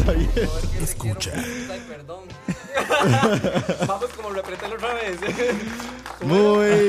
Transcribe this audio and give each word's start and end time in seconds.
Estamos 0.00 0.08
ahí. 0.08 0.30
Escucha. 0.82 1.32
Ay, 1.36 1.82
perdón. 1.88 2.24
Vamos 3.86 4.10
como 4.16 4.30
lo 4.30 4.40
apreté 4.40 4.68
la 4.68 4.74
otra 4.74 4.94
vez. 4.94 5.18
Muy. 6.22 6.88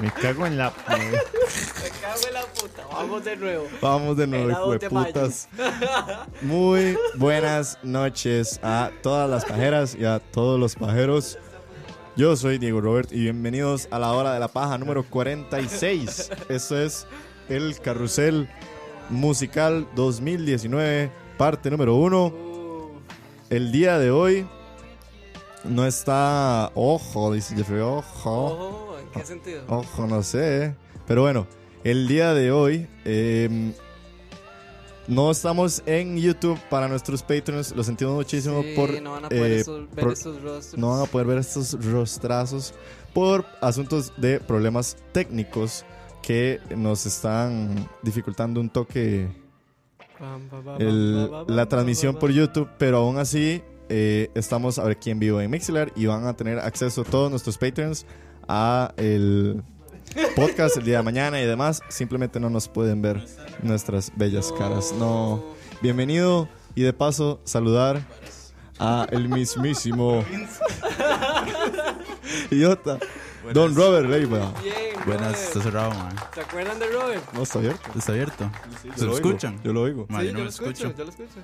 Me 0.00 0.10
cago 0.10 0.46
en 0.46 0.58
la. 0.58 0.72
Me 0.88 1.90
cago 2.00 2.20
en 2.28 2.34
la 2.34 2.42
puta. 2.42 2.86
Vamos 2.92 3.24
de 3.24 3.36
nuevo. 3.36 3.66
Vamos 3.80 4.16
de 4.16 4.26
nuevo, 4.26 4.44
Era 4.50 4.52
hijo 4.58 4.72
de 4.72 4.78
2 4.78 4.80
de 4.80 4.90
mayo. 4.90 5.06
putas. 5.06 5.48
Muy 6.42 6.98
buenas 7.14 7.78
noches 7.82 8.60
a 8.62 8.90
todas 9.02 9.30
las 9.30 9.44
pajeras 9.44 9.94
y 9.94 10.04
a 10.04 10.18
todos 10.20 10.60
los 10.60 10.74
pajeros. 10.74 11.38
Yo 12.16 12.36
soy 12.36 12.58
Diego 12.58 12.80
Robert 12.80 13.10
y 13.10 13.20
bienvenidos 13.20 13.88
a 13.90 13.98
la 13.98 14.12
hora 14.12 14.34
de 14.34 14.40
la 14.40 14.48
paja 14.48 14.76
número 14.78 15.02
46. 15.04 16.30
Esto 16.48 16.80
es 16.80 17.06
el 17.48 17.80
carrusel 17.80 18.48
musical 19.10 19.86
2019, 19.94 21.10
parte 21.36 21.70
número 21.70 21.94
1. 21.96 22.26
Uh, 22.26 22.90
El 23.50 23.72
día 23.72 23.98
de 23.98 24.10
hoy 24.10 24.46
no 25.64 25.86
está. 25.86 26.70
Ojo, 26.74 27.32
dice 27.32 27.54
Jeffrey, 27.56 27.80
ojo. 27.80 28.44
ojo, 28.46 28.98
¿en 28.98 29.08
qué 29.20 29.26
sentido? 29.26 29.62
Ojo, 29.68 30.06
no 30.06 30.22
sé. 30.22 30.74
Pero 31.06 31.22
bueno, 31.22 31.46
el 31.84 32.08
día 32.08 32.32
de 32.34 32.50
hoy 32.50 32.86
eh, 33.04 33.72
no 35.06 35.30
estamos 35.30 35.82
en 35.86 36.16
YouTube 36.16 36.58
para 36.70 36.88
nuestros 36.88 37.22
patrons. 37.22 37.74
Lo 37.76 37.84
sentimos 37.84 38.14
muchísimo 38.14 38.62
Sí, 38.62 38.72
por. 38.74 39.00
no 39.02 39.12
van 39.12 39.26
a 39.26 39.28
poder 39.28 39.52
eh, 39.52 39.60
esos- 39.60 39.94
ver 39.94 40.04
por- 40.04 40.12
esos 40.14 40.42
rostros. 40.42 40.78
no 40.80 40.90
van 40.90 41.02
a 41.02 41.06
poder 41.06 41.26
ver 41.26 41.38
estos 41.38 41.72
rostrazos 41.84 42.74
por 43.12 43.44
asuntos 43.60 44.12
de 44.16 44.40
problemas 44.40 44.96
técnicos 45.12 45.84
que 46.22 46.58
nos 46.74 47.04
están 47.04 47.88
dificultando 48.02 48.58
un 48.60 48.70
toque 48.70 49.28
el- 50.78 51.30
la 51.48 51.66
transmisión 51.66 52.16
por. 52.16 52.30
YouTube, 52.30 52.68
pero 52.78 52.98
aún 52.98 53.18
así 53.18 53.62
eh, 53.88 54.30
estamos 54.34 54.78
aquí 54.78 55.10
en 55.10 55.18
vivo 55.18 55.40
en 55.40 55.50
Mixler 55.50 55.92
y 55.96 56.06
van 56.06 56.26
a 56.26 56.34
tener 56.34 56.58
acceso 56.58 57.04
todos 57.04 57.30
nuestros 57.30 57.58
patrons 57.58 58.06
a 58.48 58.92
el 58.96 59.62
podcast 60.36 60.76
el 60.78 60.84
día 60.84 60.98
de 60.98 61.02
mañana 61.02 61.40
y 61.40 61.46
demás. 61.46 61.80
Simplemente 61.88 62.40
no 62.40 62.48
nos 62.50 62.68
pueden 62.68 63.02
ver 63.02 63.24
nuestras 63.62 64.10
bellas 64.16 64.52
caras. 64.52 64.92
No. 64.98 65.42
Bienvenido 65.82 66.48
y 66.74 66.82
de 66.82 66.92
paso 66.92 67.40
saludar 67.44 68.00
a 68.78 69.06
el 69.12 69.28
mismísimo 69.28 70.24
idiota 72.50 72.98
Don 73.52 73.74
Robert 73.76 74.08
Leiva. 74.08 74.52
Buenas, 75.06 75.48
está 75.48 75.60
cerrado, 75.62 75.90
man. 75.90 76.14
¿Se 76.34 76.40
acuerdan 76.40 76.78
de 76.78 76.86
Robert? 76.86 77.32
No 77.34 77.42
está 77.42 77.58
abierto. 77.58 77.90
Está 77.98 78.12
abierto. 78.12 78.50
Yo 78.84 78.92
¿Se 78.94 79.04
lo 79.04 79.12
oigo, 79.12 79.28
escuchan? 79.28 79.60
Yo 79.62 79.72
lo 79.72 79.82
oigo. 79.82 80.06
Ma, 80.08 80.20
sí, 80.20 80.26
yo 80.26 80.32
no 80.32 80.38
yo 80.38 80.44
lo 80.44 80.50
escucho, 80.50 80.70
escucho. 80.70 80.94
yo 80.96 81.04
lo 81.04 81.10
escucho. 81.10 81.40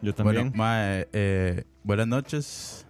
Yo 0.00 0.24
Bueno, 0.24 0.50
ma, 0.54 0.96
eh, 0.98 1.08
eh, 1.12 1.64
buenas 1.82 2.06
noches. 2.06 2.86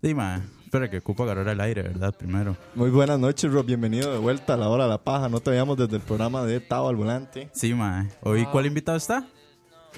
Dime, 0.00 0.42
espera 0.64 0.88
que 0.88 0.98
ocupo 0.98 1.24
agarrar 1.24 1.48
el 1.48 1.60
aire, 1.60 1.82
¿verdad? 1.82 2.14
Primero. 2.16 2.56
Muy 2.76 2.90
buenas 2.90 3.18
noches, 3.18 3.52
Rob. 3.52 3.66
Bienvenido 3.66 4.12
de 4.12 4.18
vuelta 4.18 4.54
a 4.54 4.56
la 4.56 4.68
hora 4.68 4.84
de 4.84 4.90
la 4.90 5.02
paja. 5.02 5.28
No 5.28 5.40
te 5.40 5.50
veíamos 5.50 5.76
desde 5.76 5.96
el 5.96 6.02
programa 6.02 6.44
de 6.44 6.60
Tao 6.60 6.88
al 6.88 6.96
volante. 6.96 7.50
Sí, 7.52 7.74
ma. 7.74 8.06
¿Hoy 8.22 8.46
cuál 8.46 8.66
invitado 8.66 8.96
está? 8.96 9.26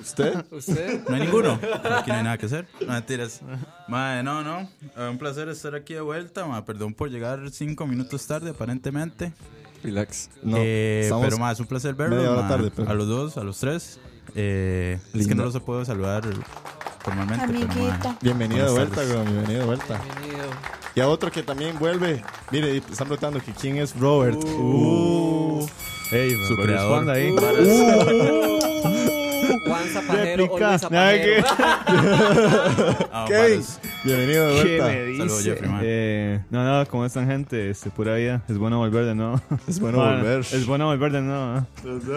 ¿Usted? 0.01 0.45
¿Usted? 0.51 1.03
No 1.09 1.15
hay 1.15 1.23
ninguno. 1.23 1.53
Aquí 1.99 2.11
no 2.11 2.17
hay 2.17 2.23
nada 2.25 2.39
que 2.39 2.47
hacer. 2.47 2.67
No, 2.81 2.93
mentiras. 2.93 3.41
Ma, 3.89 4.23
no, 4.23 4.43
no. 4.43 4.69
Eh, 4.97 5.09
Un 5.11 5.19
placer 5.19 5.49
estar 5.49 5.75
aquí 5.75 5.95
de 5.95 6.01
vuelta, 6.01 6.47
ma. 6.47 6.65
Perdón 6.65 6.95
por 6.95 7.11
llegar 7.11 7.41
cinco 7.51 7.87
minutos 7.87 8.27
tarde, 8.27 8.51
aparentemente. 8.51 9.33
Relax. 9.83 10.31
No, 10.43 10.57
Eh, 10.61 11.11
pero, 11.23 11.39
ma, 11.39 11.51
es 11.53 11.61
un 11.61 11.67
placer 11.67 11.95
verlos, 11.95 12.19
media 12.19 12.31
hora 12.33 12.43
ma. 12.43 12.49
tarde, 12.49 12.71
pero- 12.75 12.89
A 12.91 12.95
los 12.95 13.09
dos, 13.09 13.37
a 13.37 13.45
los 13.45 13.59
tres. 13.59 13.99
Eh, 14.35 14.99
es 15.13 15.27
que 15.27 15.35
no 15.35 15.45
los 15.45 15.61
puedo 15.61 15.85
saludar 15.85 16.23
formalmente, 17.01 17.47
pero, 17.49 17.67
ma, 17.67 17.73
Amiguita. 17.75 18.19
Bienvenido 18.23 18.67
de 18.67 18.73
vuelta, 18.73 19.01
weón, 19.03 19.25
Bienvenido 19.25 19.61
de 19.61 19.67
vuelta. 19.67 20.01
Bienvenido. 20.17 20.51
Y 20.95 21.01
a 21.01 21.09
otro 21.09 21.31
que 21.33 21.43
también 21.43 21.79
vuelve. 21.79 22.23
Mire, 22.51 22.77
están 22.77 23.09
preguntando 23.09 23.41
que 23.41 23.53
quién 23.53 23.79
es 23.79 23.99
Robert. 23.99 24.37
Uh. 24.45 25.67
Ey, 26.13 26.35
Su 26.47 26.57
creador. 26.57 27.05
responda 27.07 27.13
ahí. 27.15 27.31
Juan 27.33 28.82
Juan 29.73 29.89
Zapajero 29.89 30.45
o. 30.45 30.59
Luis 30.59 30.81
Zapajero. 30.81 31.45
Ah, 33.13 33.27
varas. 33.29 33.81
bienvenido 34.05 34.49
de 34.49 34.63
¿Qué 34.63 34.79
vuelta. 34.79 34.87
me 34.87 35.05
dice? 35.05 35.19
Saludos, 35.19 35.45
Jeffrey, 35.45 35.71
man. 35.71 35.81
Eh, 35.85 36.41
no, 36.51 36.65
no, 36.65 36.87
¿cómo 36.89 37.05
están, 37.07 37.27
gente? 37.27 37.71
Este, 37.71 37.91
pura 37.91 38.15
vida. 38.17 38.43
Es 38.49 38.59
bueno 38.59 38.79
volver 38.79 39.05
de 39.05 39.15
nuevo. 39.15 39.41
Es 39.69 39.81
bueno 39.81 39.99
volver. 39.99 40.41
Es 40.41 40.67
bueno 40.67 40.87
volver 40.87 41.13
de 41.13 41.21
nuevo. 41.21 41.59
¿eh? 41.59 41.63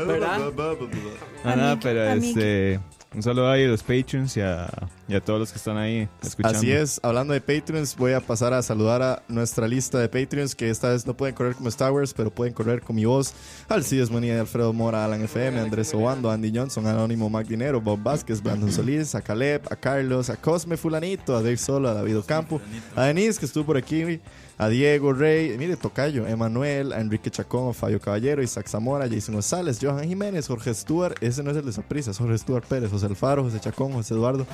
¿Verdad? 0.08 0.40
No, 0.40 1.56
nada, 1.56 1.72
Amigo, 1.72 1.80
pero 1.84 2.04
este. 2.14 2.80
Un 3.16 3.24
saludo 3.24 3.50
ahí 3.50 3.64
a 3.64 3.68
los 3.70 3.82
Patreons 3.82 4.36
y 4.36 4.42
a, 4.42 4.68
y 5.08 5.16
a 5.16 5.22
todos 5.22 5.40
los 5.40 5.50
que 5.50 5.58
están 5.58 5.78
ahí 5.78 6.10
escuchando. 6.22 6.58
Así 6.58 6.70
es, 6.70 7.00
hablando 7.02 7.34
de 7.34 7.40
Patreons, 7.40 7.96
voy 7.96 8.12
a 8.12 8.20
pasar 8.20 8.54
a 8.54 8.62
saludar 8.62 9.02
a 9.02 9.24
nuestra 9.30 9.70
lista 9.70 10.00
de 10.00 10.10
Patreons 10.10 10.54
que 10.54 10.70
esta 10.70 10.90
vez 10.90 11.08
no 11.08 11.16
pueden 11.16 11.34
correr 11.34 11.56
como 11.56 11.70
Star 11.70 11.94
Wars, 11.94 12.14
pero 12.14 12.30
pueden 12.30 12.54
correr 12.54 12.82
con 12.82 12.98
mi 12.98 13.06
voz. 13.06 13.34
Alcides 13.70 14.12
Monía, 14.12 14.42
Alfredo 14.42 14.74
Mora, 14.74 15.06
Alan 15.06 15.24
FM, 15.24 15.62
Andrés 15.62 15.94
Obando, 15.94 16.30
Andy 16.30 16.52
Johnson, 16.54 16.86
Anónimo 16.88 17.30
Mac 17.30 17.48
Dinero, 17.48 17.80
Bob 17.80 18.04
Vázquez, 18.04 18.44
Brandon 18.44 18.70
Solís, 18.70 19.16
a 19.16 19.22
Caleb, 19.22 19.62
a 19.72 19.78
Carlos, 19.78 20.30
a 20.30 20.36
Cosme 20.36 20.76
Fulanito, 20.76 21.38
a 21.38 21.42
Dave 21.42 21.58
Solo, 21.58 21.88
a 21.88 21.94
David 21.94 22.20
Ocampo, 22.20 22.60
a 22.98 23.06
Denise 23.06 23.40
que 23.40 23.46
estuvo 23.46 23.66
por 23.66 23.78
aquí, 23.78 24.20
a 24.58 24.70
Diego 24.70 25.12
Rey, 25.14 25.58
mire 25.58 25.76
Tocayo, 25.76 26.26
Emanuel, 26.28 26.94
a 26.94 27.02
Enrique 27.02 27.30
Chacón, 27.30 27.74
Fabio 27.74 28.00
Caballero, 28.00 28.42
Isaac 28.42 28.68
Zamora, 28.70 29.08
Jason 29.10 29.36
González, 29.36 29.80
Johan 29.82 30.08
Jiménez, 30.08 30.48
Jorge 30.48 30.74
Stuart, 30.74 31.16
ese 31.22 31.44
no 31.44 31.52
es 31.52 31.58
el 31.58 31.66
de 31.66 31.72
Saprissa, 31.74 32.12
es 32.12 32.18
Jorge 32.18 32.38
Stuart 32.38 32.66
Pérez, 32.66 32.90
José 32.90 33.08
Alfaro, 33.08 33.44
José 33.44 33.60
Chacón, 33.60 33.92
José 33.94 34.14
Eduardo, 34.14 34.48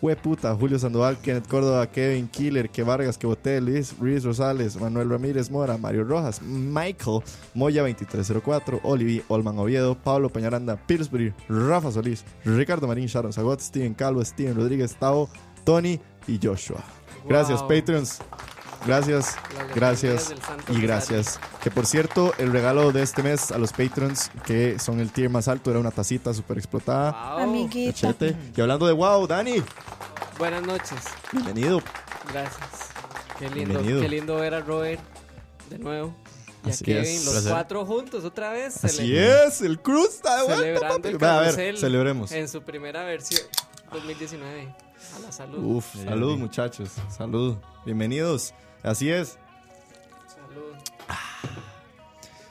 Hueputa, 0.00 0.54
Julio 0.54 0.78
Sandoval, 0.78 1.18
Kenneth 1.18 1.46
Córdoba, 1.46 1.86
Kevin 1.90 2.28
Killer, 2.28 2.68
Que 2.70 2.82
Vargas, 2.82 3.16
Que 3.18 3.26
Botel, 3.26 3.64
Luis, 3.64 3.94
Luis 4.00 4.24
Rosales, 4.24 4.76
Manuel 4.80 5.08
Ramírez 5.10 5.50
Mora, 5.50 5.76
Mario 5.78 6.04
Rojas, 6.04 6.42
Michael, 6.42 7.20
Moya 7.54 7.82
2304, 7.82 8.80
Olivi, 8.82 9.22
Olman 9.28 9.58
Oviedo, 9.58 9.94
Pablo 9.94 10.30
Peñaranda, 10.30 10.76
Pillsbury, 10.76 11.32
Rafa 11.48 11.90
Solís, 11.92 12.24
Ricardo 12.44 12.86
Marín, 12.86 13.06
Sharon 13.06 13.32
Zagot, 13.32 13.60
Steven 13.60 13.94
Calvo, 13.94 14.24
Steven 14.24 14.54
Rodríguez, 14.54 14.94
Tao, 14.96 15.28
Tony 15.64 16.00
y 16.26 16.38
Joshua. 16.42 16.82
Gracias, 17.26 17.60
Wow. 17.60 17.68
Patreons. 17.68 18.18
Gracias, 18.86 19.36
gracias 19.74 20.34
y 20.68 20.80
gracias. 20.80 21.40
Que 21.62 21.70
por 21.70 21.86
cierto, 21.86 22.34
el 22.38 22.52
regalo 22.52 22.92
de 22.92 23.02
este 23.02 23.22
mes 23.22 23.50
a 23.50 23.58
los 23.58 23.72
Patrons, 23.72 24.30
que 24.46 24.78
son 24.78 25.00
el 25.00 25.10
tier 25.10 25.30
más 25.30 25.48
alto, 25.48 25.70
era 25.70 25.80
una 25.80 25.90
tacita 25.90 26.34
súper 26.34 26.58
explotada. 26.58 27.12
Wow. 27.36 27.44
Amiguita. 27.44 27.92
Cachete. 28.12 28.36
Y 28.56 28.60
hablando 28.60 28.86
de 28.86 28.92
wow, 28.92 29.26
Dani, 29.26 29.62
Buenas 30.38 30.62
noches. 30.66 30.98
bienvenido. 31.32 31.80
Gracias. 32.30 32.58
Qué 33.38 33.48
lindo, 33.48 33.74
Bienvenido. 33.74 34.00
qué 34.02 34.08
lindo 34.08 34.34
ver 34.36 34.54
a 34.54 34.60
Robert 34.60 35.00
de 35.70 35.78
nuevo. 35.78 36.14
Y 36.64 36.68
a 36.68 36.72
Así 36.72 36.84
Kevin, 36.84 37.04
es. 37.04 37.24
los 37.24 37.34
Placer. 37.34 37.52
cuatro 37.52 37.86
juntos 37.86 38.24
otra 38.24 38.50
vez. 38.50 38.84
Así 38.84 39.16
es, 39.16 39.60
el 39.62 39.80
Cruz 39.80 40.08
está 40.14 40.36
de 40.38 40.42
vuelta. 40.44 40.56
Celebrando 40.62 40.96
papi. 40.96 41.08
el 41.08 41.22
Va, 41.22 41.38
a 41.38 41.40
ver, 41.52 41.76
celebremos. 41.78 42.32
en 42.32 42.48
su 42.48 42.62
primera 42.62 43.04
versión 43.04 43.40
2019. 43.92 44.74
A 45.16 45.18
la 45.20 45.32
salud. 45.32 45.58
Uf, 45.62 45.94
salud 46.04 46.36
muchachos, 46.38 46.90
salud. 47.14 47.56
Bienvenidos. 47.84 48.54
Así 48.84 49.08
es. 49.08 49.38
Salud. 50.26 50.74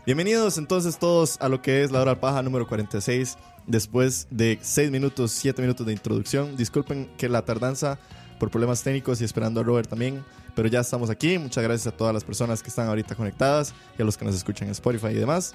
Bienvenidos 0.03 0.57
entonces 0.57 0.97
todos 0.97 1.37
a 1.39 1.47
lo 1.47 1.61
que 1.61 1.83
es 1.83 1.91
la 1.91 2.01
hora 2.01 2.19
paja 2.19 2.41
número 2.41 2.67
46. 2.67 3.37
Después 3.67 4.27
de 4.31 4.57
6 4.59 4.89
minutos, 4.89 5.31
7 5.31 5.61
minutos 5.61 5.85
de 5.85 5.93
introducción. 5.93 6.57
Disculpen 6.57 7.07
que 7.17 7.29
la 7.29 7.45
tardanza 7.45 7.99
por 8.39 8.49
problemas 8.49 8.81
técnicos 8.81 9.21
y 9.21 9.25
esperando 9.25 9.61
a 9.61 9.63
Robert 9.63 9.87
también. 9.87 10.25
Pero 10.55 10.67
ya 10.67 10.79
estamos 10.79 11.11
aquí. 11.11 11.37
Muchas 11.37 11.63
gracias 11.63 11.93
a 11.93 11.95
todas 11.95 12.15
las 12.15 12.23
personas 12.23 12.63
que 12.63 12.69
están 12.69 12.87
ahorita 12.87 13.13
conectadas 13.13 13.75
y 13.97 14.01
a 14.01 14.05
los 14.05 14.17
que 14.17 14.25
nos 14.25 14.33
escuchan 14.33 14.67
en 14.67 14.71
Spotify 14.71 15.09
y 15.09 15.19
demás. 15.19 15.53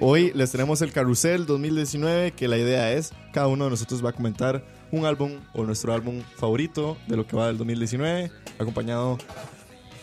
Hoy 0.00 0.32
les 0.34 0.52
tenemos 0.52 0.82
el 0.82 0.92
Carrusel 0.92 1.46
2019, 1.46 2.32
que 2.32 2.46
la 2.46 2.58
idea 2.58 2.92
es, 2.92 3.14
cada 3.32 3.46
uno 3.46 3.64
de 3.64 3.70
nosotros 3.70 4.04
va 4.04 4.10
a 4.10 4.12
comentar 4.12 4.62
un 4.92 5.06
álbum 5.06 5.40
o 5.54 5.64
nuestro 5.64 5.94
álbum 5.94 6.20
favorito 6.36 6.98
de 7.08 7.16
lo 7.16 7.26
que 7.26 7.34
va 7.34 7.46
del 7.46 7.56
2019, 7.56 8.30
acompañado 8.58 9.16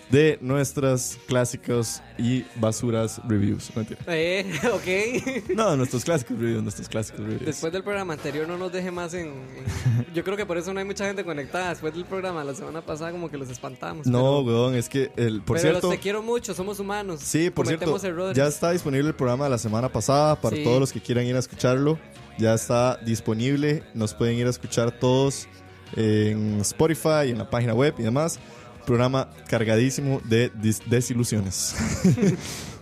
de 0.10 0.38
nuestras 0.42 1.18
clásicos 1.28 2.02
y 2.18 2.46
basuras 2.56 3.20
reviews. 3.28 3.70
No, 3.76 3.82
mentira. 3.82 4.00
Eh, 4.08 4.46
ok. 5.46 5.50
No, 5.56 5.76
nuestros 5.76 6.06
clásicos 6.06 6.38
reviews, 6.40 6.64
nuestros 6.64 6.88
clásicos 6.88 7.20
reviews. 7.22 7.46
Después 7.46 7.74
del 7.74 7.84
programa 7.84 8.14
anterior 8.14 8.48
no 8.48 8.58
nos 8.58 8.72
deje 8.72 8.90
más 8.92 9.14
en, 9.14 9.28
en- 9.28 10.14
Yo 10.14 10.24
creo 10.24 10.38
que 10.38 10.46
por 10.46 10.58
eso 10.58 10.74
no 10.74 10.80
hay 10.80 10.86
mucha 10.86 11.06
gente 11.06 11.26
conectada. 11.26 11.70
Después 11.70 11.94
del 11.94 12.06
programa 12.06 12.44
la 12.44 12.56
semana 12.56 12.82
pasada 12.82 13.12
como 13.12 13.30
que 13.30 13.38
los 13.38 13.50
espantamos. 13.50 14.08
no, 14.08 14.44
pero, 14.46 14.62
weón, 14.64 14.76
es 14.76 14.88
que, 14.88 15.12
el, 15.18 15.42
por 15.42 15.58
pero 15.58 15.72
cierto... 15.72 15.88
los 15.88 15.96
te 15.98 16.02
quiero 16.02 16.22
mucho, 16.24 16.54
somos 16.54 16.80
humanos. 16.80 17.20
Sí, 17.22 17.50
por 17.50 17.68
cierto, 17.68 17.98
errores. 18.04 18.38
ya 18.38 18.48
está 18.48 18.72
disponible 18.72 19.10
el 19.10 19.16
programa 19.16 19.46
de 19.46 19.50
la 19.52 19.58
semana 19.58 19.90
pasada 19.90 20.40
para 20.40 20.56
Sí. 20.56 20.64
todos 20.64 20.80
los 20.80 20.94
que 20.94 21.02
quieran 21.02 21.26
ir 21.26 21.36
a 21.36 21.40
escucharlo. 21.40 22.00
Ya 22.38 22.54
está 22.54 22.98
disponible, 22.98 23.84
nos 23.94 24.14
pueden 24.14 24.38
ir 24.38 24.48
a 24.48 24.52
escuchar 24.52 24.92
todos 24.92 25.48
en 25.96 26.60
Spotify, 26.62 27.30
en 27.32 27.38
la 27.40 27.50
página 27.50 27.74
web 27.74 27.94
y 27.98 28.04
demás. 28.04 28.40
Programa 28.88 29.28
cargadísimo 29.50 30.22
de 30.24 30.50
desilusiones. 30.88 31.76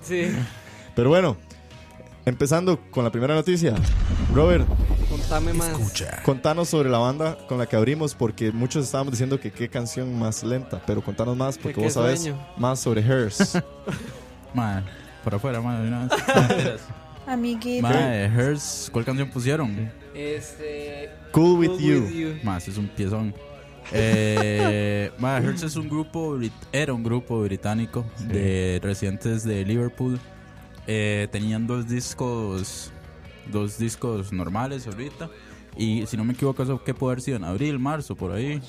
Sí, 0.04 0.28
Pero 0.96 1.10
bueno, 1.10 1.36
empezando 2.28 2.80
con 2.92 3.04
la 3.04 3.12
primera 3.12 3.34
noticia. 3.34 3.74
Robert, 4.32 4.68
contame 5.10 5.52
más. 5.52 5.72
contanos 6.24 6.70
sobre 6.70 6.92
la 6.92 7.00
banda 7.00 7.36
con 7.48 7.58
la 7.58 7.66
que 7.66 7.76
abrimos, 7.76 8.14
porque 8.14 8.52
muchos 8.52 8.86
estábamos 8.86 9.14
diciendo 9.14 9.40
que 9.40 9.52
qué 9.52 9.68
canción 9.68 10.16
más 10.20 10.44
lenta, 10.44 10.80
pero 10.86 11.02
contanos 11.04 11.36
más, 11.36 11.58
porque 11.58 11.82
vos 11.82 11.94
sabes 11.94 12.22
sueño. 12.22 12.40
más 12.56 12.80
sobre 12.80 13.02
Hers. 13.02 13.58
Mae, 14.54 14.84
por 15.24 15.34
afuera, 15.34 15.60
de 15.60 15.88
una 15.88 16.06
vez. 16.06 16.82
Amiguita. 17.26 17.90
Mae, 17.90 18.26
Hers, 18.26 18.90
¿cuál 18.94 19.06
canción 19.06 19.32
pusieron? 19.32 19.92
Este. 20.14 21.10
cool 21.32 21.58
with 21.58 21.70
Cool 21.70 21.80
you. 21.82 22.02
With 22.04 22.14
You. 22.44 22.52
Ese 22.58 22.70
es 22.70 22.78
un 22.78 22.90
piezón. 22.90 23.34
Eh, 23.92 25.12
mae, 25.20 25.44
Hers 25.44 25.64
es 25.64 25.76
un 25.76 25.90
grupo, 25.90 26.38
era 26.72 26.94
un 26.94 27.04
grupo 27.04 27.42
británico 27.42 28.06
de 28.20 28.80
residentes 28.82 29.44
de 29.44 29.66
Liverpool. 29.66 30.20
Eh, 30.88 31.28
tenían 31.32 31.66
dos 31.68 31.88
discos, 31.88 32.92
dos 33.52 33.78
discos 33.78 34.32
normales 34.32 34.88
ahorita. 34.88 35.30
Y 35.78 36.06
si 36.08 36.16
no 36.16 36.24
me 36.24 36.34
equivoco, 36.34 36.64
eso 36.64 36.84
que 36.84 36.94
puede 36.94 37.14
haber 37.14 37.22
sido 37.22 37.38
en 37.38 37.44
abril, 37.44 37.80
marzo, 37.80 38.16
por 38.16 38.32
ahí. 38.32 38.62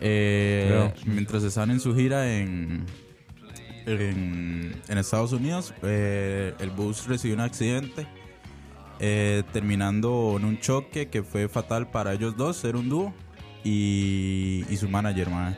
Eh, 0.00 0.92
mientras 1.04 1.42
están 1.42 1.70
en 1.70 1.78
su 1.78 1.94
gira 1.94 2.34
en, 2.36 2.86
en, 3.86 4.74
en 4.88 4.98
Estados 4.98 5.32
Unidos, 5.32 5.74
eh, 5.82 6.54
el 6.58 6.70
bus 6.70 7.06
recibió 7.06 7.34
un 7.34 7.42
accidente, 7.42 8.06
eh, 8.98 9.42
terminando 9.52 10.36
en 10.38 10.46
un 10.46 10.58
choque 10.58 11.08
que 11.08 11.22
fue 11.22 11.48
fatal 11.48 11.90
para 11.90 12.14
ellos 12.14 12.36
dos, 12.36 12.64
era 12.64 12.78
un 12.78 12.88
dúo, 12.88 13.14
y, 13.64 14.64
y 14.68 14.76
su 14.76 14.88
manager, 14.88 15.28
mae. 15.30 15.56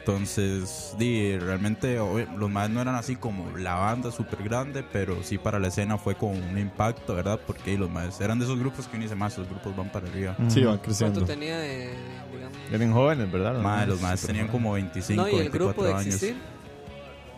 Entonces, 0.00 0.94
di, 0.98 1.36
realmente 1.38 1.98
obvio, 2.00 2.26
los 2.38 2.48
más 2.48 2.70
no 2.70 2.80
eran 2.80 2.94
así 2.94 3.14
como 3.16 3.54
la 3.58 3.74
banda 3.74 4.10
súper 4.10 4.42
grande, 4.42 4.82
pero 4.90 5.22
sí 5.22 5.36
para 5.36 5.58
la 5.58 5.68
escena 5.68 5.98
fue 5.98 6.14
con 6.14 6.30
un 6.30 6.56
impacto, 6.58 7.14
¿verdad? 7.14 7.38
Porque 7.46 7.76
los 7.76 7.90
más 7.90 8.18
eran 8.22 8.38
de 8.38 8.46
esos 8.46 8.58
grupos 8.58 8.86
que 8.86 8.96
uno 8.96 9.02
dice 9.04 9.14
más, 9.14 9.36
los 9.36 9.46
grupos 9.46 9.76
van 9.76 9.90
para 9.92 10.08
arriba. 10.08 10.34
Sí, 10.48 10.60
van 10.64 10.78
¿Cuánto 10.78 10.82
creciendo. 10.84 11.24
tenía 11.26 11.58
de. 11.58 11.90
digamos? 12.32 12.58
Eran 12.72 12.92
jóvenes, 12.94 13.30
¿verdad? 13.30 13.60
Mae, 13.60 13.86
los 13.86 14.00
más 14.00 14.22
tenían 14.22 14.48
como 14.48 14.72
25, 14.72 15.20
No, 15.22 15.28
y 15.28 15.32
el 15.32 15.38
24 15.50 15.66
grupo 15.66 15.84
de 15.84 15.92
años. 15.92 16.24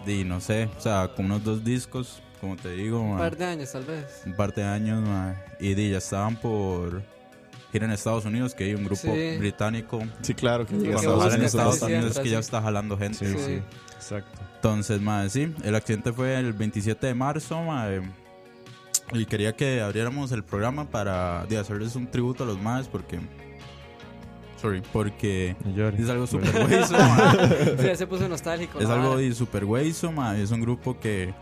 Di, 0.07 0.25
no 0.25 0.41
sé, 0.41 0.69
o 0.79 0.81
sea, 0.81 1.09
con 1.15 1.25
unos 1.27 1.43
dos 1.43 1.65
discos, 1.65 2.23
como 2.41 2.55
te 2.55 2.71
digo, 2.71 3.01
Un 3.01 3.11
mae, 3.11 3.19
par 3.19 3.37
de 3.37 3.45
años, 3.47 3.73
tal 3.73 3.85
vez. 3.85 4.23
un 4.25 4.35
par 4.37 4.55
de 4.55 4.63
años, 4.63 5.03
mae, 5.07 5.35
y 5.59 5.75
di, 5.75 5.91
ya 5.91 5.99
estaban 5.99 6.37
por 6.37 7.03
ir 7.73 7.85
en 7.85 7.91
Estados 7.91 8.25
Unidos, 8.25 8.55
que 8.55 8.65
hay 8.65 8.75
un 8.75 8.85
grupo 8.85 9.12
Sí. 9.15 9.37
británico. 9.39 10.00
Sí, 10.23 10.35
claro, 10.35 10.67
que 10.67 10.77
llega 10.77 10.99
a 10.99 11.03
Cuando 11.03 11.35
en 11.35 11.43
Estados 11.43 11.81
Unidos. 11.83 12.17
Es 12.17 12.19
que 12.19 12.29
ya 12.31 12.39
está 12.39 12.61
jalando 12.62 12.97
gente. 12.99 13.19
Sí, 13.19 13.27
Sí. 13.27 13.39
sí. 13.45 13.62
Exacto. 13.95 14.41
Entonces, 14.57 15.00
mae, 15.00 15.29
sí, 15.31 15.55
el 15.65 15.75
accidente 15.75 16.12
fue 16.12 16.39
el 16.39 16.53
27 16.53 17.07
de 17.07 17.15
marzo, 17.15 17.62
mae, 17.62 18.03
y 19.12 19.25
quería 19.27 19.55
que 19.57 19.81
abriéramos 19.81 20.33
el 20.33 20.45
programa 20.45 20.91
para 20.91 21.47
di, 21.49 21.57
hacerles 21.57 21.97
un 21.97 22.11
tributo 22.11 22.45
a 22.45 22.47
los 22.47 22.61
más 22.61 22.87
porque... 22.89 23.19
Sorry, 24.61 24.83
porque 24.93 25.57
es 25.99 26.09
algo 26.11 26.27
súper 26.27 26.55
hueso. 26.67 26.95
Sí, 27.79 27.97
se 27.97 28.07
puso 28.07 28.29
nostálgico. 28.29 28.79
Es 28.79 28.89
algo 28.91 29.17
de 29.17 29.33
super 29.33 29.65
hueso, 29.65 30.12
Es 30.35 30.50
un 30.50 30.61
grupo 30.61 31.00
que, 31.00 31.33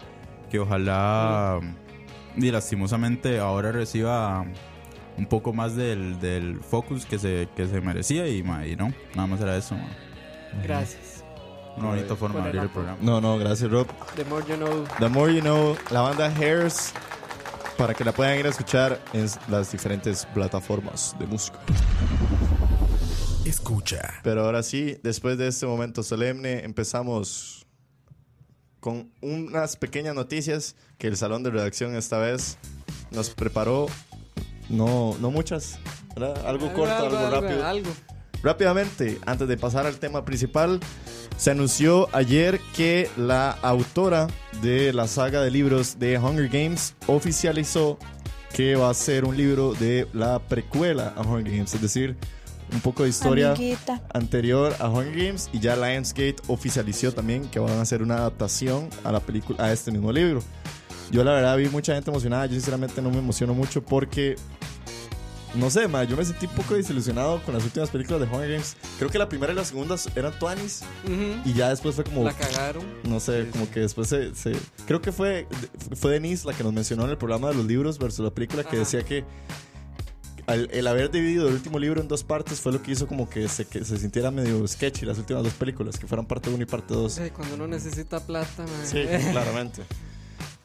que 0.51 0.61
ojalá, 0.61 1.59
y 2.37 2.51
lastimosamente, 2.53 3.41
ahora 3.41 3.73
reciba 3.73 4.47
un 5.19 5.27
poco 5.27 5.53
más 5.53 5.77
del, 5.77 6.19
del 6.21 6.61
focus 6.61 7.05
que 7.05 7.19
se, 7.19 7.49
que 7.57 7.67
se 7.67 7.81
merecía. 7.81 8.27
Y, 8.29 8.43
ma, 8.43 8.67
y 8.67 8.77
no, 8.77 8.93
nada 9.15 9.27
más 9.27 9.41
era 9.41 9.57
eso. 9.57 9.75
ma. 9.75 9.89
Gracias. 10.63 11.25
Una 11.77 11.89
bonita 11.91 12.17
forma 12.17 12.41
de 12.41 12.47
abrir 12.47 12.63
el 12.63 12.71
programa. 12.71 12.99
No, 13.01 13.21
no, 13.21 13.39
gracias 13.39 13.71
Rob. 13.71 13.87
The 14.17 14.25
more 14.25 14.45
you 14.49 14.57
know. 14.57 14.85
The 14.99 15.09
More 15.09 15.33
You 15.35 15.41
Know, 15.43 15.77
la 15.91 16.01
banda 16.01 16.27
Hairs, 16.27 16.93
para 17.77 17.95
que 17.95 18.05
la 18.05 18.13
puedan 18.13 18.39
ir 18.39 18.47
a 18.47 18.49
escuchar 18.49 19.01
en 19.13 19.29
las 19.49 19.71
diferentes 19.71 20.27
plataformas 20.27 21.15
de 21.19 21.27
música. 21.27 21.59
Escucha. 23.45 24.15
Pero 24.25 24.45
ahora 24.45 24.63
sí, 24.63 24.99
después 25.03 25.39
de 25.39 25.49
este 25.49 25.67
momento 25.67 26.03
solemne, 26.03 26.65
empezamos 26.65 27.67
con 28.81 29.13
unas 29.21 29.77
pequeñas 29.77 30.15
noticias 30.15 30.75
que 30.99 31.07
el 31.07 31.17
salón 31.17 31.43
de 31.43 31.51
redacción 31.51 31.95
esta 31.95 32.19
vez 32.19 32.59
nos 33.11 33.31
preparó 33.31 33.87
no, 34.69 35.17
no 35.21 35.31
muchas. 35.31 35.79
¿verdad? 36.15 36.47
Algo 36.47 36.73
corto, 36.73 36.95
algo, 36.95 37.17
algo, 37.17 37.41
rápido. 37.41 37.67
algo. 37.67 37.91
Rápidamente, 38.43 39.19
antes 39.27 39.49
de 39.49 39.57
pasar 39.57 39.87
al 39.87 39.99
tema 39.99 40.25
principal, 40.25 40.79
se 41.37 41.51
anunció 41.51 42.09
ayer 42.13 42.61
que 42.77 43.11
la 43.17 43.51
autora 43.51 44.29
de 44.63 44.93
la 44.93 45.09
saga 45.09 45.41
de 45.41 45.51
libros 45.51 45.99
de 45.99 46.19
Hunger 46.19 46.49
Games 46.49 46.95
oficializó 47.07 47.99
que 48.53 48.77
va 48.77 48.91
a 48.91 48.95
ser 48.95 49.25
un 49.25 49.37
libro 49.37 49.75
de 49.75 50.09
la 50.13 50.39
precuela 50.39 51.15
a 51.17 51.23
Hunger 51.23 51.53
Games, 51.53 51.75
es 51.75 51.83
decir, 51.83 52.17
un 52.73 52.81
poco 52.81 53.03
de 53.03 53.09
historia 53.09 53.53
Amiguita. 53.53 54.03
anterior 54.13 54.75
a 54.79 54.89
Hunger 54.89 55.17
Games 55.17 55.49
y 55.53 55.59
ya 55.59 55.75
Lionsgate 55.75 56.37
oficializó 56.49 57.13
también 57.13 57.49
que 57.49 57.59
van 57.59 57.73
a 57.73 57.83
hacer 57.83 58.03
una 58.03 58.17
adaptación 58.19 58.89
a 59.05 59.13
la 59.13 59.21
película 59.21 59.65
a 59.65 59.73
este 59.73 59.91
mismo 59.91 60.13
libro. 60.13 60.43
Yo 61.11 61.25
la 61.25 61.33
verdad 61.33 61.57
vi 61.57 61.69
mucha 61.69 61.95
gente 61.95 62.11
emocionada, 62.11 62.47
yo 62.47 62.53
sinceramente 62.53 63.01
no 63.01 63.11
me 63.11 63.19
emociono 63.19 63.55
mucho 63.55 63.83
porque 63.83 64.37
no 65.55 65.71
sé, 65.71 65.89
ma, 65.89 66.05
yo 66.05 66.17
me 66.17 66.25
sentí 66.25 66.47
un 66.47 66.53
poco 66.53 66.75
desilusionado 66.75 67.43
con 67.43 67.55
las 67.55 67.65
últimas 67.65 67.91
películas 67.91 68.21
de 68.21 68.27
Hunger 68.27 68.51
Games. 68.51 68.77
Creo 68.99 69.11
que 69.11 69.19
la 69.19 69.29
primera 69.29 69.53
y 69.53 69.57
la 69.57 69.65
segunda 69.65 69.97
eran 70.15 70.39
Twanis 70.39 70.83
Ujú. 71.05 71.49
y 71.49 71.55
ya 71.55 71.71
después 71.71 71.95
fue 71.95 72.05
como 72.05 72.25
La 72.25 72.33
cagaron. 72.35 72.85
no 73.05 73.19
sé, 73.21 73.49
como 73.53 73.71
que 73.71 73.81
después 73.81 74.09
se, 74.09 74.35
se- 74.35 74.57
creo 74.87 75.01
que 75.01 75.11
fue 75.13 75.47
fue 75.97 76.13
Denise 76.13 76.47
la 76.47 76.53
que 76.55 76.63
nos 76.65 76.73
mencionó 76.73 77.05
en 77.05 77.11
el 77.11 77.19
programa 77.19 77.49
de 77.49 77.55
los 77.55 77.67
libros 77.67 77.99
versus 77.99 78.25
la 78.25 78.31
película 78.31 78.63
que 78.63 78.71
Ajá. 78.71 78.79
decía 78.79 79.03
que 79.05 79.25
el 80.47 80.87
haber 80.87 81.11
dividido 81.11 81.47
el 81.49 81.53
último 81.55 81.79
libro 81.79 82.01
en 82.01 82.09
dos 82.09 82.25
partes 82.25 82.59
fue 82.61 82.73
lo 82.73 82.83
que 82.83 82.93
hizo 82.93 83.07
como 83.07 83.29
que 83.29 83.49
se, 83.49 83.67
que 83.67 83.85
se 83.85 83.99
sintiera 83.99 84.31
medio 84.31 84.67
sketchy 84.67 85.05
las 85.05 85.19
últimas 85.19 85.43
dos 85.45 85.53
películas, 85.53 85.99
que 85.99 86.07
fueran 86.07 86.25
parte 86.25 86.49
1 86.49 86.63
y 86.63 86.67
parte 86.67 86.95
2. 86.95 87.19
Ay, 87.19 87.31
cuando 87.31 87.55
uno 87.57 87.67
necesita 87.69 88.19
plata, 88.25 88.63
man. 88.63 88.71
Sí, 88.87 89.03
claramente. 89.31 89.83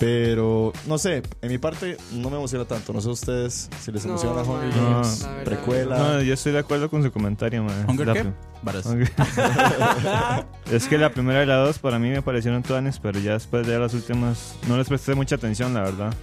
Pero, 0.04 0.74
no 0.88 0.98
sé, 0.98 1.24
en 1.42 1.50
mi 1.52 1.58
parte 1.58 1.98
no 2.12 2.30
me 2.30 2.36
emociona 2.38 2.66
tanto. 2.66 2.92
No 2.94 3.00
sé 3.02 3.10
ustedes 3.10 3.70
si 3.82 3.92
les 3.92 4.04
No, 4.06 4.12
emociona 4.12 4.42
Hunger 4.42 4.70
man, 4.76 4.92
Games, 4.94 5.22
la 5.22 5.28
verdad. 5.30 5.44
precuela. 5.44 5.98
No, 5.98 6.22
yo 6.22 6.34
estoy 6.34 6.52
de 6.52 6.60
acuerdo 6.60 6.90
con 6.90 7.04
su 7.04 7.12
comentario, 7.12 7.64
man. 7.64 7.86
¿Hunger 7.90 8.08
La 8.08 8.14
qué? 8.14 8.26
Varas. 8.62 8.86
Es 10.72 10.88
que 10.88 10.98
la 10.98 11.12
primera 11.12 11.44
y 11.44 11.46
la 11.46 11.58
dos 11.58 11.80
para 11.80 12.00
mí 12.00 12.10
me 12.10 12.22
parecieron 12.22 12.64
tuanes, 12.64 13.00
pero 13.00 13.20
ya 13.20 13.34
después 13.34 13.66
de 13.68 13.78
las 13.80 13.94
últimas 13.94 14.56
no 14.68 14.78
les 14.78 14.88
presté 14.88 15.14
mucha 15.16 15.36
atención, 15.36 15.74
la 15.74 15.82
verdad. 15.82 16.14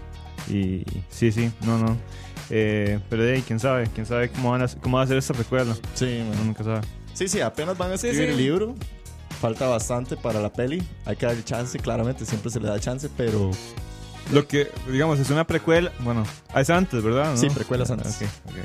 Y 0.49 0.85
sí, 1.11 1.31
sí, 1.33 1.53
no, 1.63 1.79
no. 1.79 1.97
Eh, 2.51 2.99
pero 3.09 3.23
de 3.23 3.35
ahí, 3.35 3.43
quién 3.43 3.61
sabe, 3.61 3.89
quién 3.95 4.07
sabe 4.07 4.29
cómo, 4.31 4.51
van 4.51 4.63
a, 4.63 4.67
cómo 4.69 4.97
va 4.97 5.05
a 5.05 5.07
ser 5.07 5.17
esta 5.19 5.35
precuela. 5.35 5.75
Sí, 5.95 6.07
man. 6.27 6.33
Uno 6.37 6.45
nunca 6.47 6.65
sabe. 6.65 6.81
sí, 7.15 7.29
sí, 7.29 7.41
apenas 7.41 7.79
van 7.79 7.93
a 7.93 7.97
Sí, 7.97 8.09
escribir 8.09 8.29
sí. 8.31 8.33
el 8.33 8.39
libro. 8.45 8.75
Falta 9.41 9.67
bastante 9.69 10.17
para 10.17 10.41
la 10.41 10.53
peli. 10.53 10.83
Hay 11.07 11.17
que 11.17 11.27
darle 11.27 11.43
chance, 11.45 11.79
claramente, 11.79 12.27
siempre 12.27 12.51
se 12.51 12.61
le 12.61 12.69
da 12.69 12.79
chance, 12.79 13.09
pero 13.17 13.51
Lo 14.33 14.47
que, 14.47 14.71
digamos, 14.91 15.19
es 15.19 15.31
una 15.31 15.47
precuela. 15.47 15.91
Bueno, 16.01 16.25
es 16.55 16.71
antes, 16.71 17.03
¿verdad? 17.03 17.31
¿No? 17.33 17.37
Sí, 17.37 17.49
precuelas 17.51 17.91
antes. 17.91 18.17
ok, 18.17 18.29
ok. 18.51 18.57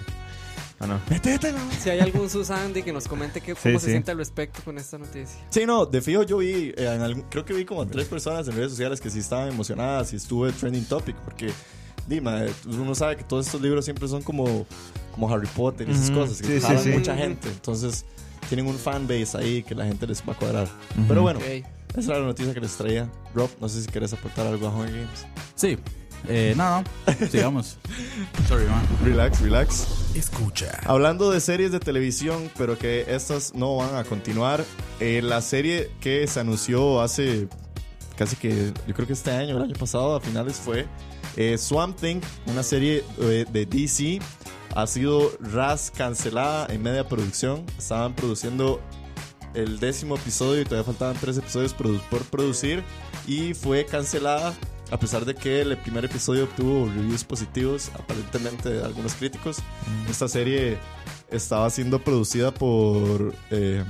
Ah, 0.82 0.88
no. 0.88 1.00
Si 1.82 1.90
hay 1.90 2.02
algún 2.02 2.30
Susandi 2.30 2.84
que 2.84 2.92
nos 2.92 3.08
comente 3.08 3.40
que, 3.40 3.54
cómo 3.56 3.76
Sí, 3.76 3.80
se 3.80 3.86
sí. 3.86 3.92
siente 3.92 4.12
al 4.12 4.18
respecto 4.18 4.62
con 4.66 4.78
esta 4.78 4.98
noticia. 4.98 5.40
Sí, 5.50 5.66
no, 5.66 5.86
de 5.86 6.02
fijo 6.02 6.24
yo 6.24 6.40
vi, 6.40 6.74
eh, 6.76 6.92
en 6.94 7.02
algún- 7.02 7.24
creo 7.30 7.46
que 7.46 7.54
vi 7.54 7.64
como 7.64 7.82
a 7.84 7.86
tres 7.88 8.08
personas 8.08 8.46
en 8.50 8.56
redes 8.58 8.72
sociales 8.72 9.00
que 9.00 9.10
sí 9.10 9.20
estaban 9.20 9.48
emocionadas 9.48 10.12
y 10.12 10.18
estuve 10.18 10.52
trending 10.52 10.84
topic 10.86 11.16
porque, 11.24 11.52
Dima, 12.08 12.42
uno 12.68 12.94
sabe 12.94 13.16
que 13.16 13.24
todos 13.24 13.46
estos 13.46 13.62
libros 13.62 13.86
siempre 13.86 14.08
son 14.10 14.22
como, 14.22 14.68
como 15.14 15.34
Harry 15.34 15.48
Potter 15.48 15.88
y 15.88 15.92
esas 15.94 16.10
Ujú, 16.10 16.20
cosas, 16.20 16.38
que 16.42 16.48
sí, 16.48 16.54
sí, 16.60 16.60
jalan 16.60 16.84
sí. 16.84 16.90
mucha 16.90 17.16
gente, 17.16 17.48
entonces 17.48 18.04
tienen 18.50 18.68
un 18.68 18.78
fanbase 18.78 19.38
ahí 19.38 19.64
que 19.64 19.76
la 19.76 19.86
gente 19.86 20.08
les 20.08 20.22
va 20.22 20.34
a 20.34 20.36
cuadrar. 20.36 20.68
Pero 21.08 21.22
bueno, 21.22 21.40
Ok. 21.40 21.66
esa 21.98 22.12
era 22.12 22.20
la 22.20 22.26
noticia 22.28 22.54
que 22.54 22.60
les 22.62 22.76
traía. 22.76 23.10
Rob, 23.34 23.50
no 23.60 23.70
sé 23.70 23.82
si 23.82 23.88
quieres 23.88 24.14
aportar 24.14 24.48
algo 24.48 24.68
a 24.68 24.72
Hunger 24.72 24.92
Games. 24.94 25.26
Sí. 25.56 25.78
Eh, 26.28 26.54
nada, 26.58 26.84
sigamos. 27.30 27.78
Sorry, 28.48 28.66
man. 28.66 28.84
Relax, 29.04 29.42
relax. 29.42 29.88
Escucha. 30.16 30.72
Hablando 30.86 31.30
de 31.30 31.40
series 31.40 31.72
de 31.72 31.80
televisión, 31.80 32.50
pero 32.58 32.80
que 32.80 33.06
estas 33.08 33.54
no 33.54 33.76
van 33.76 33.96
a 33.96 34.04
continuar, 34.04 34.64
eh, 35.00 35.22
la 35.22 35.42
serie 35.42 35.92
que 36.00 36.26
se 36.26 36.40
anunció 36.40 37.02
hace 37.02 37.48
casi 38.18 38.38
que, 38.38 38.72
yo 38.88 38.94
creo 38.96 39.06
que 39.06 39.14
este 39.14 39.30
año, 39.32 39.58
el 39.58 39.64
año 39.64 39.76
pasado, 39.76 40.16
a 40.16 40.22
finales 40.22 40.56
fue 40.56 40.88
eh, 41.38 41.58
Swamp 41.60 42.00
Thing, 42.00 42.22
una 42.48 42.64
serie 42.64 43.04
eh, 43.20 43.46
de 43.52 43.66
DC, 43.68 44.20
ha 44.76 44.88
sido 44.88 45.32
ras 45.40 45.92
cancelada 45.96 46.68
en 46.70 46.84
media 46.84 47.08
producción. 47.08 47.66
Estaban 47.78 48.14
produciendo 48.14 48.82
el 49.54 49.80
décimo 49.80 50.16
episodio 50.18 50.62
y 50.62 50.66
todavía 50.66 50.84
faltaban 50.84 51.16
tres 51.20 51.38
episodios 51.38 51.76
produ- 51.76 52.02
por 52.10 52.24
producir 52.26 52.84
y 53.26 53.54
fue 53.54 53.86
cancelada 53.86 54.54
a 54.92 55.00
pesar 55.00 55.26
de 55.26 55.34
que 55.34 55.62
el 55.62 55.76
primer 55.78 56.06
episodio 56.06 56.44
obtuvo 56.44 56.86
reviews 56.86 57.24
positivos 57.24 57.90
aparentemente 57.96 58.70
de 58.70 58.84
algunos 58.84 59.16
críticos. 59.16 59.58
Esta 60.10 60.28
serie 60.28 60.78
estaba 61.32 61.70
siendo 61.72 62.00
producida 62.04 62.54
por 62.54 63.34
eh, 63.50 63.84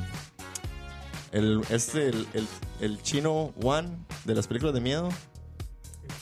el, 1.32 1.62
este, 1.70 2.10
el, 2.10 2.28
el, 2.34 2.48
el 2.80 3.02
chino 3.02 3.54
Wan 3.62 4.06
de 4.24 4.36
las 4.36 4.48
películas 4.48 4.74
de 4.74 4.82
miedo. 4.82 5.10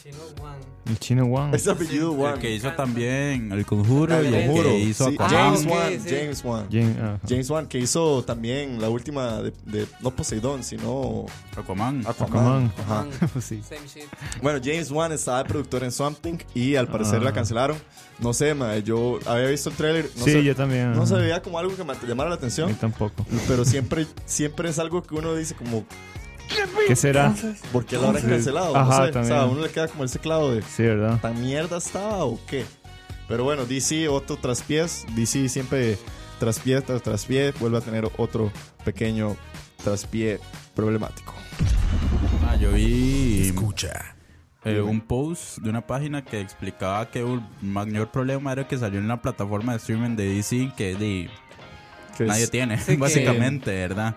El 0.05 0.11
chino 0.11 0.23
Juan. 0.37 0.55
El 0.85 0.99
chino 0.99 1.25
Wang. 1.25 1.55
Es 1.55 1.67
apellido 1.67 2.11
Wan. 2.11 2.33
El 2.33 2.39
que 2.39 2.51
hizo 2.53 2.71
también 2.73 3.51
El 3.53 3.65
Conjuro 3.65 4.21
y 4.21 4.27
el 4.27 4.53
que 4.53 4.79
hizo 4.79 5.09
Sí. 5.09 5.15
James 5.17 5.61
Ah, 5.65 5.69
ok, 5.69 5.71
Wan. 5.71 5.91
sí. 6.03 6.09
James 6.09 6.43
Wan. 6.43 6.67
Ah, 7.01 7.19
James 7.27 7.49
Wan, 7.49 7.67
que 7.67 7.79
hizo 7.79 8.23
también 8.25 8.81
la 8.81 8.89
última 8.89 9.41
de, 9.41 9.53
de- 9.65 9.87
no 10.01 10.11
Poseidón, 10.11 10.63
sino 10.65 11.25
Aquaman. 11.55 12.05
Aquaman. 12.05 12.11
Aquaman. 12.67 12.71
Ajá. 12.79 13.05
pues 13.33 13.45
sí. 13.45 13.61
Same 13.63 13.87
shit. 13.87 14.03
Bueno, 14.41 14.59
James 14.61 14.91
Wan 14.91 15.11
estaba 15.13 15.37
de 15.43 15.45
productor 15.45 15.83
en 15.85 15.91
Swamp 15.93 16.19
Thing 16.19 16.37
y 16.53 16.75
al 16.75 16.89
parecer 16.89 17.19
Ah. 17.21 17.23
la 17.25 17.31
cancelaron. 17.33 17.77
No 18.19 18.33
sé, 18.33 18.53
ma, 18.53 18.77
yo 18.79 19.19
había 19.25 19.47
visto 19.47 19.69
el 19.69 19.75
trailer. 19.77 20.09
No 20.17 20.25
sí, 20.25 20.31
se, 20.31 20.43
yo 20.43 20.53
también. 20.55 20.91
no 20.93 21.05
se 21.05 21.15
veía 21.15 21.41
como 21.41 21.57
algo 21.59 21.75
que 21.77 21.83
me 21.85 21.93
llamara 22.07 22.29
la 22.29 22.35
A 22.35 22.39
mí 22.39 22.41
atención, 22.41 22.75
tampoco. 22.75 23.25
pero 23.47 23.63
siempre, 23.63 24.05
siempre 24.25 24.69
es 24.69 24.79
algo 24.79 25.01
que 25.01 25.15
uno 25.15 25.33
dice 25.33 25.55
como, 25.55 25.85
¿Qué 26.87 26.95
será? 26.95 27.33
¿por 27.71 27.85
qué 27.85 27.95
lo 27.97 28.07
habrán 28.07 28.21
Sí. 28.23 28.29
cancelado? 28.29 28.75
Ajá, 28.75 28.85
no 28.89 28.95
sé, 28.95 29.01
o 29.01 29.03
sea, 29.03 29.11
también. 29.13 29.37
a 29.39 29.45
uno 29.45 29.61
le 29.61 29.69
queda 29.69 29.87
como 29.87 30.03
ese 30.03 30.19
clavo 30.19 30.51
de, 30.51 30.61
Sí, 30.63 30.83
¿verdad? 30.83 31.19
¿tan 31.21 31.41
mierda 31.41 31.77
estaba 31.77 32.25
o 32.25 32.39
qué? 32.47 32.65
Pero 33.27 33.43
bueno, 33.45 33.65
DC, 33.65 34.07
otro 34.09 34.35
traspiés. 34.37 35.05
DC 35.15 35.47
siempre 35.49 35.97
traspié 36.39 36.81
tras 36.81 37.01
traspié, 37.01 37.51
vuelve 37.59 37.77
a 37.77 37.81
tener 37.81 38.07
otro 38.17 38.51
pequeño 38.83 39.35
traspié 39.83 40.39
problemático. 40.75 41.33
Ah, 42.47 42.55
yo 42.55 42.71
vi 42.71 43.47
Escucha. 43.47 44.15
eh, 44.65 44.81
un 44.81 45.01
post 45.01 45.59
de 45.59 45.69
una 45.69 45.87
página 45.87 46.23
que 46.23 46.39
explicaba 46.41 47.09
que 47.09 47.19
el 47.21 47.41
mayor 47.61 48.11
problema 48.11 48.51
era 48.51 48.67
que 48.67 48.77
salió 48.77 48.99
en 48.99 49.07
la 49.07 49.21
plataforma 49.21 49.71
de 49.71 49.77
streaming 49.77 50.15
de 50.15 50.35
DC 50.35 50.71
que 50.77 50.95
de, 50.95 51.29
Que 52.17 52.23
es- 52.23 52.29
nadie 52.29 52.47
tiene, 52.47 52.77
Sí, 52.79 52.85
que- 52.93 52.97
básicamente, 52.97 53.71
¿verdad? 53.71 54.15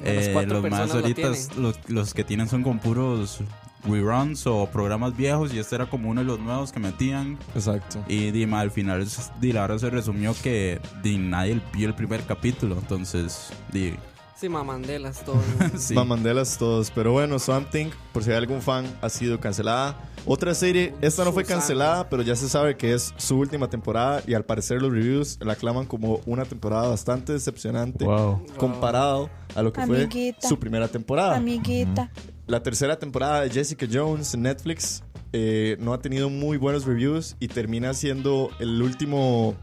Eh, 0.00 0.32
los 0.46 0.70
más 0.70 0.88
lo 0.88 0.94
ahorita, 0.96 1.32
los, 1.56 1.78
los 1.88 2.14
que 2.14 2.22
tienen 2.22 2.48
son 2.48 2.62
con 2.62 2.78
puros 2.78 3.40
reruns 3.88 4.46
o 4.46 4.66
programas 4.66 5.16
viejos 5.16 5.54
y 5.54 5.58
este 5.58 5.76
era 5.76 5.86
como 5.86 6.10
uno 6.10 6.20
de 6.20 6.26
los 6.26 6.40
nuevos 6.40 6.72
que 6.72 6.80
metían. 6.80 7.38
Exacto. 7.54 8.04
Y 8.08 8.30
Dima, 8.30 8.60
al 8.60 8.70
final, 8.70 9.06
di, 9.40 9.52
la 9.52 9.62
verdad 9.62 9.78
se 9.78 9.90
resumió 9.90 10.34
que 10.42 10.80
di, 11.02 11.18
nadie 11.18 11.60
vio 11.72 11.88
el 11.88 11.94
primer 11.94 12.22
capítulo, 12.24 12.76
entonces, 12.78 13.50
di, 13.72 13.94
Sí, 14.38 14.48
mamandelas 14.48 15.24
todo. 15.24 15.40
sí. 15.78 15.94
Mamandelas 15.94 16.58
todos. 16.58 16.90
Pero 16.90 17.12
bueno, 17.12 17.38
Swamp 17.38 17.70
Thing, 17.70 17.88
por 18.12 18.22
si 18.22 18.30
hay 18.30 18.36
algún 18.36 18.60
fan, 18.60 18.84
ha 19.00 19.08
sido 19.08 19.40
cancelada. 19.40 19.98
Otra 20.26 20.54
serie, 20.54 20.92
esta 21.00 21.24
no 21.24 21.32
fue 21.32 21.44
cancelada, 21.44 22.08
pero 22.10 22.22
ya 22.22 22.34
se 22.36 22.48
sabe 22.48 22.76
que 22.76 22.92
es 22.92 23.14
su 23.16 23.38
última 23.38 23.70
temporada 23.70 24.22
y 24.26 24.34
al 24.34 24.44
parecer 24.44 24.82
los 24.82 24.92
reviews 24.92 25.38
la 25.40 25.52
aclaman 25.52 25.86
como 25.86 26.20
una 26.26 26.44
temporada 26.44 26.88
bastante 26.88 27.32
decepcionante 27.32 28.04
Wow. 28.04 28.42
comparado 28.58 29.30
a 29.54 29.62
lo 29.62 29.72
que 29.72 29.86
fue 29.86 30.34
su 30.40 30.58
primera 30.58 30.88
temporada. 30.88 31.36
Amiguita. 31.36 32.10
La 32.48 32.62
tercera 32.62 32.98
temporada 32.98 33.42
de 33.42 33.50
Jessica 33.50 33.86
Jones 33.90 34.34
en 34.34 34.42
Netflix 34.42 35.02
eh, 35.32 35.76
no 35.80 35.92
ha 35.94 35.98
tenido 36.00 36.28
muy 36.28 36.56
buenos 36.56 36.84
reviews 36.86 37.36
y 37.38 37.46
termina 37.48 37.94
siendo 37.94 38.50
el 38.58 38.82
último 38.82 39.54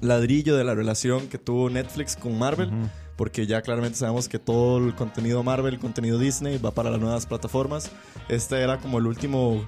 ladrillo 0.00 0.56
de 0.56 0.64
la 0.64 0.74
relación 0.74 1.28
que 1.28 1.38
tuvo 1.38 1.70
Netflix 1.70 2.16
con 2.16 2.36
Marvel. 2.38 2.70
Porque 3.16 3.46
ya 3.46 3.62
claramente 3.62 3.96
sabemos 3.98 4.28
que 4.28 4.38
todo 4.38 4.78
el 4.78 4.94
contenido 4.94 5.42
Marvel, 5.42 5.74
el 5.74 5.80
contenido 5.80 6.18
Disney 6.18 6.58
va 6.58 6.72
para 6.72 6.90
las 6.90 7.00
nuevas 7.00 7.26
plataformas. 7.26 7.90
Este 8.28 8.60
era 8.60 8.78
como 8.80 8.98
el 8.98 9.06
último, 9.06 9.64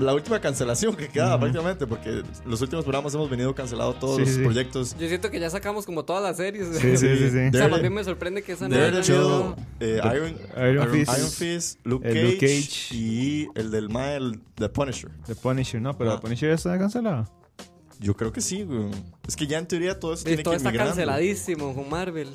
la 0.00 0.14
última 0.14 0.40
cancelación 0.40 0.96
que 0.96 1.08
quedaba 1.08 1.38
prácticamente, 1.38 1.86
porque 1.86 2.22
los 2.46 2.62
últimos 2.62 2.84
programas 2.86 3.12
hemos 3.14 3.28
venido 3.28 3.54
cancelado 3.54 3.92
todos 3.92 4.16
Sí, 4.16 4.22
los 4.22 4.30
sí. 4.36 4.42
proyectos. 4.42 4.96
Yo 4.98 5.06
siento 5.06 5.30
que 5.30 5.38
ya 5.38 5.50
sacamos 5.50 5.84
como 5.84 6.06
todas 6.06 6.22
las 6.22 6.38
series. 6.38 6.78
Sí, 6.78 6.96
sí, 6.96 7.16
sí, 7.18 7.30
sí. 7.30 7.38
O 7.54 7.58
sea, 7.58 7.68
más 7.68 7.80
bien 7.82 7.92
me 7.92 8.02
sorprende 8.04 8.42
que 8.42 8.52
esa 8.52 8.66
no 8.68 8.74
haya 8.74 8.84
Daredevil, 8.84 9.04
sido- 9.04 9.56
eh, 9.80 10.00
Iron, 10.14 10.36
Iron 10.70 10.90
Fist. 10.90 11.12
Iron 11.18 11.30
Fist, 11.30 11.80
Luke 11.84 12.08
Cage, 12.08 12.24
Luke 12.24 12.38
Cage. 12.38 12.94
y 12.94 13.48
el 13.54 13.70
del 13.70 13.90
Mae, 13.90 14.16
el 14.16 14.40
The 14.54 14.70
Punisher. 14.70 15.10
The 15.26 15.34
Punisher, 15.34 15.82
no, 15.82 15.96
pero 15.98 16.12
Ah. 16.12 16.16
The 16.16 16.22
Punisher 16.22 16.48
ya 16.48 16.54
está 16.54 16.78
cancelada. 16.78 17.28
Yo 18.00 18.14
creo 18.16 18.32
que 18.32 18.40
sí, 18.40 18.62
güey. 18.62 18.90
Es 19.26 19.36
que 19.36 19.46
ya 19.46 19.58
en 19.58 19.66
teoría 19.66 19.98
todo 20.00 20.14
eso 20.14 20.24
tiene 20.24 20.42
todo 20.42 20.52
que 20.52 20.56
ir 20.56 20.60
está 20.60 20.70
migrando. 20.70 20.94
canceladísimo 20.94 21.74
con 21.74 21.90
Marvel. 21.90 22.28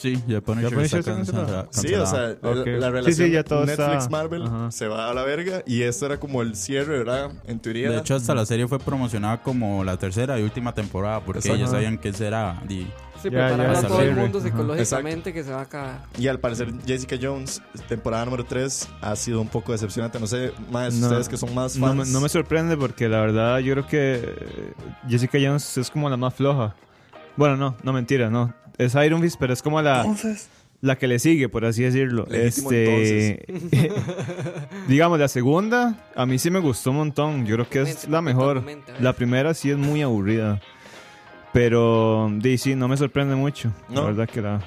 Sí, 0.00 0.18
ya 0.26 0.40
Punisher, 0.40 0.70
¿Ya 0.70 0.76
Punisher 0.76 0.98
está 1.00 1.10
está 1.20 1.32
cancela- 1.32 1.64
cancelado? 1.64 1.68
Sí, 1.72 1.94
o 1.94 2.06
sea, 2.06 2.20
la, 2.42 2.54
la 2.54 2.64
Sí, 2.64 2.92
relación 2.92 3.14
sí, 3.28 3.30
ya 3.32 3.44
todo 3.44 3.66
Netflix 3.66 3.88
está- 3.98 4.08
Marvel 4.08 4.42
Ajá. 4.46 4.70
se 4.70 4.88
va 4.88 5.10
a 5.10 5.14
la 5.14 5.24
verga 5.24 5.62
y 5.66 5.82
esto 5.82 6.06
era 6.06 6.18
como 6.18 6.40
el 6.40 6.56
cierre, 6.56 6.98
¿verdad? 6.98 7.32
En 7.46 7.60
teoría. 7.60 7.90
De 7.90 7.98
hecho, 7.98 8.14
hasta 8.14 8.34
la 8.34 8.46
serie 8.46 8.66
fue 8.66 8.78
promocionada 8.78 9.42
como 9.42 9.84
la 9.84 9.98
tercera 9.98 10.38
y 10.38 10.42
última 10.42 10.72
temporada 10.74 11.20
porque 11.20 11.40
Exacto. 11.40 11.56
ellos 11.58 11.70
sabían 11.70 11.98
que 11.98 12.12
di- 12.66 12.86
Sí, 13.22 13.28
preparar 13.28 13.74
ya, 13.74 13.78
a 13.80 13.82
todo 13.86 14.00
el 14.00 14.14
mundo 14.16 14.38
Ajá. 14.38 14.48
psicológicamente 14.48 15.34
que 15.34 15.44
se 15.44 15.50
va 15.52 15.58
a 15.58 15.62
acabar. 15.64 16.04
y 16.18 16.26
al 16.28 16.40
parecer 16.40 16.72
Jessica 16.86 17.16
Jones, 17.20 17.60
temporada 17.86 18.24
número 18.24 18.44
3, 18.44 18.88
ha 19.02 19.14
sido 19.16 19.42
un 19.42 19.48
poco 19.48 19.72
decepcionante. 19.72 20.18
No 20.18 20.26
sé, 20.26 20.52
más 20.70 20.94
No. 20.94 21.08
ustedes 21.08 21.28
que 21.28 21.36
son 21.36 21.54
más 21.54 21.76
No 21.76 21.88
fans. 21.88 22.06
me, 22.08 22.12
no 22.14 22.20
me 22.22 22.30
sorprende 22.30 22.78
porque 22.78 23.06
la 23.10 23.20
verdad 23.20 23.58
yo 23.58 23.74
creo 23.74 23.86
que 23.86 24.14
eh, 24.24 24.72
Jessica 25.06 25.36
Jones 25.42 25.76
es 25.76 25.90
como 25.90 26.08
la 26.08 26.16
más 26.16 26.32
floja. 26.32 26.74
Bueno, 27.36 27.56
no, 27.58 27.76
no 27.82 27.92
mentira, 27.92 28.30
no. 28.30 28.54
Es 28.84 28.94
Iron 28.94 29.20
Fist, 29.20 29.36
pero 29.38 29.52
es 29.52 29.62
como 29.62 29.80
la, 29.82 30.06
la 30.80 30.96
que 30.96 31.06
le 31.06 31.18
sigue, 31.18 31.48
por 31.48 31.64
así 31.64 31.82
decirlo. 31.82 32.26
Legítimo, 32.28 32.70
este, 32.72 33.44
digamos, 34.88 35.18
la 35.18 35.28
segunda 35.28 35.96
a 36.16 36.26
mí 36.26 36.38
sí 36.38 36.50
me 36.50 36.58
gustó 36.60 36.90
un 36.90 36.96
montón. 36.96 37.46
Yo 37.46 37.56
creo 37.56 37.68
que 37.68 37.82
es 37.82 38.08
la 38.08 38.22
mejor. 38.22 38.64
La 38.98 39.12
primera 39.12 39.54
sí 39.54 39.70
es 39.70 39.76
muy 39.76 40.02
aburrida. 40.02 40.60
Pero, 41.52 42.30
sí, 42.58 42.74
no 42.74 42.88
me 42.88 42.96
sorprende 42.96 43.34
mucho. 43.34 43.72
¿No? 43.88 44.02
La 44.02 44.06
verdad 44.08 44.28
que 44.28 44.40
la... 44.40 44.60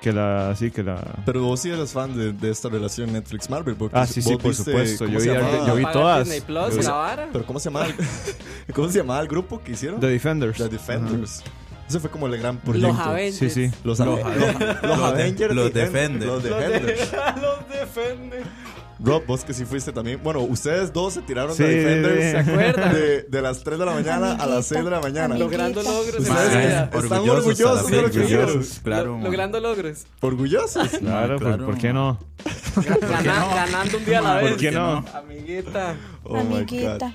Que 0.00 0.12
la... 0.12 0.54
Sí, 0.56 0.70
que 0.70 0.82
la... 0.84 1.02
Pero 1.26 1.42
vos 1.42 1.58
sí 1.58 1.70
eres 1.70 1.90
fan 1.92 2.16
de, 2.16 2.32
de 2.32 2.50
esta 2.50 2.68
relación 2.68 3.12
Netflix 3.12 3.50
Marvel. 3.50 3.74
Porque 3.74 3.98
Ah, 3.98 4.06
sí, 4.06 4.22
sí, 4.22 4.36
por 4.36 4.52
viste- 4.52 4.64
supuesto. 4.64 5.06
¿cómo 5.06 5.18
Yo 5.18 5.32
vi, 5.32 5.66
yo 5.66 5.74
vi 5.74 5.84
todas. 5.92 6.28
Plus, 6.42 6.74
Yo 6.76 6.80
vi-. 6.80 7.22
Pero 7.32 7.46
¿cómo 7.46 7.58
se 7.58 7.70
llamaba 7.70 7.86
el, 7.86 7.94
¿cómo 8.74 8.88
se 8.90 8.98
llamaba 8.98 9.20
el 9.20 9.26
grupo 9.26 9.60
que 9.60 9.72
hicieron? 9.72 9.98
The 9.98 10.06
Defenders. 10.06 10.58
The 10.58 10.68
Defenders. 10.68 11.42
Ese 11.88 12.00
fue 12.00 12.10
como 12.10 12.26
el 12.26 12.36
gran 12.38 12.56
Los 12.56 12.64
proyecto. 12.64 13.02
Avengers. 13.02 13.36
Sí, 13.36 13.50
sí. 13.50 13.70
Los, 13.84 13.98
Los- 13.98 14.18
los- 14.20 14.34
los 14.82 14.82
los- 14.82 15.00
Avengers 15.00 15.54
los 15.54 15.68
Defend- 15.70 15.72
Defenders. 15.72 16.26
Los 16.26 16.42
Defenders. 16.42 17.12
Los 17.40 17.68
defiende. 17.68 18.42
Rob, 19.00 19.24
vos 19.26 19.44
que 19.44 19.54
sí 19.54 19.64
fuiste 19.64 19.92
también. 19.92 20.20
Bueno, 20.24 20.40
ustedes 20.40 20.92
dos 20.92 21.14
se 21.14 21.22
tiraron 21.22 21.54
Sí, 21.54 21.62
de 21.62 21.70
Defenders. 21.76 22.30
¿se 22.32 22.50
acuerdan? 22.50 22.92
De, 22.94 23.22
de 23.22 23.42
las 23.42 23.62
3 23.62 23.78
de 23.78 23.86
la 23.86 23.92
mañana 23.92 24.32
a 24.32 24.46
las 24.46 24.66
6 24.66 24.84
de 24.84 24.90
la 24.90 25.00
mañana. 25.00 25.38
Logrando 25.38 25.82
logros 25.84 26.18
Ustedes 26.18 26.64
están 26.92 27.28
orgullosos 27.28 27.90
de 27.90 28.02
lo 28.02 28.10
que 28.10 28.24
hicieron. 28.24 28.44
Orgullosos, 28.48 28.80
Claro, 28.82 29.20
logrando 29.22 29.60
logros. 29.60 30.04
Orgullosos. 30.20 30.88
Claro, 30.98 31.38
Claro, 31.38 31.56
¿por, 31.58 31.66
¿por 31.66 31.78
qué 31.78 31.92
no? 31.92 32.18
Gana- 33.00 33.46
Ganando 33.54 33.98
un 33.98 34.04
día 34.04 34.18
a 34.18 34.22
la 34.22 34.32
¿Por 34.34 34.42
vez. 34.42 34.50
¿Por 34.54 34.60
qué 34.60 34.70
no? 34.72 35.04
Amiguita. 35.14 35.94
Oh 36.24 36.42
my 36.42 36.56
Amiguita. 36.56 36.98
God. 36.98 37.12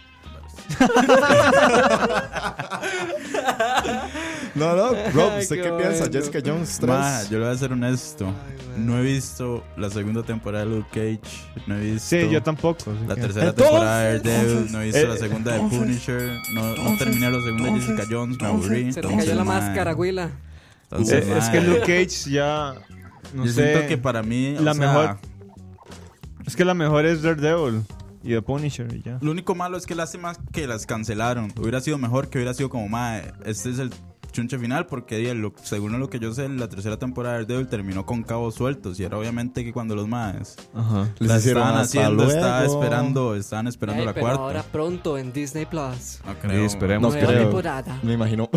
No, 4.56 4.76
no. 4.76 4.92
Rob, 5.14 5.38
¿usted 5.40 5.56
qué 5.58 5.62
qué 5.64 5.70
piensa? 5.72 6.00
bueno. 6.06 6.12
Jessica 6.14 6.40
Jones 6.46 6.78
3. 6.80 6.88
Ma, 6.88 7.24
yo 7.24 7.40
le 7.40 7.46
voy 7.46 7.54
a 7.54 7.58
ser 7.58 7.72
honesto. 7.74 8.32
no 8.78 9.00
he 9.00 9.02
visto 9.02 9.64
la 9.78 9.90
segunda 9.90 10.22
temporada 10.24 10.64
de 10.66 10.72
Luke 10.72 10.88
Cage. 10.92 11.20
No 11.66 11.76
he 11.76 11.80
visto 11.92 12.08
Sí, 12.10 12.30
yo 12.30 12.42
tampoco. 12.44 12.94
la 13.08 13.16
tercera 13.16 13.48
Entonces- 13.50 13.56
temporada 13.56 14.00
de 14.04 14.20
Daredevil. 14.20 14.72
No 14.72 14.82
he 14.82 14.86
visto 14.86 15.00
Eh, 15.00 15.08
la 15.08 15.18
segunda 15.18 15.54
de 15.54 15.60
Punisher. 15.60 16.38
No, 16.54 16.76
no 16.76 16.98
terminé 16.98 17.32
la 17.32 17.42
segunda 17.42 17.66
de 17.66 17.72
Jessica 17.80 18.04
Jones. 18.10 18.38
Me 18.40 18.48
aburrí. 18.48 18.94
Se 18.94 19.02
te 19.02 19.08
cayó 19.16 19.36
la 19.36 19.44
máscara, 19.44 19.96
Willa. 19.96 20.30
entonces, 20.84 21.26
Eh, 21.28 21.38
es 21.38 21.50
que 21.50 21.62
Luke 21.62 21.80
Cage 21.82 22.30
ya. 22.32 22.76
No 23.34 23.46
yo 23.46 23.52
sé. 23.52 23.64
siento 23.72 23.88
que 23.88 23.98
para 23.98 24.22
mí. 24.22 24.56
o 24.58 24.62
la 24.62 24.74
sea, 24.76 24.88
mejor- 24.88 25.18
Es 26.46 26.56
que 26.56 26.64
la 26.66 26.74
mejor 26.76 27.06
es 27.08 27.24
Daredevil 27.24 27.82
y 28.24 28.30
The 28.30 28.42
Punisher 28.42 28.94
y 28.94 29.02
ya. 29.02 29.18
Lo 29.22 29.32
único 29.32 29.56
malo 29.56 29.78
es 29.78 29.86
que 29.86 29.96
lástima 29.96 30.34
que 30.52 30.68
las 30.68 30.86
cancelaron. 30.86 31.52
Hubiera 31.60 31.82
sido 31.82 31.98
mejor 31.98 32.30
que 32.30 32.38
hubiera 32.40 32.54
sido 32.54 32.70
como, 32.70 32.88
ma, 32.88 33.18
este 33.46 33.70
es 33.70 33.80
el 33.80 33.92
chunche 34.32 34.58
final 34.58 34.88
porque 34.88 35.32
lo- 35.36 35.54
según 35.62 36.00
lo 36.00 36.10
que 36.10 36.18
yo 36.18 36.34
sé, 36.34 36.50
la 36.50 36.68
tercera 36.68 36.98
temporada 36.98 37.36
de 37.36 37.42
Daredevil 37.44 37.68
terminó 37.68 38.04
con 38.08 38.24
cabos 38.24 38.56
sueltos 38.56 39.00
y 39.00 39.04
era 39.04 39.16
obviamente 39.20 39.64
que 39.64 39.72
cuando 39.72 39.96
los 39.96 40.08
maes 40.08 40.56
la 41.20 41.38
hicieron 41.38 41.62
estaban 41.62 41.78
haciendo, 41.78 42.24
estaban 42.28 42.66
esperando, 42.66 43.36
estaban 43.36 43.68
esperando 43.68 44.00
Ay, 44.02 44.08
la 44.08 44.14
pero 44.16 44.26
cuarta. 44.26 44.42
ahora 44.42 44.64
pronto 44.64 45.20
en 45.20 45.32
Disney 45.34 45.68
Plus. 45.68 46.20
No 46.26 46.32
Sí, 46.34 46.38
creo. 46.42 46.66
esperemos. 46.66 47.14
No 47.14 47.20
creo. 47.20 47.42
temporada. 47.44 48.00
Me 48.02 48.14
imagino. 48.14 48.50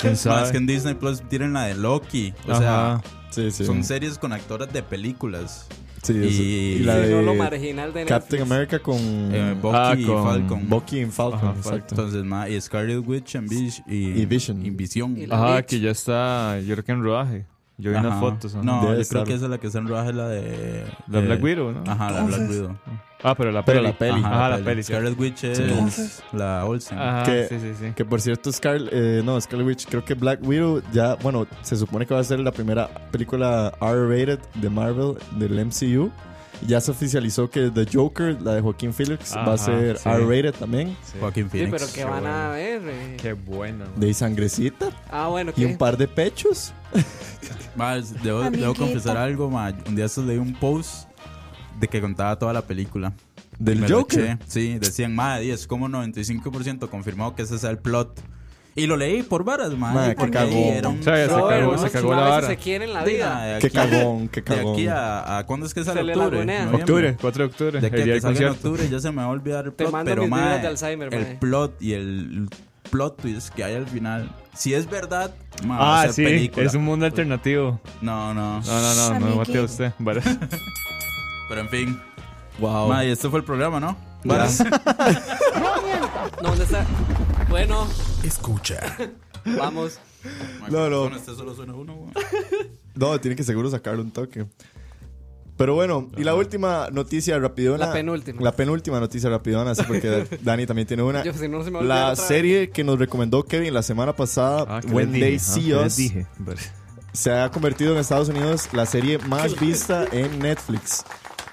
¿Quién 0.00 0.16
sabe? 0.16 0.44
es 0.46 0.50
que 0.50 0.58
en 0.58 0.66
Disney 0.66 0.94
Plus 0.94 1.22
tienen 1.28 1.52
la 1.52 1.64
de 1.66 1.74
Loki. 1.74 2.32
O 2.48 2.52
Ajá. 2.52 2.60
sea, 2.60 3.00
Sí, 3.30 3.50
sí. 3.50 3.64
son 3.64 3.84
series 3.84 4.18
con 4.18 4.32
actoras 4.32 4.72
de 4.72 4.82
películas. 4.82 5.66
Sí, 6.06 6.76
y- 6.78 6.78
la 6.84 6.96
lo 6.98 7.32
de 7.32 7.38
marginal 7.38 7.92
de 7.92 8.04
Captain. 8.04 8.42
America 8.42 8.78
con 8.78 8.96
Eh, 8.98 9.54
Bucky 9.60 9.76
Ah, 9.78 9.94
y 9.98 10.04
con 10.04 10.24
Falcon. 10.24 10.68
Bucky 10.68 11.00
y 11.00 11.06
Falcon. 11.06 11.48
Ajá, 11.50 11.54
exacto. 11.58 11.94
Entonces, 11.94 12.24
ma, 12.24 12.48
y 12.48 12.60
Scarlet 12.60 13.06
Witch 13.06 13.36
and 13.36 13.50
y, 13.52 14.20
Y 14.22 14.26
Vision. 14.26 15.16
y 15.16 15.26
Ajá, 15.30 15.62
que 15.62 15.80
ya 15.80 15.90
está. 15.90 16.58
Yo 16.60 16.74
creo 16.74 16.84
que 16.84 16.92
en 16.92 17.02
rodaje. 17.02 17.46
Yo 17.78 17.90
vi 17.90 17.96
Ajá. 17.96 18.06
unas 18.08 18.20
fotos. 18.20 18.54
No, 18.54 18.82
yo 18.84 18.94
estar. 18.94 19.18
creo 19.18 19.24
que 19.26 19.34
esa 19.34 19.44
es 19.44 19.50
la 19.50 19.58
que 19.58 19.66
está 19.66 19.78
en 19.80 19.88
rodaje, 19.88 20.12
la 20.14 20.28
de... 20.28 20.84
La 21.08 21.20
de- 21.20 21.26
Black 21.26 21.42
Widow, 21.42 21.72
¿no? 21.72 21.84
Ajá, 21.90 22.10
la 22.10 22.22
Black 22.22 22.48
Widow. 22.48 22.76
Ah, 23.28 23.34
pero 23.34 23.50
la 23.50 23.64
Pero 23.64 23.80
peli. 23.80 23.88
la 23.92 23.98
peli. 23.98 24.22
Ajá, 24.24 24.48
la 24.50 24.58
peli. 24.58 24.82
sí. 24.84 24.92
Scarlet 24.92 25.18
Witch 25.18 25.44
es 25.44 25.58
Entonces. 25.58 26.22
la 26.32 26.64
Olsen. 26.64 26.96
Ajá, 26.98 27.24
Que- 27.24 27.48
sí, 27.48 27.58
sí, 27.60 27.72
sí. 27.78 27.92
Que 27.96 28.04
por 28.04 28.20
cierto, 28.20 28.52
Scarlet, 28.52 28.88
eh, 28.92 29.22
no, 29.24 29.40
Scarlet 29.40 29.66
Witch, 29.66 29.86
creo 29.88 30.04
que 30.04 30.14
Black 30.14 30.40
Widow 30.46 30.80
ya, 30.92 31.16
bueno, 31.16 31.46
se 31.62 31.76
supone 31.76 32.06
que 32.06 32.14
va 32.14 32.20
a 32.20 32.24
ser 32.24 32.38
la 32.38 32.52
primera 32.52 32.88
película 33.10 33.72
R-rated 33.80 34.38
de 34.54 34.70
Marvel 34.70 35.14
del 35.32 35.58
MCU. 35.66 36.10
Ya 36.66 36.80
se 36.80 36.90
oficializó 36.90 37.50
que 37.50 37.68
The 37.70 37.84
Joker, 37.92 38.40
la 38.40 38.54
de 38.54 38.60
Joaquín 38.62 38.94
Phoenix, 38.94 39.36
va 39.36 39.40
a 39.42 39.44
Ajá, 39.54 39.58
ser 39.58 39.98
sí. 39.98 40.08
R-rated 40.08 40.54
también. 40.54 40.96
Joaquin 41.20 41.50
Sí, 41.50 41.58
Phoenix. 41.58 41.70
pero 41.82 41.92
que 41.92 42.04
van 42.04 42.26
a 42.26 42.48
ver. 42.50 42.80
eh. 42.86 43.16
Qué 43.20 43.32
buena. 43.34 43.84
man. 43.84 43.94
De 44.00 44.14
sangrecita 44.14 44.88
Ah, 45.10 45.26
bueno, 45.28 45.50
y 45.54 45.60
¿qué? 45.60 45.66
un 45.66 45.76
par 45.76 45.96
de 45.98 46.08
pechos. 46.08 46.72
Ma, 47.74 47.96
debo, 48.22 48.42
debo 48.50 48.74
confesar 48.74 49.16
algo, 49.18 49.50
ma. 49.50 49.70
Un 49.86 49.96
día 49.96 50.06
leí 50.24 50.38
un 50.38 50.54
post 50.54 51.05
de 51.78 51.88
que 51.88 52.00
contaba 52.00 52.38
toda 52.38 52.52
la 52.52 52.62
película. 52.62 53.12
Del 53.58 53.80
Me 53.80 53.88
Joker. 53.88 54.20
eché. 54.20 54.38
Sí, 54.46 54.78
decían, 54.78 55.14
ma, 55.14 55.40
y 55.40 55.50
es 55.50 55.66
como 55.66 55.88
95% 55.88 56.88
confirmado 56.90 57.34
que 57.34 57.42
ese 57.42 57.58
sea 57.58 57.70
el 57.70 57.78
plot. 57.78 58.20
Y 58.78 58.86
lo 58.86 58.98
leí 58.98 59.22
por 59.22 59.42
varas, 59.42 59.70
ma. 59.74 59.92
Ma, 59.94 60.06
y 60.06 60.08
qué 60.10 60.14
porque 60.16 60.32
cagón. 60.32 60.52
ahí 60.52 60.68
era 60.68 60.88
un- 60.90 61.00
O 61.00 61.02
sea, 61.02 61.16
se 61.16 61.26
No, 61.32 61.48
cagó, 61.48 61.68
uno 61.70 61.78
se 61.78 61.90
cagó 61.90 62.10
la 62.14 62.20
vara. 62.20 62.46
se 62.46 62.56
quiere 62.58 62.84
en 62.84 62.92
la 62.92 63.04
Diga, 63.04 63.34
vida. 63.34 63.44
de 63.54 63.58
Qué 63.60 63.70
cagón, 63.70 64.28
qué 64.28 64.40
De 64.42 64.44
cagón. 64.44 64.72
aquí 64.74 64.86
a, 64.88 65.38
a 65.38 65.46
¿cuándo 65.46 65.64
es 65.64 65.72
que 65.72 65.82
sale 65.82 66.12
Se 66.12 66.18
octubre? 66.20 66.44
Noviembre. 66.44 66.80
Octubre, 66.82 67.16
4 67.18 67.44
de 67.44 67.50
octubre. 67.50 67.80
De 67.80 67.86
aquí 67.86 67.96
el 67.96 68.02
a 68.02 68.04
día 68.04 68.12
que 68.12 68.18
en 68.18 68.22
concierto. 68.24 68.52
octubre 68.54 68.88
ya 68.90 69.00
se 69.00 69.10
me 69.10 69.16
va 69.16 69.24
a 69.24 69.28
olvidar 69.28 69.64
el 69.64 69.70
Te 69.72 69.76
plot, 69.84 69.92
mando 69.92 70.10
pero 70.10 70.22
mis 70.22 70.30
ma, 70.30 70.36
vibras 70.42 70.60
de 70.62 70.68
Alzheimer, 70.68 71.14
el 71.14 71.22
mae. 71.22 71.34
plot 71.36 71.80
y 71.82 71.92
el 71.94 72.48
plot 72.90 73.16
twist 73.22 73.48
que 73.54 73.64
hay 73.64 73.74
al 73.76 73.86
final, 73.86 74.30
si 74.54 74.74
es 74.74 74.88
verdad, 74.90 75.34
ma, 75.66 75.78
va 75.78 75.84
a 75.84 76.00
Ah, 76.02 76.04
ser 76.04 76.12
sí, 76.12 76.24
película. 76.24 76.66
es 76.66 76.74
un 76.74 76.84
mundo 76.84 77.06
alternativo. 77.06 77.80
No, 78.02 78.34
no, 78.34 78.60
No, 78.60 78.66
no, 78.66 78.94
no, 78.94 79.08
no 79.08 79.14
Amiguito. 79.16 79.36
mate 79.38 79.58
a 79.58 79.62
usted. 79.62 79.92
Vale. 79.98 80.20
pero 81.48 81.60
en 81.60 81.68
fin. 81.68 82.00
Wow. 82.58 82.88
Ma, 82.88 83.04
y 83.04 83.10
este 83.10 83.28
fue 83.28 83.38
el 83.40 83.44
programa, 83.44 83.80
¿no? 83.80 83.96
Varas. 84.24 84.62
No, 86.42 86.50
¿dónde 86.50 86.64
está? 86.64 86.84
Bueno, 87.48 87.86
Escucha. 88.22 88.80
vamos. 89.58 89.98
No, 90.70 90.88
no. 90.90 91.06
Este 91.16 91.34
solo 91.34 91.54
suena 91.54 91.74
uno, 91.74 91.94
güey. 91.94 92.12
No, 92.94 93.18
tiene 93.20 93.36
que 93.36 93.44
seguro 93.44 93.70
sacarle 93.70 94.00
un 94.02 94.10
toque. 94.10 94.46
Pero 95.58 95.74
bueno, 95.74 96.10
y 96.16 96.24
la 96.24 96.34
última 96.34 96.88
noticia 96.90 97.38
rapidona. 97.38 97.86
La 97.86 97.92
penúltima. 97.92 98.42
La 98.42 98.52
penúltima 98.56 99.00
noticia 99.00 99.28
rapidona, 99.30 99.74
sí, 99.74 99.82
porque 99.86 100.26
Dani 100.42 100.66
también 100.66 100.86
tiene 100.88 101.02
una. 101.02 101.22
Yo, 101.24 101.32
si 101.32 101.48
no, 101.48 101.62
se 101.64 101.70
me 101.70 101.82
La 101.82 102.12
otra 102.12 102.16
serie 102.24 102.70
que 102.70 102.84
nos 102.84 102.98
recomendó 102.98 103.42
Kevin 103.44 103.72
la 103.72 103.82
semana 103.82 104.14
pasada, 104.14 104.64
Ah, 104.68 104.80
When 104.90 105.12
les 105.12 105.20
They 105.20 105.30
dije, 105.32 105.38
See 105.44 105.72
ah, 105.72 105.76
que 105.78 105.82
les 105.84 105.86
Us, 105.92 105.96
dije. 105.96 106.26
Vale. 106.38 106.60
se 107.12 107.32
ha 107.32 107.50
convertido 107.50 107.92
en 107.92 107.98
Estados 107.98 108.28
Unidos 108.28 108.68
la 108.72 108.84
serie 108.86 109.18
más 109.18 109.58
vista 109.58 110.04
en 110.12 110.38
Netflix. 110.38 111.04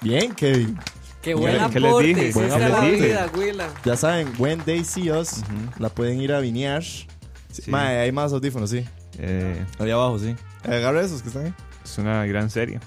Bien, 0.04 0.32
Kevin. 0.34 0.78
Qué 1.22 1.34
buen 1.34 1.54
¿Qué 1.70 1.80
les 1.80 1.88
aporte 1.90 2.06
dije? 2.08 2.20
hiciste 2.28 2.38
Buen 2.40 2.52
a 2.52 2.58
la 2.68 2.76
aporte. 2.76 3.40
vida. 3.46 3.68
Ya 3.84 3.96
saben, 3.96 4.30
When 4.38 4.60
They 4.60 4.84
See 4.84 5.10
Us, 5.10 5.42
la 5.78 5.88
pueden 5.88 6.20
ir 6.20 6.32
a 6.32 6.40
vinear. 6.40 6.82
Sí. 6.82 7.70
Mae, 7.70 7.98
hay 8.00 8.12
más 8.12 8.32
audífonos, 8.32 8.68
sí. 8.70 8.84
Eh, 9.18 9.64
Ahí 9.78 9.90
abajo, 9.90 10.18
sí. 10.18 10.36
Agarra 10.64 11.00
esos 11.02 11.22
que 11.22 11.28
están 11.28 11.46
ahí. 11.46 11.54
es 11.82 11.98
una 11.98 12.26
gran 12.26 12.50
serie. 12.50 12.78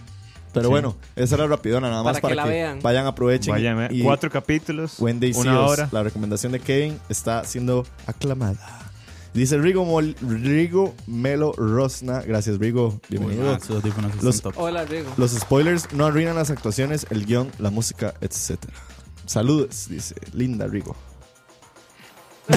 Pero 0.53 0.65
Sí. 0.65 0.69
bueno, 0.69 0.95
esa 1.15 1.35
era 1.35 1.47
rapidona, 1.47 1.89
nada 1.89 2.03
más 2.03 2.19
Para 2.19 2.31
que 2.31 2.35
la 2.35 2.43
que, 2.43 2.49
vean. 2.49 2.79
vayan, 2.81 3.05
aprovechen. 3.07 3.53
Vayan, 3.53 3.81
eh, 3.83 3.87
y 3.91 4.03
cuatro 4.03 4.29
capítulos, 4.29 4.99
When 4.99 5.19
They 5.19 5.33
See 5.33 5.41
una 5.41 5.61
Us, 5.65 5.71
hora. 5.71 5.89
la 5.91 6.03
recomendación 6.03 6.51
de 6.51 6.59
Kevin 6.59 6.99
está 7.09 7.43
siendo 7.43 7.85
aclamada. 8.05 8.86
Dice 9.33 9.57
Rigo, 9.59 9.85
Mol- 9.85 10.15
Rigo 10.21 10.95
Melo 11.05 11.51
Rosna. 11.53 12.21
Gracias, 12.21 12.57
Rigo. 12.57 12.99
Bienvenido. 13.09 13.57
Los-. 14.21 14.41
Hola, 14.55 14.85
Rigo. 14.85 15.11
Los 15.17 15.31
spoilers 15.31 15.93
no 15.93 16.05
arruinan 16.07 16.35
las 16.35 16.49
actuaciones, 16.49 17.05
el 17.11 17.25
guion, 17.25 17.51
la 17.59 17.69
música, 17.69 18.13
etc. 18.21 18.57
Saludos, 19.25 19.87
dice 19.89 20.15
Linda 20.33 20.67
Rigo. 20.67 20.95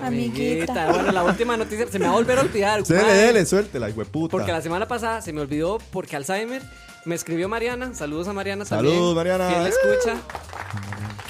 Amiguita. 0.00 0.90
Bueno, 0.92 1.10
la 1.12 1.24
última 1.24 1.56
noticia 1.56 1.86
se 1.90 1.98
me 1.98 2.04
va 2.06 2.12
a 2.12 2.14
volver 2.14 2.38
a 2.38 2.42
olvidar. 2.42 2.82
Dele, 2.84 3.12
dele, 3.12 3.46
suéltela, 3.46 3.88
hueputa. 3.88 4.30
Porque 4.30 4.52
la 4.52 4.60
semana 4.62 4.86
pasada 4.86 5.20
se 5.22 5.32
me 5.32 5.40
olvidó 5.40 5.78
porque 5.90 6.16
Alzheimer 6.16 6.62
me 7.04 7.14
escribió 7.14 7.48
Mariana. 7.48 7.94
Saludos 7.94 8.28
a 8.28 8.32
Mariana 8.32 8.64
Saludos, 8.64 8.94
también. 8.94 9.14
Mariana. 9.16 9.48
Fiel 9.48 9.66
escucha. 9.66 10.16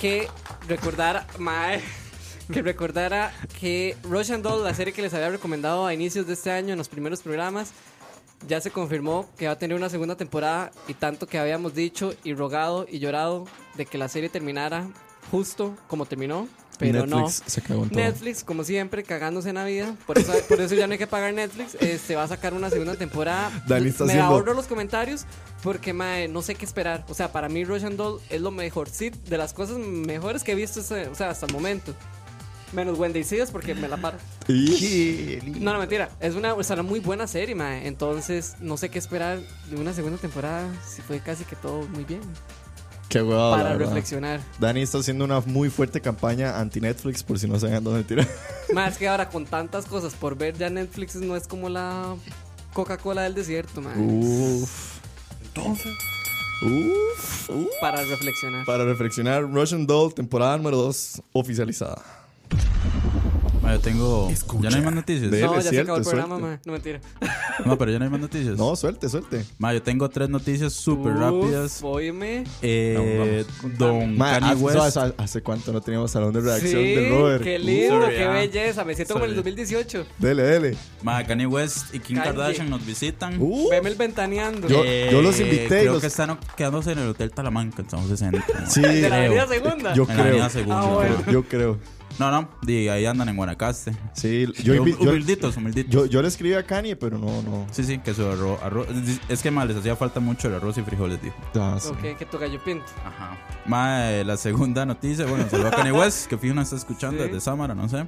Que 0.01 0.29
recordar, 0.69 1.27
mae, 1.39 1.81
que 2.53 2.63
recordara 2.63 3.33
que 3.61 3.97
Rush 4.05 4.33
and 4.33 4.43
Doll, 4.45 4.65
la 4.65 4.75
serie 4.75 4.93
que 4.93 5.03
les 5.03 5.13
había 5.15 5.31
recomendado 5.31 5.87
a 5.87 5.95
inicios 5.95 6.27
de 6.27 6.35
este 6.35 6.51
año 6.51 6.73
en 6.73 6.79
los 6.79 6.89
primeros 6.89 7.21
programas, 7.23 7.71
ya 8.47 8.61
se 8.61 8.71
confirmó 8.71 9.29
que 9.39 9.47
va 9.47 9.53
a 9.53 9.59
tener 9.59 9.77
una 9.77 9.89
segunda 9.89 10.17
temporada 10.17 10.71
y 10.89 10.95
tanto 10.95 11.27
que 11.27 11.39
habíamos 11.39 11.75
dicho 11.75 12.15
y 12.23 12.35
rogado 12.35 12.87
y 12.89 12.99
llorado 12.99 13.47
de 13.75 13.87
que 13.87 13.99
la 13.99 14.09
serie 14.09 14.29
terminara 14.29 14.87
justo 15.31 15.75
como 15.89 16.07
terminó, 16.07 16.47
pero 16.79 17.07
Netflix 17.07 17.43
se 17.47 17.63
cagó 17.63 17.83
en 17.85 17.89
no. 17.89 17.95
todo. 17.95 18.05
Netflix, 18.05 18.45
como 18.45 18.63
siempre, 18.63 19.03
cagándose 19.03 19.49
en 19.49 19.55
la 19.57 19.65
vida. 19.65 19.97
Por 20.07 20.19
eso, 20.19 20.33
por 20.49 20.61
eso 20.61 20.75
ya 20.75 20.87
no 20.87 20.93
hay 20.93 20.99
que 20.99 21.07
pagar 21.07 21.33
Netflix. 21.33 21.75
Este 21.81 22.15
va 22.15 22.25
a 22.25 22.29
sacar 22.29 22.53
una 22.53 22.69
segunda 22.71 22.95
temporada. 22.95 23.51
Dani 23.67 23.89
está 23.89 24.05
Me 24.05 24.13
haciendo- 24.13 24.35
ahorro 24.35 24.53
los 24.55 24.67
comentarios 24.67 25.25
porque 25.63 25.93
mae, 25.95 26.29
no 26.29 26.43
sé 26.43 26.55
qué 26.55 26.67
esperar. 26.67 27.05
O 27.09 27.15
sea, 27.15 27.33
para 27.33 27.49
mí 27.49 27.65
Rush 27.65 27.85
and 27.87 27.97
Doll 27.97 28.21
es 28.29 28.41
lo 28.43 28.51
mejor, 28.51 28.91
sí, 28.91 29.09
de 29.11 29.39
las 29.39 29.55
cosas 29.55 29.79
mejores 29.79 30.45
que 30.45 30.53
he 30.53 30.55
visto 30.55 30.81
o 30.81 30.83
sea, 31.15 31.31
hasta 31.31 31.47
el 31.47 31.53
momento. 31.53 31.95
Menos 32.72 32.98
Wendy 32.98 33.22
Sears 33.24 33.50
porque 33.50 33.74
me 33.74 33.88
la 33.88 33.96
paro. 33.96 34.18
No, 35.61 35.72
no, 35.72 35.79
mentira. 35.79 36.11
Es 36.20 36.35
una, 36.35 36.55
o 36.55 36.62
sea, 36.62 36.74
una 36.74 36.83
muy 36.83 37.00
buena 37.00 37.26
serie, 37.26 37.55
mae. 37.55 37.87
Entonces, 37.87 38.57
no 38.61 38.76
sé 38.76 38.88
qué 38.88 38.98
esperar 38.98 39.38
de 39.70 39.76
una 39.76 39.92
segunda 39.92 40.18
temporada. 40.18 40.68
Si 40.87 41.02
fue 41.02 41.20
casi 41.20 41.44
que 41.44 41.57
todo 41.57 41.83
muy 41.88 42.05
bien. 42.05 42.20
Qué 43.09 43.22
huevado, 43.22 43.52
la 43.52 43.57
para 43.59 43.68
verdad. 43.70 43.87
reflexionar. 43.87 44.40
Dani 44.59 44.83
está 44.83 44.98
haciendo 44.98 45.24
una 45.24 45.40
muy 45.40 45.70
fuerte 45.70 46.00
campaña 46.00 46.59
anti-Netflix, 46.59 47.22
por 47.22 47.38
si 47.38 47.46
no 47.46 47.59
saben 47.59 47.83
dónde 47.85 48.02
tirar. 48.02 48.26
Más 48.74 48.98
que 48.98 49.07
ahora 49.09 49.29
con 49.31 49.46
tantas 49.46 49.87
cosas 49.87 50.14
por 50.14 50.37
ver 50.37 50.57
ya 50.59 50.68
Netflix 50.70 51.14
no 51.16 51.37
es 51.37 51.46
como 51.46 51.68
la 51.68 52.16
Coca-Cola 52.72 53.22
del 53.22 53.35
desierto, 53.35 53.81
mae. 53.81 53.96
Uf. 53.98 54.98
Uf. 55.57 55.87
Uf. 56.62 57.66
Para 57.81 58.02
reflexionar. 58.05 58.64
Para 58.66 58.85
reflexionar, 58.85 59.42
Russian 59.42 59.87
Doll, 59.87 60.12
temporada 60.14 60.57
número 60.57 60.76
2, 60.79 61.22
oficializada. 61.33 62.02
Ma, 63.63 63.73
yo 63.73 63.81
tengo. 63.81 64.29
Escucha. 64.31 64.65
Ya 64.65 64.71
no 64.71 64.77
hay 64.77 64.83
más 64.83 64.95
noticias. 64.95 65.29
No, 65.31 65.37
ya 65.61 65.63
se 65.63 65.81
acabó 65.81 65.99
el 65.99 66.05
programa, 66.05 66.39
mae. 66.39 66.59
No 66.65 66.73
mentira. 66.73 67.01
No, 67.65 67.77
pero 67.79 67.91
ya 67.91 67.99
no 67.99 68.05
hay 68.05 68.11
más 68.11 68.21
noticias. 68.21 68.57
No, 68.59 68.77
suelte, 68.77 69.09
suelte. 69.09 69.45
Ma, 69.59 69.73
yo 69.73 69.83
tengo 69.83 70.09
tres 70.11 70.29
noticias 70.29 70.73
súper 70.75 71.15
rápidas. 71.15 71.81
Óyeme. 71.83 72.45
Eh, 72.63 73.45
don 73.79 74.17
Ma, 74.17 74.39
Kanye 74.39 74.53
¿hace- 74.53 74.63
West. 74.63 74.97
¿hace, 74.97 75.15
hace 75.17 75.43
cuánto 75.43 75.73
no 75.73 75.81
teníamos 75.81 76.11
salón 76.11 76.33
de 76.35 76.43
reacción 76.43 76.71
Sí, 76.83 76.95
del 76.95 77.11
Robert? 77.11 77.43
qué 77.43 77.59
lindo, 77.59 78.03
Sorry, 78.03 78.15
qué 78.17 78.25
ah. 78.25 78.31
belleza. 78.33 78.85
Me 78.85 78.95
siento 78.95 79.15
como 79.15 79.25
en 79.25 79.31
el 79.31 79.37
Sorry. 79.37 79.51
2018. 79.53 80.07
Dele, 80.19 80.43
dele. 80.43 80.77
Ma, 81.03 81.25
Kanye 81.25 81.47
West 81.47 81.93
y 81.95 81.99
Kim 81.99 82.19
Kanye. 82.19 82.31
Kardashian 82.31 82.69
nos 82.71 82.85
visitan. 82.87 83.37
Uh, 83.41 83.71
Veme 83.71 83.89
el 83.89 83.97
ventaneando. 83.97 84.69
Yo- 84.69 84.85
yo 84.85 85.23
los 85.23 85.41
invité 85.41 85.67
Creo 85.81 85.93
los- 85.95 86.03
que 86.03 86.09
están 86.09 86.39
quedándose 86.57 86.93
en 86.93 86.99
el 86.99 87.09
Hotel 87.09 87.31
Talamanca, 87.33 87.81
entonces 87.83 88.21
en 88.23 88.33
sí, 88.69 88.83
de 88.83 89.01
la 89.01 89.09
creo. 89.09 89.19
avenida 89.43 89.49
segunda. 89.49 89.95
yo 89.95 90.03
en 90.03 90.09
la 90.09 90.15
creo. 90.15 90.25
avenida 90.27 90.51
Segunda. 90.51 90.81
Ah, 90.81 90.87
bueno. 90.95 91.17
creo. 91.25 91.33
Yo 91.33 91.49
creo. 91.49 91.96
No, 92.18 92.31
no, 92.31 92.48
ahí 92.66 93.05
andan 93.07 93.29
en 93.29 93.37
Guanacaste. 93.37 93.92
Sí, 94.14 94.46
yo, 94.62 94.74
yo, 94.74 94.83
humilditos, 94.83 95.57
humilditos. 95.57 95.90
yo, 95.92 96.07
yo 96.07 96.22
le 96.22 96.29
escribí 96.29 96.55
a 96.55 96.62
Kanye, 96.62 96.96
pero 96.96 97.18
no, 97.18 97.42
no. 97.42 97.66
Sí, 97.70 97.85
sí, 97.85 97.98
que 97.98 98.14
su 98.14 98.24
arroz, 98.26 98.59
arroz- 98.62 98.87
Es 99.29 99.42
que 99.42 99.50
más 99.50 99.66
les 99.66 99.76
hacía 99.76 99.96
falta 99.96 100.20
mucho 100.20 100.48
el 100.48 100.55
arroz 100.55 100.79
y 100.79 100.83
frijoles, 100.83 101.20
dijo. 101.22 101.37
Ah, 101.57 101.76
sí. 101.81 101.88
Ok, 101.90 102.16
que 102.18 102.24
tu 102.26 102.38
gallo 102.38 102.62
pinto. 102.64 102.87
Ajá. 103.05 103.37
Mae, 103.66 104.24
la 104.24 104.37
segunda 104.37 104.87
noticia, 104.87 105.26
bueno, 105.26 105.44
saludo 105.50 105.68
a 105.68 105.70
Kanye 105.72 105.92
West, 105.92 106.26
que 106.29 106.38
fijo 106.38 106.55
no 106.55 106.62
está 106.62 106.76
escuchando 106.76 107.22
Sí. 107.22 107.29
desde 107.29 107.40
Samara, 107.40 107.74
no 107.74 107.88
sé. 107.88 108.07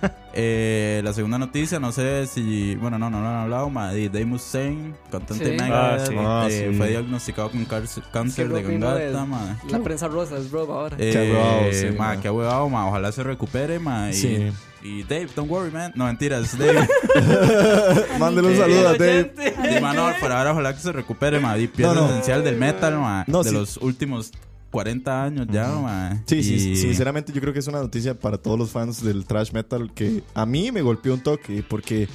Eh, 0.34 1.02
la 1.04 1.12
segunda 1.12 1.36
noticia, 1.36 1.78
no 1.78 1.92
sé 1.92 2.26
si, 2.26 2.74
bueno, 2.76 2.98
no, 2.98 3.10
no 3.10 3.20
lo 3.20 3.28
han 3.28 3.34
hablado, 3.42 3.68
mae, 3.68 3.94
de 3.94 4.08
Dave 4.08 4.24
Mustaine, 4.24 4.94
cantante 5.10 5.44
Sí. 5.44 5.50
de 5.50 5.56
Megadeth, 5.58 6.00
Ah, 6.00 6.06
sí. 6.08 6.14
Ah, 6.18 6.46
eh, 6.48 6.68
sí. 6.70 6.78
fue 6.78 6.88
diagnosticado 6.88 7.50
con 7.50 7.66
cárcel- 7.66 8.02
cáncer 8.10 8.48
de 8.48 8.62
mae. 8.78 9.56
La 9.68 9.78
prensa 9.80 10.08
rosa 10.08 10.38
es 10.38 10.50
Rob 10.50 10.70
ahora. 10.72 10.96
Eh, 10.98 11.10
Qué 11.12 11.32
huevado, 11.32 11.72
sí, 11.72 11.86
mae. 11.98 12.18
qué 12.20 12.30
huevado, 12.30 12.66
mae, 12.70 12.88
ojalá 12.88 13.12
se 13.12 13.22
recupere, 13.42 13.78
mae. 13.78 14.10
y- 14.10 14.14
Sí. 14.14 14.52
Y, 14.84 15.02
Dave, 15.04 15.28
don't 15.36 15.48
worry, 15.48 15.70
man. 15.70 15.92
No, 15.94 16.06
mentiras, 16.06 16.58
Dave. 16.58 16.88
Mándale 18.18 18.48
un 18.48 18.54
Eh, 18.54 18.58
saludo 18.58 18.88
a 18.88 18.92
Dave. 18.94 19.32
Y, 19.76 19.80
mano, 19.80 20.08
por 20.20 20.32
ahora 20.32 20.52
ojalá 20.52 20.74
que 20.74 20.80
se 20.80 20.90
recupere, 20.92 21.38
mae. 21.40 21.62
Y 21.62 21.68
pieza 21.68 21.94
No, 21.94 22.00
no. 22.02 22.08
esencial 22.10 22.42
del 22.44 22.56
metal, 22.56 22.98
mae. 22.98 23.24
No, 23.28 23.42
de 23.42 23.50
sí. 23.50 23.54
los 23.56 23.76
últimos 23.76 24.32
40 24.72 25.24
años 25.24 25.46
ya, 25.50 25.68
mae. 25.68 26.22
Sí, 26.26 26.42
sí, 26.42 26.54
Y- 26.72 26.76
sinceramente 26.76 27.32
yo 27.32 27.40
creo 27.40 27.52
que 27.52 27.60
es 27.60 27.66
una 27.68 27.78
noticia 27.80 28.18
para 28.18 28.38
todos 28.38 28.58
los 28.58 28.70
fans 28.70 29.02
del 29.04 29.24
thrash 29.24 29.52
metal 29.52 29.92
que 29.94 30.22
a 30.34 30.46
mí 30.46 30.72
me 30.72 30.82
golpeó 30.82 31.14
un 31.14 31.20
toque 31.20 31.62
porque 31.68 32.08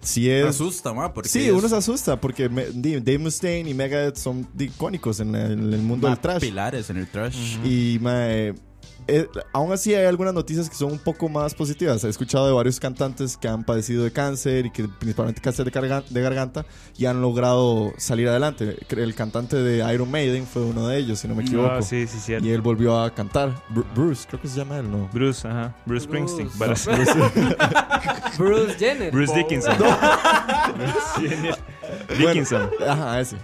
si 0.00 0.22
Me 0.22 0.40
es... 0.40 0.46
asusta, 0.46 0.92
mae, 0.94 1.10
porque 1.10 1.28
Sí, 1.28 1.46
es- 1.46 1.52
uno 1.52 1.68
se 1.68 1.76
asusta 1.76 2.18
porque 2.20 2.48
me- 2.48 2.66
Dave 2.72 3.18
Mustaine 3.18 3.68
y 3.68 3.74
Megadeth 3.74 4.16
son 4.16 4.46
icónicos 4.58 5.20
en 5.20 5.34
el, 5.34 5.52
en 5.52 5.72
el 5.74 5.80
mundo 5.82 6.08
del 6.08 6.18
thrash. 6.18 6.40
pilares 6.40 6.88
en 6.90 6.96
el 6.98 7.06
trash. 7.08 7.58
Y 7.64 7.98
mae, 8.00 8.54
eh, 9.06 9.28
aún 9.52 9.72
así 9.72 9.94
hay 9.94 10.06
algunas 10.06 10.32
noticias 10.34 10.68
que 10.70 10.76
son 10.76 10.92
un 10.92 10.98
poco 10.98 11.28
más 11.28 11.54
positivas. 11.54 12.02
He 12.04 12.08
escuchado 12.08 12.46
de 12.46 12.52
varios 12.52 12.80
cantantes 12.80 13.36
que 13.36 13.48
han 13.48 13.64
padecido 13.64 14.04
de 14.04 14.12
cáncer 14.12 14.66
y 14.66 14.70
que 14.70 14.88
principalmente 14.88 15.40
cáncer 15.40 15.64
de, 15.64 15.72
carga- 15.72 16.04
de 16.08 16.20
garganta 16.22 16.64
y 16.96 17.06
han 17.06 17.20
logrado 17.20 17.92
salir 17.98 18.28
adelante. 18.28 18.76
El 18.88 19.14
cantante 19.14 19.56
de 19.56 19.92
Iron 19.92 20.10
Maiden 20.10 20.46
fue 20.46 20.62
uno 20.62 20.88
de 20.88 20.98
ellos, 20.98 21.18
si 21.18 21.28
no 21.28 21.34
me 21.34 21.42
equivoco. 21.42 21.70
Ah, 21.70 21.82
sí, 21.82 22.06
sí, 22.06 22.18
cierto. 22.18 22.46
Y 22.46 22.50
él 22.50 22.60
volvió 22.60 22.98
a 23.00 23.12
cantar. 23.14 23.54
Bru- 23.72 23.84
Bruce, 23.94 24.26
creo 24.28 24.40
que 24.40 24.48
se 24.48 24.56
llama 24.58 24.78
él, 24.78 24.90
¿no? 24.90 25.08
Bruce, 25.12 25.46
ajá. 25.46 25.74
Bruce 25.86 26.04
Springsteen. 26.04 26.48
Bruce. 26.58 26.90
Bruce 28.38 28.74
Jenner. 28.78 29.10
Bruce 29.12 29.34
Dickinson. 29.34 29.74
Bruce 29.78 31.28
Jenner. 31.28 31.54
Dickinson. 32.18 32.70
Ajá, 32.88 33.20
ese. 33.20 33.36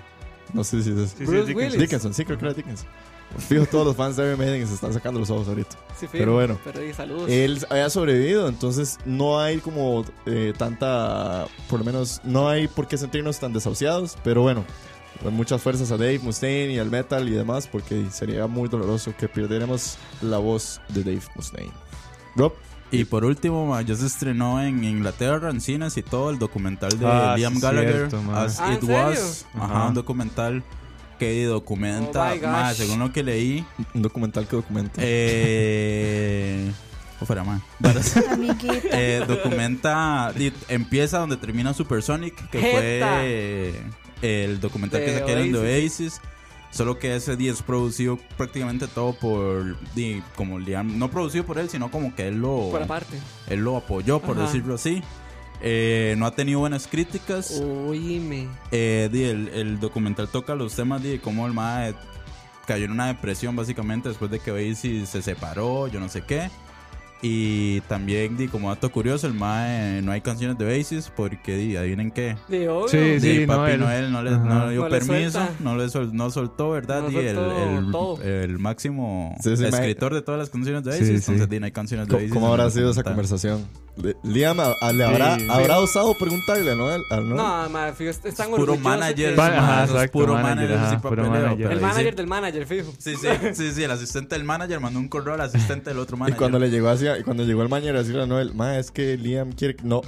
No 0.53 0.65
sé 0.65 0.83
si 0.83 0.91
es 0.91 0.97
ese. 0.97 1.09
Sí, 1.09 1.15
sí, 1.19 1.25
Bruce 1.25 1.39
Dickinson. 1.47 1.57
Willis. 1.57 1.79
Dickinson, 1.81 2.15
sí, 2.15 2.25
creo 2.25 2.39
que 2.39 2.45
era 2.45 2.55
Dickinson. 2.55 2.89
Fijo, 3.39 3.65
todos 3.67 3.87
los 3.87 3.97
fans 3.97 4.17
de 4.17 4.27
Iron 4.27 4.39
Maiden 4.39 4.67
se 4.67 4.75
están 4.75 4.93
sacando 4.93 5.21
los 5.21 5.31
ojos 5.31 5.49
ahorita. 5.49 5.77
Sí, 5.99 6.07
fijo. 6.07 6.13
Pero 6.13 6.35
bueno. 6.35 6.59
Pero. 6.65 6.81
Él 7.29 7.65
había 7.71 7.89
sobrevivido, 7.91 8.49
entonces 8.49 8.99
no 9.05 9.39
hay 9.41 9.59
como 9.59 10.05
eh, 10.27 10.53
tanta, 10.59 11.47
por 11.69 11.79
lo 11.79 11.85
menos 11.85 12.21
no 12.25 12.49
hay 12.49 12.67
por 12.69 12.89
qué 12.89 12.99
sentirnos 12.99 13.39
tan 13.39 13.53
desahuciados, 13.53 14.17
pero 14.25 14.43
bueno, 14.43 14.65
pues 15.23 15.33
muchas 15.33 15.63
fuerzas 15.63 15.91
a 15.93 15.97
Dave 15.97 16.19
Mustaine 16.19 16.73
y 16.73 16.79
al 16.79 16.91
metal 16.91 17.29
y 17.29 17.33
demás, 17.33 17.67
porque 17.67 18.07
sería 18.11 18.47
muy 18.47 18.69
doloroso 18.69 19.15
que 19.17 19.29
perdiéramos 19.29 19.97
la 20.23 20.39
voz 20.39 20.81
de 20.89 21.05
Dave 21.05 21.23
Mustaine. 21.37 21.73
Rob, 22.37 22.53
Y 22.93 23.05
por 23.05 23.25
último, 23.25 23.67
mae, 23.67 23.85
ya 23.85 23.95
se 23.95 24.07
estrenó 24.07 24.61
en 24.63 24.83
Inglaterra, 24.83 25.51
en 25.51 25.61
cines 25.61 25.97
y 25.97 26.03
todo, 26.03 26.31
el 26.31 26.39
documental 26.41 26.99
de 26.99 27.07
Ah, 27.07 27.35
Liam 27.37 27.61
Gallagher, 27.61 28.09
cierto. 28.11 28.33
As 28.35 28.59
Ah, 28.59 28.69
¿en 28.73 28.75
It? 28.75 28.83
Was. 28.91 29.47
Ajá, 29.55 29.65
Ajá. 29.65 29.89
un 29.89 29.95
documental 29.95 30.65
que 31.21 31.45
documenta, 31.45 32.33
Oh 32.35 32.47
mae, 32.49 32.75
según 32.75 32.99
lo 32.99 33.13
que 33.13 33.23
leí, 33.23 33.65
un 33.95 34.03
documental 34.03 34.49
que 34.49 34.57
documenta. 34.57 35.01
eh... 35.05 36.73
¿O 37.21 37.27
fuera? 37.27 37.45
Amiguita. 38.33 38.89
Eh, 38.93 39.23
documenta, 39.29 40.33
empieza 40.69 41.19
donde 41.19 41.37
termina 41.37 41.75
Supersonic, 41.75 42.35
que 42.49 42.59
Jeta. 42.61 43.07
fue 43.11 43.73
eh, 44.23 44.47
el 44.47 44.59
documental 44.61 45.01
que 45.05 45.11
De 45.13 45.19
sacaron 45.21 45.53
de 45.53 45.59
Oasis. 45.59 46.21
Solo 46.71 46.99
que 46.99 47.17
ese 47.17 47.37
día 47.37 47.51
es 47.53 47.63
producido 47.63 48.17
prácticamente 48.37 48.87
todo 48.87 49.13
por, 49.13 49.77
como 50.37 50.59
Liam, 50.61 50.99
no 51.01 51.11
producido 51.11 51.45
por 51.45 51.59
él, 51.59 51.69
sino 51.69 51.91
como 51.91 52.15
que 52.15 52.29
él 52.29 52.37
lo, 52.41 52.69
Por 52.71 52.83
aparte. 52.85 53.19
él 53.49 53.59
lo 53.61 53.77
apoyó, 53.77 54.21
por 54.21 54.37
Ajá. 54.37 54.47
decirlo 54.47 54.77
así. 54.77 55.03
Eh, 55.63 56.15
no 56.19 56.27
ha 56.27 56.31
tenido 56.35 56.61
buenas 56.61 56.87
críticas. 56.87 57.61
Oíme. 57.61 58.49
Eh, 58.73 59.09
di, 59.13 59.25
el, 59.25 59.49
el 59.49 59.81
documental 59.81 60.29
toca 60.29 60.55
los 60.55 60.75
temas 60.75 61.03
de 61.03 61.21
cómo 61.21 61.47
el 61.47 61.53
mae 61.53 61.95
cayó 62.67 62.85
en 62.85 62.93
una 62.93 63.09
depresión 63.09 63.57
básicamente 63.57 64.09
después 64.09 64.31
de 64.31 64.39
que 64.39 64.53
Oasis 64.53 65.09
se 65.09 65.23
separó, 65.23 65.89
yo 65.89 66.01
no 66.01 66.09
sé 66.09 66.23
qué. 66.23 66.51
Y 67.23 67.83
también, 67.83 68.39
di, 68.39 68.49
como 68.49 68.71
dato 68.71 68.91
curioso, 68.91 69.27
el 69.27 69.35
mae 69.35 70.01
no 70.01 70.11
hay 70.11 70.23
canciones 70.23 70.57
de 70.57 70.65
Oasis 70.65 71.13
porque, 71.15 71.55
di, 71.55 71.77
adivinen 71.77 72.11
qué. 72.11 72.35
Sí, 72.49 72.97
Di, 72.97 73.21
sí, 73.21 73.47
no, 73.47 73.57
Papi 73.59 73.73
él- 73.73 73.81
Noel 73.81 74.11
no 74.11 74.23
le, 74.23 74.31
Ajá. 74.31 74.39
no 74.43 74.67
le 74.67 74.73
dio 74.73 74.81
No 74.81 74.89
le 74.89 74.99
permiso, 75.01 75.47
no 75.61 75.77
le 75.77 75.91
sol- 75.91 76.11
no 76.15 76.31
soltó, 76.31 76.71
¿verdad? 76.71 77.03
No 77.03 77.09
Di, 77.11 77.17
el, 77.19 77.35
soltó 77.37 77.79
el- 77.79 77.91
todo. 77.93 78.23
el 78.23 78.59
máximo 78.59 79.37
Sí, 79.43 79.55
sí, 79.55 79.67
escritor 79.67 80.15
de 80.15 80.23
todas 80.23 80.39
las 80.39 80.49
canciones 80.49 80.83
de 80.83 80.93
Sí, 80.95 81.05
sí. 81.05 81.13
entonces 81.17 81.47
di, 81.51 81.61
no 81.61 81.67
hay 81.67 81.73
canciones 81.73 82.07
de 82.09 82.13
¿Cómo, 82.13 82.21
Oasis. 82.23 82.33
cómo 82.35 82.47
habrá 82.49 82.71
sido 82.71 82.91
esa 82.91 83.03
conversación? 83.03 83.67
Liam 84.23 84.57
le 84.95 85.05
habrá, 85.05 85.39
Sí. 85.39 85.47
habrá 85.51 85.79
osado 85.79 86.15
preguntarle, 86.19 86.75
¿no? 86.77 86.89
Al- 86.89 87.03
al- 87.11 87.29
¿no? 87.29 87.35
No, 87.37 87.69
ma, 87.71 87.93
fijo, 87.93 88.11
es 88.11 88.21
tan 88.35 88.51
Puro 88.51 88.77
manager, 88.77 89.31
que- 89.31 89.37
Va- 89.37 89.49
mae, 89.49 89.57
ajá, 89.59 89.75
eso 89.75 89.85
es 89.85 89.91
exacto, 89.97 90.13
puro 90.13 90.33
manager, 90.35 90.55
manager, 90.55 90.77
ajá, 90.79 90.91
sí, 90.91 90.97
puro 90.97 91.17
papeleo, 91.23 91.31
manager. 91.31 91.57
pero 91.59 91.71
El 91.71 91.81
manager 91.81 92.11
sí. 92.11 92.17
del 92.17 92.27
manager, 92.27 92.67
fijo. 92.67 92.93
Sí, 92.99 93.15
sí, 93.17 93.29
sí, 93.55 93.73
sí, 93.73 93.83
el 93.85 93.91
asistente 93.91 94.35
del 94.35 94.45
manager 94.45 94.81
mandó 94.81 94.99
un 95.01 95.09
correo 95.09 95.35
al 95.35 95.41
asistente 95.43 95.91
del 95.91 95.99
otro 95.99 96.17
y 96.17 96.21
manager. 96.21 96.39
cuando 96.39 96.59
le 96.59 96.71
llegó 96.71 96.89
hacia, 96.89 97.19
y 97.19 97.23
cuando 97.23 97.45
llegó 97.45 97.63
el 97.63 97.69
mañana 97.69 97.99
a 97.99 98.03
decirle 98.03 98.23
a 98.23 98.27
Noel, 98.27 98.55
ma, 98.55 98.79
es 98.79 98.91
que 98.91 99.17
Liam 99.17 99.53
quiere 99.53 99.77
que-". 99.77 99.85
No, 99.85 100.03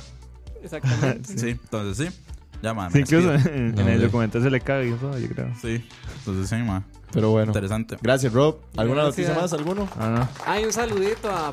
Exactamente. 0.62 1.32
Sí, 1.38 1.48
entonces 1.50 2.08
sí. 2.08 2.18
Ya, 2.62 2.72
man. 2.74 2.92
Sí, 2.92 3.00
incluso 3.00 3.34
en, 3.34 3.42
No, 3.42 3.48
en 3.48 3.78
el 3.78 3.80
hombre. 3.80 3.98
documental 3.98 4.42
se 4.42 4.50
le 4.50 4.60
caga 4.60 4.84
y 4.84 4.92
todo, 4.92 5.18
yo 5.18 5.28
creo. 5.28 5.48
Sí, 5.60 5.84
entonces 6.18 6.48
sí, 6.48 6.54
man. 6.64 6.84
pero 7.12 7.30
bueno. 7.30 7.48
Interesante. 7.50 7.96
Gracias, 8.00 8.32
Rob. 8.32 8.58
¿Alguna 8.76 9.02
Gracias. 9.02 9.26
noticia 9.26 9.42
más? 9.42 9.52
¿Alguno? 9.52 9.88
Ah, 9.98 10.08
no. 10.08 10.28
Hay 10.50 10.64
un 10.64 10.72
saludito 10.72 11.28
a. 11.28 11.52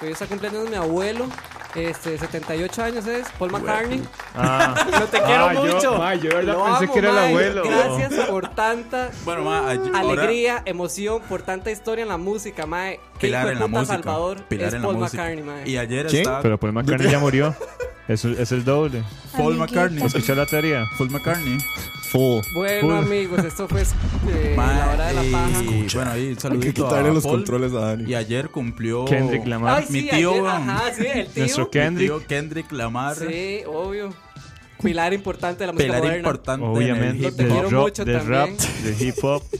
Que 0.00 0.06
hoy 0.06 0.12
está 0.12 0.26
cumpleaños 0.26 0.70
mi 0.70 0.76
abuelo. 0.76 1.26
Este, 1.74 2.16
78 2.18 2.82
años 2.82 3.06
es. 3.06 3.28
Paul 3.38 3.52
McCartney. 3.52 4.02
Ah, 4.34 4.74
No 4.90 5.06
te 5.06 5.20
quiero 5.22 5.44
Ah, 5.48 5.54
yo- 5.54 5.64
mucho. 5.66 5.98
ma, 5.98 6.14
yo 6.14 6.30
verdad 6.30 6.54
Lo 6.54 6.64
pensé 6.64 6.84
amo, 6.84 6.92
que 6.92 6.98
era 6.98 7.08
el 7.10 7.14
mae. 7.14 7.28
abuelo. 7.28 7.62
Gracias 7.64 8.26
por 8.28 8.48
tanta 8.54 9.10
Bueno, 9.24 9.42
ma, 9.42 9.58
ahora- 9.70 9.98
alegría, 10.00 10.62
emoción, 10.64 11.20
por 11.28 11.42
tanta 11.42 11.70
historia 11.70 12.02
en 12.02 12.08
la 12.08 12.16
música, 12.16 12.66
mae. 12.66 13.00
Qué 13.18 13.26
Pilar 13.28 13.48
en 13.48 13.58
la 13.60 13.66
música. 13.66 13.86
Salvador 13.94 14.42
Pilar 14.44 14.68
es 14.68 14.74
en 14.74 14.80
la 14.82 14.86
Paul 14.88 14.96
música. 14.98 15.22
McCartney, 15.22 15.44
mae. 15.44 15.68
Y 15.68 15.76
ayer 15.76 16.06
¿Quién? 16.06 16.22
estaba. 16.22 16.40
pero 16.42 16.58
Paul 16.58 16.72
McCartney 16.72 17.10
ya 17.10 17.18
murió. 17.18 17.54
Es, 18.08 18.24
es 18.24 18.52
el 18.52 18.64
doble. 18.64 19.02
Paul. 19.36 19.56
McCartney. 19.56 20.02
¿Escuchó 20.04 20.34
la 20.34 20.46
teoría? 20.46 20.86
Paul 20.96 21.10
McCartney. 21.10 21.58
Full. 22.10 22.40
Bueno, 22.54 22.96
amigos, 22.96 23.44
esto 23.44 23.68
fue 23.68 23.82
eh, 23.82 24.54
la 24.56 24.90
hora 24.94 25.06
de 25.08 25.12
la 25.14 25.24
y- 25.26 25.30
paja. 25.30 25.60
bueno, 25.94 26.10
ahí 26.12 26.28
Hay 26.28 26.34
que 26.34 26.40
saludito 26.40 26.84
quitarle 26.86 27.10
a 27.10 27.12
los 27.12 27.22
Paul. 27.22 27.36
controles 27.36 27.72
a 27.74 27.80
Dani. 27.80 28.10
Y 28.10 28.14
ayer 28.14 28.48
cumplió. 28.48 29.04
Kendrick 29.04 29.46
Lamar. 29.46 29.80
Ay, 29.82 29.86
mi 29.90 30.00
sí, 30.00 30.08
tío, 30.10 30.30
ayer, 30.32 30.46
ajá, 30.46 30.82
sí, 30.96 31.04
el 31.06 31.26
tío. 31.26 31.42
Nuestro 31.42 31.64
Mi 31.64 31.70
Kendrick. 31.70 32.08
tío 32.08 32.26
Kendrick 32.26 32.72
Lamar. 32.72 33.14
Sí, 33.16 33.60
obvio. 33.66 34.14
Pilar 34.82 35.12
importante 35.12 35.60
de 35.60 35.66
la 35.66 35.72
música 35.72 35.86
Pilar 35.88 36.00
moderna. 36.00 36.16
importante. 36.18 36.66
Obviamente, 36.66 37.30
del, 37.32 37.70
mucho 37.74 38.04
del 38.06 38.26
rap, 38.26 38.48
del 38.48 39.02
hip 39.02 39.16
hop. 39.22 39.42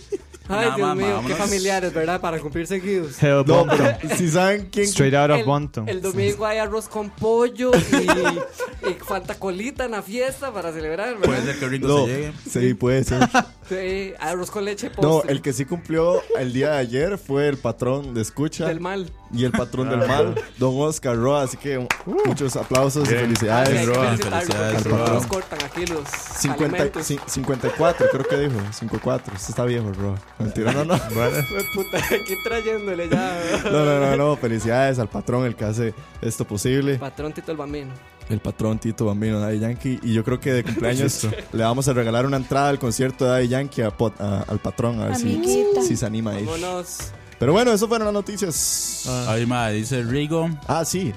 Ay, 0.48 0.70
Dios 0.76 0.96
mío, 0.96 1.22
qué 1.26 1.34
familiares, 1.34 1.92
¿verdad? 1.92 2.20
Para 2.20 2.38
cumplir 2.38 2.66
seguidos. 2.66 3.22
No, 3.22 3.66
pero 3.66 3.96
si 4.16 4.28
saben 4.28 4.68
quién. 4.72 4.86
Straight 4.86 5.14
out 5.14 5.30
of 5.30 5.44
Bonton. 5.44 5.88
el 5.88 6.00
domingo 6.00 6.46
hay 6.46 6.58
arroz 6.58 6.88
con 6.88 7.10
pollo 7.10 7.70
y, 7.92 8.88
y 8.90 8.94
falta 8.94 9.38
colita 9.38 9.84
en 9.84 9.90
la 9.92 10.02
fiesta 10.02 10.52
para 10.52 10.72
celebrar, 10.72 11.16
Puede 11.18 11.42
ser 11.44 11.58
que 11.58 11.68
Ringo 11.68 11.88
No, 11.88 12.06
se 12.06 12.12
llegue. 12.12 12.32
sí, 12.50 12.74
puede 12.74 13.04
ser. 13.04 13.28
Sí, 13.68 14.14
arroz 14.18 14.50
con 14.50 14.64
leche 14.64 14.90
No, 15.02 15.22
el 15.24 15.42
que 15.42 15.52
sí 15.52 15.64
cumplió 15.64 16.22
el 16.38 16.52
día 16.52 16.70
de 16.72 16.78
ayer 16.78 17.18
fue 17.18 17.48
el 17.48 17.58
patrón 17.58 18.14
de 18.14 18.22
escucha 18.22 18.66
del 18.66 18.80
mal. 18.80 19.10
y 19.32 19.44
el 19.44 19.52
patrón 19.52 19.90
del 19.90 20.06
mal, 20.08 20.34
don 20.56 20.74
Oscar 20.80 21.16
Roa. 21.16 21.42
Así 21.42 21.56
que 21.58 21.86
muchos 22.06 22.56
aplausos 22.56 23.06
y 23.08 23.12
Bien. 23.12 23.24
Felicidades. 23.26 23.86
Roa. 23.86 24.16
Felicidades, 24.16 24.84
Roa. 24.84 25.08
Nos 25.10 25.26
cortan 25.26 25.58
aquí 25.64 25.84
los 25.86 26.08
50, 26.08 26.64
alimentos. 26.76 27.10
cin- 27.10 27.20
54, 27.26 28.06
creo 28.10 28.24
que 28.26 28.36
dijo. 28.38 28.60
54. 28.72 29.34
Este 29.36 29.50
está 29.52 29.64
viejo, 29.64 29.92
Roa. 29.92 30.14
Mentira, 30.38 30.72
no, 30.72 30.84
no. 30.84 30.98
Bueno, 31.14 31.36
puta, 31.74 31.98
aquí 31.98 32.34
trayéndole 32.42 33.08
ya. 33.08 33.38
No, 33.64 33.84
no, 33.84 34.00
no, 34.00 34.16
no. 34.16 34.36
Felicidades 34.36 34.98
al 34.98 35.08
patrón, 35.08 35.44
el 35.44 35.54
que 35.56 35.64
hace 35.64 35.94
esto 36.22 36.44
posible. 36.46 36.96
Patrón 36.98 37.32
Tito 37.32 37.50
el 37.52 37.58
Bambino. 37.58 37.92
El 38.28 38.40
patrón 38.40 38.78
Tito 38.78 39.06
Bambino, 39.06 39.40
Daddy 39.40 39.58
Yankee. 39.58 39.98
Y 40.02 40.12
yo 40.12 40.22
creo 40.24 40.38
que 40.38 40.52
de 40.52 40.62
cumpleaños 40.64 41.26
le 41.52 41.62
vamos 41.62 41.88
a 41.88 41.92
regalar 41.94 42.26
una 42.26 42.36
entrada 42.36 42.68
al 42.68 42.78
concierto 42.78 43.24
de 43.24 43.30
Daddy 43.30 43.48
Yankee 43.48 43.82
a 43.82 43.90
pot- 43.96 44.20
a- 44.20 44.42
al 44.42 44.58
patrón. 44.58 45.00
A 45.00 45.06
ver 45.06 45.16
si, 45.16 45.40
si 45.86 45.96
se 45.96 46.04
anima 46.06 46.32
a 46.32 46.40
ir. 46.40 46.46
Vámonos. 46.46 47.12
Pero 47.38 47.52
bueno, 47.52 47.72
eso 47.72 47.86
fueron 47.88 48.06
las 48.06 48.14
noticias. 48.14 49.06
Ahí, 49.28 49.46
ma, 49.46 49.68
dice 49.70 50.02
Rigo. 50.02 50.50
Ah, 50.66 50.84
sí. 50.84 51.12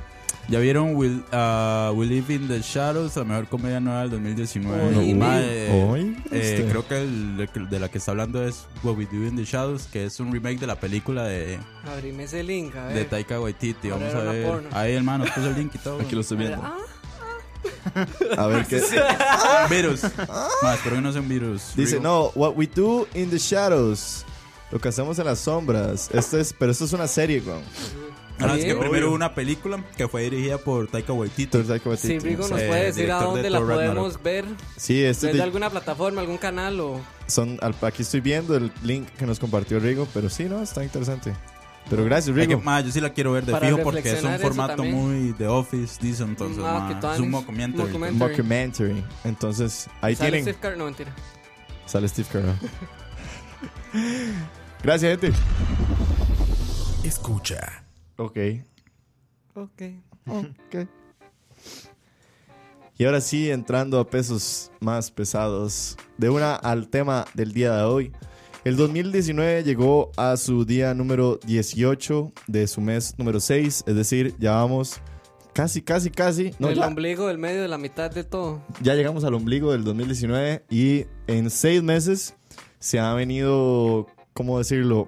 ¿Ya 0.47 0.59
vieron 0.59 0.95
We, 0.95 1.07
uh, 1.07 1.93
We 1.93 2.05
Live 2.07 2.33
in 2.33 2.47
the 2.47 2.59
Shadows, 2.61 3.15
la 3.15 3.23
mejor 3.23 3.47
comedia 3.47 3.79
nueva 3.79 4.01
del 4.01 4.11
2019? 4.11 4.97
Oíme. 4.97 5.13
Ma, 5.13 5.39
eh, 5.39 5.85
Hoy. 5.89 6.17
eh, 6.31 6.39
este. 6.41 6.65
creo 6.69 6.85
que 6.87 6.97
el 7.01 7.69
de 7.69 7.79
la 7.79 7.89
que 7.89 7.99
está 7.99 8.11
hablando 8.11 8.43
es 8.45 8.65
What 8.83 8.95
We 8.97 9.05
Do 9.05 9.25
in 9.27 9.35
the 9.37 9.45
Shadows, 9.45 9.83
que 9.87 10.05
es 10.05 10.19
un 10.19 10.31
remake 10.33 10.59
de 10.59 10.67
la 10.67 10.75
película 10.79 11.23
de, 11.25 11.57
Abrime 11.89 12.23
ese 12.23 12.43
link, 12.43 12.75
a 12.75 12.87
ver. 12.87 12.95
de 12.95 13.05
Taika 13.05 13.39
Waititi. 13.39 13.89
Ahora 13.91 14.07
Vamos 14.07 14.27
a 14.27 14.31
ver. 14.31 14.45
porno. 14.47 14.69
Ahí, 14.73 14.93
hermano, 14.93 15.25
puso 15.25 15.47
el 15.47 15.55
link 15.55 15.75
y 15.75 15.77
todo. 15.77 16.01
Aquí 16.01 16.15
lo 16.15 16.21
estoy 16.21 16.37
viendo. 16.37 16.57
Ah, 16.61 16.75
A 18.37 18.47
ver 18.47 18.65
qué. 18.67 18.81
Virus. 19.69 20.03
Ma, 20.61 20.73
espero 20.73 20.95
que 20.97 21.01
no 21.01 21.11
sea 21.11 21.21
un 21.21 21.29
virus. 21.29 21.73
Dice, 21.75 21.97
Rigo. 21.97 22.03
no, 22.03 22.31
what 22.35 22.53
we 22.55 22.67
do 22.67 23.07
in 23.13 23.29
the 23.29 23.37
shadows. 23.37 24.25
Lo 24.71 24.79
que 24.79 24.87
hacemos 24.89 25.19
en 25.19 25.25
las 25.25 25.39
sombras. 25.39 26.09
Esto 26.13 26.39
es, 26.39 26.53
pero 26.57 26.71
esto 26.71 26.85
es 26.85 26.93
una 26.93 27.07
serie, 27.07 27.41
weón. 27.45 27.61
Ah, 28.39 28.55
es 28.57 28.65
que 28.65 28.73
primero 28.73 29.09
hubo 29.09 29.15
una 29.15 29.35
película 29.35 29.83
que 29.95 30.07
fue 30.07 30.23
dirigida 30.23 30.57
por 30.57 30.87
Taika 30.87 31.13
Waititi. 31.13 31.45
Que 31.59 31.63
Si 31.63 31.69
batir- 31.69 32.21
Rigo 32.23 32.47
nos 32.47 32.59
puede 32.61 32.85
decir 32.85 33.11
a 33.11 33.21
dónde 33.21 33.49
la 33.51 33.59
podemos 33.59 34.13
Ragnarok. 34.15 34.23
ver. 34.23 34.45
Sí, 34.77 35.03
este 35.03 35.09
es 35.09 35.21
¿Desde 35.21 35.37
de- 35.37 35.43
alguna 35.43 35.69
plataforma, 35.69 36.21
algún 36.21 36.37
canal 36.37 36.79
o...? 36.79 36.99
son, 37.27 37.59
aquí 37.81 38.01
estoy 38.01 38.19
viendo 38.21 38.55
el 38.57 38.71
link 38.83 39.07
que 39.09 39.25
nos 39.27 39.39
compartió 39.39 39.79
Rigo, 39.79 40.07
pero 40.13 40.27
sí, 40.29 40.45
no, 40.45 40.61
está 40.61 40.83
interesante. 40.83 41.33
Pero 41.91 42.05
gracias, 42.05 42.29
Hay 42.37 42.43
que- 42.47 42.55
Rigo. 42.55 42.61
ma, 42.61 42.79
yo 42.79 42.89
sí 42.89 43.01
la 43.01 43.11
quiero 43.11 43.33
ver 43.33 43.45
de 43.45 43.51
Para 43.51 43.67
fijo 43.67 43.81
porque 43.83 44.13
es 44.13 44.23
un 44.23 44.39
formato 44.39 44.81
muy 44.85 45.33
de 45.33 45.45
Office, 45.47 45.99
dice 46.01 46.23
entonces. 46.23 46.63
Ah, 46.65 46.87
ma, 46.89 46.99
que 47.01 47.13
es 47.13 47.19
un 47.19 47.29
mockumentary. 47.29 47.83
Mockumentary. 47.83 48.31
Mockumentary. 48.31 49.03
Entonces, 49.25 49.89
ahí 49.99 50.15
¿Sale 50.15 50.31
tienen. 50.31 50.43
Steve 50.45 50.57
Carell? 50.61 50.79
No, 50.79 50.85
mentira. 50.85 51.13
Sale 51.85 52.07
Steve 52.07 52.29
Carell. 52.31 52.55
gracias, 54.83 55.19
gente. 55.19 55.37
Escucha. 57.03 57.83
Ok. 58.15 58.37
Ok. 59.55 59.81
Ok. 60.27 60.87
Y 62.97 63.03
ahora 63.05 63.19
sí, 63.19 63.51
entrando 63.51 63.99
a 63.99 64.09
pesos 64.09 64.71
más 64.79 65.11
pesados. 65.11 65.97
De 66.17 66.29
una 66.29 66.55
al 66.55 66.87
tema 66.87 67.25
del 67.33 67.51
día 67.51 67.75
de 67.75 67.83
hoy. 67.83 68.13
El 68.63 68.77
2019 68.77 69.63
llegó 69.63 70.11
a 70.17 70.37
su 70.37 70.65
día 70.65 70.93
número 70.93 71.39
18 71.47 72.31
de 72.45 72.67
su 72.67 72.79
mes 72.79 73.15
número 73.17 73.39
6. 73.39 73.85
Es 73.87 73.95
decir, 73.95 74.35
ya 74.37 74.51
vamos 74.51 75.01
casi, 75.51 75.81
casi, 75.81 76.11
casi. 76.11 76.51
No, 76.59 76.69
el 76.69 76.75
ya, 76.75 76.85
ombligo 76.85 77.25
del 77.25 77.39
medio 77.39 77.63
de 77.63 77.67
la 77.67 77.79
mitad 77.79 78.11
de 78.11 78.23
todo. 78.23 78.61
ya 78.83 78.93
llegamos 78.93 79.23
al 79.23 79.33
ombligo 79.33 79.71
del 79.71 79.83
2019. 79.83 80.63
Y 80.69 81.07
en 81.25 81.49
seis 81.49 81.81
meses 81.81 82.35
se 82.77 82.99
ha 82.99 83.11
venido, 83.15 84.05
¿cómo 84.33 84.59
decirlo? 84.59 85.07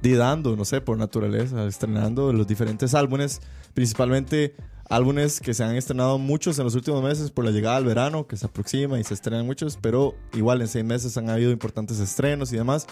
Didando, 0.00 0.56
no 0.56 0.64
sé, 0.64 0.80
por 0.80 0.96
naturaleza, 0.96 1.66
estrenando 1.66 2.32
los 2.32 2.46
diferentes 2.46 2.94
álbumes, 2.94 3.42
principalmente 3.74 4.54
álbumes 4.92 5.40
que 5.40 5.54
se 5.54 5.64
han 5.64 5.74
estrenado 5.74 6.18
muchos 6.18 6.58
en 6.58 6.64
los 6.64 6.74
últimos 6.74 7.02
meses 7.02 7.30
por 7.30 7.44
la 7.46 7.50
llegada 7.50 7.76
del 7.76 7.86
verano, 7.86 8.26
que 8.26 8.36
se 8.36 8.44
aproxima 8.44 9.00
y 9.00 9.04
se 9.04 9.14
estrenan 9.14 9.46
muchos, 9.46 9.78
pero 9.80 10.14
igual 10.34 10.60
en 10.60 10.68
seis 10.68 10.84
meses 10.84 11.16
han 11.16 11.30
habido 11.30 11.50
importantes 11.50 11.98
estrenos 11.98 12.52
y 12.52 12.56
demás. 12.56 12.86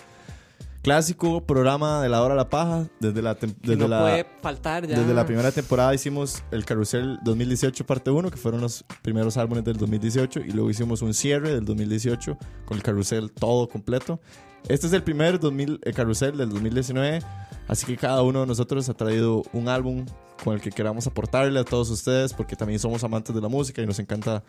Clásico 0.83 1.43
programa 1.43 2.01
de 2.03 2.09
la 2.09 2.23
hora 2.23 2.33
de 2.33 2.39
la 2.39 2.49
paja, 2.49 2.89
desde 3.01 3.21
la, 3.21 3.35
desde 3.35 3.77
no 3.77 3.87
la, 3.87 4.01
puede 4.01 4.27
faltar 4.41 4.87
ya. 4.87 4.99
desde 4.99 5.13
la 5.13 5.27
primera 5.27 5.53
temporada 5.53 5.95
hicimos 5.95 6.43
el 6.53 6.65
Carrusel 6.65 7.19
2018 7.23 7.85
parte 7.85 8.11
1, 8.11 8.31
que 8.31 8.39
fueron 8.39 8.63
los 8.63 8.83
primeros 9.03 9.37
álbumes 9.37 9.63
del 9.65 9.77
2018, 9.77 10.41
y 10.41 10.53
luego 10.53 10.71
hicimos 10.71 11.03
un 11.03 11.13
cierre 11.13 11.53
del 11.53 11.67
2018 11.67 12.39
con 12.65 12.79
el 12.79 12.83
Carrusel 12.83 13.31
todo 13.31 13.69
completo. 13.69 14.21
Este 14.69 14.87
es 14.87 14.95
el 14.95 15.03
primer 15.03 15.39
2000, 15.39 15.81
el 15.83 15.95
Carrusel 15.95 16.39
del 16.39 16.49
2019, 16.49 17.21
así 17.71 17.87
que 17.87 17.97
cada 17.97 18.23
uno 18.23 18.41
de 18.41 18.47
nosotros 18.47 18.89
ha 18.89 18.95
traído 18.95 19.43
un 19.53 19.69
álbum 19.69 20.05
con 20.45 20.55
el 20.55 20.61
que 20.61 20.71
queramos 20.71 21.07
aportarle 21.07 21.61
a 21.61 21.65
todos 21.65 21.91
ustedes, 21.91 22.33
porque 22.33 22.57
también 22.57 22.79
somos 22.81 23.05
amantes 23.05 23.35
de 23.35 23.41
la 23.43 23.49
música 23.49 23.83
y 23.83 23.87
nos 23.87 23.99
encanta 23.99 24.43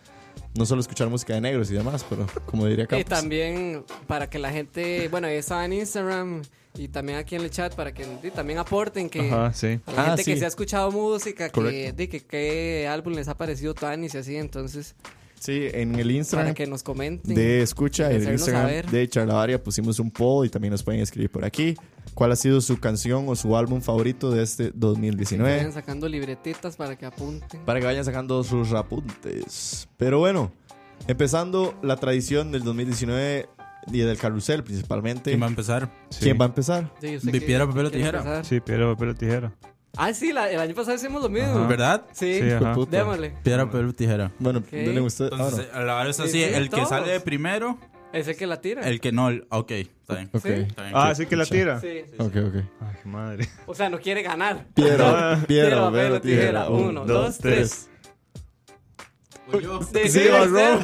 no 0.56 0.66
solo 0.66 0.80
escuchar 0.82 1.10
música 1.10 1.34
de 1.34 1.42
negros 1.42 1.70
y 1.70 1.74
demás, 1.74 2.06
pero 2.10 2.26
como 2.46 2.66
diría 2.66 2.86
Y 2.86 2.88
Campos. 2.88 3.10
también 3.10 3.84
para 4.08 4.30
que 4.30 4.40
la 4.40 4.52
gente, 4.52 5.08
bueno, 5.10 5.28
ahí 5.28 5.36
está 5.36 5.64
en 5.66 5.74
Instagram 5.74 6.42
y 6.78 6.88
también 6.88 7.18
aquí 7.18 7.36
en 7.36 7.42
el 7.42 7.50
chat 7.52 7.76
para 7.76 7.94
que 7.94 8.06
y 8.24 8.30
también 8.32 8.58
aporten 8.60 9.10
que 9.10 9.20
Ajá, 9.30 9.52
sí. 9.54 9.80
a 9.86 9.92
la 9.92 10.02
Ah, 10.02 10.06
gente 10.08 10.24
que 10.24 10.34
sí. 10.34 10.40
se 10.40 10.46
ha 10.46 10.48
escuchado 10.48 10.90
música, 10.92 11.48
que, 11.48 11.52
Correcto. 11.52 11.96
de 11.98 12.08
que 12.10 12.20
qué 12.22 12.88
álbum 12.90 13.14
les 13.14 13.28
ha 13.28 13.36
parecido 13.38 13.74
Tanis 13.74 14.14
y 14.16 14.18
así, 14.18 14.36
entonces 14.38 14.96
Sí, 15.38 15.68
en 15.74 15.96
el 15.96 16.04
para 16.08 16.14
Instagram 16.14 16.54
que 16.54 16.68
nos 16.68 16.84
comenten. 16.84 17.34
de 17.36 17.62
escucha 17.64 18.14
y 18.14 18.16
en 18.18 18.28
el 18.28 18.34
Instagram 18.34 18.62
saber. 18.64 18.90
de 18.90 19.10
Charlavaria 19.10 19.62
pusimos 19.62 20.00
un 20.00 20.10
poll 20.12 20.46
y 20.46 20.50
también 20.50 20.72
nos 20.72 20.84
pueden 20.84 21.02
escribir 21.02 21.30
por 21.32 21.44
aquí 21.44 21.76
cuál 22.14 22.32
ha 22.32 22.36
sido 22.36 22.62
su 22.62 22.80
canción 22.80 23.26
o 23.30 23.36
su 23.36 23.56
álbum 23.58 23.82
favorito 23.82 24.32
de 24.32 24.44
este 24.44 24.64
Vayan 24.66 24.80
2019 24.80 25.72
sacando 25.72 26.08
libretitas 26.08 26.76
para 26.76 26.96
que 26.98 27.06
apunten. 27.06 27.62
para 27.66 27.80
que 27.80 27.86
vayan 27.86 28.06
sacando 28.06 28.44
sus 28.44 28.74
apuntes. 28.74 29.88
Pero 29.98 30.20
bueno, 30.20 30.52
empezando 31.08 31.74
la 31.82 31.96
tradición 31.98 32.52
del 32.52 32.64
2019 32.64 33.50
y 33.92 34.00
del 34.00 34.18
carrusel 34.18 34.64
principalmente. 34.64 35.32
¿Quién 35.32 35.42
va 35.42 35.46
a 35.48 35.50
empezar? 35.50 35.90
Sí. 36.10 36.20
¿Quién 36.26 36.38
va 36.40 36.46
a 36.46 36.48
empezar? 36.50 36.92
Sí, 37.02 37.18
De 37.18 37.32
que- 37.32 37.42
piedra, 37.42 37.68
papel 37.68 37.86
o 37.88 37.92
tijera. 37.92 38.20
empezar. 38.20 38.46
Sí, 38.46 38.60
piedra, 38.60 38.94
papel 38.94 39.10
o 39.10 39.16
tijera. 39.16 39.52
Ah, 39.98 40.14
sí, 40.14 40.32
la- 40.32 40.50
el 40.50 40.60
año 40.60 40.74
pasado 40.74 40.96
hicimos 40.96 41.22
lo 41.22 41.28
mismo. 41.30 41.50
Ajá. 41.50 41.68
¿Verdad? 41.68 42.06
Sí, 42.14 42.36
Sí, 42.36 42.42
démosle. 42.90 43.34
Piedra, 43.44 43.66
papel 43.66 43.88
o 43.88 43.94
tijera. 43.94 44.32
Bueno, 44.40 44.60
Ok. 44.60 44.70
denle 44.72 45.02
usted. 45.02 45.26
ah, 45.34 45.36
Entonces, 45.36 45.68
no. 45.74 45.80
a 45.80 45.84
la 45.84 45.96
hora 45.98 46.10
es 46.10 46.16
Sí, 46.16 46.22
así: 46.22 46.32
sí, 46.32 46.44
el 46.44 46.70
que 46.70 46.76
todos. 46.78 46.90
sale 46.90 47.12
de 47.12 47.20
primero, 47.20 47.78
Es 48.14 48.28
el 48.28 48.36
que 48.36 48.46
la 48.48 48.60
tira. 48.60 48.82
el 48.88 49.00
que 49.00 49.12
no. 49.12 49.30
el- 49.30 49.46
ok, 49.50 49.72
está 49.72 50.16
bien. 50.16 50.30
Ok. 50.34 50.42
sí. 50.44 50.50
está 50.50 50.82
bien. 50.84 50.94
Ah, 50.96 51.16
sí 51.16 51.26
que 51.26 51.36
la 51.36 51.46
tira. 51.46 51.80
Sí. 51.80 52.02
Ok, 52.18 52.36
ok. 52.36 52.56
Ay, 52.82 52.96
qué 53.02 53.10
madre. 53.10 53.48
O 53.66 53.74
sea, 53.76 53.90
no 53.90 54.00
quiere 54.00 54.22
ganar. 54.22 54.66
Piedra, 54.74 55.42
piedra, 55.48 55.82
papel 55.86 56.12
o 56.14 56.22
tijera. 56.22 56.42
tijera. 56.42 56.70
Un, 56.70 56.84
Uno, 56.90 57.06
dos, 57.06 57.08
dos, 57.26 57.38
tres. 57.40 57.88
Voy 59.52 59.64
yo. 59.64 59.82
Sí, 59.82 59.88
Sí, 60.04 60.10
sí, 60.10 60.28
va, 60.30 60.44
usted. 60.44 60.80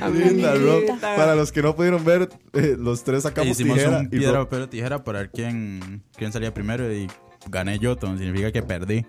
Ro. 0.00 0.10
Linda, 0.10 0.54
Ro. 0.54 0.72
Amiguita. 0.72 1.16
Para 1.16 1.34
los 1.34 1.52
que 1.52 1.62
no 1.62 1.74
pudieron 1.76 2.04
ver, 2.04 2.28
eh, 2.54 2.76
los 2.78 3.04
tres 3.04 3.22
sacamos 3.22 3.50
Hicimos 3.52 3.76
tijera 3.78 3.98
un 3.98 4.06
y 4.06 4.08
piedra, 4.08 4.38
Ro- 4.38 4.44
papel 4.44 4.62
o 4.62 4.68
tijera 4.68 5.04
para 5.04 5.20
ver 5.20 5.30
quién, 5.30 6.02
quién 6.16 6.32
salía 6.32 6.52
primero 6.52 6.92
y 6.92 7.08
gané 7.48 7.78
yo, 7.78 7.92
entonces 7.92 8.20
significa 8.20 8.50
que 8.52 8.62
perdí. 8.62 9.06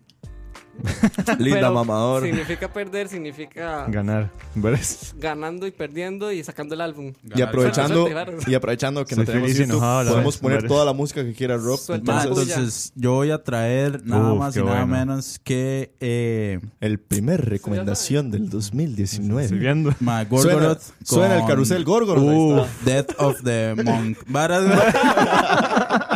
Linda 1.39 1.59
Pero 1.59 1.73
mamador. 1.73 2.23
Significa 2.23 2.71
perder, 2.71 3.07
significa 3.07 3.85
Ganar. 3.87 4.29
¿Ves? 4.55 5.13
ganando 5.17 5.67
y 5.67 5.71
perdiendo 5.71 6.31
y 6.31 6.43
sacando 6.43 6.75
el 6.75 6.81
álbum. 6.81 7.13
Y 7.35 7.41
aprovechando, 7.41 8.07
y 8.47 8.53
aprovechando 8.53 9.05
que 9.05 9.15
no 9.15 9.23
tenemos 9.25 9.49
YouTube, 9.51 9.65
enojado 9.65 10.09
podemos 10.09 10.35
vez, 10.35 10.41
poner 10.41 10.67
toda 10.67 10.85
la 10.85 10.93
música 10.93 11.23
que 11.23 11.33
quiera 11.33 11.57
Rob. 11.57 11.79
Entonces, 11.89 12.25
entonces 12.27 12.93
yo 12.95 13.13
voy 13.13 13.31
a 13.31 13.43
traer 13.43 14.05
nada 14.05 14.33
Uf, 14.33 14.39
más 14.39 14.55
y 14.55 14.59
nada 14.59 14.71
bueno. 14.85 14.87
menos 14.87 15.39
que 15.43 15.93
eh, 15.99 16.59
el 16.81 16.99
primer 16.99 17.45
recomendación 17.45 18.31
del 18.31 18.45
Estoy 18.45 18.59
2019. 18.59 19.47
viendo. 19.57 19.93
ma, 19.99 20.25
Suena, 20.29 20.77
suena 21.03 21.37
el 21.37 21.45
carrusel 21.45 21.83
Gorgoroth. 21.83 22.67
Death 22.85 23.11
of 23.19 23.41
the 23.43 23.75
Monk. 23.83 24.17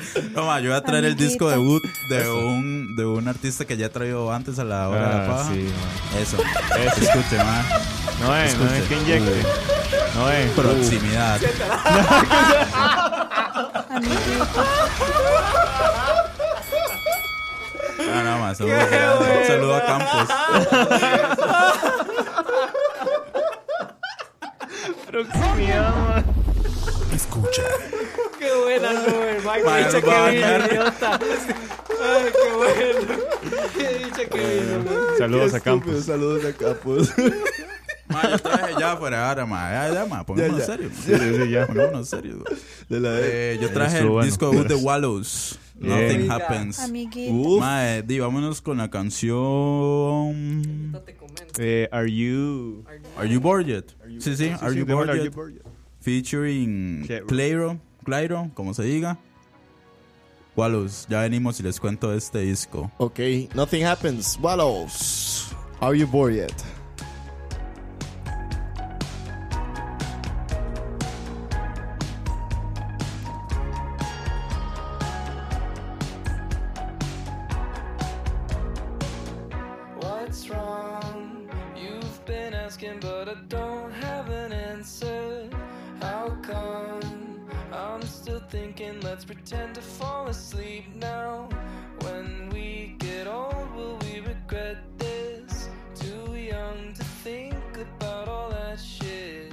No, 0.34 0.46
ma, 0.46 0.60
yo 0.60 0.70
voy 0.70 0.78
a 0.78 0.82
traer 0.82 1.04
el 1.04 1.16
disco 1.16 1.48
debut 1.48 1.82
de 2.08 2.30
un, 2.30 2.94
de 2.96 3.04
un 3.04 3.28
artista 3.28 3.64
que 3.64 3.76
ya 3.76 3.86
he 3.86 3.88
traído 3.90 4.32
antes 4.32 4.58
a 4.58 4.64
la 4.64 4.88
hora 4.88 5.00
de 5.08 5.14
la 5.16 5.24
Ah, 5.24 5.26
paja. 5.28 5.50
sí. 5.52 5.68
Eso. 6.20 6.36
Eso, 6.36 7.00
escuche, 7.02 7.36
ma. 7.38 7.62
No, 8.20 8.36
eh, 8.36 8.54
no 8.58 8.72
es 8.74 8.82
que 8.88 8.94
inyecte. 8.96 9.42
No, 10.14 10.30
eh. 10.30 10.50
Proximidad. 10.56 11.40
Ah, 17.98 18.22
no, 18.24 18.38
ma, 18.38 18.54
saludo, 18.54 18.74
un 19.40 19.46
saludo 19.46 19.76
a 19.76 19.84
Campos. 19.86 20.28
Proximidad, 25.10 25.94
man. 25.94 26.24
Escucha. 27.14 27.62
Qué 28.38 28.48
buena, 28.64 28.92
Robert. 28.92 29.44
Mike, 29.44 29.64
Ma, 29.64 29.76
a 29.76 29.88
que 29.90 30.00
vino, 30.00 30.66
idiota. 30.66 31.18
Ay, 32.02 32.24
qué 32.32 32.48
bueno. 32.56 33.14
Qué 33.76 33.86
dicha 34.04 34.24
que 34.28 34.38
vino. 34.38 34.76
man. 34.84 35.04
Saludos 35.18 35.54
a 35.54 35.60
Campos. 35.60 36.04
Saludos 36.04 36.44
a 36.44 36.52
Campos. 36.52 37.12
Ma, 38.08 38.28
yo 38.28 38.38
traje 38.40 38.74
ya 38.80 38.96
fuera 38.96 39.28
ahora, 39.28 39.46
ma. 39.46 39.70
Ya, 39.70 39.94
ya, 39.94 40.04
ma. 40.06 40.24
Pongámonos 40.26 40.64
serios. 40.66 40.92
Sí, 40.94 41.12
sí, 41.14 41.48
ya. 41.50 41.66
Pongámonos 41.68 42.08
serios, 42.08 42.38
güey. 42.40 42.58
De 42.88 42.98
la 42.98 43.10
Eh, 43.20 43.58
yo 43.60 43.70
traje 43.70 43.98
el 43.98 44.06
bueno. 44.08 44.26
disco 44.26 44.50
debut 44.50 44.66
de 44.66 44.74
Wallows. 44.74 45.58
Nothing 45.78 46.28
Happens. 46.30 46.80
Mae, 47.60 48.02
di, 48.02 48.18
vámonos 48.18 48.60
con 48.60 48.78
la 48.78 48.90
canción. 48.90 50.34
Eh, 51.58 51.88
are 51.92 52.10
you. 52.10 52.84
Are 53.16 53.28
You 53.28 53.40
Bored 53.40 53.66
Yet? 53.66 53.94
Sí, 54.18 54.34
sí, 54.36 54.50
Are 54.60 54.74
You 54.74 54.84
Bored 54.86 55.14
Yet? 55.22 55.32
Featuring 56.00 57.04
Clairo. 57.06 57.26
Clairo, 57.26 57.80
Clairo, 58.04 58.50
como 58.54 58.74
se 58.74 58.82
diga. 58.84 59.18
Wallows, 60.56 61.06
ya 61.08 61.20
venimos 61.22 61.60
y 61.60 61.62
les 61.62 61.78
cuento 61.78 62.12
este 62.12 62.40
disco. 62.40 62.90
Ok, 62.98 63.20
nothing 63.54 63.84
happens. 63.84 64.38
Wallows. 64.42 65.54
Are 65.80 65.96
you 65.96 66.06
bored 66.06 66.34
yet? 66.34 66.52
Let's 89.20 89.26
pretend 89.26 89.74
to 89.74 89.82
fall 89.82 90.28
asleep 90.28 90.86
now. 90.94 91.46
When 92.04 92.48
we 92.54 92.96
get 92.98 93.26
old, 93.26 93.70
will 93.76 93.98
we 93.98 94.20
regret 94.20 94.78
this? 94.96 95.68
Too 95.94 96.34
young 96.36 96.94
to 96.94 97.04
think 97.22 97.54
about 97.76 98.28
all 98.28 98.48
that 98.48 98.80
shit. 98.80 99.52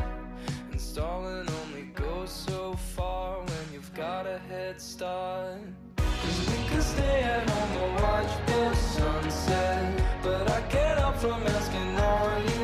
And 0.72 0.80
stalling 0.80 1.50
only 1.64 1.88
goes 1.96 2.32
so 2.32 2.76
far 2.96 3.40
when 3.40 3.74
you've 3.74 3.94
got 3.94 4.26
a 4.26 4.40
head 4.48 4.80
start. 4.80 5.60
Cause 5.98 6.40
we 6.50 6.70
could 6.70 6.84
stay 6.84 7.24
at 7.24 7.50
home 7.50 7.84
and 7.84 8.02
watch 8.02 8.48
the 8.48 8.74
sunset. 8.74 10.02
But 10.24 10.50
I 10.50 10.62
get 10.70 10.98
up 10.98 11.18
from 11.18 11.44
asking, 11.44 12.00
are 12.00 12.40
you 12.40 12.57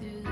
through 0.00 0.23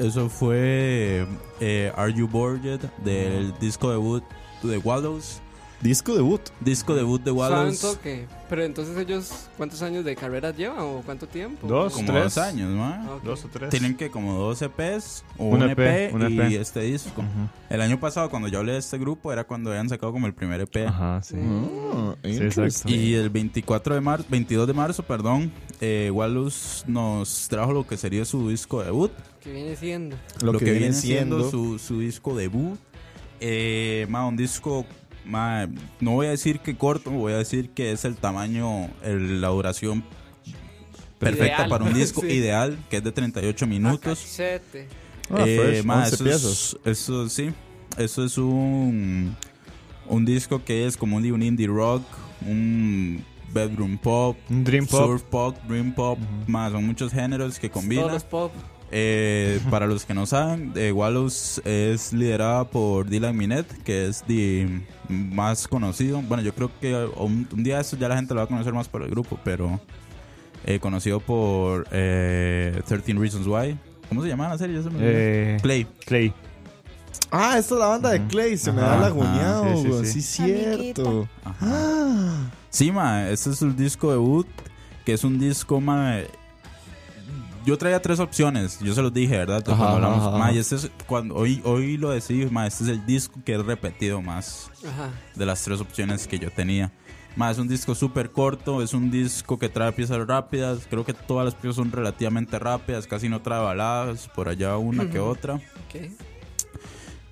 eso 0.00 0.28
fue 0.28 1.26
eh, 1.60 1.92
Are 1.96 2.12
You 2.12 2.26
Bored 2.26 2.62
Yet? 2.64 2.80
del 3.04 3.56
disco 3.58 3.90
debut 3.90 4.22
de 4.62 4.78
Wallows. 4.78 5.40
Disco 5.80 6.14
debut. 6.14 6.42
Disco 6.60 6.94
debut 6.94 7.22
de 7.22 7.30
Wallows. 7.30 7.80
toque. 7.80 8.26
Pero 8.50 8.64
entonces 8.64 8.98
ellos, 8.98 9.48
¿cuántos 9.56 9.80
años 9.80 10.04
de 10.04 10.14
carrera 10.14 10.50
llevan 10.50 10.80
o 10.80 11.02
cuánto 11.06 11.26
tiempo? 11.26 11.66
Dos. 11.66 11.94
Como 11.94 12.06
tres. 12.06 12.24
dos 12.24 12.38
años, 12.38 12.70
¿no? 12.70 12.84
Ah. 12.84 13.18
Dos 13.24 13.44
o 13.46 13.48
tres. 13.48 13.70
Tienen 13.70 13.96
que 13.96 14.10
como 14.10 14.34
dos 14.34 14.60
EPs 14.60 15.24
o 15.38 15.46
Un 15.46 15.62
un, 15.62 15.70
EP, 15.70 15.78
EP, 15.78 16.14
un 16.14 16.50
y 16.50 16.56
este 16.56 16.80
disco. 16.80 17.24
El 17.70 17.80
año 17.80 17.98
pasado 17.98 18.28
cuando 18.28 18.48
yo 18.48 18.58
hablé 18.58 18.72
de 18.72 18.78
este 18.78 18.98
grupo 18.98 19.32
era 19.32 19.44
cuando 19.44 19.70
habían 19.70 19.88
sacado 19.88 20.12
como 20.12 20.26
el 20.26 20.34
primer 20.34 20.60
EP. 20.60 20.86
Ajá, 20.86 21.22
sí. 21.22 21.36
Oh. 21.36 22.14
Y 22.84 23.14
el 23.14 23.30
24 23.30 23.94
de 23.94 24.00
marzo, 24.02 24.26
22 24.28 24.66
de 24.66 24.72
marzo, 24.74 25.02
perdón, 25.02 25.50
eh, 25.80 26.10
Wallows 26.12 26.84
nos 26.86 27.48
trajo 27.48 27.72
lo 27.72 27.86
que 27.86 27.96
sería 27.96 28.26
su 28.26 28.50
disco 28.50 28.82
debut. 28.82 29.12
¿Qué 29.40 29.52
viene 29.52 29.76
siendo? 29.76 30.16
Lo, 30.42 30.58
que, 30.58 30.72
viene 30.72 30.92
siendo. 30.92 31.50
su, 31.50 31.78
su 31.78 32.00
disco 32.00 32.34
debut. 32.36 32.78
Eh, 33.40 34.06
ma, 34.10 34.26
un 34.26 34.36
disco, 34.36 34.84
ma, 35.24 35.68
no 36.00 36.12
voy 36.12 36.26
a 36.26 36.30
decir 36.30 36.60
que 36.60 36.76
corto, 36.76 37.10
voy 37.10 37.32
a 37.32 37.36
decir 37.38 37.70
que 37.70 37.92
es 37.92 38.04
el 38.04 38.16
tamaño, 38.16 38.88
el- 39.02 39.40
la 39.40 39.48
duración 39.48 40.02
perfecta 41.18 41.54
Ideal. 41.56 41.68
para 41.68 41.84
un 41.84 41.94
disco 41.94 42.20
Sí. 42.26 42.28
ideal, 42.28 42.78
que 42.88 42.96
es 42.98 43.04
de 43.04 43.12
38 43.12 43.66
minutos. 43.66 44.20
Cachete. 44.20 44.88
Ah, 45.30 45.44
Eh, 45.46 45.58
fresh, 45.58 45.84
ma, 45.84 46.02
11 46.04 46.14
eso, 46.30 46.50
es, 46.50 46.76
eso 46.84 47.28
sí, 47.28 47.50
eso 47.98 48.24
es 48.24 48.36
un, 48.38 49.36
un 50.08 50.24
disco 50.24 50.64
que 50.64 50.86
es 50.86 50.96
como 50.96 51.16
un, 51.16 51.30
un 51.30 51.42
indie 51.42 51.66
rock, 51.68 52.02
un 52.46 53.24
bedroom 53.52 53.98
pop, 53.98 54.36
Un 54.48 54.64
Dream 54.64 54.86
Pop. 54.86 55.06
surf 55.06 55.22
pop, 55.24 55.56
dream 55.68 55.92
pop, 55.94 56.18
más 56.48 56.72
son 56.72 56.84
muchos 56.86 57.12
géneros 57.12 57.58
que 57.58 57.68
Todos 57.68 57.82
combinan. 57.82 58.08
los 58.08 58.24
pop. 58.24 58.52
Eh, 58.90 59.60
para 59.70 59.86
los 59.86 60.04
que 60.04 60.14
no 60.14 60.26
saben, 60.26 60.72
eh, 60.74 60.92
Wallows 60.92 61.60
es 61.64 62.12
liderada 62.12 62.64
por 62.64 63.08
Dylan 63.08 63.36
Minet, 63.36 63.66
que 63.84 64.06
es 64.06 64.22
the 64.26 64.68
más 65.08 65.68
conocido. 65.68 66.22
Bueno, 66.22 66.42
yo 66.42 66.54
creo 66.54 66.70
que 66.80 66.94
un, 67.16 67.48
un 67.52 67.62
día 67.62 67.80
eso 67.80 67.96
ya 67.96 68.08
la 68.08 68.16
gente 68.16 68.34
lo 68.34 68.38
va 68.38 68.44
a 68.44 68.48
conocer 68.48 68.72
más 68.72 68.88
por 68.88 69.02
el 69.02 69.10
grupo, 69.10 69.38
pero 69.44 69.80
eh, 70.64 70.78
conocido 70.78 71.20
por 71.20 71.86
eh, 71.90 72.82
13 72.86 73.14
Reasons 73.14 73.46
Why. 73.46 73.78
¿Cómo 74.08 74.22
se 74.22 74.28
llama 74.28 74.48
la 74.48 74.58
serie? 74.58 74.80
Eh, 74.98 75.58
Clay. 75.62 75.86
Clay. 76.04 76.34
Ah, 77.30 77.58
esta 77.58 77.74
es 77.74 77.80
la 77.80 77.86
banda 77.86 78.10
de 78.10 78.26
Clay. 78.26 78.58
Se 78.58 78.72
me 78.72 78.80
da 78.80 78.88
la 78.88 78.94
ajá, 78.96 79.06
aguñado, 79.06 79.76
sí, 79.76 79.92
sí, 80.04 80.04
sí. 80.04 80.22
Sí, 80.22 80.54
cierto. 80.82 81.28
Ajá. 81.44 82.50
Sí, 82.70 82.90
ma, 82.90 83.28
este 83.28 83.50
es 83.50 83.62
el 83.62 83.76
disco 83.76 84.10
debut, 84.10 84.48
que 85.04 85.12
es 85.12 85.24
un 85.24 85.38
disco, 85.38 85.80
ma, 85.80 86.18
yo 87.64 87.76
traía 87.78 88.00
tres 88.00 88.20
opciones, 88.20 88.78
yo 88.80 88.94
se 88.94 89.02
los 89.02 89.12
dije, 89.12 89.36
¿verdad? 89.36 89.62
Cuando 89.64 89.84
Ajá, 89.84 89.94
hablamos, 89.94 90.18
ajá, 90.26 90.38
ma, 90.38 90.44
ajá. 90.46 90.52
y 90.52 90.58
este 90.58 90.76
es, 90.76 90.90
cuando, 91.06 91.34
hoy, 91.34 91.60
hoy 91.64 91.96
lo 91.96 92.10
decidí, 92.10 92.46
ma, 92.46 92.66
este 92.66 92.84
es 92.84 92.90
el 92.90 93.04
disco 93.06 93.40
que 93.44 93.52
he 93.52 93.58
repetido 93.62 94.20
más 94.22 94.70
Ajá. 94.86 95.10
de 95.34 95.46
las 95.46 95.62
tres 95.62 95.80
opciones 95.80 96.26
que 96.26 96.38
yo 96.38 96.50
tenía. 96.50 96.92
Ma, 97.36 97.50
es 97.50 97.58
un 97.58 97.68
disco 97.68 97.94
súper 97.94 98.30
corto, 98.32 98.82
es 98.82 98.92
un 98.92 99.10
disco 99.10 99.58
que 99.58 99.68
trae 99.68 99.92
piezas 99.92 100.26
rápidas, 100.26 100.80
creo 100.90 101.04
que 101.04 101.14
todas 101.14 101.44
las 101.44 101.54
piezas 101.54 101.76
son 101.76 101.92
relativamente 101.92 102.58
rápidas, 102.58 103.06
casi 103.06 103.28
no 103.28 103.40
trae 103.40 103.62
baladas, 103.62 104.28
por 104.34 104.48
allá 104.48 104.76
una 104.76 105.08
que 105.08 105.20
otra. 105.20 105.54
Ok. 105.54 106.10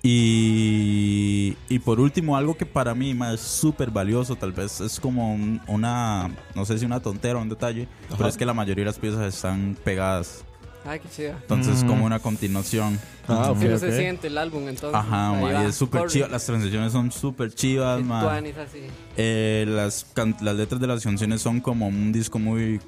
Y, 0.01 1.55
y 1.67 1.79
por 1.79 1.99
último, 1.99 2.35
algo 2.37 2.55
que 2.55 2.65
para 2.65 2.95
mí 2.95 3.13
ma, 3.13 3.33
es 3.33 3.41
súper 3.41 3.91
valioso, 3.91 4.35
tal 4.35 4.51
vez 4.51 4.79
es 4.81 4.99
como 4.99 5.33
un- 5.33 5.61
una, 5.67 6.29
no 6.55 6.65
sé 6.65 6.77
si 6.79 6.85
una 6.85 6.99
tontera 7.01 7.37
o 7.39 7.41
un 7.41 7.49
detalle, 7.49 7.87
pero 8.17 8.27
es 8.29 8.37
que 8.37 8.45
la 8.45 8.53
mayoría 8.53 8.83
de 8.83 8.91
las 8.91 8.99
piezas 8.99 9.33
están 9.33 9.77
pegadas. 9.83 10.43
Ay, 10.85 10.99
qué 11.01 11.09
chido. 11.09 11.31
Entonces, 11.41 11.83
Mm. 11.83 11.87
como 11.87 12.05
una 12.05 12.19
continuación. 12.19 12.97
Ah, 13.27 13.51
ok, 13.51 13.59
¿Cómo 13.59 13.73
ok. 13.73 13.79
se 13.79 13.97
siente 13.97 14.27
el 14.27 14.37
álbum 14.37 14.67
entonces? 14.69 14.95
Ajá, 14.97 15.33
ma, 15.33 15.63
y 15.63 15.65
es 15.67 15.75
súper 15.75 16.07
chiva. 16.07 16.27
Las 16.29 16.45
transiciones 16.45 16.93
son 16.93 17.11
súper 17.11 17.53
chivas, 17.53 17.99
El 17.99 18.05
ma. 18.05 18.21
tuanis 18.21 18.57
así. 18.57 18.79
Eh, 19.17 19.65
las, 19.67 20.05
can- 20.13 20.37
las 20.41 20.55
letras 20.55 20.79
de 20.79 20.87
las 20.87 21.03
canciones 21.03 21.41
son 21.41 21.59
como 21.59 21.87
un 21.87 22.11
disco 22.13 22.39
muy 22.39 22.79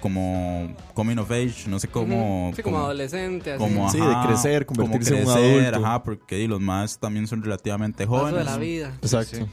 como 0.00 0.74
coming 0.94 1.16
of 1.18 1.30
age, 1.30 1.68
no 1.68 1.78
sé 1.78 1.88
cómo. 1.88 2.52
Sí, 2.54 2.62
como, 2.62 2.78
adolescente, 2.78 3.52
así. 3.52 3.58
como, 3.58 3.90
Sí, 3.90 3.98
de 3.98 4.14
crecer, 4.26 4.66
como 4.66 4.82
convertirse 4.82 5.20
en 5.20 5.26
un 5.28 5.32
adulto. 5.32 5.86
Ajá, 5.86 6.02
porque 6.02 6.40
y 6.40 6.46
los 6.46 6.60
más 6.60 6.98
también 6.98 7.26
son 7.26 7.42
relativamente 7.42 8.06
Paso 8.06 8.18
jóvenes. 8.18 8.38
de 8.38 8.44
la 8.44 8.56
vida. 8.58 8.94
Exacto. 9.02 9.48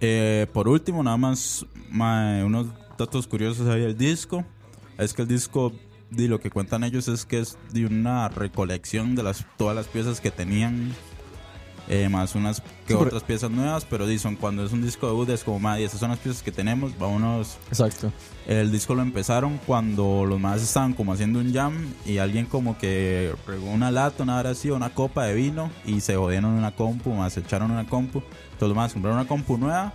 Eh, 0.00 0.46
por 0.52 0.68
último, 0.68 1.02
nada 1.02 1.16
más 1.16 1.64
unos 1.90 2.66
datos 2.98 3.26
curiosos 3.26 3.68
ahí 3.68 3.80
del 3.80 3.96
disco. 3.96 4.44
Es 4.98 5.12
que 5.12 5.22
el 5.22 5.28
disco, 5.28 5.72
di, 6.10 6.28
lo 6.28 6.40
que 6.40 6.50
cuentan 6.50 6.84
ellos 6.84 7.08
es 7.08 7.24
que 7.26 7.40
es 7.40 7.58
de 7.72 7.86
una 7.86 8.28
recolección 8.28 9.14
de 9.14 9.22
las 9.22 9.44
todas 9.56 9.74
las 9.76 9.86
piezas 9.86 10.20
que 10.20 10.30
tenían. 10.30 10.94
Eh, 11.88 12.08
más 12.08 12.34
unas 12.34 12.60
que 12.60 12.66
Sí, 12.68 12.72
pero- 12.88 13.00
otras 13.02 13.22
piezas 13.22 13.50
nuevas, 13.50 13.84
pero 13.84 14.06
dicen 14.06 14.36
cuando 14.36 14.64
es 14.64 14.72
un 14.72 14.82
disco 14.82 15.06
debut 15.06 15.28
es 15.30 15.44
como, 15.44 15.58
madre, 15.60 15.84
esas 15.84 16.00
son 16.00 16.10
las 16.10 16.18
piezas 16.18 16.42
que 16.42 16.52
tenemos, 16.52 16.96
vámonos. 16.98 17.56
Exacto. 17.68 18.12
El 18.46 18.70
disco 18.72 18.94
lo 18.94 19.02
empezaron 19.02 19.58
cuando 19.66 20.24
los 20.24 20.38
más 20.38 20.62
estaban 20.62 20.92
como 20.94 21.12
haciendo 21.12 21.40
un 21.40 21.52
jam 21.52 21.74
y 22.04 22.18
alguien 22.18 22.46
como 22.46 22.78
que 22.78 23.34
regó 23.46 23.66
una 23.70 23.90
lata, 23.90 24.22
una 24.22 24.36
hora 24.38 24.50
así, 24.50 24.70
una 24.70 24.90
copa 24.90 25.24
de 25.24 25.34
vino 25.34 25.70
y 25.84 26.00
se 26.00 26.16
jodieron 26.16 26.52
una 26.52 26.72
compu, 26.72 27.12
más 27.14 27.32
se 27.32 27.40
echaron 27.40 27.70
una 27.70 27.86
compu. 27.86 28.18
Entonces 28.52 28.68
los 28.68 28.76
más 28.76 28.92
compraron 28.92 29.18
una 29.18 29.28
compu 29.28 29.58
nueva 29.58 29.92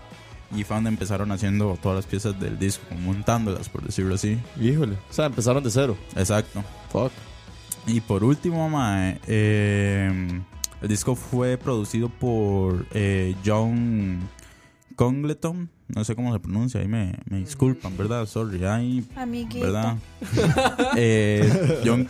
y 0.54 0.66
fue 0.66 0.76
donde 0.76 0.90
empezaron 0.90 1.32
haciendo 1.32 1.78
todas 1.82 1.96
las 1.96 2.06
piezas 2.06 2.38
del 2.42 2.60
disco, 2.60 2.84
montándolas, 3.02 3.70
por 3.70 3.84
decirlo 3.84 4.16
así. 4.16 4.38
Híjole. 4.60 4.98
O 5.10 5.14
sea, 5.14 5.28
empezaron 5.28 5.64
de 5.64 5.72
cero. 5.72 5.96
Exacto. 6.18 6.62
Fuck. 6.92 7.12
Y 7.88 8.02
por 8.02 8.24
último, 8.26 8.70
mae, 8.70 9.20
eh, 9.28 10.42
el 10.82 10.88
disco 10.88 11.16
fue 11.16 11.58
producido 11.58 12.10
por 12.10 12.86
eh, 12.92 13.36
John 13.46 14.20
Congleton. 14.96 15.70
No 15.88 16.04
sé 16.06 16.16
cómo 16.16 16.32
se 16.34 16.40
pronuncia, 16.40 16.80
ahí 16.80 16.88
me, 16.88 17.14
me 17.30 17.40
disculpan, 17.40 17.98
¿verdad? 17.98 18.26
Sorry, 18.26 18.64
ahí. 18.66 19.06
¿verdad? 19.60 19.98
eh, 20.96 21.82
John, 21.86 22.08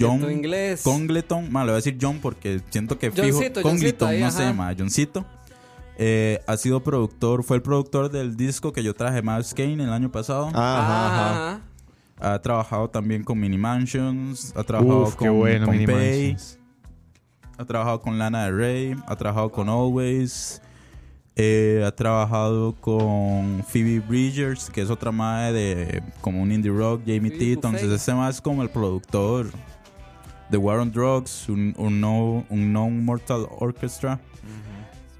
John 0.00 0.20
Tu 0.20 0.30
inglés. 0.30 0.82
Congleton, 0.82 1.52
ma, 1.52 1.60
le 1.60 1.66
voy 1.66 1.72
a 1.72 1.76
decir 1.76 1.98
John 2.00 2.18
porque 2.20 2.60
siento 2.70 2.98
que 2.98 3.10
fijo. 3.10 3.26
Johncito, 3.26 3.62
Congleton, 3.62 3.62
Johncito, 3.62 4.06
ahí, 4.06 4.20
no 4.20 4.26
ajá. 4.26 4.36
sé, 4.38 4.52
ma, 4.52 4.74
Johncito. 4.76 5.26
Eh, 6.00 6.40
ha 6.46 6.56
sido 6.56 6.82
productor, 6.82 7.42
fue 7.42 7.56
el 7.56 7.62
productor 7.62 8.08
del 8.10 8.36
disco 8.36 8.72
que 8.72 8.82
yo 8.82 8.94
traje, 8.94 9.20
Miles 9.20 9.52
Kane, 9.52 9.82
el 9.82 9.92
año 9.92 10.10
pasado. 10.10 10.46
Ajá, 10.46 11.06
ajá. 11.06 11.30
Ajá. 11.30 11.60
Ha 12.20 12.40
trabajado 12.40 12.88
también 12.88 13.22
con 13.24 13.38
Mini 13.38 13.58
Mansions, 13.58 14.52
ha 14.56 14.64
trabajado 14.64 15.02
Uf, 15.02 15.16
con, 15.16 15.24
qué 15.26 15.30
bueno, 15.30 15.66
con 15.66 15.74
Mini 15.74 15.86
Pay, 15.86 16.28
Mansions. 16.32 16.58
Ha 17.58 17.64
trabajado 17.64 18.00
con 18.00 18.18
Lana 18.18 18.44
Del 18.44 18.56
Rey, 18.56 18.96
ha 19.06 19.16
trabajado 19.16 19.50
con 19.50 19.68
Always, 19.68 20.62
eh, 21.36 21.82
ha 21.86 21.90
trabajado 21.92 22.74
con 22.80 23.64
Phoebe 23.68 24.00
Bridgers, 24.00 24.70
que 24.70 24.80
es 24.82 24.90
otra 24.90 25.10
madre 25.12 25.52
de 25.52 26.02
como 26.20 26.40
un 26.42 26.52
indie 26.52 26.70
rock, 26.70 27.02
Jamie 27.06 27.30
T. 27.30 27.52
Entonces, 27.52 27.90
este 27.90 28.14
más 28.14 28.36
es 28.36 28.40
como 28.40 28.62
el 28.62 28.70
productor 28.70 29.50
de 30.50 30.56
War 30.56 30.78
on 30.78 30.90
Drugs, 30.92 31.48
un, 31.48 31.74
un 31.76 32.00
no, 32.00 32.44
un 32.48 32.72
no 32.72 32.88
Mortal 32.90 33.46
Orchestra. 33.58 34.20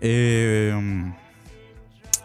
Eh, 0.00 0.72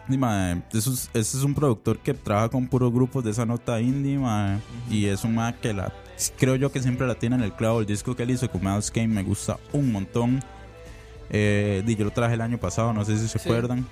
y, 0.08 0.62
eso 0.72 0.92
es- 0.92 1.10
ese 1.14 1.38
es 1.38 1.42
un 1.44 1.54
productor 1.54 1.98
que 1.98 2.14
trabaja 2.14 2.48
con 2.50 2.66
puros 2.68 2.92
grupos 2.92 3.24
de 3.24 3.30
esa 3.30 3.44
nota 3.46 3.80
indie, 3.80 4.18
mae, 4.18 4.58
y 4.90 5.06
es 5.06 5.24
un 5.24 5.34
mae 5.34 5.54
que 5.56 5.72
la 5.72 5.92
creo 6.36 6.56
yo 6.56 6.70
que 6.72 6.80
siempre 6.80 7.06
la 7.06 7.14
tiene 7.14 7.36
en 7.36 7.42
el 7.42 7.52
clavo. 7.52 7.80
El 7.80 7.86
disco 7.86 8.14
que 8.16 8.22
él 8.24 8.30
hizo 8.30 8.50
con 8.50 8.62
Miles 8.62 8.90
Kane 8.90 9.08
me 9.08 9.22
gusta 9.22 9.58
un 9.72 9.92
montón. 9.92 10.40
Eh, 11.30 11.82
di, 11.84 11.96
yo 11.96 12.04
lo 12.04 12.10
traje 12.10 12.34
el 12.34 12.40
año 12.40 12.58
pasado, 12.58 12.92
no 12.92 13.04
sé 13.04 13.16
si 13.18 13.28
se 13.28 13.38
Sí. 13.38 13.48
acuerdan. 13.48 13.86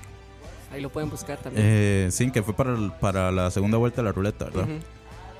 Ahí 0.72 0.80
lo 0.80 0.90
pueden 0.90 1.10
buscar 1.10 1.38
también. 1.38 1.64
Eh, 1.68 2.08
sí, 2.10 2.30
que 2.30 2.42
fue 2.42 2.54
para, 2.54 2.74
para 2.98 3.30
la 3.30 3.50
segunda 3.50 3.76
vuelta 3.78 4.00
de 4.02 4.04
la 4.06 4.12
ruleta, 4.12 4.46
¿verdad? 4.46 4.66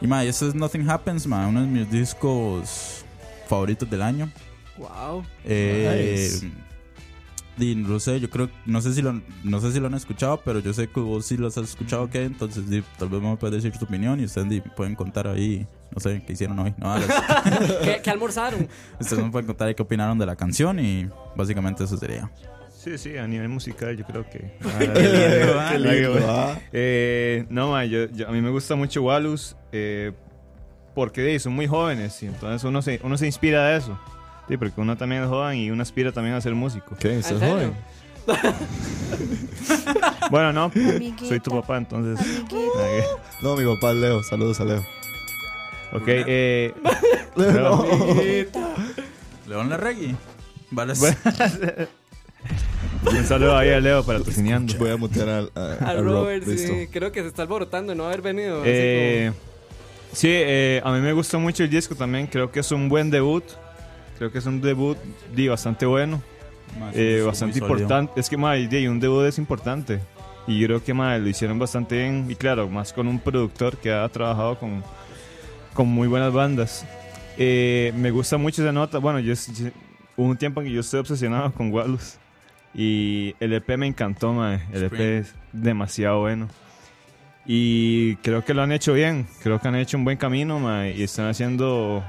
Y 0.00 0.06
mae, 0.06 0.28
ese 0.28 0.48
es 0.48 0.54
Nothing 0.54 0.88
Happens, 0.90 1.26
mae, 1.26 1.46
uno 1.48 1.60
de 1.62 1.66
mis 1.66 1.90
discos 1.90 3.04
favoritos 3.48 3.88
del 3.88 4.02
año. 4.02 4.30
Wow. 4.76 5.24
Eh, 5.44 6.28
Nice. 6.40 6.50
Di, 7.56 7.74
no 7.74 7.98
sé, 8.00 8.20
yo 8.20 8.30
creo, 8.30 8.48
no 8.66 8.80
sé 8.80 8.94
si 8.94 9.02
lo, 9.02 9.20
no 9.44 9.60
sé 9.60 9.72
si 9.72 9.80
lo 9.80 9.86
han 9.88 9.94
escuchado, 9.94 10.40
pero 10.44 10.60
yo 10.60 10.72
sé 10.72 10.88
que 10.88 11.00
vos 11.00 11.26
sí 11.26 11.36
los 11.36 11.56
has 11.58 11.70
escuchado, 11.70 12.08
que 12.08 12.24
entonces 12.24 12.68
di, 12.70 12.82
tal 12.98 13.08
vez 13.08 13.20
me 13.20 13.36
puedes 13.36 13.62
decir 13.62 13.78
tu 13.78 13.84
opinión 13.84 14.20
y 14.20 14.24
ustedes 14.24 14.48
di, 14.48 14.60
pueden 14.60 14.94
contar 14.94 15.26
ahí, 15.28 15.66
no 15.94 16.00
sé, 16.00 16.22
qué 16.26 16.32
hicieron 16.32 16.58
hoy. 16.58 16.74
No. 16.78 16.94
¿Qué, 17.84 18.00
qué 18.02 18.10
almorzaron? 18.10 18.68
ustedes 18.98 19.22
me 19.22 19.30
pueden 19.30 19.46
contar 19.46 19.68
ahí 19.68 19.74
qué 19.74 19.82
opinaron 19.82 20.18
de 20.18 20.26
la 20.26 20.36
canción 20.36 20.78
y 20.80 21.08
básicamente 21.36 21.84
eso 21.84 21.96
sería. 21.96 22.30
Sí, 22.76 22.98
sí, 22.98 23.16
a 23.16 23.28
nivel 23.28 23.48
musical 23.48 23.96
yo 23.96 24.04
creo 24.04 24.28
que... 24.28 24.56
No, 27.50 27.70
ma, 27.70 27.84
yo, 27.84 28.06
yo- 28.10 28.28
a 28.28 28.32
mí 28.32 28.40
me 28.40 28.50
gusta 28.50 28.74
mucho 28.74 29.02
Walus 29.02 29.54
eh, 29.70 30.10
porque 30.94 31.38
son 31.38 31.52
muy 31.52 31.66
jóvenes 31.68 32.20
y 32.22 32.26
entonces 32.26 32.64
uno 32.64 32.82
se, 32.82 32.98
uno 33.04 33.16
se 33.16 33.26
inspira 33.26 33.68
de 33.68 33.76
eso. 33.78 33.96
Sí, 34.52 34.58
porque 34.58 34.78
uno 34.82 34.98
también 34.98 35.22
es 35.22 35.28
joven 35.30 35.56
y 35.56 35.70
uno 35.70 35.80
aspira 35.82 36.12
también 36.12 36.34
a 36.36 36.40
ser 36.42 36.54
músico. 36.54 36.94
¿Qué? 36.98 37.20
¿Estás 37.20 37.38
joven? 37.40 37.72
Bueno, 40.30 40.52
no, 40.52 40.64
Amiguita. 40.64 41.24
soy 41.24 41.40
tu 41.40 41.50
papá, 41.52 41.78
entonces... 41.78 42.20
Amiguita. 42.24 43.06
No, 43.42 43.56
mi 43.56 43.64
papá 43.74 43.92
es 43.92 43.96
Leo. 43.96 44.22
Saludos 44.22 44.60
a 44.60 44.64
Leo. 44.66 44.80
Ok, 45.94 46.02
eh... 46.06 46.74
pero- 47.36 47.86
León 49.48 49.70
la 49.70 49.76
reggae. 49.78 50.14
Vale, 50.70 50.92
un 53.10 53.24
saludo 53.24 53.56
ahí 53.56 53.70
a 53.70 53.80
Leo 53.80 54.04
para 54.04 54.20
tocineando. 54.20 54.74
Voy 54.78 54.90
a 54.90 54.96
mutear 54.98 55.28
al, 55.30 55.50
a, 55.54 55.60
A 55.80 55.90
a 55.90 55.94
Rob. 55.94 56.04
Robert, 56.24 56.44
sí. 56.44 56.88
Creo 56.92 57.10
que 57.10 57.22
se 57.22 57.28
está 57.28 57.40
alborotando 57.42 57.94
no 57.94 58.04
haber 58.04 58.20
venido. 58.20 58.60
así 58.60 58.68
Eh, 58.70 59.32
sí, 60.12 60.28
eh, 60.30 60.82
a 60.84 60.92
mí 60.92 61.00
me 61.00 61.14
gustó 61.14 61.40
mucho 61.40 61.64
el 61.64 61.70
disco 61.70 61.94
también. 61.94 62.26
Creo 62.26 62.50
que 62.52 62.60
es 62.60 62.70
un 62.70 62.90
buen 62.90 63.10
debut. 63.10 63.44
Creo 64.18 64.30
que 64.30 64.38
es 64.38 64.46
un 64.46 64.60
debut 64.60 64.96
di, 65.34 65.48
bastante 65.48 65.86
bueno. 65.86 66.22
eh, 66.94 67.22
bastante 67.26 67.58
importante. 67.58 68.20
Es 68.20 68.28
que, 68.30 68.36
madre, 68.36 68.66
di, 68.68 68.86
un 68.86 69.00
debut 69.00 69.24
es 69.24 69.38
importante. 69.38 70.00
Y 70.46 70.58
yo 70.58 70.66
creo 70.66 70.84
que, 70.84 70.94
madre, 70.94 71.20
lo 71.20 71.28
hicieron 71.28 71.58
bastante 71.58 71.96
bien. 71.98 72.26
Y 72.28 72.34
claro, 72.34 72.68
más 72.68 72.92
con 72.92 73.08
un 73.08 73.18
productor 73.18 73.76
que 73.76 73.92
ha 73.92 74.08
trabajado 74.08 74.58
con, 74.58 74.82
con 75.74 75.88
muy 75.88 76.08
buenas 76.08 76.32
bandas. 76.32 76.86
Eh, 77.38 77.92
me 77.96 78.10
gusta 78.10 78.36
mucho 78.38 78.62
esa 78.62 78.72
nota. 78.72 78.98
Bueno, 78.98 79.18
yo, 79.20 79.34
yo- 79.34 79.70
hubo 80.16 80.26
un 80.28 80.36
tiempo 80.36 80.60
en 80.60 80.66
que 80.68 80.72
yo 80.72 80.80
estoy 80.80 81.00
obsesionado 81.00 81.52
con 81.52 81.72
Walus. 81.72 82.16
Y 82.74 83.34
el 83.40 83.52
EP 83.52 83.76
me 83.76 83.86
encantó, 83.86 84.32
madre. 84.32 84.62
El 84.72 84.84
EP 84.84 85.18
es 85.20 85.34
demasiado 85.52 86.20
bueno. 86.20 86.48
Y 87.44 88.16
creo 88.16 88.44
que 88.44 88.54
lo 88.54 88.62
han 88.62 88.72
hecho 88.72 88.92
bien. 88.94 89.26
Creo 89.42 89.60
que 89.60 89.68
han 89.68 89.74
hecho 89.74 89.96
un 89.98 90.04
buen 90.04 90.16
camino, 90.16 90.58
mae, 90.58 90.96
y 90.96 91.02
están 91.02 91.26
haciendo 91.26 92.04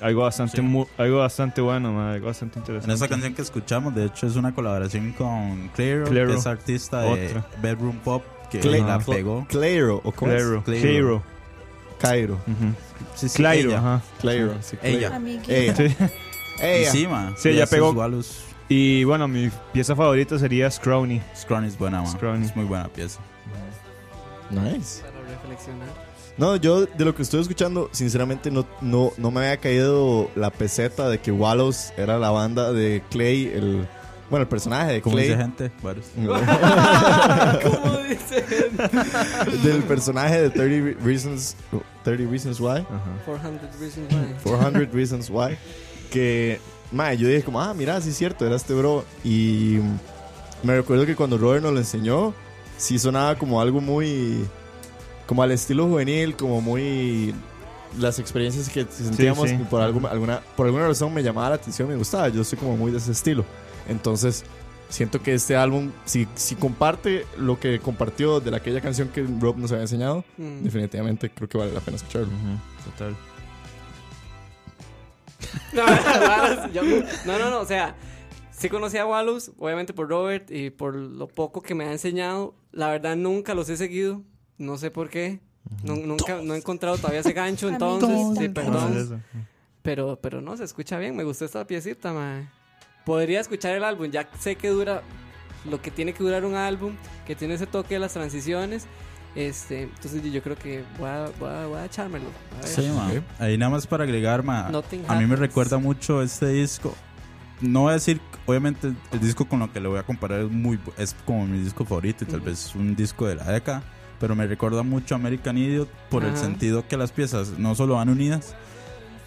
algo 0.00 0.22
bastante 0.22 0.56
Sí. 0.58 0.62
mu- 0.62 0.86
algo 0.98 1.18
bastante 1.18 1.60
bueno, 1.60 1.92
mae, 1.92 2.14
algo 2.14 2.26
bastante 2.26 2.58
En 2.58 2.62
interesante. 2.62 2.94
esa 2.94 3.08
canción 3.08 3.34
que 3.34 3.42
escuchamos, 3.42 3.94
de 3.94 4.06
hecho, 4.06 4.26
es 4.26 4.36
una 4.36 4.54
colaboración 4.54 5.12
con 5.12 5.68
Clairo, 5.74 6.04
Clairo. 6.06 6.30
que 6.32 6.36
es 6.38 6.46
artista 6.46 7.00
de 7.02 7.26
Otra. 7.28 7.46
Bedroom 7.62 7.96
Pop, 7.98 8.22
que 8.50 8.62
la 8.62 8.98
pegó. 8.98 9.46
Clairo, 9.48 10.00
¿o 10.04 10.12
cómo 10.12 10.32
es? 10.32 10.42
Claro, 10.42 10.62
Claro. 10.64 10.80
Claro. 10.80 11.22
Cairo. 11.98 12.34
Ujú. 12.34 12.74
Sí, 13.14 13.28
sí, 13.30 13.36
Clairo, 13.38 13.70
ella. 13.70 13.78
ajá. 13.78 14.02
Clairo. 14.20 14.54
sí, 14.60 14.76
Clairo. 14.76 14.98
Ella. 14.98 15.20
Ella. 15.48 15.74
Sí. 15.76 15.96
Ella. 16.60 16.90
Sí. 16.90 17.06
Sí, 17.36 17.60
pegó- 17.70 17.94
Y 18.68 19.04
bueno, 19.04 19.28
mi 19.28 19.50
pieza 19.72 19.96
favorita 19.96 20.38
sería 20.38 20.70
Scrawny. 20.70 21.22
Scrawny 21.34 21.68
es 21.68 21.78
buena, 21.78 22.02
ma. 22.02 22.08
Scrawny. 22.08 22.44
Es 22.46 22.54
muy 22.56 22.64
buena 22.66 22.88
pieza. 22.88 23.20
Nice. 24.50 25.02
Para 25.02 25.22
reflexionar. 25.28 26.05
No, 26.38 26.56
yo 26.56 26.84
de 26.84 27.04
lo 27.04 27.14
que 27.14 27.22
estoy 27.22 27.40
escuchando, 27.40 27.88
sinceramente 27.92 28.50
no, 28.50 28.66
no, 28.82 29.12
no 29.16 29.30
me 29.30 29.40
había 29.40 29.56
caído 29.56 30.30
la 30.34 30.50
peseta 30.50 31.08
de 31.08 31.18
que 31.18 31.32
Wallows 31.32 31.92
era 31.96 32.18
la 32.18 32.30
banda 32.30 32.72
de 32.72 33.02
Clay, 33.10 33.46
el 33.54 33.88
bueno, 34.28 34.42
el 34.42 34.48
personaje 34.48 34.94
de 34.94 35.02
Clay. 35.02 35.16
dice 35.28 35.36
gente, 35.36 35.72
varios. 35.82 36.06
¿Cómo 36.16 37.98
dice? 37.98 38.44
del 39.62 39.82
personaje 39.84 40.42
de 40.42 40.50
30 40.50 41.04
Reasons 41.04 41.56
30 42.02 42.30
Reasons 42.30 42.60
Why. 42.60 42.80
Ajá. 42.80 43.22
400 43.24 43.80
Reasons 43.80 44.12
Why. 44.12 44.34
400 44.42 44.94
Reasons 44.94 45.30
Why. 45.30 45.58
Que, 46.10 46.60
mae, 46.90 47.16
yo 47.16 47.28
dije 47.28 47.42
como, 47.42 47.60
ah, 47.60 47.72
mira, 47.74 48.00
sí 48.00 48.10
es 48.10 48.16
cierto, 48.16 48.46
era 48.46 48.56
este 48.56 48.74
bro. 48.74 49.04
Y 49.24 49.78
me 50.62 50.76
recuerdo 50.76 51.06
que 51.06 51.14
cuando 51.14 51.38
Robert 51.38 51.62
nos 51.62 51.72
lo 51.72 51.78
enseñó, 51.78 52.34
sí 52.76 52.98
sonaba 52.98 53.36
como 53.36 53.60
algo 53.60 53.80
muy, 53.80 54.44
como 55.26 55.42
al 55.42 55.52
estilo 55.52 55.86
juvenil, 55.86 56.36
como 56.36 56.60
muy 56.60 57.34
las 57.98 58.18
experiencias 58.18 58.68
que 58.68 58.84
sentíamos 58.90 59.48
sí. 59.48 59.56
y 59.60 59.64
por 59.64 59.80
algo- 59.80 60.06
alguna 60.08 60.40
por 60.56 60.66
alguna 60.66 60.86
razón 60.88 61.12
me 61.14 61.22
llamaba 61.22 61.50
la 61.50 61.54
atención, 61.56 61.88
me 61.88 61.96
gustaba. 61.96 62.28
Yo 62.28 62.44
soy 62.44 62.58
como 62.58 62.76
muy 62.76 62.90
de 62.92 62.98
ese 62.98 63.12
estilo. 63.12 63.44
Entonces, 63.88 64.44
siento 64.88 65.22
que 65.22 65.34
este 65.34 65.56
álbum 65.56 65.90
si, 66.04 66.28
si 66.34 66.54
comparte 66.56 67.24
lo 67.38 67.58
que 67.58 67.78
compartió 67.80 68.40
de 68.40 68.50
la- 68.50 68.58
aquella 68.58 68.80
canción 68.80 69.08
que 69.08 69.24
Rob 69.40 69.56
nos 69.56 69.70
había 69.72 69.82
enseñado, 69.82 70.24
Mm. 70.36 70.62
definitivamente 70.62 71.30
creo 71.30 71.48
que 71.48 71.58
vale 71.58 71.72
la 71.72 71.80
pena 71.80 71.96
escucharlo. 71.96 72.28
Total. 72.84 73.16
No, 77.26 77.38
no, 77.38 77.50
no, 77.50 77.60
o 77.60 77.66
sea, 77.66 77.94
sí 78.50 78.68
conocí 78.68 78.96
a 78.98 79.06
Wallows, 79.06 79.52
obviamente 79.58 79.92
por 79.92 80.08
Robert 80.08 80.50
y 80.50 80.70
por 80.70 80.94
lo 80.94 81.28
poco 81.28 81.62
que 81.62 81.74
me 81.74 81.84
ha 81.84 81.92
enseñado. 81.92 82.54
La 82.72 82.88
verdad 82.90 83.16
nunca 83.16 83.54
los 83.54 83.68
he 83.68 83.76
seguido, 83.76 84.22
no 84.58 84.76
sé 84.78 84.90
por 84.90 85.08
qué. 85.08 85.40
Nu- 85.82 85.96
nunca, 86.06 86.40
no 86.42 86.54
he 86.54 86.58
encontrado 86.58 86.96
todavía 86.96 87.20
ese 87.20 87.32
gancho, 87.32 87.68
entonces, 88.00 88.08
sí, 88.08 88.24
¿Cómo 88.26 88.40
es 88.42 88.50
perdón. 88.50 89.24
Pero, 89.82 90.18
pero 90.20 90.40
no, 90.40 90.56
se 90.56 90.64
escucha 90.64 90.98
bien, 90.98 91.14
me 91.16 91.24
gustó 91.24 91.44
esta 91.44 91.66
piecita, 91.66 92.12
mae. 92.12 92.48
Podría 93.04 93.40
escuchar 93.40 93.74
el 93.74 93.84
álbum, 93.84 94.10
ya 94.10 94.28
sé 94.38 94.56
que 94.56 94.68
dura 94.68 95.02
lo 95.64 95.80
que 95.80 95.90
tiene 95.90 96.12
que 96.12 96.22
durar 96.24 96.44
un 96.44 96.54
álbum, 96.54 96.94
que 97.26 97.34
tiene 97.36 97.54
ese 97.54 97.66
toque 97.66 97.94
de 97.94 98.00
las 98.00 98.12
transiciones. 98.12 98.86
Este, 99.36 99.82
entonces 99.82 100.22
yo 100.32 100.42
creo 100.42 100.56
que 100.56 100.82
voy 100.98 101.08
a, 101.08 101.30
voy 101.38 101.50
a, 101.50 101.66
voy 101.66 101.78
a 101.78 101.84
echármelo. 101.84 102.24
A 102.56 102.60
ver. 102.62 102.68
Sí, 102.68 102.88
ma. 102.88 103.10
Ahí 103.38 103.58
nada 103.58 103.70
más 103.70 103.86
para 103.86 104.04
agregar, 104.04 104.42
ma. 104.42 104.66
A 105.08 105.14
mí 105.14 105.26
me 105.26 105.36
recuerda 105.36 105.78
mucho 105.78 106.22
este 106.22 106.48
disco. 106.48 106.94
No 107.60 107.82
voy 107.82 107.90
a 107.90 107.94
decir, 107.94 108.20
obviamente, 108.46 108.92
el 109.12 109.20
disco 109.20 109.46
con 109.46 109.60
lo 109.60 109.72
que 109.72 109.80
le 109.80 109.88
voy 109.88 109.98
a 109.98 110.02
comparar 110.02 110.40
es 110.40 110.50
muy 110.50 110.78
es 110.98 111.14
como 111.24 111.46
mi 111.46 111.58
disco 111.60 111.84
favorito 111.84 112.24
y 112.24 112.26
tal 112.26 112.40
vez 112.40 112.74
un 112.74 112.96
disco 112.96 113.26
de 113.26 113.34
la 113.36 113.44
década. 113.52 113.82
Pero 114.20 114.34
me 114.34 114.46
recuerda 114.46 114.82
mucho 114.82 115.14
a 115.14 115.18
American 115.18 115.58
Idiot 115.58 115.88
por 116.10 116.24
el 116.24 116.30
Ajá. 116.30 116.38
sentido 116.38 116.86
que 116.88 116.96
las 116.96 117.12
piezas 117.12 117.58
no 117.58 117.74
solo 117.74 117.94
van 117.96 118.08
unidas. 118.08 118.54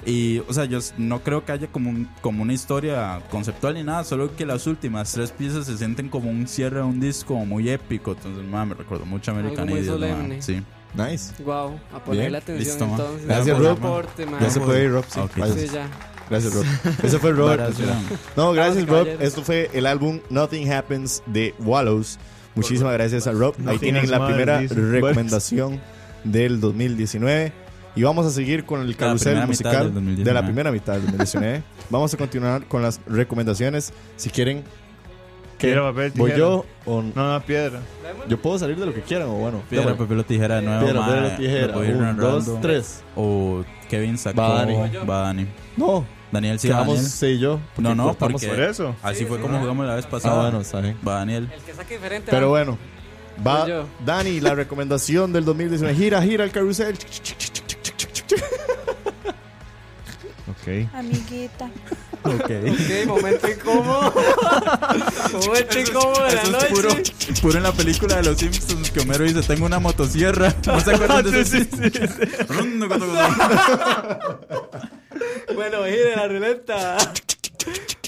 Y, 0.05 0.39
o 0.47 0.53
sea, 0.53 0.63
yo 0.65 0.79
no 0.97 1.19
creo 1.23 1.43
que 1.45 1.51
haya 1.51 1.67
como, 1.67 1.89
un- 1.89 2.09
como 2.21 2.41
una 2.41 2.53
historia 2.53 3.21
conceptual 3.29 3.73
ni 3.73 3.83
nada, 3.83 4.03
solo 4.05 4.33
que 4.35 4.45
las 4.45 4.65
últimas 4.65 5.11
tres 5.11 5.31
piezas 5.31 5.65
se 5.65 5.77
sienten 5.77 6.07
como 6.07 6.29
un 6.29 6.47
cierre 6.47 6.77
de 6.77 6.83
un 6.83 6.99
disco 7.01 7.35
muy 7.45 7.69
épico. 7.69 8.13
Entonces, 8.13 8.43
ma, 8.45 8.65
me 8.65 8.75
recuerdo 8.75 9.05
mucho 9.05 9.31
a 9.31 9.33
American 9.37 9.69
Idiot. 9.69 9.99
ma. 9.99 10.41
Sí. 10.41 10.61
Nice. 10.95 11.33
Wow, 11.43 11.77
a 11.93 11.99
ponerle 12.03 12.29
Bien, 12.29 12.35
atención 12.35 12.57
listo, 12.67 12.83
entonces. 12.85 13.27
Gracias, 13.27 13.59
Rob. 13.59 13.77
aporte, 13.77 14.25
ma. 14.25 14.39
Ya 14.39 14.49
se 14.49 14.59
puede 14.61 14.85
ir, 14.85 14.91
Rob. 14.91 15.05
Sí, 15.07 15.19
Ok. 15.19 15.37
vaya. 15.37 15.53
Sí, 15.53 15.67
ya. 15.67 15.87
Gracias, 16.29 16.53
Rob. 16.53 16.65
Ese 17.03 17.19
fue 17.19 17.31
Robert. 17.33 17.75
No, 18.37 18.53
gracias, 18.53 18.87
Rob. 18.87 19.05
Esto 19.19 19.43
fue 19.43 19.69
el 19.73 19.85
álbum 19.85 20.19
Nothing 20.29 20.71
Happens 20.71 21.21
de 21.27 21.53
Wallows. 21.59 22.17
Muchísimas 22.61 22.93
gracias 22.93 23.27
a 23.27 23.31
Rob. 23.31 23.55
Ahí 23.65 23.77
tienen 23.79 24.09
la 24.09 24.25
primera 24.25 24.59
dice. 24.59 24.75
recomendación 24.75 25.79
del 26.23 26.59
2019. 26.59 27.51
Y 27.95 28.03
vamos 28.03 28.25
a 28.25 28.29
seguir 28.29 28.65
con 28.65 28.81
el 28.81 28.95
carrusel 28.95 29.45
musical 29.47 29.85
del 29.85 29.93
2019. 29.95 30.23
de 30.23 30.33
la 30.33 30.43
primera 30.45 30.71
mitad 30.71 30.93
del 30.93 31.03
2019. 31.03 31.63
vamos 31.89 32.13
a 32.13 32.17
continuar 32.17 32.65
con 32.65 32.81
las 32.81 33.01
recomendaciones. 33.07 33.91
Si 34.15 34.29
quieren, 34.29 34.63
¿qué? 35.57 35.67
Piedra, 35.67 35.83
papel, 35.89 36.11
¿Voy 36.15 36.31
yo 36.37 36.65
o 36.85 37.01
No, 37.01 37.33
no, 37.33 37.41
piedra. 37.41 37.79
yo 38.27 38.39
puedo 38.41 38.59
salir 38.59 38.77
de 38.77 38.85
lo 38.85 38.93
que 38.93 39.01
quieran 39.01 39.27
o 39.29 39.33
bueno? 39.33 39.63
Piedra, 39.69 39.95
papel 39.97 40.19
o 40.19 40.23
tijera 40.23 40.57
de 40.57 40.61
nuevo. 40.61 40.85
Piedra, 40.85 41.01
papel 41.01 41.25
o 41.25 41.37
tijera. 41.37 41.77
Un, 41.77 42.17
dos, 42.17 42.61
tres. 42.61 43.03
O 43.15 43.63
Kevin 43.89 44.17
sacó. 44.17 44.41
Va 44.41 44.53
Dani. 44.65 44.75
Va 45.09 45.19
Dani. 45.21 45.47
No, 45.75 46.05
Daniel 46.31 46.59
sí, 46.59 46.67
quedamos 46.67 46.95
Daniel. 46.95 47.05
sí 47.11 47.25
y 47.25 47.39
yo. 47.39 47.59
No, 47.77 47.95
no, 47.95 48.13
porque- 48.13 48.47
Por 48.47 48.61
eso. 48.61 48.95
Así 49.01 49.25
fue 49.25 49.37
sí, 49.37 49.41
como 49.41 49.55
sí. 49.55 49.61
jugamos 49.61 49.85
la 49.87 49.95
vez 49.95 50.05
pasada. 50.05 50.35
Ah, 50.35 50.41
bueno, 50.43 50.61
está 50.61 50.79
bien. 50.81 50.97
Va 51.05 51.15
Daniel. 51.15 51.49
El 51.53 51.61
que 51.63 51.73
saque 51.73 51.95
diferente. 51.95 52.29
Pero 52.31 52.45
va. 52.45 52.49
bueno, 52.51 52.77
va 53.45 53.67
yo. 53.67 53.85
Dani, 54.05 54.39
la 54.39 54.55
recomendación 54.55 55.33
del 55.33 55.43
2019. 55.45 55.95
Gira, 55.97 56.21
gira 56.21 56.43
el 56.45 56.51
carrusel. 56.51 56.97
Ok. 60.69 60.93
Amiguita. 60.93 61.69
Ok. 62.21 62.33
Ok, 62.33 63.07
momento 63.07 63.47
incómodo. 63.49 64.13
momento 65.45 65.79
incómodo 65.79 66.25
de 66.25 66.33
la 66.35 66.41
Eso 66.41 66.43
es 66.43 66.51
noche. 66.51 66.67
puro, 66.73 66.89
puro 67.41 67.57
en 67.57 67.63
la 67.63 67.71
película 67.71 68.15
de 68.17 68.23
los 68.23 68.37
Simpsons 68.37 68.91
que 68.91 68.99
Homero 68.99 69.23
dice, 69.23 69.41
tengo 69.43 69.65
una 69.65 69.79
motosierra. 69.79 70.53
¿No 70.67 70.79
se 70.81 70.91
acuerdan 70.95 71.31
de 71.31 71.41
ese 71.41 71.65
Bueno, 75.55 75.85
gire 75.85 76.15
la 76.15 76.27
ruleta. 76.27 76.97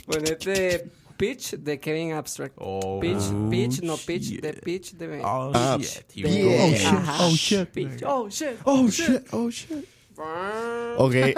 Ponete 0.05 0.89
Pitch 1.17 1.51
de 1.55 1.79
Kevin 1.79 2.13
Abstract. 2.13 2.55
Oh, 2.59 2.99
Pitch, 2.99 3.23
Pitch, 3.49 3.81
no 3.81 3.95
Pitch, 3.97 4.23
shit. 4.23 4.41
de 4.41 4.53
Pitch 4.53 4.91
de. 4.93 5.21
Oh, 5.23 5.77
shit. 5.79 6.05
yeah. 6.15 6.89
Ajá. 6.89 7.17
Oh, 7.25 7.31
shit. 7.35 7.69
Oh 8.05 8.29
shit. 8.29 8.57
Oh 8.65 8.89
shit, 8.89 9.23
oh 9.31 9.49
shit. 9.49 9.87
Ok, 10.97 11.13
es. 11.15 11.35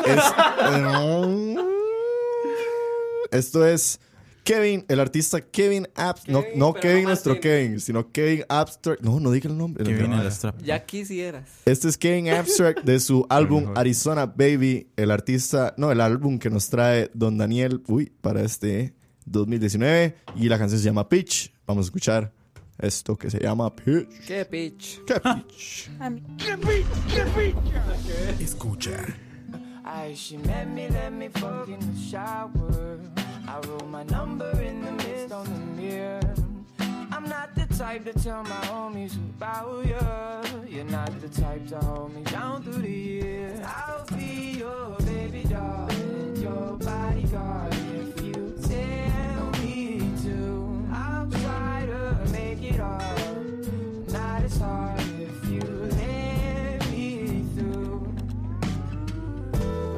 Esto 3.31 3.65
es 3.65 3.99
Kevin, 4.43 4.85
el 4.89 4.99
artista 4.99 5.41
Kevin 5.41 5.87
Abstract. 5.95 6.27
No, 6.29 6.41
Kevin, 6.43 6.59
no 6.59 6.73
Kevin, 6.73 7.03
nuestro. 7.05 7.39
Kevin, 7.39 7.79
sino 7.79 8.11
Kevin 8.11 8.43
Abstract. 8.49 9.01
No, 9.01 9.19
no 9.19 9.31
diga 9.31 9.49
el 9.49 9.57
nombre. 9.57 9.83
Kevin 9.83 10.11
No, 10.11 10.29
strap. 10.29 10.61
Ya 10.61 10.85
quisieras. 10.85 11.49
Este 11.65 11.87
es 11.87 11.97
Kevin 11.97 12.29
Abstract 12.29 12.83
de 12.83 12.99
su 12.99 13.25
álbum. 13.29 13.71
Arizona 13.75 14.25
Baby, 14.25 14.87
el 14.97 15.11
artista, 15.11 15.73
no, 15.77 15.91
el 15.91 16.01
álbum 16.01 16.39
que 16.39 16.49
nos 16.49 16.69
trae 16.69 17.09
Don 17.13 17.37
Daniel, 17.37 17.81
uy, 17.87 18.11
para 18.21 18.41
este 18.41 18.93
2019 19.25 20.15
y 20.35 20.49
la 20.49 20.57
canción 20.59 20.79
se 20.79 20.85
llama 20.85 21.07
Pitch. 21.07 21.53
Vamos 21.65 21.85
a 21.85 21.87
escuchar 21.87 22.33
esto 22.79 23.15
que 23.15 23.29
se 23.29 23.39
llama 23.39 23.73
Pitch. 23.75 24.25
¿Qué 24.27 24.45
pitch? 24.45 24.99
¿Qué 25.05 25.19
pitch? 25.19 25.89
Ami- 25.99 26.23
Escucha. 28.39 29.13
I, 29.85 30.13
she 30.15 30.37
met 30.37 30.67
me, 30.69 30.87
let 30.89 31.11
me 31.11 31.27
fuck 31.29 31.67
in 31.67 31.79
the 31.79 31.99
shower. 31.99 32.99
I 33.47 33.59
wrote 33.67 33.87
my 33.89 34.03
number 34.03 34.49
in 34.61 34.81
the 34.81 34.91
mist 34.93 35.33
on 35.33 35.43
the 35.45 35.81
mirror. 35.81 36.21
I'm 37.11 37.27
not 37.29 37.53
the 37.55 37.65
type 37.75 38.05
to 38.05 38.13
tell 38.13 38.43
my 38.43 38.61
homies 38.67 39.15
about 39.37 39.85
you. 39.85 40.75
You're 40.77 40.85
not 40.85 41.11
the 41.21 41.27
type 41.29 41.67
to 41.69 41.77
hold 41.79 42.15
me 42.15 42.23
down 42.23 42.63
through 42.63 42.81
the 42.81 42.89
years. 42.89 43.59
I'll 43.63 44.05
be 44.17 44.57
your 44.59 44.95
baby 45.05 45.43
doll, 45.49 45.87
and 45.89 46.37
your 46.37 46.77
bodyguard 46.77 47.73
if 47.73 48.22
Not 54.11 54.43
as 54.43 54.57
hard 54.57 54.99
if 54.99 55.49
you 55.49 55.61
let 55.61 56.91
me 56.91 57.45
through. 57.55 58.15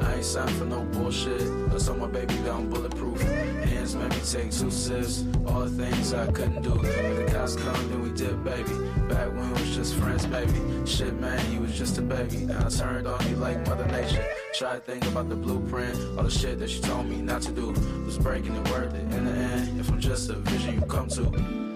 I 0.02 0.14
ain't 0.14 0.24
signed 0.24 0.50
for 0.52 0.64
no 0.64 0.80
bullshit. 0.92 1.42
That's 1.70 1.88
on 1.88 2.00
my 2.00 2.06
baby 2.06 2.34
down 2.38 2.70
bulletproof. 2.70 3.20
Hands 3.20 3.94
made 3.94 4.10
me 4.10 4.20
take 4.24 4.50
two 4.50 4.70
sips. 4.70 5.24
All 5.46 5.60
the 5.60 5.70
things 5.70 6.14
I 6.14 6.26
couldn't 6.32 6.62
do. 6.62 6.74
If 6.82 7.26
the 7.26 7.32
cops 7.32 7.56
come, 7.56 7.88
then 7.90 8.02
we 8.02 8.10
did, 8.10 8.42
baby. 8.44 8.72
Back 9.08 9.28
when 9.28 9.46
we 9.52 9.60
was 9.60 9.74
just 9.76 9.94
friends, 9.96 10.24
baby. 10.26 10.58
Shit, 10.86 11.20
man, 11.20 11.52
you 11.52 11.60
was 11.60 11.76
just 11.76 11.98
a 11.98 12.02
baby. 12.02 12.46
Now 12.46 12.66
I 12.66 12.68
turned 12.70 13.06
on 13.06 13.28
you 13.28 13.36
like 13.36 13.66
Mother 13.66 13.86
Nature. 13.88 14.24
Try 14.54 14.74
to 14.74 14.80
think 14.80 15.04
about 15.06 15.28
the 15.28 15.36
blueprint. 15.36 15.96
All 16.16 16.24
the 16.24 16.30
shit 16.30 16.58
that 16.60 16.70
she 16.70 16.80
told 16.80 17.06
me 17.06 17.16
not 17.16 17.42
to 17.42 17.52
do. 17.52 17.72
Was 18.06 18.18
breaking 18.18 18.56
it 18.56 18.68
worth 18.70 18.94
it. 18.94 19.02
In 19.14 19.24
the 19.26 19.32
end, 19.32 19.80
if 19.80 19.90
I'm 19.90 20.00
just 20.00 20.30
a 20.30 20.34
vision 20.34 20.76
you 20.76 20.86
come 20.86 21.08
to. 21.08 21.75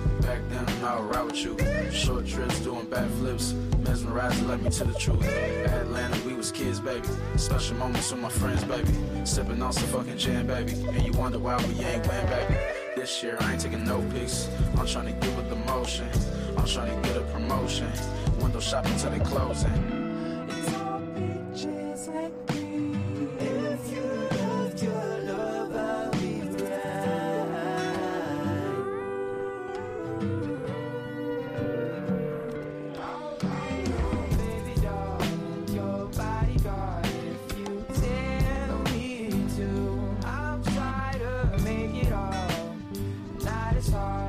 Back 0.21 0.39
then, 0.49 0.83
I 0.83 0.99
would 0.99 1.15
ride 1.15 1.25
with 1.25 1.43
you. 1.43 1.57
Short 1.91 2.27
trips, 2.27 2.59
doing 2.59 2.85
backflips. 2.85 3.53
Mesmerized, 3.83 4.45
led 4.45 4.61
me 4.61 4.69
to 4.69 4.83
the 4.83 4.93
truth. 4.93 5.27
Atlanta, 5.27 6.27
we 6.27 6.33
was 6.33 6.51
kids, 6.51 6.79
baby. 6.79 7.07
Special 7.37 7.75
moments 7.77 8.11
with 8.11 8.21
my 8.21 8.29
friends, 8.29 8.63
baby. 8.63 8.93
Sipping 9.25 9.61
on 9.61 9.73
some 9.73 9.87
fucking 9.87 10.17
gin, 10.17 10.45
baby. 10.45 10.73
And 10.73 11.03
you 11.03 11.11
wonder 11.13 11.39
why 11.39 11.57
we 11.57 11.83
ain't 11.83 12.07
win, 12.07 12.25
baby. 12.27 12.55
This 12.95 13.23
year, 13.23 13.37
I 13.39 13.53
ain't 13.53 13.61
taking 13.61 13.83
no 13.83 14.01
pics. 14.13 14.47
I'm 14.77 14.85
trying 14.85 15.07
to 15.07 15.13
get 15.25 15.35
with 15.35 15.49
the 15.49 15.55
motion. 15.55 16.07
I'm 16.57 16.65
trying 16.65 17.01
to 17.01 17.07
get 17.07 17.17
a 17.17 17.21
promotion. 17.21 17.91
Window 18.39 18.59
shopping 18.59 18.95
till 18.97 19.09
they 19.09 19.19
closing. 19.19 20.01
Escucha. 43.91 44.20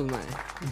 Matalos, 0.00 0.10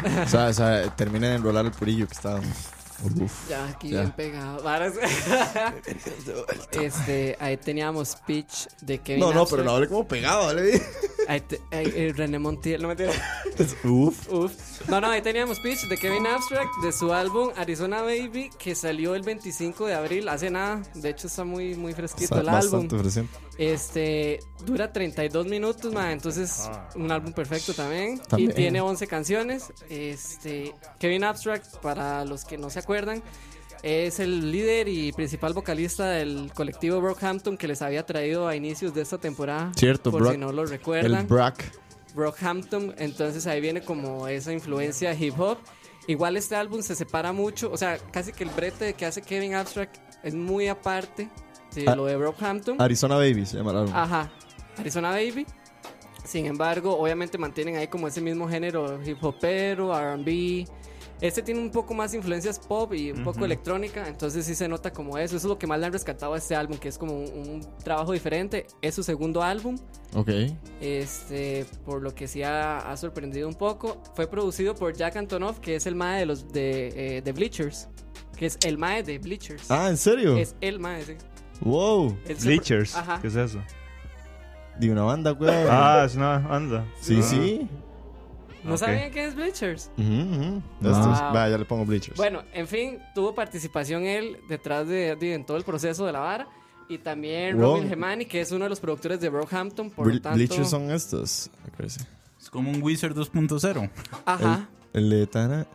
mae. 0.05 0.25
O 0.25 0.29
sea, 0.29 0.47
o 0.47 0.53
sea, 0.53 0.97
termina 0.97 1.29
de 1.29 1.35
enrolar 1.37 1.65
el 1.67 1.73
purillo 1.73 2.07
que 2.07 2.15
estaba. 2.15 2.41
Uf. 2.41 3.49
Ya, 3.49 3.65
aquí 3.67 3.89
Ya. 3.91 4.01
bien 4.01 4.13
pegado. 4.13 4.63
Este, 6.73 7.37
ahí 7.41 7.57
teníamos 7.57 8.17
Pitch 8.27 8.69
de 8.83 8.99
Kevin 8.99 9.21
No, 9.21 9.33
no, 9.33 9.41
Abstract. 9.41 9.51
pero 9.51 9.65
no 9.65 9.77
hable 9.77 9.89
como 9.89 10.07
pegado, 10.07 10.47
¿vale? 10.47 10.83
Eh, 11.31 12.13
René 12.17 12.39
Montiel, 12.39 12.83
no 12.83 12.89
me 12.89 12.97
Uf. 13.85 14.33
Uf. 14.33 14.89
No, 14.89 15.01
no, 15.01 15.09
ahí 15.09 15.23
teníamos 15.23 15.61
Pitch 15.61 15.89
de 15.89 15.97
Kevin 15.97 16.27
Abstract 16.27 16.73
de 16.83 16.93
su 16.93 17.13
álbum 17.13 17.51
Arizona 17.57 18.03
Baby 18.03 18.51
que 18.59 18.75
salió 18.75 19.15
el 19.15 19.23
25 19.23 19.87
de 19.87 19.95
abril, 19.95 20.29
hace 20.29 20.51
nada. 20.51 20.83
De 20.95 21.11
hecho 21.11 21.29
está 21.29 21.45
muy 21.45 21.75
muy 21.77 21.93
fresquito 21.93 22.41
el 22.41 22.49
álbum. 22.49 22.89
Este 23.59 24.41
dura 24.65 24.93
32 24.93 25.47
minutos, 25.47 25.93
ma, 25.93 26.13
entonces 26.13 26.69
un 26.97 27.13
álbum 27.13 27.33
perfecto 27.33 27.75
también. 27.75 28.19
También. 28.21 28.51
Y 28.51 28.55
tiene 28.55 28.81
11 28.81 29.07
canciones. 29.07 29.73
Este 29.89 30.75
Kevin 30.99 31.25
Abstract, 31.25 31.77
para 31.77 32.25
los 32.25 32.45
que 32.45 32.59
no 32.59 32.71
se 32.71 32.81
acuerdan, 32.81 33.23
es 33.83 34.21
el 34.21 34.53
líder 34.53 34.89
y 34.89 35.13
principal 35.13 35.53
vocalista 35.55 36.09
del 36.11 36.53
colectivo 36.55 37.01
Brockhampton 37.01 37.57
que 37.57 37.67
les 37.69 37.81
había 37.83 38.05
traído 38.05 38.47
a 38.49 38.55
inicios 38.57 38.93
de 38.95 39.03
esta 39.03 39.19
temporada. 39.19 39.73
Cierto, 39.77 40.11
por 40.11 40.23
Brock- 40.23 40.33
si 40.33 40.39
no 40.39 40.53
lo 40.53 40.63
El 40.63 40.69
recuerdan. 40.71 41.27
Brack. 41.27 41.73
Brockhampton, 42.15 42.95
entonces 42.99 43.47
ahí 43.47 43.61
viene 43.61 43.83
como 43.83 44.27
esa 44.29 44.53
influencia 44.53 45.15
hip 45.15 45.39
hop. 45.39 45.59
Igual 46.07 46.37
este 46.37 46.57
álbum 46.57 46.83
se 46.83 46.95
separa 46.97 47.33
mucho, 47.33 47.71
o 47.71 47.77
sea, 47.77 47.99
casi 48.11 48.33
que 48.33 48.45
el 48.45 48.51
brete 48.51 48.95
que 48.95 49.07
hace 49.07 49.23
Kevin 49.23 49.55
Abstract 49.55 49.97
es 50.25 50.35
muy 50.35 50.67
aparte 50.69 51.29
de 51.75 51.85
Ah, 51.89 51.95
lo 51.95 52.07
de 52.07 52.17
Brockhampton. 52.17 52.81
Arizona 52.83 53.15
Baby 53.17 53.47
se 53.47 53.59
llama 53.59 53.71
el 53.71 53.77
álbum. 53.79 53.95
Ajá, 53.95 54.33
Arizona 54.77 55.11
Baby. 55.11 55.47
Sin 56.25 56.47
embargo, 56.47 56.99
obviamente 56.99 57.39
mantienen 57.39 57.77
ahí 57.77 57.87
como 57.89 58.09
ese 58.09 58.21
mismo 58.21 58.49
género 58.49 59.01
hip 59.05 59.23
hopero, 59.23 59.93
RB. 59.95 60.67
Este 61.21 61.43
tiene 61.43 61.61
un 61.61 61.71
poco 61.71 61.93
más 61.93 62.15
influencias 62.15 62.59
pop 62.59 62.95
y 62.95 63.11
un 63.13 63.23
poco 63.25 63.45
electrónica, 63.45 64.09
entonces 64.09 64.47
sí 64.47 64.55
se 64.55 64.67
nota 64.69 64.91
como 64.93 65.19
eso. 65.19 65.37
Eso 65.37 65.47
es 65.47 65.51
lo 65.51 65.59
que 65.59 65.67
más 65.67 65.79
le 65.79 65.87
han 65.87 65.93
rescatado 65.93 66.33
a 66.35 66.39
este 66.39 66.55
álbum, 66.57 66.79
que 66.79 66.89
es 66.89 66.97
como 66.97 67.13
un, 67.15 67.29
un 67.31 67.67
trabajo 67.85 68.13
diferente. 68.13 68.67
Es 68.81 68.95
su 68.95 69.03
segundo 69.03 69.43
álbum, 69.43 69.77
Ok. 70.15 70.31
este, 70.81 71.67
por 71.85 72.03
lo 72.03 72.15
que 72.15 72.27
sí 72.27 72.43
ha, 72.43 72.79
ha 72.91 72.97
sorprendido 72.97 73.49
un 73.49 73.55
poco. 73.55 74.03
Fue 74.15 74.27
producido 74.27 74.75
por 74.75 74.95
Jack 74.95 75.17
Antonoff, 75.17 75.59
que 75.59 75.77
es 75.77 75.87
el 75.87 75.95
mae 75.95 76.21
de 76.21 76.27
los 76.27 76.51
de, 76.53 77.17
eh, 77.19 77.23
de 77.23 77.33
Bleachers, 77.33 77.89
que 78.37 78.47
es 78.47 78.59
el 78.65 78.79
mae 78.79 79.03
de 79.03 79.19
Bleachers. 79.19 79.71
Ah, 79.71 79.89
¿en 79.91 79.97
serio? 79.99 80.37
Es 80.39 80.55
el 80.63 80.79
mae, 80.81 81.03
sí. 81.05 81.15
Wow. 81.61 82.17
Bleachers. 82.43 82.97
Ajá. 82.97 83.21
¿Qué 83.21 83.29
es 83.29 83.37
eso? 83.37 83.61
De 84.79 84.91
una 84.91 85.03
banda, 85.03 85.33
weón. 85.35 85.67
Ah, 85.69 86.05
es 86.07 86.15
una 86.17 86.39
banda. 86.39 86.87
sí, 87.03 87.19
Ah. 87.21 87.23
sí. 87.23 87.69
¿No 88.65 88.77
sabían 88.77 89.11
qué 89.11 89.25
es 89.27 89.35
Bleachers? 89.35 89.91
Wow. 89.97 90.63
Estos- 90.81 91.23
Va, 91.35 91.49
ya 91.49 91.59
le 91.59 91.65
pongo 91.65 91.85
bleachers. 91.85 92.17
Bueno, 92.17 92.43
en 92.53 92.67
fin, 92.69 92.99
tuvo 93.15 93.35
participación 93.35 94.05
él 94.05 94.39
detrás 94.49 94.87
de, 94.87 95.17
de- 95.17 95.35
en 95.35 95.45
todo 95.45 95.57
el 95.57 95.65
proceso 95.65 96.05
de 96.07 96.13
la 96.13 96.21
vara. 96.21 96.49
Y 96.89 96.99
también 96.99 97.57
Wow. 97.57 97.77
Robin 97.77 97.89
Gemani, 97.89 98.25
que 98.27 98.41
es 98.41 98.51
uno 98.51 98.65
de 98.65 98.69
los 98.71 98.81
productores 98.81 99.21
de 99.21 99.29
Brockhampton. 99.29 99.91
Por 99.91 100.09
Ble- 100.09 100.15
lo 100.15 100.21
tanto, 100.23 100.37
bleachers 100.37 100.69
son 100.71 100.91
estos. 100.91 101.49
Es 102.41 102.51
como 102.51 102.71
un 102.71 102.83
Wizard 102.83 103.15
2.0. 103.15 103.89
Ajá. 104.25 104.69
El 104.93 105.09
de 105.11 105.27
Tana. 105.27 105.67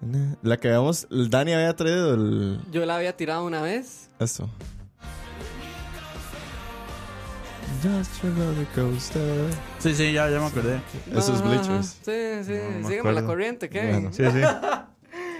na- 0.00 0.36
La 0.42 0.56
que 0.58 0.68
habíamos. 0.68 1.06
El 1.10 1.30
Dani 1.30 1.52
había 1.52 1.74
traído 1.76 2.14
el. 2.14 2.58
Yo 2.72 2.84
la 2.84 2.96
había 2.96 3.16
tirado 3.16 3.44
una 3.46 3.62
vez. 3.62 4.10
Esto. 4.18 4.50
Just 7.82 8.24
a 8.24 8.28
roller 8.28 8.66
coaster. 8.74 9.50
Sí, 9.78 9.94
sí, 9.94 10.12
ya, 10.12 10.28
ya 10.30 10.38
me 10.40 10.46
acordé. 10.46 10.80
Esos 11.12 11.40
Ajá, 11.40 11.48
bleachers. 11.48 11.86
Sí, 12.04 12.44
sí. 12.44 12.52
me 12.52 12.84
Sígueme 12.88 13.12
la 13.12 13.24
corriente, 13.24 13.68
¿qué? 13.68 13.86
Bueno. 13.90 14.12
Sí, 14.12 14.24
sí. 14.24 14.40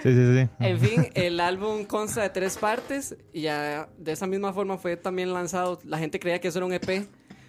Sí, 0.02 0.12
sí, 0.12 0.38
sí. 0.38 0.48
En 0.60 0.78
fin, 0.80 1.08
el 1.14 1.40
álbum 1.40 1.84
consta 1.86 2.20
de 2.22 2.30
tres 2.30 2.58
partes. 2.58 3.16
Y 3.32 3.42
ya 3.42 3.88
de 3.96 4.12
esa 4.12 4.26
misma 4.26 4.52
forma 4.52 4.76
fue 4.76 4.96
también 4.96 5.32
lanzado. 5.32 5.80
La 5.84 5.96
gente 5.98 6.20
creía 6.20 6.40
que 6.40 6.48
eso 6.48 6.58
era 6.58 6.66
un 6.66 6.72
EP. 6.74 7.06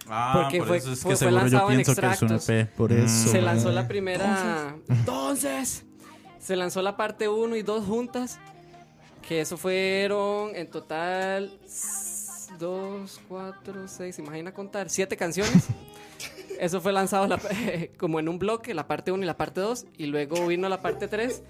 Ah, 0.08 0.40
Porque 0.42 0.58
por 0.58 0.68
fue- 0.68 0.76
eso 0.78 0.92
es 0.92 1.00
fue- 1.02 1.10
que 1.12 1.16
fue 1.16 1.26
seguro 1.26 1.36
yo 1.36 1.42
lanzado 1.42 1.70
en 1.70 1.76
pienso 1.76 1.94
que 2.00 2.06
es 2.06 2.22
un 2.22 2.28
extractos. 2.32 2.48
EP. 2.48 2.66
Por 2.76 2.92
eso. 2.92 3.28
Se 3.30 3.42
lanzó 3.42 3.72
la 3.72 3.86
primera. 3.88 4.74
Entonces, 4.88 5.84
se 6.38 6.56
lanzó 6.56 6.80
la 6.80 6.96
parte 6.96 7.28
1 7.28 7.56
y 7.56 7.62
2 7.62 7.84
juntas. 7.84 8.38
Que 9.26 9.40
eso 9.40 9.56
fueron 9.56 10.54
en 10.54 10.70
total 10.70 11.58
2, 12.58 13.20
4, 13.28 13.88
6, 13.88 14.18
imagina 14.18 14.52
contar, 14.52 14.88
7 14.90 15.16
canciones. 15.16 15.66
Eso 16.60 16.80
fue 16.80 16.92
lanzado 16.92 17.26
la- 17.26 17.40
como 17.98 18.18
en 18.20 18.28
un 18.28 18.38
bloque, 18.38 18.72
la 18.74 18.86
parte 18.86 19.12
1 19.12 19.22
y 19.22 19.26
la 19.26 19.36
parte 19.36 19.60
2. 19.60 19.86
Y 19.98 20.06
luego 20.06 20.46
vino 20.46 20.68
la 20.68 20.80
parte 20.80 21.08
3, 21.08 21.42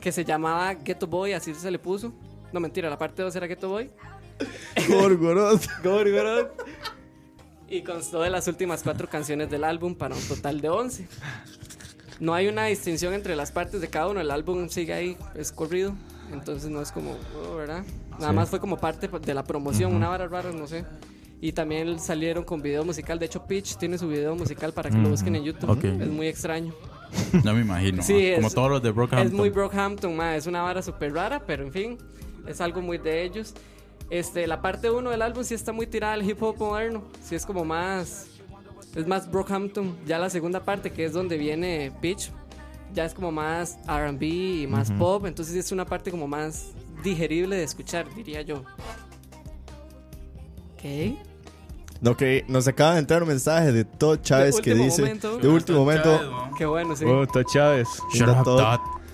que 0.00 0.12
se 0.12 0.24
llamaba 0.24 0.72
Ghetto 0.74 1.06
Boy, 1.06 1.32
así 1.32 1.54
se 1.54 1.70
le 1.70 1.78
puso. 1.78 2.12
No, 2.52 2.60
mentira, 2.60 2.88
la 2.90 2.98
parte 2.98 3.22
2 3.22 3.34
era 3.36 3.46
Ghetto 3.46 3.68
Boy. 3.68 3.90
Gorgoroth. 4.88 5.66
Gorgoroth. 5.84 6.50
Y 7.68 7.82
constó 7.82 8.22
de 8.22 8.30
las 8.30 8.48
últimas 8.48 8.82
cuatro 8.82 9.08
canciones 9.08 9.48
del 9.50 9.62
álbum 9.62 9.94
para 9.94 10.14
un 10.16 10.22
total 10.26 10.60
de 10.60 10.68
11. 10.70 11.06
No 12.18 12.34
hay 12.34 12.48
una 12.48 12.64
distinción 12.66 13.14
entre 13.14 13.36
las 13.36 13.52
partes 13.52 13.80
de 13.80 13.88
cada 13.88 14.08
uno. 14.08 14.20
El 14.20 14.30
álbum 14.30 14.68
sigue 14.68 14.92
ahí, 14.92 15.16
es 15.34 15.52
corrido. 15.52 15.94
Entonces 16.32 16.70
no 16.70 16.80
es 16.80 16.92
como, 16.92 17.16
oh, 17.36 17.56
¿verdad? 17.56 17.84
Nada 18.18 18.32
más 18.32 18.48
fue 18.50 18.60
como 18.60 18.76
parte 18.76 19.08
de 19.08 19.34
la 19.34 19.42
promoción, 19.44 19.94
una 19.94 20.08
vara 20.08 20.28
rara, 20.28 20.52
no 20.52 20.66
sé. 20.66 20.84
Y 21.40 21.52
también 21.52 21.98
salieron 21.98 22.44
con 22.44 22.60
video 22.60 22.84
musical. 22.84 23.18
De 23.18 23.26
hecho, 23.26 23.46
Pitch 23.46 23.76
tiene 23.76 23.96
su 23.96 24.08
video 24.08 24.34
musical 24.36 24.72
para 24.72 24.90
que 24.90 24.98
lo 24.98 25.08
busquen 25.08 25.36
en 25.36 25.44
YouTube. 25.44 25.70
Ok. 25.70 25.84
Es 25.84 26.08
muy 26.08 26.26
extraño. 26.26 26.74
No 27.44 27.54
me 27.54 27.62
imagino. 27.62 28.02
Sí, 28.02 28.30
ah, 28.32 28.36
como 28.36 28.48
es- 28.48 28.54
todos 28.54 28.70
los 28.70 28.82
de 28.82 28.90
Brockhampton. 28.90 29.26
Es 29.26 29.32
muy 29.32 29.48
Brockhampton, 29.50 30.14
ma, 30.14 30.36
es 30.36 30.46
una 30.46 30.62
vara 30.62 30.82
súper 30.82 31.12
rara, 31.14 31.42
pero 31.46 31.64
en 31.64 31.72
fin, 31.72 31.98
es 32.46 32.60
algo 32.60 32.82
muy 32.82 32.98
de 32.98 33.24
ellos. 33.24 33.54
Este, 34.10 34.46
la 34.46 34.60
parte 34.60 34.90
1 34.90 35.10
del 35.10 35.22
álbum 35.22 35.42
sí 35.42 35.54
está 35.54 35.72
muy 35.72 35.86
tirada 35.86 36.12
al 36.14 36.28
hip 36.28 36.42
hop 36.42 36.56
moderno, 36.58 37.04
sí 37.22 37.34
es 37.36 37.46
como 37.46 37.64
más, 37.64 38.26
es 38.94 39.06
más 39.06 39.30
Brockhampton. 39.30 39.96
Ya 40.06 40.18
la 40.18 40.28
segunda 40.30 40.60
parte, 40.64 40.90
que 40.92 41.04
es 41.04 41.12
donde 41.12 41.36
viene 41.38 41.90
Pitch, 42.00 42.30
ya 42.94 43.04
es 43.04 43.14
como 43.14 43.32
más 43.32 43.78
R&B 43.88 44.26
y 44.26 44.66
más 44.66 44.90
pop, 44.92 45.26
entonces 45.26 45.54
es 45.56 45.72
una 45.72 45.84
parte 45.84 46.10
como 46.10 46.26
más 46.26 46.72
digerible 47.02 47.56
de 47.56 47.64
escuchar, 47.64 48.06
diría 48.14 48.42
yo. 48.42 48.64
Ok. 50.74 51.18
No, 52.00 52.16
que 52.16 52.44
nos 52.48 52.66
acaba 52.66 52.94
de 52.94 53.00
entrar 53.00 53.22
un 53.22 53.28
mensaje 53.28 53.72
de 53.72 53.84
Todd 53.84 54.20
Chávez 54.22 54.56
De 54.56 54.62
que 54.62 54.70
último 54.70 54.84
dice 54.86 55.02
momento. 55.02 55.38
de 55.38 55.48
último 55.48 55.78
momento 55.80 56.48
Qué 56.56 56.64
bueno, 56.64 56.96
sí. 56.96 57.04
Oh, 57.04 57.26
Todd 57.26 57.44
Chávez. 57.52 57.88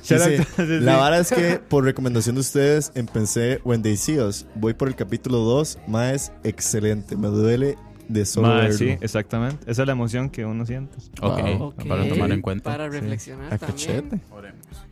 Dice, 0.09 0.47
la 0.57 0.97
vara 0.97 1.19
es 1.19 1.33
que 1.33 1.59
por 1.59 1.83
recomendación 1.83 2.37
de 2.37 2.43
ustedes 2.43 2.93
empecé 2.95 3.61
When 3.65 3.83
They 3.83 3.97
See 3.97 4.21
Us. 4.21 4.47
Voy 4.55 4.73
por 4.73 4.87
el 4.87 4.95
capítulo 4.95 5.39
2, 5.39 5.79
más 5.89 6.13
es 6.13 6.33
excelente. 6.45 7.17
Me 7.17 7.27
duele 7.27 7.77
de 8.09 8.25
solo 8.25 8.49
Mae, 8.49 8.63
verlo. 8.63 8.77
sí, 8.79 8.97
exactamente. 9.01 9.71
Esa 9.71 9.83
es 9.83 9.87
la 9.87 9.93
emoción 9.93 10.31
que 10.31 10.45
uno 10.45 10.65
siente. 10.67 10.97
Ok, 11.21 11.41
Wow. 11.41 11.63
Ok, 11.69 11.87
para 11.87 12.09
tomar 12.09 12.33
en 12.33 12.41
cuenta. 12.43 12.71
Para 12.71 12.89
reflexionar 12.89 13.53
A 13.53 13.59
también. 13.59 13.77
cachete. 13.77 14.21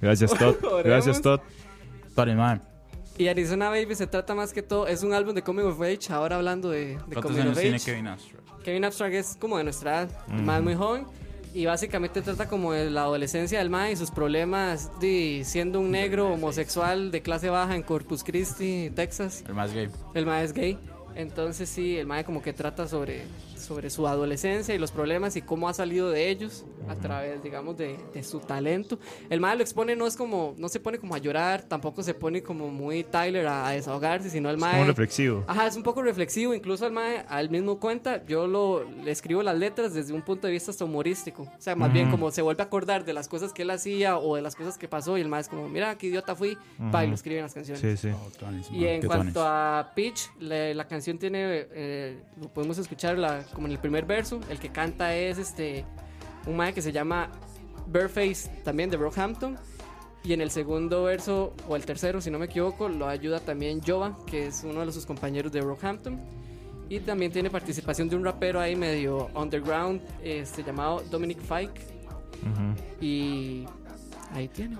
Gracias, 0.00 0.32
Todd. 0.32 0.56
Oremos. 0.64 0.84
Gracias, 0.84 1.22
Todd. 1.22 1.40
Sorry, 2.14 2.34
man. 2.34 2.62
Y 3.16 3.28
Arizona 3.28 3.68
Baby 3.68 3.94
se 3.94 4.06
trata 4.08 4.34
más 4.34 4.52
que 4.52 4.62
todo, 4.62 4.88
es 4.88 5.02
un 5.04 5.12
álbum 5.12 5.34
de 5.34 5.42
Coming 5.42 5.64
of 5.66 5.80
Age, 5.80 6.12
ahora 6.12 6.36
hablando 6.36 6.70
de, 6.70 6.86
de 6.86 6.94
¿Cuántos 6.96 7.22
Coming 7.22 7.40
años 7.42 7.56
of 7.56 7.60
tiene 7.62 7.76
Age. 7.76 7.84
Kevin 7.84 8.06
Astro? 8.08 8.40
Kevin 8.64 8.84
Abstract 8.84 9.14
es 9.14 9.36
como 9.38 9.56
de 9.58 9.64
nuestra 9.64 10.02
edad, 10.02 10.26
más 10.28 10.62
muy 10.62 10.74
joven. 10.74 11.04
Y 11.52 11.66
básicamente 11.66 12.20
trata 12.22 12.48
como 12.48 12.72
de 12.72 12.90
la 12.90 13.02
adolescencia 13.02 13.60
del 13.60 13.70
mae 13.70 13.92
y 13.92 13.96
sus 13.96 14.10
problemas 14.10 14.90
de 15.00 15.42
siendo 15.44 15.78
un 15.78 15.92
negro 15.92 16.32
homosexual 16.32 17.12
de 17.12 17.22
clase 17.22 17.48
baja 17.48 17.76
en 17.76 17.84
Corpus 17.84 18.24
Christi, 18.24 18.90
Texas. 18.96 19.44
El 19.46 19.54
más 19.54 19.72
gay. 19.72 19.88
El 20.14 20.26
mae 20.26 20.42
es 20.42 20.52
gay. 20.52 20.76
Entonces 21.16 21.68
sí, 21.68 21.96
el 21.96 22.06
mae 22.06 22.24
como 22.24 22.42
que 22.42 22.52
trata 22.52 22.88
sobre, 22.88 23.22
sobre 23.64 23.90
su 23.90 24.06
adolescencia 24.06 24.74
y 24.74 24.78
los 24.78 24.92
problemas 24.92 25.36
y 25.36 25.42
cómo 25.42 25.68
ha 25.68 25.74
salido 25.74 26.10
de 26.10 26.28
ellos 26.30 26.64
a 26.88 26.94
través, 26.94 27.42
digamos, 27.42 27.76
de, 27.76 27.96
de 28.12 28.22
su 28.22 28.40
talento. 28.40 28.98
El 29.30 29.40
mae 29.40 29.56
lo 29.56 29.62
expone, 29.62 29.96
no 29.96 30.06
es 30.06 30.16
como, 30.16 30.54
no 30.58 30.68
se 30.68 30.80
pone 30.80 30.98
como 30.98 31.14
a 31.14 31.18
llorar, 31.18 31.62
tampoco 31.62 32.02
se 32.02 32.14
pone 32.14 32.42
como 32.42 32.68
muy 32.70 33.04
Tyler 33.04 33.46
a, 33.46 33.66
a 33.68 33.70
desahogarse, 33.72 34.30
sino 34.30 34.50
el 34.50 34.58
mae... 34.58 34.72
Como 34.72 34.84
reflexivo. 34.84 35.44
Ajá, 35.46 35.66
es 35.66 35.76
un 35.76 35.82
poco 35.82 36.02
reflexivo, 36.02 36.54
incluso 36.54 36.84
al 36.86 36.92
mae, 36.92 37.24
al 37.28 37.50
mismo 37.50 37.80
cuenta, 37.80 38.24
yo 38.26 38.46
lo, 38.46 38.84
le 38.84 39.10
escribo 39.10 39.42
las 39.42 39.56
letras 39.58 39.94
desde 39.94 40.12
un 40.12 40.22
punto 40.22 40.46
de 40.46 40.52
vista 40.52 40.70
hasta 40.70 40.84
humorístico. 40.84 41.42
O 41.42 41.60
sea, 41.60 41.74
más 41.74 41.92
bien 41.92 42.10
como 42.10 42.30
se 42.30 42.42
vuelve 42.42 42.62
a 42.62 42.66
acordar 42.66 43.04
de 43.04 43.12
las 43.12 43.28
cosas 43.28 43.52
que 43.52 43.62
él 43.62 43.70
hacía 43.70 44.18
o 44.18 44.36
de 44.36 44.42
las 44.42 44.54
cosas 44.54 44.76
que 44.78 44.88
pasó 44.88 45.16
y 45.16 45.20
el 45.22 45.28
mae 45.28 45.40
es 45.40 45.48
como, 45.48 45.68
mira, 45.68 45.96
qué 45.96 46.08
idiota 46.08 46.34
fui, 46.36 46.58
pa, 46.92 47.04
y 47.04 47.08
lo 47.08 47.14
escribe 47.14 47.38
en 47.38 47.44
las 47.44 47.54
canciones. 47.54 47.80
Sí, 47.80 47.96
sí. 47.96 48.14
Y 48.72 48.84
en 48.86 49.06
cuanto 49.06 49.42
a 49.46 49.92
Pitch, 49.94 50.30
la, 50.40 50.74
la 50.74 50.86
canción 50.86 51.18
tiene, 51.18 51.66
eh, 51.72 52.18
lo 52.40 52.48
podemos 52.48 52.76
escuchar 52.78 53.18
la- 53.18 53.42
como 53.54 53.66
en 53.66 53.72
el 53.72 53.78
primer 53.78 54.04
verso, 54.04 54.40
el 54.50 54.58
que 54.58 54.68
canta 54.68 55.14
es 55.16 55.38
este 55.38 55.84
un 56.46 56.56
mae 56.56 56.74
que 56.74 56.82
se 56.82 56.92
llama 56.92 57.30
Bareface, 57.86 58.48
también 58.64 58.90
de 58.90 58.96
Brockhampton. 58.96 59.56
Y 60.22 60.32
en 60.32 60.40
el 60.40 60.50
segundo 60.50 61.04
verso, 61.04 61.52
o 61.68 61.76
el 61.76 61.84
tercero, 61.84 62.20
si 62.20 62.30
no 62.30 62.38
me 62.38 62.46
equivoco, 62.46 62.88
lo 62.88 63.06
ayuda 63.06 63.40
también 63.40 63.82
Jova, 63.82 64.16
que 64.26 64.46
es 64.46 64.64
uno 64.64 64.84
de 64.84 64.90
sus 64.90 65.04
compañeros 65.04 65.52
de 65.52 65.60
Brockhampton. 65.60 66.18
Y 66.88 67.00
también 67.00 67.30
tiene 67.30 67.50
participación 67.50 68.08
de 68.08 68.16
un 68.16 68.24
rapero 68.24 68.58
ahí 68.60 68.74
medio 68.74 69.28
underground, 69.34 70.00
este, 70.22 70.62
llamado 70.62 71.02
Dominic 71.10 71.40
Fike. 71.40 71.94
Ujú, 72.42 73.04
Y 73.04 73.66
ahí 74.32 74.48
tiene. 74.48 74.76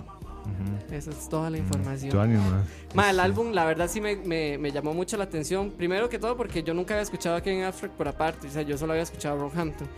Esa 0.90 1.11
es 1.11 1.28
toda 1.28 1.51
la 1.51 1.59
información. 1.59 2.11
Tu 2.11 2.18
ánimo, 2.18 2.42
mae. 2.51 2.62
Ma, 2.95 3.11
el 3.11 3.20
álbum, 3.20 3.53
la 3.53 3.64
verdad 3.64 3.88
sí 3.88 4.01
me, 4.01 4.16
me, 4.16 4.59
me 4.59 4.70
llamó 4.70 4.95
mucho 4.95 5.16
la 5.16 5.24
atención. 5.24 5.70
Primero 5.70 6.09
que 6.09 6.18
todo 6.18 6.36
porque 6.36 6.62
yo 6.62 6.74
nunca 6.74 6.95
había 6.95 7.03
escuchado 7.03 7.36
a 7.36 7.40
Kevin 7.40 7.64
Abstract 7.64 7.95
por 7.95 8.09
aparte. 8.09 8.47
O 8.47 8.51
sea, 8.51 8.62
yo 8.62 8.78
solo 8.78 8.92
había 8.92 9.03
escuchado 9.03 9.36
a 9.36 9.38
Rockhampton. 9.38 9.88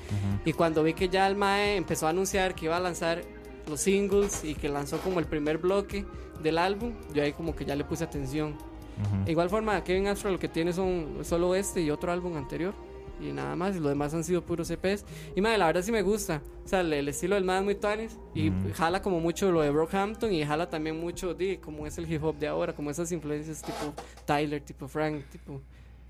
Y 0.44 0.52
cuando 0.52 0.82
vi 0.82 0.94
que 0.94 1.08
ya 1.08 1.26
el 1.26 1.36
Mae 1.36 1.76
empezó 1.76 2.06
a 2.06 2.10
anunciar 2.10 2.54
que 2.54 2.66
iba 2.66 2.76
a 2.76 2.80
lanzar 2.80 3.22
los 3.68 3.80
singles 3.80 4.44
y 4.44 4.54
que 4.54 4.68
lanzó 4.68 4.98
como 4.98 5.18
el 5.18 5.26
primer 5.26 5.58
bloque 5.58 6.04
del 6.42 6.58
álbum, 6.58 6.92
yo 7.12 7.22
ahí 7.22 7.32
como 7.32 7.54
que 7.54 7.64
ya 7.64 7.74
le 7.74 7.84
puse 7.84 8.04
atención. 8.04 8.56
De 9.26 9.32
igual 9.32 9.50
forma, 9.50 9.82
Kevin 9.84 10.06
Abstract 10.06 10.32
lo 10.32 10.38
que 10.38 10.48
tiene 10.48 10.72
son 10.72 11.18
solo 11.22 11.54
este 11.54 11.82
y 11.82 11.90
otro 11.90 12.10
álbum 12.10 12.36
anterior. 12.36 12.74
Y 13.20 13.32
nada 13.32 13.56
más, 13.56 13.74
y 13.76 13.80
lo 13.80 13.88
demás 13.88 14.12
han 14.14 14.22
sido 14.24 14.42
puros 14.44 14.70
EPs. 14.70 15.04
Y 15.34 15.40
madre, 15.40 15.58
la 15.58 15.66
verdad 15.66 15.82
sí 15.82 15.90
me 15.92 16.02
gusta. 16.02 16.42
O 16.64 16.68
sea, 16.68 16.80
el, 16.80 16.92
el 16.92 17.08
estilo 17.08 17.34
del 17.34 17.44
man 17.44 17.58
es 17.58 17.64
muy 17.64 17.74
tuanis. 17.74 18.18
Y 18.34 18.52
jala 18.74 19.00
como 19.00 19.20
mucho 19.20 19.50
lo 19.50 19.62
de 19.62 19.70
Brockhampton. 19.70 20.32
Y 20.32 20.44
jala 20.44 20.68
también 20.68 21.00
mucho 21.00 21.32
de 21.34 21.58
como 21.58 21.86
es 21.86 21.96
el 21.98 22.10
hip 22.12 22.22
hop 22.22 22.36
de 22.38 22.46
ahora. 22.48 22.74
Como 22.74 22.90
esas 22.90 23.10
influencias 23.12 23.62
tipo 23.62 23.94
Tyler, 24.26 24.60
tipo 24.62 24.86
Frank, 24.88 25.24
tipo 25.30 25.62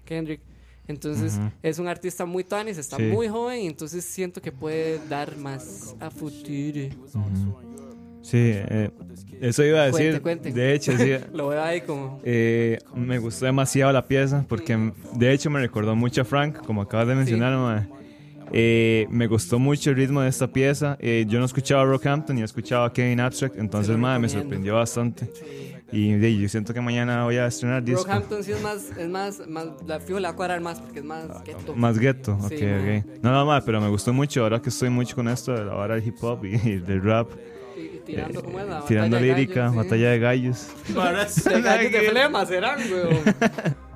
Kendrick. 0.04 0.40
Entonces 0.88 1.40
es 1.62 1.78
un 1.80 1.88
artista 1.88 2.24
muy 2.26 2.44
tuanis, 2.44 2.78
está 2.78 2.96
Sí. 2.96 3.02
muy 3.04 3.28
joven. 3.28 3.60
Y 3.62 3.66
entonces 3.66 4.04
siento 4.04 4.40
que 4.40 4.52
puede 4.52 5.00
dar 5.08 5.36
más 5.36 5.94
a 6.00 6.10
futuro. 6.10 6.88
Sí, 8.26 8.38
eh, 8.40 8.90
eso 9.40 9.62
iba 9.62 9.82
a 9.82 9.86
decir. 9.86 10.20
Cuente, 10.20 10.50
cuente. 10.50 10.52
De 10.52 10.74
hecho, 10.74 10.96
sí. 10.96 11.12
Lo 11.32 11.48
veo 11.48 11.62
ahí 11.62 11.80
como. 11.82 12.20
Eh, 12.24 12.78
me 12.94 13.18
gustó 13.18 13.46
demasiado 13.46 13.92
la 13.92 14.08
pieza 14.08 14.44
porque 14.48 14.92
de 15.14 15.32
hecho 15.32 15.48
me 15.48 15.60
recordó 15.60 15.94
mucho 15.94 16.22
a 16.22 16.24
Frank, 16.24 16.56
como 16.66 16.82
acabas 16.82 17.06
de 17.08 17.14
mencionar, 17.14 17.56
mae. 17.56 17.86
Eh, 18.52 19.06
me 19.10 19.26
gustó 19.26 19.58
mucho 19.58 19.90
el 19.90 19.96
ritmo 19.96 20.22
de 20.22 20.28
esta 20.28 20.48
pieza. 20.48 20.96
Eh, 21.00 21.24
yo 21.28 21.38
no 21.38 21.44
escuchaba 21.44 21.84
Rockhampton 21.84 22.38
y 22.38 22.42
escuchaba 22.42 22.92
Kevin 22.92 23.20
Abstract, 23.20 23.58
entonces 23.58 23.96
mae, 23.96 24.18
me 24.18 24.28
sorprendió 24.28 24.74
bastante. 24.74 25.30
Y 25.92 26.14
de, 26.14 26.36
yo 26.36 26.48
siento 26.48 26.74
que 26.74 26.80
mañana 26.80 27.24
voy 27.24 27.36
a 27.36 27.46
estrenar 27.46 27.82
disco. 27.82 28.02
Brockhampton 28.02 28.42
sí 28.42 28.52
es 28.52 28.60
más, 28.60 28.90
es 28.98 29.08
más, 29.08 29.46
más 29.46 29.68
la 29.86 30.00
fijo 30.00 30.18
le 30.18 30.26
va 30.26 30.32
a 30.32 30.36
cuadrar 30.36 30.60
más 30.60 30.80
porque 30.80 30.98
es 30.98 31.04
más 31.04 31.28
ghetto. 31.44 31.76
Más 31.76 31.98
gueto, 31.98 32.38
ok, 32.42 32.48
Sí, 32.48 32.56
ok. 32.56 33.22
No, 33.22 33.30
no, 33.30 33.46
mae, 33.46 33.62
pero 33.62 33.80
me 33.80 33.88
gustó 33.88 34.12
mucho. 34.12 34.42
Ahora 34.42 34.60
que 34.60 34.70
estoy 34.70 34.90
mucho 34.90 35.14
con 35.14 35.28
esto 35.28 35.52
de 35.52 35.64
la 35.64 35.76
hora 35.76 35.94
del 35.94 36.06
hip 36.06 36.16
hop 36.22 36.44
y, 36.44 36.54
y 36.54 36.78
del 36.78 37.02
rap. 37.02 37.28
Tirando, 38.06 38.42
¿cómo 38.42 38.60
es? 38.60 38.68
La 38.68 38.84
Tirando 38.86 39.16
batalla 39.16 39.34
lírica, 39.36 39.54
gallos, 39.54 39.72
sí. 39.72 39.76
batalla 39.76 40.10
de 40.10 40.18
gallos. 40.18 40.68
De 41.44 41.60
gallos 41.62 41.92
de 41.92 42.00
flema 42.10 42.46
serán, 42.46 42.78
weón. 42.90 43.18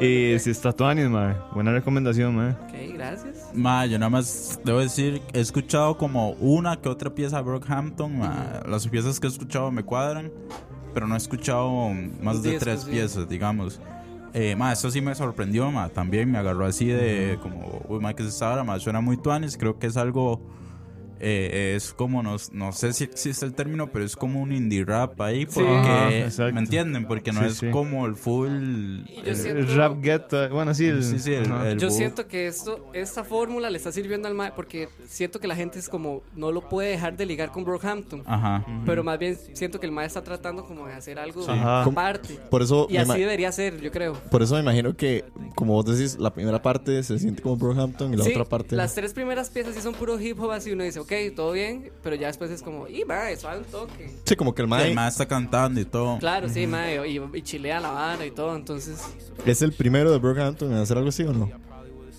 Y 0.00 0.38
si 0.40 0.50
está 0.50 0.72
Tuanis, 0.72 1.08
mae. 1.08 1.36
Buena 1.54 1.70
recomendación, 1.70 2.34
mae. 2.34 2.50
Ok, 2.52 2.94
gracias. 2.94 3.50
Ma, 3.54 3.86
yo 3.86 3.98
nada 3.98 4.10
más 4.10 4.58
debo 4.64 4.80
decir, 4.80 5.22
he 5.32 5.40
escuchado 5.40 5.96
como 5.96 6.30
una 6.32 6.80
que 6.80 6.88
otra 6.88 7.10
pieza 7.14 7.36
de 7.36 7.42
Brockhampton. 7.42 8.18
ma. 8.18 8.62
Las 8.66 8.88
piezas 8.88 9.20
que 9.20 9.26
he 9.28 9.30
escuchado 9.30 9.70
me 9.70 9.84
cuadran, 9.84 10.32
pero 10.94 11.06
no 11.06 11.14
he 11.14 11.18
escuchado 11.18 11.70
más 12.20 12.42
de 12.42 12.50
Discos, 12.52 12.64
tres 12.64 12.80
sí. 12.82 12.90
piezas, 12.90 13.28
digamos. 13.28 13.80
Eh, 14.34 14.56
ma, 14.56 14.72
eso 14.72 14.90
sí 14.90 15.00
me 15.00 15.14
sorprendió, 15.14 15.70
ma. 15.70 15.88
También 15.90 16.28
me 16.32 16.38
agarró 16.38 16.64
así 16.64 16.86
de 16.86 17.38
como, 17.40 17.82
uy, 17.86 18.00
ma, 18.00 18.14
que 18.14 18.22
es 18.22 18.30
esta 18.30 18.50
hora, 18.50 18.64
ma, 18.64 18.80
suena 18.80 19.00
muy 19.00 19.18
tuanis. 19.18 19.56
Creo 19.56 19.78
que 19.78 19.86
es 19.86 19.96
algo, 19.96 20.40
eh, 21.22 21.74
es 21.76 21.92
como, 21.94 22.22
no, 22.22 22.36
no 22.52 22.72
sé 22.72 22.92
si 22.92 23.04
existe 23.04 23.46
el 23.46 23.54
término, 23.54 23.90
pero 23.92 24.04
es 24.04 24.16
como 24.16 24.40
un 24.42 24.52
indie 24.52 24.84
rap 24.84 25.20
ahí, 25.20 25.46
porque, 25.46 25.70
Ajá, 25.70 26.12
exacto. 26.14 26.52
¿me 26.54 26.60
entienden? 26.60 27.06
Porque 27.06 27.32
no 27.32 27.40
Sí, 27.42 27.46
es 27.46 27.56
sí. 27.58 27.70
como 27.70 28.06
el 28.06 28.16
full... 28.16 28.48
El- 29.24 29.36
siento- 29.36 29.60
El 29.60 29.74
rap 29.76 30.00
ghetto, 30.00 30.48
bueno, 30.50 30.74
sí, 30.74 30.86
el, 30.86 31.02
sí, 31.04 31.18
sí, 31.18 31.32
el- 31.34 31.44
ajá. 31.50 31.70
el 31.70 31.78
Yo 31.78 31.90
siento 31.90 32.26
que 32.26 32.46
esto, 32.46 32.90
esta 32.92 33.24
fórmula 33.24 33.70
le 33.70 33.78
está 33.78 33.92
sirviendo 33.92 34.26
al 34.28 34.34
mae 34.34 34.52
porque 34.54 34.88
siento 35.06 35.38
que 35.40 35.46
la 35.46 35.54
gente 35.56 35.78
es 35.78 35.88
como, 35.88 36.22
no 36.34 36.50
lo 36.52 36.68
puede 36.68 36.90
dejar 36.90 37.16
de 37.16 37.24
ligar 37.26 37.52
con 37.52 37.64
Brockhampton. 37.64 38.22
Ajá. 38.26 38.64
Pero 38.84 39.04
más 39.04 39.18
bien 39.18 39.38
siento 39.52 39.78
que 39.78 39.86
el 39.86 39.92
mae 39.92 40.06
está 40.06 40.22
tratando 40.24 40.64
como 40.64 40.86
de 40.86 40.94
hacer 40.94 41.18
algo 41.18 41.48
Ajá. 41.48 41.84
aparte. 41.84 42.38
Por 42.50 42.62
eso, 42.62 42.86
Y 42.90 42.96
así 42.96 43.20
debería 43.20 43.52
ser, 43.52 43.80
yo 43.80 43.90
creo. 43.92 44.14
por 44.30 44.42
eso 44.42 44.54
me 44.54 44.60
imagino 44.60 44.96
que, 44.96 45.24
como 45.54 45.74
vos 45.74 45.86
decís, 45.86 46.18
la 46.18 46.32
primera 46.34 46.60
parte 46.62 47.02
se 47.02 47.18
siente 47.18 47.42
como 47.42 47.56
Brockhampton 47.56 48.12
y 48.12 48.16
la 48.16 48.24
Sí, 48.24 48.30
otra 48.32 48.44
parte. 48.44 48.74
Las 48.76 48.94
tres 48.94 49.12
primeras 49.14 49.50
piezas 49.50 49.74
sí 49.74 49.80
son 49.80 49.94
puro 49.94 50.18
hip 50.20 50.40
hop, 50.40 50.50
así 50.52 50.72
uno 50.72 50.82
dice, 50.84 50.98
ok, 51.00 51.11
todo 51.34 51.52
bien, 51.52 51.90
pero 52.02 52.16
ya 52.16 52.26
después 52.28 52.50
es 52.50 52.62
como, 52.62 52.88
y 52.88 53.04
va, 53.04 53.30
eso 53.30 53.48
un 53.56 53.64
toque. 53.64 54.10
Sí, 54.24 54.36
como 54.36 54.54
que 54.54 54.62
el 54.62 54.66
El 54.66 54.70
Mae 54.70 54.94
ma 54.94 55.08
está 55.08 55.26
cantando 55.26 55.80
y 55.80 55.84
todo. 55.84 56.18
Claro, 56.18 56.48
sí, 56.48 56.66
mae, 56.66 57.08
y, 57.08 57.20
y 57.34 57.42
chilea 57.42 57.80
la 57.80 57.90
vara 57.90 58.24
y 58.26 58.30
todo, 58.30 58.54
entonces 58.56 59.00
es 59.46 59.62
el 59.62 59.72
primero 59.72 60.10
de 60.10 60.18
Brockhampton 60.18 60.72
en 60.72 60.78
hacer 60.78 60.96
algo 60.96 61.08
así 61.10 61.22
o 61.24 61.32
no. 61.32 61.50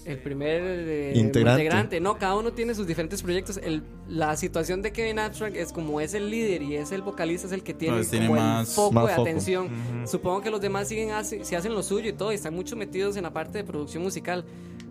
el 0.06 0.18
primer 0.20 0.62
eh, 0.64 1.14
Integrante. 1.16 2.00
No, 2.02 2.18
cada 2.18 2.36
uno 2.36 2.52
tiene 2.52 2.76
sus 2.76 2.86
diferentes 2.86 3.22
proyectos. 3.24 3.58
El, 3.64 3.84
la 4.10 4.36
situación 4.36 4.82
de 4.82 4.92
Kevin 4.92 5.18
Abstract 5.20 5.56
es 5.56 5.72
como 5.72 6.02
es 6.02 6.14
el 6.14 6.30
líder 6.30 6.62
y 6.62 6.76
es 6.76 6.92
el 6.92 7.02
vocalista, 7.02 7.48
es 7.48 7.54
el 7.54 7.64
que 7.64 7.74
tiene, 7.74 7.96
Pues 7.98 8.10
tiene 8.10 8.28
como 8.28 8.40
más- 8.42 8.68
el 8.70 8.76
foco 8.76 8.92
más 8.92 9.08
de 9.08 9.12
foco. 9.16 9.22
atención. 9.22 9.70
Supongo 10.06 10.42
que 10.42 10.52
los 10.52 10.60
demás 10.60 10.90
siguen 10.90 11.12
hace- 11.12 11.46
si 11.46 11.56
hacen 11.56 11.74
lo 11.74 11.82
suyo 11.84 12.10
y 12.10 12.14
todo, 12.14 12.32
y 12.32 12.36
están 12.36 12.54
mucho 12.54 12.76
metidos 12.76 13.16
en 13.16 13.24
la 13.24 13.32
parte 13.32 13.58
de 13.60 13.64
producción 13.64 14.04
musical. 14.04 14.44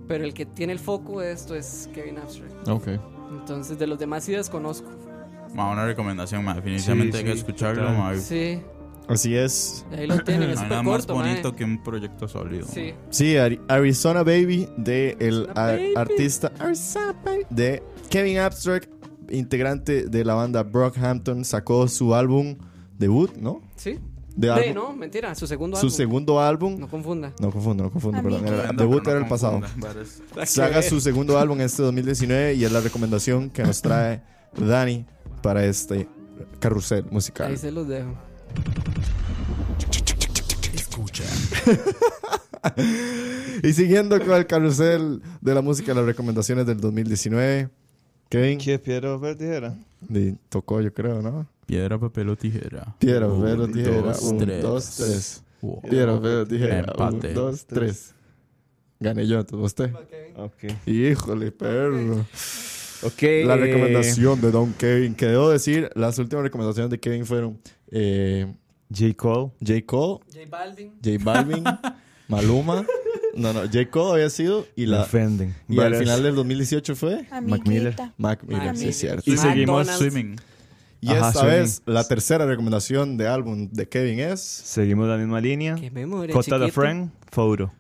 Pero 0.09 0.25
el 0.25 0.35
que 0.35 0.45
tiene 0.47 0.73
el 0.73 0.79
foco 0.81 1.21
de 1.21 1.31
esto 1.33 1.55
es 1.55 1.89
Kevin 1.95 2.19
Abstract. 2.19 2.69
Ok. 2.69 2.89
Entonces, 3.33 3.79
de 3.79 3.87
los 3.87 3.99
demás 3.99 4.25
sí 4.25 4.33
desconozco. 4.33 4.89
Ma, 5.55 5.71
una 5.71 5.85
recomendación, 5.87 6.45
ma. 6.45 6.55
Definitivamente 6.55 7.13
Sí, 7.13 7.19
hay 7.19 7.25
que 7.25 7.33
sí, 7.33 7.39
escucharlo, 7.39 7.83
total. 7.83 7.97
ma. 7.99 8.15
Sí, 8.17 8.61
Así 9.09 9.35
es. 9.37 9.85
ahí 9.93 10.07
lo 10.07 10.19
tienen, 10.21 10.51
es 10.51 10.63
No 10.63 10.69
nada 10.69 10.83
más 10.83 10.99
corto, 10.99 11.15
bonito 11.15 11.55
que 11.55 11.65
un 11.65 11.83
proyecto 11.83 12.29
sólido. 12.29 12.67
Sí. 12.67 12.95
Sí, 13.11 13.35
Ari- 13.35 13.61
Arizona 13.69 14.23
Baby 14.23 14.69
de 14.77 15.17
el 15.21 15.49
Arizona 15.55 15.65
ar- 15.65 15.77
Baby. 15.79 15.93
artista 15.97 16.53
Arizona 16.59 17.15
Baby 17.25 17.47
de 17.51 17.83
Kevin 18.09 18.39
Abstract, 18.39 18.89
integrante 19.31 20.05
de 20.07 20.25
la 20.25 20.35
banda 20.35 20.63
Brockhampton, 20.63 21.45
sacó 21.45 21.89
su 21.89 22.15
álbum 22.15 22.57
debut, 22.99 23.35
¿no? 23.37 23.61
Sí. 23.77 23.99
De 24.37 24.47
De, 24.49 24.53
álbum- 24.55 24.75
no, 24.75 24.93
mentira, 24.95 25.35
su 25.35 25.47
segundo 25.47 25.77
su 25.77 25.87
álbum. 25.87 25.97
segundo 25.97 26.41
álbum. 26.41 26.79
No 26.79 26.89
confunda. 26.89 27.33
No 27.39 27.51
confundo, 27.51 27.85
no 27.85 27.91
confundo, 27.91 28.19
Amigo. 28.19 28.39
perdón. 28.39 28.55
Era- 28.55 28.69
Anda, 28.71 28.83
debut 28.85 29.05
no 29.05 29.11
era 29.11 29.21
el 29.21 29.29
pasado. 29.29 29.61
confunda. 29.61 29.95
Saca 30.47 30.83
su 30.83 31.01
segundo 31.01 31.39
álbum 31.39 31.61
este 31.61 31.83
2019 31.83 32.55
y 32.55 32.65
es 32.65 32.73
la 32.73 32.81
recomendación 32.81 33.51
que 33.51 33.63
nos 33.63 33.83
trae 33.83 34.23
Dani 34.57 35.05
para 35.43 35.65
este 35.65 36.09
carrusel 36.61 37.05
musical. 37.11 37.51
Ahí 37.51 37.57
se 37.57 37.71
los 37.71 37.87
dejo. 37.89 38.11
Escucha. 40.75 41.25
y 43.63 43.73
siguiendo 43.73 44.19
con 44.21 44.33
el 44.33 44.47
carrusel 44.47 45.21
de 45.41 45.55
la 45.55 45.63
música, 45.63 45.95
las 45.95 46.05
recomendaciones 46.05 46.67
del 46.67 46.81
2019. 46.81 47.69
Kevin. 48.29 48.59
¿Qué 48.59 48.79
piedra, 48.79 49.15
papel, 49.17 49.37
tijera? 49.37 49.75
Y 50.09 50.33
tocó, 50.49 50.81
yo 50.81 50.93
creo, 50.93 51.21
¿no? 51.21 51.47
Piedra, 51.67 51.99
papel 51.99 52.29
o 52.29 52.37
tijera. 52.37 52.95
Piedra, 52.99 53.29
papel 53.29 53.61
o 53.61 53.69
tijera. 53.69 54.01
dos, 54.03 54.23
Un, 54.23 54.39
tres. 54.39 54.63
dos, 54.63 54.97
tres. 54.97 55.45
Wow. 55.61 55.83
Piedra, 55.83 56.15
papel 56.17 56.35
o 56.37 56.47
tijera. 56.47 56.79
Empate. 56.81 57.29
Un, 57.29 57.35
dos, 57.35 57.67
tres. 57.67 58.15
Gané 59.01 59.27
yo, 59.27 59.41
entonces 59.41 59.65
usted. 59.67 59.91
Híjole, 60.87 61.51
perro. 61.53 62.25
La 63.45 63.57
recomendación 63.57 64.41
de 64.41 64.51
Don 64.53 64.73
Kevin. 64.75 65.15
Que 65.15 65.27
debo 65.27 65.51
decir, 65.51 65.91
las 65.95 66.19
últimas 66.19 66.45
recomendaciones 66.45 66.91
de 66.91 67.01
Kevin 67.01 67.27
fueron 67.27 67.59
eh, 67.91 68.47
J. 68.95 69.15
Cole. 69.17 69.51
J. 69.61 69.85
Cole, 69.85 70.21
J 70.33 70.47
Balvin. 70.49 70.93
J 71.03 71.19
Balvin, 71.21 71.65
Maluma. 72.29 72.87
No, 73.35 73.53
no, 73.53 73.61
J. 73.63 73.91
Cole 73.91 74.13
había 74.15 74.31
sido. 74.31 74.67
Y, 74.77 74.87
la, 74.87 75.03
Offending. 75.03 75.53
y 75.69 75.81
al 75.81 75.97
final 75.97 76.23
del 76.23 76.35
2018 76.37 76.95
fue 76.95 77.27
Mac 77.43 77.67
Miller. 77.67 77.97
Mac 78.19 78.45
Miller, 78.45 78.67
Mac 78.67 78.77
sí 78.77 78.89
es 78.89 78.97
cierto. 78.99 79.23
Y 79.29 79.37
seguimos, 79.37 79.87
McDonald's. 79.87 79.99
Swimming. 79.99 80.37
Y 81.05 81.11
Ajá, 81.11 81.31
esta 81.31 81.45
vez, 81.45 81.83
la 81.85 82.05
tercera 82.05 82.47
recomendación 82.47 83.17
de 83.17 83.27
álbum 83.27 83.69
de 83.73 83.89
Kevin 83.89 84.21
es. 84.21 84.41
seguimos 84.41 85.09
la 85.09 85.17
misma 85.17 85.41
línea. 85.41 85.75
Qué 85.75 85.91
memoria, 85.91 86.33
Cota 86.33 86.59
da. 86.59 86.69
Friend, 86.69 87.11
Photo. 87.29 87.73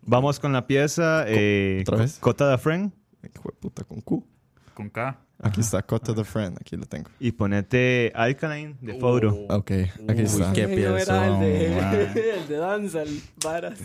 Vamos 0.00 0.40
con 0.40 0.54
la 0.54 0.66
pieza. 0.66 1.24
Eh, 1.28 1.80
¿Otra 1.82 1.98
vez? 1.98 2.16
Cota 2.18 2.46
da 2.46 2.56
Friend. 2.56 2.90
Hijo 3.22 3.50
de 3.50 3.56
puta, 3.60 3.84
con 3.84 4.00
Q. 4.00 4.24
Con 4.72 4.88
K. 4.88 5.20
Aquí 5.42 5.60
está, 5.60 5.82
Cut 5.82 6.04
to 6.04 6.14
the 6.14 6.24
Friend. 6.24 6.56
Aquí 6.58 6.74
lo 6.78 6.86
tengo. 6.86 7.10
Y 7.20 7.32
ponete 7.32 8.12
Alkaline 8.14 8.78
de 8.80 8.94
Photo. 8.94 9.28
Ok, 9.50 9.72
aquí 10.08 10.22
está. 10.22 10.50
qué 10.54 10.66
no 10.66 10.96
era 10.96 11.26
el 11.26 11.40
de, 11.40 11.78
el 12.40 12.48
de 12.48 12.56
danza, 12.56 13.02
el 13.02 13.20
varas. 13.44 13.78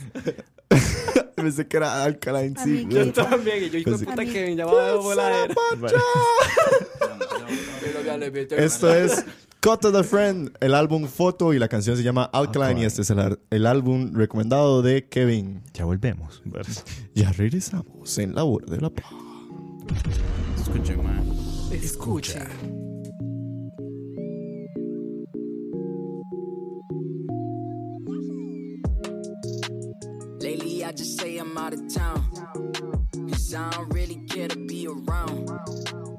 Pensé 1.45 1.67
que 1.67 1.77
era 1.77 2.03
Alkaline, 2.03 2.55
sí. 2.57 2.87
Yo 2.89 3.11
también, 3.11 3.63
y 3.63 3.69
yo 3.69 3.79
hijo 3.79 3.97
de 3.97 4.05
puta 4.05 4.25
que 4.25 4.45
me 4.45 4.55
llamaba 4.55 4.91
de 4.91 4.95
voladera. 4.95 5.55
Esto 8.57 8.93
es 8.93 9.25
Cut 9.61 9.81
to 9.81 9.91
the 9.91 10.03
Friend, 10.03 10.51
el 10.61 10.73
álbum 10.73 11.07
Foto 11.07 11.53
y 11.53 11.59
la 11.59 11.67
canción 11.67 11.97
se 11.97 12.03
llama 12.03 12.23
Alkaline 12.31 12.79
y 12.79 12.85
este 12.85 13.01
es 13.01 13.09
el, 13.09 13.39
el 13.49 13.65
álbum 13.65 14.13
recomendado 14.13 14.81
de 14.81 15.07
Kevin. 15.07 15.63
Ya 15.73 15.85
volvemos. 15.85 16.41
Ya 17.13 17.31
regresamos 17.31 18.17
en 18.17 18.35
la 18.35 18.43
hora 18.43 18.65
de 18.67 18.79
la 18.79 18.89
paz. 18.89 19.05
Escuchen, 20.59 21.03
man. 21.03 21.25
Escucha. 21.71 22.47
I'm 31.55 31.63
out 31.67 31.73
of 31.73 31.87
town. 31.87 32.21
Cause 33.29 33.53
I 33.53 33.69
don't 33.69 33.87
really 33.93 34.17
care 34.27 34.49
to 34.49 34.57
be 34.57 34.87
around. 34.87 35.49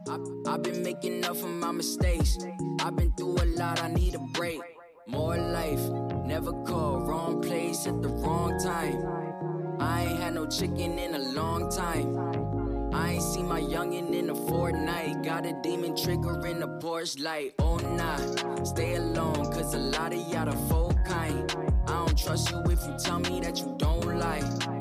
I, 0.09 0.51
I've 0.51 0.63
been 0.63 0.83
making 0.83 1.27
up 1.27 1.37
for 1.37 1.49
my 1.49 1.73
mistakes. 1.73 2.39
I've 2.81 2.97
been 2.97 3.13
through 3.19 3.43
a 3.43 3.47
lot, 3.59 3.83
I 3.83 3.89
need 3.89 4.15
a 4.15 4.19
break. 4.19 4.63
More 5.07 5.37
life, 5.37 5.81
never 6.25 6.53
call, 6.65 7.01
wrong 7.01 7.43
place 7.43 7.87
at 7.87 8.01
the 8.01 8.09
wrong 8.09 8.59
time. 8.65 9.77
I 9.79 10.07
ain't 10.07 10.19
had 10.19 10.35
no 10.35 10.47
chicken 10.47 10.99
in 10.99 11.15
a 11.15 11.19
long 11.19 11.71
time. 11.71 12.95
I 12.95 13.13
ain't 13.13 13.23
seen 13.23 13.47
my 13.47 13.61
youngin' 13.61 14.15
in 14.15 14.31
a 14.31 14.35
fortnight. 14.35 15.23
Got 15.23 15.45
a 15.45 15.53
demon 15.63 15.95
trigger 15.95 16.47
in 16.47 16.61
the 16.61 16.69
porch 16.81 17.19
light. 17.19 17.53
Oh 17.59 17.77
nah, 17.77 18.65
stay 18.65 18.95
alone, 18.95 19.53
cause 19.53 19.75
a 19.75 19.79
lot 19.79 20.15
of 20.15 20.33
y'all 20.33 20.47
the 20.47 20.57
folk 20.71 20.97
kind. 21.05 21.55
I 21.89 22.07
don't 22.07 22.17
trust 22.17 22.51
you 22.51 22.63
if 22.71 22.83
you 22.87 22.97
tell 22.99 23.19
me 23.19 23.41
that 23.41 23.59
you 23.59 23.75
don't 23.79 24.19
lie. 24.19 24.76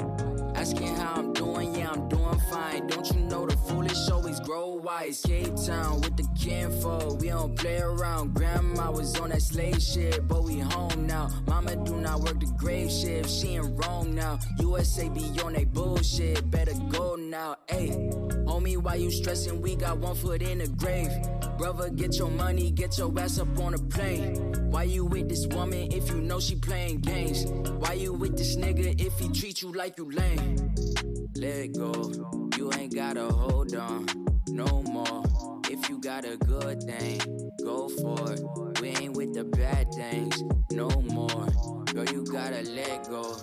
Asking 0.55 0.95
how 0.95 1.15
I'm 1.15 1.33
doing, 1.33 1.75
yeah, 1.75 1.91
I'm 1.91 2.07
doing 2.07 2.39
fine. 2.49 2.87
Don't 2.87 3.07
you 3.13 3.19
know 3.19 3.45
the 3.45 3.57
foolish 3.57 4.09
always 4.09 4.24
grow 4.45 4.75
wise? 4.75 5.21
Cape 5.25 5.55
Town 5.65 6.01
with 6.01 6.15
the 6.15 6.27
kinfolk, 6.39 7.19
we 7.19 7.29
don't 7.29 7.57
play 7.57 7.79
around. 7.79 8.33
Grandma 8.35 8.91
was 8.91 9.19
on 9.19 9.29
that 9.29 9.41
slave 9.41 9.81
shit, 9.81 10.27
but 10.27 10.43
we 10.43 10.59
home 10.59 11.07
now. 11.07 11.29
Mama 11.47 11.75
do 11.75 11.95
not 11.95 12.21
work 12.21 12.39
the 12.39 12.45
grave 12.57 12.91
shift, 12.91 13.29
she 13.29 13.55
in 13.55 13.75
Rome 13.75 14.13
now. 14.13 14.39
USA 14.59 15.09
be 15.09 15.23
on 15.43 15.53
that 15.53 15.73
bullshit, 15.73 16.49
better 16.51 16.73
go 16.89 17.15
now. 17.15 17.55
Ayy, 17.69 18.13
homie, 18.45 18.77
why 18.77 18.95
you 18.95 19.11
stressing? 19.11 19.61
We 19.61 19.75
got 19.75 19.97
one 19.97 20.15
foot 20.15 20.41
in 20.41 20.59
the 20.59 20.67
grave. 20.67 21.11
Brother, 21.57 21.89
get 21.89 22.17
your 22.17 22.29
money, 22.29 22.69
get 22.71 22.97
your 22.97 23.11
ass 23.19 23.39
up 23.39 23.59
on 23.59 23.73
a 23.73 23.79
plane. 23.79 24.69
Why 24.69 24.83
you 24.83 25.05
with 25.05 25.27
this 25.29 25.47
woman 25.47 25.91
if 25.91 26.09
you 26.09 26.21
know 26.21 26.39
she 26.39 26.55
playing 26.55 26.99
games? 26.99 27.45
Why 27.79 27.93
you 27.93 28.13
with 28.13 28.37
this 28.37 28.55
nigga 28.55 28.99
if 29.01 29.17
he 29.17 29.29
treat 29.29 29.61
you 29.61 29.71
like 29.71 29.97
you 29.97 30.11
lame? 30.11 31.24
Let 31.45 31.73
go, 31.73 32.11
you 32.57 32.73
ain't 32.73 32.95
gotta 32.95 33.27
hold 33.31 33.75
on 33.75 34.07
no 34.47 34.81
more. 34.81 35.23
If 35.69 35.87
you 35.91 35.99
got 35.99 36.25
a 36.25 36.37
good 36.37 36.81
thing, 36.81 37.21
go 37.63 37.87
for 37.87 38.31
it. 38.33 38.41
We 38.81 38.87
ain't 38.87 39.15
with 39.15 39.35
the 39.35 39.43
bad 39.43 39.93
things 39.93 40.41
no 40.71 40.89
more. 40.89 41.45
Girl, 41.93 42.05
you 42.05 42.25
gotta 42.25 42.63
let 42.63 43.07
go, 43.07 43.37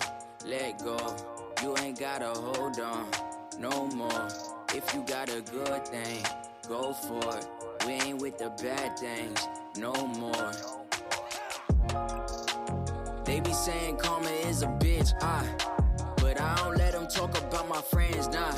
let 0.45 0.83
go. 0.83 0.97
You 1.61 1.77
ain't 1.77 1.97
gotta 1.97 2.27
hold 2.27 2.77
on 2.81 3.07
no 3.57 3.87
more. 3.95 4.27
If 4.75 4.93
you 4.93 5.05
got 5.07 5.29
a 5.29 5.39
good 5.39 5.87
thing, 5.87 6.25
go 6.67 6.91
for 6.91 7.37
it. 7.37 7.47
We 7.87 7.93
ain't 7.93 8.21
with 8.21 8.37
the 8.37 8.49
bad 8.61 8.99
things 8.99 9.47
no 9.77 9.93
more. 9.93 10.51
They 13.23 13.39
be 13.39 13.53
saying 13.53 13.95
karma 13.95 14.29
is 14.29 14.61
a 14.61 14.67
bitch, 14.67 15.13
ah. 15.21 15.82
But 16.33 16.41
I 16.41 16.55
don't 16.55 16.77
let 16.77 16.93
them 16.93 17.05
talk 17.07 17.37
about 17.37 17.69
my 17.69 17.79
friends, 17.79 18.27
nah. 18.29 18.55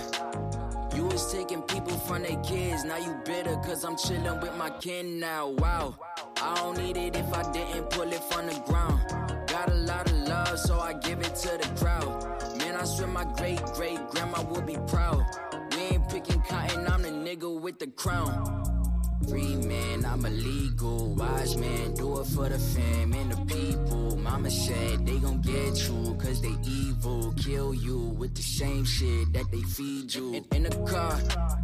You 0.96 1.08
was 1.08 1.30
taking 1.34 1.62
people 1.64 1.98
from 1.98 2.24
their 2.24 2.42
kids, 2.42 2.86
now 2.86 2.96
you 2.96 3.18
bitter 3.26 3.56
cause 3.56 3.84
I'm 3.84 3.98
chilling 3.98 4.40
with 4.40 4.56
my 4.56 4.70
kin 4.70 5.20
now. 5.20 5.50
Wow, 5.50 5.98
I 6.42 6.56
don't 6.56 6.78
need 6.78 6.96
it 6.96 7.18
if 7.18 7.34
I 7.34 7.52
didn't 7.52 7.90
pull 7.90 8.10
it 8.14 8.24
from 8.32 8.48
the 8.48 8.58
ground. 8.66 9.02
Got 9.48 9.70
a 9.72 9.74
lot 9.74 10.10
of 10.10 10.18
love, 10.20 10.58
so 10.58 10.80
I 10.80 10.94
give 10.94 11.20
it 11.20 11.36
to 11.36 11.58
the 11.58 11.70
crowd. 11.78 12.58
Man, 12.60 12.78
I 12.78 12.86
swear 12.86 13.08
my 13.08 13.26
great 13.26 13.62
great 13.74 14.00
grandma 14.08 14.42
would 14.44 14.66
be 14.66 14.78
proud. 14.88 15.26
We 15.72 15.82
ain't 15.82 16.08
picking 16.08 16.42
cotton, 16.44 16.88
I'm 16.88 17.02
the 17.02 17.10
nigga 17.10 17.60
with 17.60 17.80
the 17.80 17.88
crown. 17.88 18.85
Free 19.30 19.56
man, 19.56 20.06
I'm 20.06 20.26
a 20.26 20.30
legal 20.30 21.16
wise 21.16 21.58
man. 21.58 21.94
Do 21.96 22.20
it 22.20 22.28
for 22.28 22.48
the 22.50 22.60
fam 22.60 23.14
and 23.14 23.32
the 23.32 23.38
people. 23.46 24.18
Mama 24.18 24.52
said 24.52 25.06
they 25.06 25.18
gon' 25.18 25.42
get 25.42 25.88
you, 25.88 26.16
cause 26.20 26.42
they 26.42 26.56
evil. 26.64 27.34
Kill 27.34 27.74
you 27.74 27.98
with 27.98 28.36
the 28.36 28.44
same 28.44 28.86
shit 28.86 29.34
that 29.34 29.50
they 29.52 29.62
feed 29.62 30.14
you. 30.14 30.34
In, 30.34 30.46
in 30.54 30.64
the 30.64 30.78
car, 30.86 31.20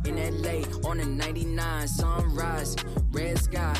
in 0.05 0.15
LA, 0.41 0.89
on 0.89 0.99
a 0.99 1.05
99, 1.05 1.87
sunrise, 1.87 2.75
red 3.11 3.37
sky, 3.37 3.75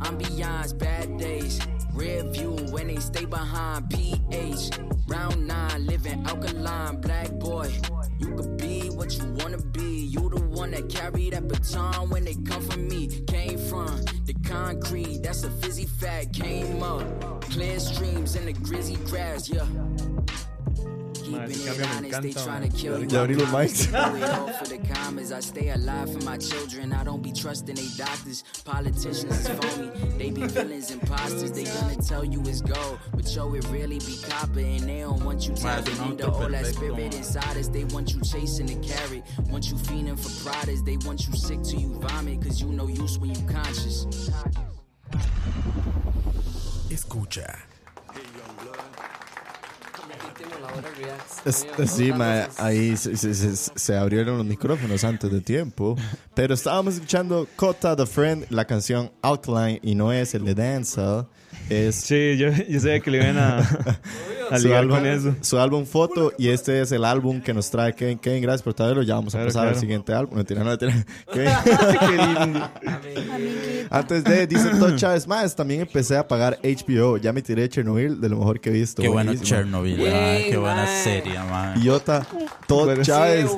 ambiance, 0.00 0.76
bad 0.78 1.16
days. 1.18 1.60
Red 1.94 2.32
view 2.32 2.56
when 2.70 2.88
they 2.88 2.96
stay 2.96 3.24
behind 3.24 3.90
PH. 3.90 4.70
Round 5.06 5.46
nine, 5.46 5.86
living 5.86 6.24
alkaline, 6.26 7.00
black 7.00 7.30
boy. 7.32 7.70
You 8.18 8.34
could 8.34 8.51
one 10.62 10.70
that 10.70 10.88
carry 10.88 11.28
that 11.28 11.48
baton 11.48 12.08
when 12.08 12.24
they 12.24 12.34
come 12.34 12.62
from 12.62 12.86
me. 12.86 13.08
Came 13.26 13.58
from 13.58 14.00
the 14.26 14.34
concrete, 14.44 15.18
that's 15.20 15.42
a 15.42 15.50
fizzy 15.50 15.86
fact. 15.86 16.34
Came 16.34 16.84
up, 16.84 17.02
clear 17.50 17.80
streams 17.80 18.36
in 18.36 18.46
the 18.46 18.52
grizzy 18.52 18.94
grass, 19.10 19.50
yeah. 19.50 19.66
Madre, 21.32 21.54
Keeping 21.54 21.68
ese 21.68 21.78
it 21.78 21.82
cambio 21.82 21.86
me 21.86 21.96
honest, 21.96 22.22
they 22.22 22.30
encanta, 22.30 22.46
tryna 22.46 22.78
kill 22.78 22.98
you. 23.00 23.08
Ya 23.08 23.22
abrí 23.22 23.36
los 23.36 23.50
mics. 23.50 23.86
Do 23.86 24.16
it 24.16 24.30
all 24.30 24.48
for 24.52 24.64
the 24.66 24.78
commas. 24.78 25.32
I 25.32 25.40
stay 25.40 25.68
alive 25.70 26.12
for 26.12 26.24
my 26.24 26.36
children. 26.38 26.92
I 26.92 27.04
don't 27.04 27.22
be 27.22 27.32
trusting 27.32 27.74
they 27.74 27.88
doctors. 27.96 28.44
Politicians 28.64 29.24
is 29.24 29.48
phony. 29.48 29.90
They 30.18 30.30
be 30.30 30.46
villains, 30.46 30.90
imposters. 30.90 31.52
They 31.52 31.64
gonna 31.64 31.96
tell 31.96 32.24
you 32.24 32.40
it's 32.42 32.60
gold, 32.60 32.98
but 33.14 33.34
yo, 33.34 33.54
it 33.54 33.66
really 33.70 33.98
be 33.98 34.16
copper. 34.28 34.60
And 34.60 34.88
they 34.88 35.00
don't 35.00 35.24
want 35.24 35.46
you 35.46 35.54
Más 35.54 35.62
tapping 35.62 36.00
un 36.00 36.12
into 36.12 36.30
all 36.30 36.48
that 36.48 36.66
spirit 36.66 37.14
inside 37.14 37.56
us. 37.56 37.68
They 37.68 37.84
want 37.84 38.12
you 38.14 38.20
chasing 38.20 38.66
the 38.66 38.76
carrot. 38.86 39.22
Want 39.50 39.70
you 39.70 39.78
feeding 39.78 40.16
for 40.16 40.30
products. 40.48 40.82
They 40.82 40.96
want 40.98 41.26
you 41.26 41.34
sick 41.34 41.62
till 41.62 41.80
you 41.80 41.94
vomit, 42.00 42.42
cause 42.42 42.60
you 42.60 42.68
no 42.68 42.88
use 42.88 43.18
when 43.18 43.30
you 43.30 43.42
conscious. 43.48 44.06
Escucha. 46.90 47.71
Este, 51.44 51.86
sí, 51.86 52.12
ma, 52.12 52.48
ahí 52.58 52.96
se, 52.96 53.16
se- 53.16 53.34
se- 53.34 53.56
se 53.74 53.96
abrieron 53.96 54.38
los 54.38 54.46
micrófonos 54.46 55.04
antes 55.04 55.30
de 55.30 55.40
tiempo. 55.40 55.96
Pero 56.34 56.54
estábamos 56.54 56.94
escuchando 56.94 57.46
Cota 57.56 57.96
the 57.96 58.06
Friend, 58.06 58.46
la 58.50 58.64
canción 58.64 59.10
Outline, 59.22 59.80
y 59.82 59.94
no 59.94 60.12
es 60.12 60.34
el 60.34 60.44
de 60.44 60.54
Danza. 60.54 61.26
Es 61.68 61.94
Sí, 61.96 62.36
yo, 62.36 62.48
yo 62.68 62.80
sabía 62.80 63.00
que 63.00 63.10
le 63.10 63.18
iban 63.22 63.38
a, 63.38 63.58
a 64.50 64.58
su 64.58 64.64
ligar 64.64 64.80
álbum, 64.80 64.96
con 64.98 65.06
eso. 65.06 65.34
su 65.40 65.58
álbum 65.58 65.86
Foto, 65.86 66.32
y 66.38 66.48
este 66.48 66.80
es 66.82 66.92
el 66.92 67.04
álbum 67.04 67.40
que 67.40 67.54
nos 67.54 67.70
trae 67.70 67.94
Kevin. 67.94 68.18
Kevin, 68.18 68.42
gracias 68.42 68.62
por 68.62 68.74
traerlo. 68.74 69.02
Ya 69.02 69.14
vamos 69.14 69.34
a 69.34 69.38
Claro, 69.38 69.48
pasar 69.48 69.68
al 69.68 69.76
siguiente 69.76 70.12
álbum. 70.12 70.42
No, 70.48 70.64
no. 72.46 72.70
Antes 73.90 74.24
de, 74.24 74.46
dice 74.46 74.70
Todd 74.78 74.96
Chávez, 74.96 75.26
más, 75.26 75.54
también 75.54 75.82
empecé 75.82 76.16
a 76.16 76.26
pagar 76.26 76.58
HBO. 76.62 77.16
Ya 77.18 77.32
me 77.32 77.42
tiré 77.42 77.68
Chernobyl 77.68 78.20
de 78.20 78.28
lo 78.28 78.38
mejor 78.38 78.60
que 78.60 78.70
he 78.70 78.72
visto. 78.72 79.02
Qué 79.02 79.08
bueno. 79.08 79.34
Chernobyl, 79.34 79.96
Qué 79.96 80.56
buena 80.56 80.86
serie, 81.02 81.38
mae. 81.38 81.78
Idiota, 81.78 82.26
Todd 82.66 82.96
sí. 82.96 83.02
Chávez. 83.02 83.50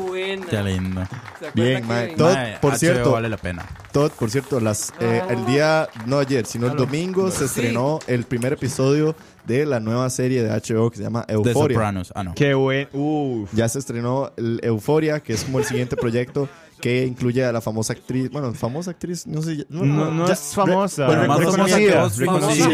Qué 0.50 0.62
lindo. 0.62 1.02
¿Se 1.40 1.48
acuerda 1.48 1.52
Bien, 1.54 1.86
Mae, 1.86 2.14
por 2.60 2.72
HBO 2.72 2.78
cierto. 2.78 3.12
vale 3.12 3.28
la 3.28 3.36
pena. 3.36 3.64
Todd, 3.92 4.10
por 4.12 4.30
cierto, 4.30 4.58
las, 4.60 4.92
eh, 5.00 5.22
el 5.28 5.46
día, 5.46 5.88
no 6.06 6.18
ayer, 6.18 6.46
sino 6.46 6.66
el 6.66 6.76
domingo 6.76 7.30
se 7.30 7.44
estrenó 7.44 7.93
el 8.06 8.24
primer 8.24 8.52
episodio 8.54 9.14
de 9.46 9.66
la 9.66 9.80
nueva 9.80 10.08
serie 10.10 10.42
de 10.42 10.48
HBO 10.50 10.90
que 10.90 10.96
se 10.98 11.02
llama 11.02 11.24
The 11.26 11.34
Euphoria. 11.34 11.74
Sopranos. 11.76 12.12
Ah, 12.14 12.24
no. 12.24 12.34
Qué 12.34 12.54
buen. 12.54 12.88
Uf. 12.92 13.50
Ya 13.54 13.68
se 13.68 13.78
estrenó 13.78 14.32
el 14.36 14.60
Euphoria, 14.62 15.20
que 15.20 15.32
es 15.34 15.44
como 15.44 15.58
el 15.58 15.64
siguiente 15.64 15.96
proyecto 15.96 16.48
que 16.80 17.06
incluye 17.06 17.42
a 17.44 17.50
la 17.52 17.60
famosa 17.62 17.94
actriz, 17.94 18.30
bueno, 18.30 18.52
famosa 18.52 18.90
actriz, 18.90 19.26
no 19.26 19.40
sé, 19.40 19.64
No, 19.70 19.84
no 20.10 20.26
ya- 20.26 20.34
es 20.34 20.40
famosa. 20.54 21.06
bueno, 21.06 21.26
Más 21.28 21.38
reconocida. 21.38 21.66
famosa 21.66 21.78
que 21.78 21.96
vos, 21.98 22.12
fijo, 22.14 22.30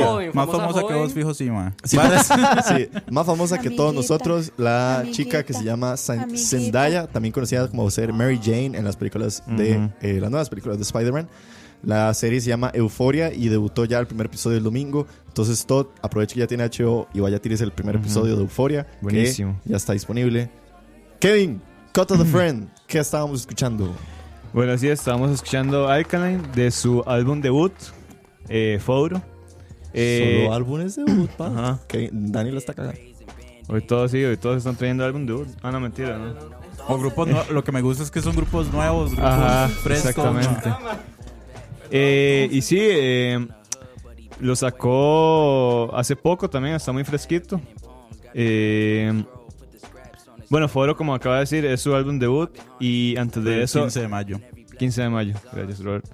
joven, 0.06 0.30
sí. 0.30 0.36
Más 0.36 0.46
famosa 0.46 0.58
famosa 0.58 0.86
que 0.88 0.94
vos, 0.94 1.12
fijo, 1.12 1.34
sí. 1.34 1.48
Sí, 1.84 1.96
sí, 2.68 2.88
más 3.10 3.26
famosa 3.26 3.58
que 3.58 3.70
todos 3.70 3.94
nosotros, 3.94 4.52
la 4.56 5.00
amiguita, 5.00 5.16
chica 5.16 5.42
que 5.44 5.52
se 5.54 5.62
llama 5.62 5.96
San- 5.96 6.20
amiguita. 6.20 6.44
Zendaya, 6.48 7.06
también 7.06 7.32
conocida 7.32 7.68
como 7.68 7.88
ser 7.90 8.12
Mary 8.12 8.40
Jane 8.42 8.76
en 8.76 8.84
las 8.84 8.96
películas 8.96 9.44
de 9.46 9.76
Ujú. 9.76 9.90
eh, 10.00 10.18
las 10.20 10.30
nuevas 10.30 10.48
películas 10.48 10.78
de 10.78 10.82
Spider-Man. 10.82 11.28
La 11.82 12.12
serie 12.14 12.40
se 12.40 12.48
llama 12.48 12.70
Euphoria 12.74 13.32
y 13.32 13.48
debutó 13.48 13.84
ya 13.86 13.98
el 13.98 14.06
primer 14.06 14.26
episodio 14.26 14.58
el 14.58 14.64
domingo. 14.64 15.06
Entonces, 15.28 15.64
Todd, 15.64 15.86
aproveche 16.02 16.34
que 16.34 16.40
ya 16.40 16.46
tiene 16.46 16.64
HBO 16.68 17.08
y 17.14 17.20
vaya 17.20 17.38
a 17.38 17.40
tirarse 17.40 17.64
el 17.64 17.72
primer 17.72 17.96
episodio 17.96 18.36
de 18.36 18.42
Euphoria. 18.42 18.84
que 18.84 18.96
Buenísimo. 19.02 19.58
ya 19.64 19.76
está 19.76 19.92
disponible. 19.94 20.50
Kevin, 21.20 21.60
Cut 21.94 22.10
of 22.10 22.18
the 22.18 22.24
Friend, 22.24 22.68
¿qué 22.86 22.98
estábamos 22.98 23.40
escuchando? 23.40 23.94
Bueno, 24.52 24.72
así 24.72 24.88
estábamos 24.88 25.30
escuchando 25.30 25.88
Alkaline 25.88 26.42
de 26.54 26.70
su 26.70 27.02
álbum 27.06 27.40
debut, 27.40 27.72
eh, 28.48 28.78
Foro. 28.84 29.22
Eh, 29.92 30.42
Solo 30.44 30.54
álbumes 30.54 30.96
de 30.96 31.04
debut, 31.04 31.30
pa. 31.30 31.46
Ajá. 31.46 31.80
Que 31.88 32.10
Dani 32.12 32.50
lo 32.50 32.58
está 32.58 32.74
cagando. 32.74 32.98
Hoy 33.68 33.82
todos 33.82 34.10
sí, 34.10 34.22
hoy 34.24 34.36
todos 34.36 34.58
están 34.58 34.76
trayendo 34.76 35.04
álbum 35.04 35.24
debut. 35.26 35.48
Ah, 35.62 35.70
no, 35.70 35.80
mentira, 35.80 36.18
¿no? 36.18 36.34
O 36.88 36.98
grupos 36.98 37.28
nue- 37.28 37.48
lo 37.50 37.62
que 37.62 37.70
me 37.72 37.80
gusta 37.82 38.02
es 38.02 38.10
que 38.10 38.20
son 38.20 38.34
grupos 38.34 38.72
nuevos, 38.72 39.10
grupos 39.12 39.30
Ajá, 39.32 39.68
frescos. 39.68 40.10
exactamente. 40.10 40.70
Eh, 41.90 42.48
y 42.50 42.62
sí, 42.62 42.78
eh, 42.80 43.46
lo 44.40 44.56
sacó 44.56 45.90
hace 45.94 46.16
poco 46.16 46.48
también, 46.48 46.74
está 46.76 46.92
muy 46.92 47.04
fresquito. 47.04 47.60
Eh, 48.34 49.24
bueno, 50.48 50.68
Foro, 50.68 50.96
como 50.96 51.14
acaba 51.14 51.36
de 51.36 51.40
decir, 51.42 51.64
es 51.64 51.80
su 51.80 51.94
álbum 51.94 52.18
debut. 52.18 52.50
Y 52.80 53.16
antes 53.16 53.42
de 53.44 53.54
El 53.56 53.62
eso, 53.62 53.80
15 53.80 54.00
de 54.00 54.08
mayo. 54.08 54.40
15 54.78 55.02
de 55.02 55.08
mayo, 55.08 55.34
gracias, 55.52 55.80
Robert. 55.80 56.06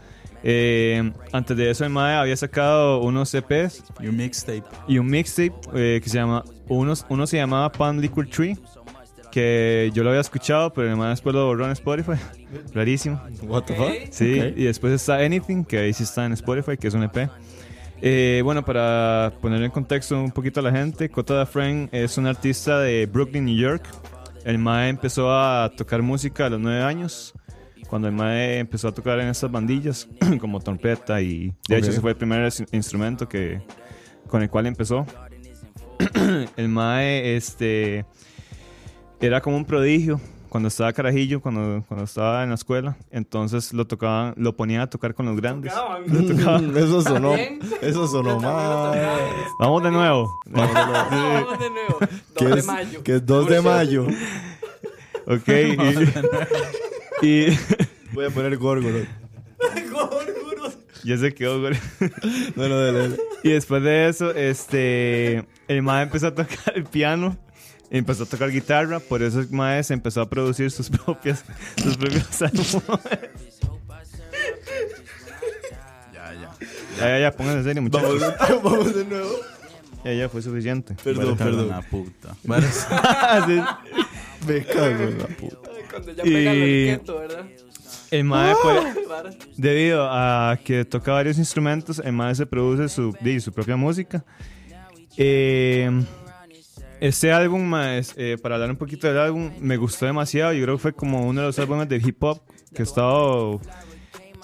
Eh, 0.42 1.12
antes 1.32 1.56
de 1.56 1.70
eso, 1.70 1.84
el 1.84 1.90
Mae 1.90 2.14
había 2.14 2.36
sacado 2.36 3.00
unos 3.00 3.34
EPs 3.34 3.82
Y 4.00 4.06
un 4.08 4.16
mixtape. 4.16 4.62
y 4.86 4.98
un 4.98 5.06
mixtape 5.06 5.54
eh, 5.74 6.00
que 6.02 6.08
se 6.08 6.18
llama. 6.18 6.44
Unos, 6.68 7.06
uno 7.08 7.26
se 7.26 7.36
llamaba 7.38 7.72
Pan 7.72 8.00
Liquid 8.00 8.28
Tree, 8.28 8.56
que 9.40 9.90
yo 9.92 10.02
lo 10.02 10.08
había 10.08 10.22
escuchado, 10.22 10.72
pero 10.72 10.88
el 10.88 10.96
Mae 10.96 11.10
después 11.10 11.34
lo 11.34 11.44
borró 11.44 11.66
en 11.66 11.72
Spotify. 11.72 12.12
Rarísimo. 12.72 13.20
What 13.42 13.64
the 13.64 13.74
fuck? 13.74 13.92
Sí, 14.10 14.40
Ok. 14.40 14.46
y 14.56 14.64
después 14.64 14.94
está 14.94 15.16
Anything, 15.18 15.64
que 15.64 15.78
ahí 15.78 15.92
sí 15.92 16.04
está 16.04 16.24
en 16.24 16.32
Spotify, 16.32 16.78
que 16.78 16.88
es 16.88 16.94
un 16.94 17.02
EP. 17.02 17.28
Eh, 18.00 18.40
bueno, 18.42 18.64
para 18.64 19.34
poner 19.42 19.62
en 19.62 19.70
contexto 19.70 20.18
un 20.18 20.30
poquito 20.30 20.60
a 20.60 20.62
la 20.62 20.72
gente, 20.72 21.10
Cota 21.10 21.34
da 21.34 21.44
Friend 21.44 21.90
es 21.92 22.16
un 22.16 22.26
artista 22.26 22.80
de 22.80 23.04
Brooklyn, 23.04 23.44
New 23.44 23.56
York. 23.56 23.84
El 24.44 24.56
Mae 24.58 24.88
empezó 24.88 25.30
a 25.30 25.70
tocar 25.76 26.00
música 26.00 26.46
a 26.46 26.50
los 26.50 26.60
nueve 26.60 26.82
años, 26.82 27.34
cuando 27.88 28.08
el 28.08 28.14
Mae 28.14 28.58
empezó 28.58 28.88
a 28.88 28.92
tocar 28.94 29.20
en 29.20 29.28
estas 29.28 29.50
bandillas, 29.50 30.08
como 30.40 30.60
trompeta, 30.60 31.20
y 31.20 31.52
de 31.68 31.76
hecho 31.76 31.86
Ok. 31.88 31.92
ese 31.92 32.00
fue 32.00 32.10
el 32.12 32.16
primer 32.16 32.40
ins- 32.46 32.66
instrumento 32.72 33.28
que, 33.28 33.60
con 34.28 34.40
el 34.42 34.48
cual 34.48 34.66
empezó. 34.66 35.04
el 36.56 36.68
Mae 36.68 37.36
este, 37.36 38.04
era 39.20 39.40
como 39.40 39.56
un 39.56 39.64
prodigio 39.64 40.20
cuando 40.48 40.68
estaba 40.68 40.92
carajillo, 40.92 41.40
cuando, 41.40 41.84
cuando 41.86 42.04
estaba 42.04 42.42
en 42.42 42.48
la 42.50 42.54
escuela. 42.54 42.96
Entonces 43.10 43.72
lo 43.72 43.86
tocaban, 43.86 44.34
lo 44.36 44.56
ponían 44.56 44.80
a 44.82 44.86
tocar 44.88 45.14
con 45.14 45.26
los 45.26 45.36
grandes. 45.36 45.72
Lo 46.06 46.22
tocaban. 46.36 46.72
Mm, 46.72 46.76
Eso 46.78 47.02
sonó, 47.02 47.30
También. 47.30 47.58
eso 47.82 48.06
sonó 48.06 48.40
mal. 48.40 48.98
Vamos 49.58 49.82
de 49.82 49.90
nuevo. 49.90 50.38
Vamos 50.46 51.58
de 51.58 51.70
nuevo. 51.70 51.98
2 52.00 52.08
Que 52.36 52.44
de 52.46 52.58
es, 52.60 52.66
mayo. 52.66 53.02
que 53.04 53.14
es 53.16 53.26
2 53.26 53.48
de 53.48 53.60
mayo. 53.62 54.06
Ok. 55.26 55.48
Y, 57.22 57.26
y 57.26 57.58
Voy 58.12 58.26
a 58.26 58.30
poner 58.30 58.56
górgoro. 58.56 59.00
ya 61.04 61.16
se 61.18 61.34
quedó, 61.34 61.60
güey. 61.60 61.74
Bueno, 62.54 62.78
dale, 62.78 62.98
dale. 62.98 63.16
Y 63.42 63.50
después 63.50 63.82
de 63.82 64.08
eso, 64.08 64.30
este, 64.34 65.46
el 65.68 65.82
mae 65.82 66.04
empezó 66.04 66.28
a 66.28 66.34
tocar 66.34 66.74
el 66.74 66.84
piano, 66.84 67.36
empezó 67.90 68.24
a 68.24 68.26
tocar 68.26 68.50
guitarra, 68.50 69.00
por 69.00 69.22
eso 69.22 69.40
el 69.40 69.50
mae 69.50 69.82
se 69.84 69.94
empezó 69.94 70.20
a 70.20 70.28
producir 70.28 70.70
sus 70.70 70.88
propias, 71.04 71.44
sus 71.82 71.96
propios 71.96 72.42
álbumes. 72.42 72.72
Ya, 76.12 76.32
ya. 76.32 76.50
Ya, 76.98 77.08
ya, 77.08 77.18
ya, 77.20 77.32
pónganse 77.32 77.58
en 77.58 77.64
serio, 77.64 77.82
muchachos. 77.82 78.20
Vamos, 78.20 78.62
vamos 78.62 78.94
de 78.94 79.04
nuevo. 79.04 79.30
Ya, 80.04 80.12
ya, 80.12 80.28
fue 80.28 80.40
suficiente. 80.42 80.94
Perdón, 81.02 81.36
perdón. 81.36 81.68
La 81.68 81.82
puta. 81.82 82.34
Sí. 83.46 83.60
Me 84.46 84.64
cago 84.64 84.86
en 84.86 85.18
la 85.18 85.26
puta. 85.26 85.70
Cuando 85.90 86.12
ya 86.12 86.22
pega 86.22 86.52
el 86.52 86.58
Y- 86.58 86.90
riqueto, 86.92 87.18
¿verdad? 87.18 87.46
El 88.12 88.22
mae, 88.24 88.54
pues, 88.62 89.08
Vara. 89.08 89.30
debido 89.56 90.06
a 90.08 90.56
que 90.64 90.84
toca 90.84 91.10
varios 91.12 91.38
instrumentos, 91.38 91.98
el 92.04 92.12
mae 92.12 92.32
se 92.36 92.46
produce 92.46 92.88
su, 92.88 93.16
di, 93.20 93.40
su 93.40 93.52
propia 93.52 93.74
música. 93.76 94.24
Eh, 95.16 95.90
este 97.00 97.32
álbum, 97.32 97.62
mae, 97.62 97.98
es, 97.98 98.14
eh, 98.16 98.36
para 98.40 98.56
hablar 98.56 98.70
un 98.70 98.76
poquito 98.76 99.06
del 99.06 99.18
álbum, 99.18 99.50
me 99.60 99.76
gustó 99.76 100.06
demasiado. 100.06 100.52
Yo 100.52 100.62
creo 100.62 100.76
que 100.76 100.82
fue 100.82 100.92
como 100.92 101.26
uno 101.26 101.40
de 101.40 101.46
los 101.48 101.58
álbumes 101.58 101.88
de 101.88 101.96
hip 101.96 102.22
hop 102.22 102.40
que 102.74 102.82
he 102.82 102.84
estado 102.84 103.60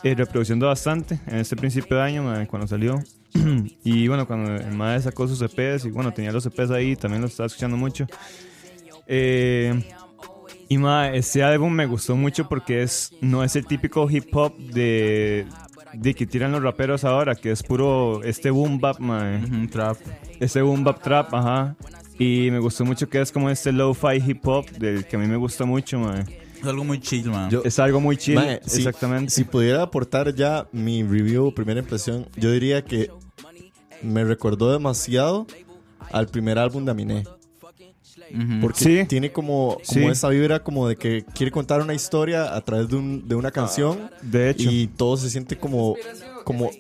eh, 0.03 0.15
reproduciendo 0.15 0.67
bastante 0.67 1.21
en 1.27 1.37
este 1.37 1.57
principio 1.57 1.97
de 1.97 2.03
año, 2.03 2.23
mae, 2.23 2.47
cuando 2.47 2.67
salió. 2.67 2.99
y 3.85 4.09
bueno, 4.09 4.27
cuando 4.27 4.55
el 4.55 4.73
mae 4.73 5.01
sacó 5.01 5.27
sus 5.27 5.41
EPs, 5.43 5.87
y 5.87 5.91
bueno, 5.91 6.13
tenía 6.13 6.33
los 6.33 6.45
EPs 6.47 6.71
ahí, 6.71 6.97
también 6.97 7.23
los 7.23 7.31
estaba 7.31 7.47
escuchando 7.47 7.77
mucho. 7.77 8.07
Eh, 9.07 9.83
y 10.69 10.79
ma, 10.79 11.11
este 11.11 11.43
álbum 11.43 11.73
me 11.73 11.87
gustó 11.87 12.17
mucho 12.17 12.49
porque 12.49 12.83
es 12.83 13.13
no 13.21 13.45
es 13.45 13.57
el 13.57 13.67
típico 13.67 14.09
hip 14.11 14.35
hop 14.35 14.57
de, 14.57 15.47
de 15.93 16.15
que 16.15 16.27
tiran 16.27 16.53
los 16.53 16.63
raperos 16.63 17.05
ahora, 17.05 17.35
que 17.35 17.51
es 17.51 17.63
puro 17.63 18.23
este 18.23 18.51
boom 18.51 18.81
bap, 18.81 18.99
ma, 18.99 19.39
ujú, 19.45 19.67
trap. 19.69 19.99
este 20.41 20.63
boom 20.63 20.83
bap 20.85 21.03
trap, 21.03 21.35
ajá. 21.35 21.77
Y 22.19 22.51
me 22.51 22.59
gustó 22.59 22.85
mucho 22.85 23.09
que 23.09 23.21
es 23.21 23.33
como 23.33 23.51
este 23.51 23.73
lo-fi 23.73 24.17
hip 24.25 24.47
hop 24.47 24.71
del 24.73 25.05
que 25.07 25.17
a 25.17 25.19
mí 25.19 25.27
me 25.27 25.37
gusta 25.37 25.65
mucho, 25.65 25.99
ma. 25.99 26.21
Es 26.61 26.67
algo 26.69 26.85
muy 26.85 27.01
chill, 27.01 27.29
man. 27.31 27.51
Yo- 27.51 27.63
Es 27.65 27.79
algo 27.79 28.01
muy 28.01 28.17
chill, 28.17 28.39
si- 28.65 28.79
exactamente. 28.79 29.33
Si 29.33 29.45
pudiera 29.45 29.83
aportar 29.83 30.33
ya 30.35 30.69
mi 30.73 31.03
review, 31.03 31.53
primera 31.53 31.81
impresión, 31.81 32.29
yo 32.37 32.53
diría 32.53 32.85
que 32.85 33.11
me 34.03 34.25
recordó 34.25 34.73
demasiado 34.73 35.47
al 36.13 36.29
primer 36.29 36.59
álbum 36.59 36.85
de 36.85 36.91
Aminé. 36.93 37.25
Porque 38.61 38.79
Sí. 38.79 39.05
tiene 39.09 39.31
como, 39.33 39.79
como 39.87 40.07
Sí. 40.07 40.07
esa 40.07 40.29
vibra 40.29 40.63
como 40.63 40.89
de 40.89 40.97
que 40.97 41.25
quiere 41.35 41.51
contar 41.51 41.81
una 41.83 41.93
historia 41.95 42.55
a 42.55 42.61
través 42.63 42.89
de, 42.89 42.97
un- 42.97 43.29
de 43.29 43.35
una 43.35 43.51
canción 43.51 44.11
de 44.23 44.51
hecho. 44.51 44.71
y 44.71 44.87
todo 44.87 45.17
se 45.17 45.29
siente 45.29 45.59
como, 45.59 45.97
como, 46.45 46.71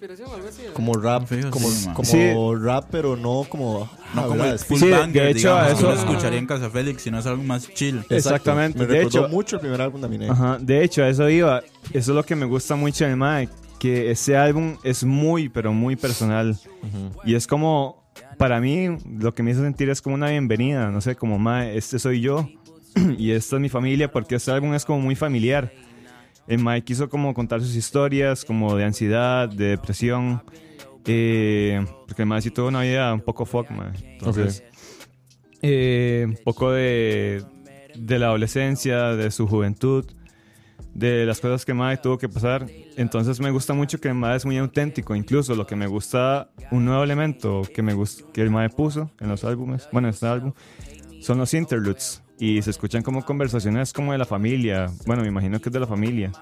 como 0.74 0.94
rap, 0.94 1.28
como, 1.50 1.68
como 1.94 2.04
Sí. 2.04 2.30
rap, 2.60 2.86
pero 2.90 3.16
no 3.16 3.44
como... 3.48 3.88
no 4.14 4.20
ah, 4.22 4.26
como 4.28 4.44
el 4.44 4.58
full 4.58 4.78
Sí, 4.78 4.86
de 4.86 4.92
banger, 4.98 5.26
hecho, 5.28 5.38
digamos, 5.56 5.72
eso- 5.78 5.88
uno 5.88 5.98
escucharía 5.98 6.38
en 6.38 6.46
Casa 6.46 6.70
Félix, 6.70 7.02
sino 7.02 7.18
es 7.18 7.26
algo 7.26 7.42
más 7.42 7.68
chill. 7.72 7.96
Exacto. 7.98 8.14
Exactamente, 8.16 8.78
Me 8.78 8.86
de 8.86 8.94
recordó 8.98 9.18
hecho- 9.26 9.28
mucho 9.28 9.56
el 9.56 9.60
primer 9.60 9.80
álbum 9.80 10.00
de 10.00 10.06
Aminé. 10.06 10.28
Ajá, 10.28 10.58
de 10.60 10.82
hecho, 10.84 11.04
eso 11.04 11.28
iba. 11.28 11.60
Eso 11.92 12.12
es 12.12 12.16
lo 12.16 12.22
que 12.24 12.36
me 12.36 12.46
gusta 12.46 12.76
mucho 12.76 13.04
del 13.04 13.16
Mae, 13.16 13.48
que 13.78 14.10
ese 14.10 14.36
álbum 14.36 14.76
es 14.84 15.04
muy, 15.04 15.48
pero 15.48 15.72
muy 15.72 15.96
personal. 15.96 16.56
Y 17.24 17.34
es 17.34 17.46
como, 17.46 18.02
para 18.38 18.60
mí, 18.60 18.88
lo 19.18 19.34
que 19.34 19.42
me 19.42 19.50
hizo 19.52 19.60
sentir 19.62 19.88
es 19.90 20.00
como 20.02 20.14
una 20.14 20.30
bienvenida, 20.30 20.90
no 20.90 21.00
sé, 21.00 21.16
como 21.16 21.38
Mae, 21.38 21.76
este 21.76 21.98
soy 21.98 22.20
yo 22.20 22.48
y 23.18 23.30
esta 23.32 23.56
es 23.56 23.62
mi 23.62 23.68
familia, 23.68 24.10
porque 24.10 24.34
este 24.36 24.50
álbum 24.50 24.74
es 24.74 24.84
como 24.84 25.00
muy 25.00 25.14
familiar. 25.14 25.72
El 26.48 26.58
Mae 26.58 26.82
quiso 26.82 27.08
como 27.08 27.32
contar 27.34 27.60
sus 27.60 27.74
historias, 27.76 28.44
como 28.44 28.76
de 28.76 28.84
ansiedad, 28.84 29.48
de 29.48 29.66
depresión. 29.68 30.42
eh, 31.06 31.84
porque 32.06 32.22
el 32.22 32.26
Mae 32.28 32.42
sí 32.42 32.50
tuvo 32.50 32.68
una 32.68 32.82
vida 32.82 33.12
un 33.12 33.20
poco 33.20 33.44
fuck. 33.46 33.68
Entonces, 34.04 34.62
eh, 35.62 36.24
un 36.28 36.38
poco 36.44 36.70
de, 36.72 37.44
de 37.94 38.18
la 38.18 38.26
adolescencia, 38.26 39.14
de 39.16 39.30
su 39.30 39.46
juventud, 39.46 40.04
de 40.94 41.24
las 41.24 41.40
cosas 41.40 41.64
que 41.64 41.72
Mae 41.74 41.96
tuvo 41.96 42.18
que 42.18 42.28
pasar. 42.28 42.66
Entonces 42.96 43.40
me 43.40 43.50
gusta 43.50 43.72
mucho 43.74 43.98
que 43.98 44.08
el 44.08 44.14
Mae 44.14 44.36
es 44.36 44.44
muy 44.44 44.58
auténtico. 44.58 45.14
Incluso 45.16 45.54
lo 45.54 45.66
que 45.66 45.76
me 45.76 45.86
gusta, 45.86 46.50
un 46.70 46.84
nuevo 46.84 47.02
elemento 47.02 47.62
que, 47.74 47.82
me 47.82 47.94
gust- 47.94 48.30
que 48.32 48.42
el 48.42 48.50
Mae 48.50 48.68
puso 48.68 49.10
en 49.20 49.28
los 49.28 49.44
álbumes, 49.44 49.88
bueno, 49.92 50.08
en 50.08 50.14
este 50.14 50.26
álbum, 50.26 50.52
son 51.20 51.38
los 51.38 51.54
interludes. 51.54 52.22
Y 52.42 52.60
se 52.60 52.70
escuchan 52.70 53.04
como 53.04 53.24
conversaciones 53.24 53.92
como 53.92 54.10
de 54.10 54.18
la 54.18 54.24
familia. 54.24 54.90
Bueno, 55.06 55.22
me 55.22 55.28
imagino 55.28 55.60
que 55.60 55.68
es 55.68 55.72
de 55.72 55.78
la 55.78 55.86
familia. 55.86 56.32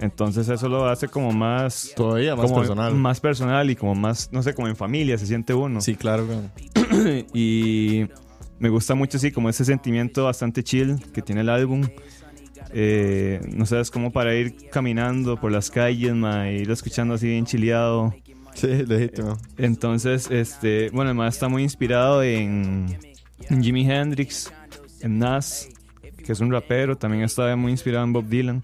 Entonces 0.00 0.46
eso 0.50 0.68
lo 0.68 0.84
hace 0.84 1.08
como 1.08 1.32
más... 1.32 1.94
Todavía 1.96 2.36
más 2.36 2.44
como 2.44 2.58
personal. 2.58 2.94
Más 2.94 3.20
personal 3.20 3.70
y 3.70 3.74
como 3.74 3.94
más, 3.94 4.30
no 4.32 4.42
sé, 4.42 4.52
como 4.52 4.68
en 4.68 4.76
familia 4.76 5.16
se 5.16 5.24
siente 5.24 5.54
uno. 5.54 5.80
Sí, 5.80 5.94
claro, 5.94 6.26
y 7.32 8.04
me 8.58 8.68
gusta 8.68 8.94
mucho 8.94 9.16
así 9.16 9.32
como 9.32 9.48
ese 9.48 9.64
sentimiento 9.64 10.24
bastante 10.24 10.62
chill 10.62 11.02
que 11.14 11.22
tiene 11.22 11.40
el 11.40 11.48
álbum. 11.48 11.88
Eh, 12.74 13.40
no 13.54 13.64
sé, 13.64 13.80
es 13.80 13.90
como 13.90 14.12
para 14.12 14.34
ir 14.34 14.68
caminando 14.70 15.40
por 15.40 15.52
las 15.52 15.70
calles, 15.70 16.12
ma, 16.12 16.50
e 16.50 16.58
ir 16.58 16.70
escuchando 16.70 17.14
así 17.14 17.28
bien 17.28 17.46
chileado. 17.46 18.14
Sí, 18.52 18.66
legítimo. 18.66 19.38
Entonces, 19.56 20.30
este, 20.30 20.90
bueno, 20.90 21.12
además 21.12 21.34
está 21.34 21.48
muy 21.48 21.62
inspirado 21.62 22.22
en, 22.22 22.98
en 23.48 23.62
Jimi 23.62 23.90
Hendrix, 23.90 24.52
en 24.52 24.55
Nas, 25.02 25.68
que 26.24 26.32
es 26.32 26.40
un 26.40 26.50
rapero, 26.50 26.96
también 26.96 27.22
está 27.24 27.54
muy 27.56 27.72
inspirado 27.72 28.04
en 28.04 28.12
Bob 28.12 28.26
Dylan. 28.28 28.62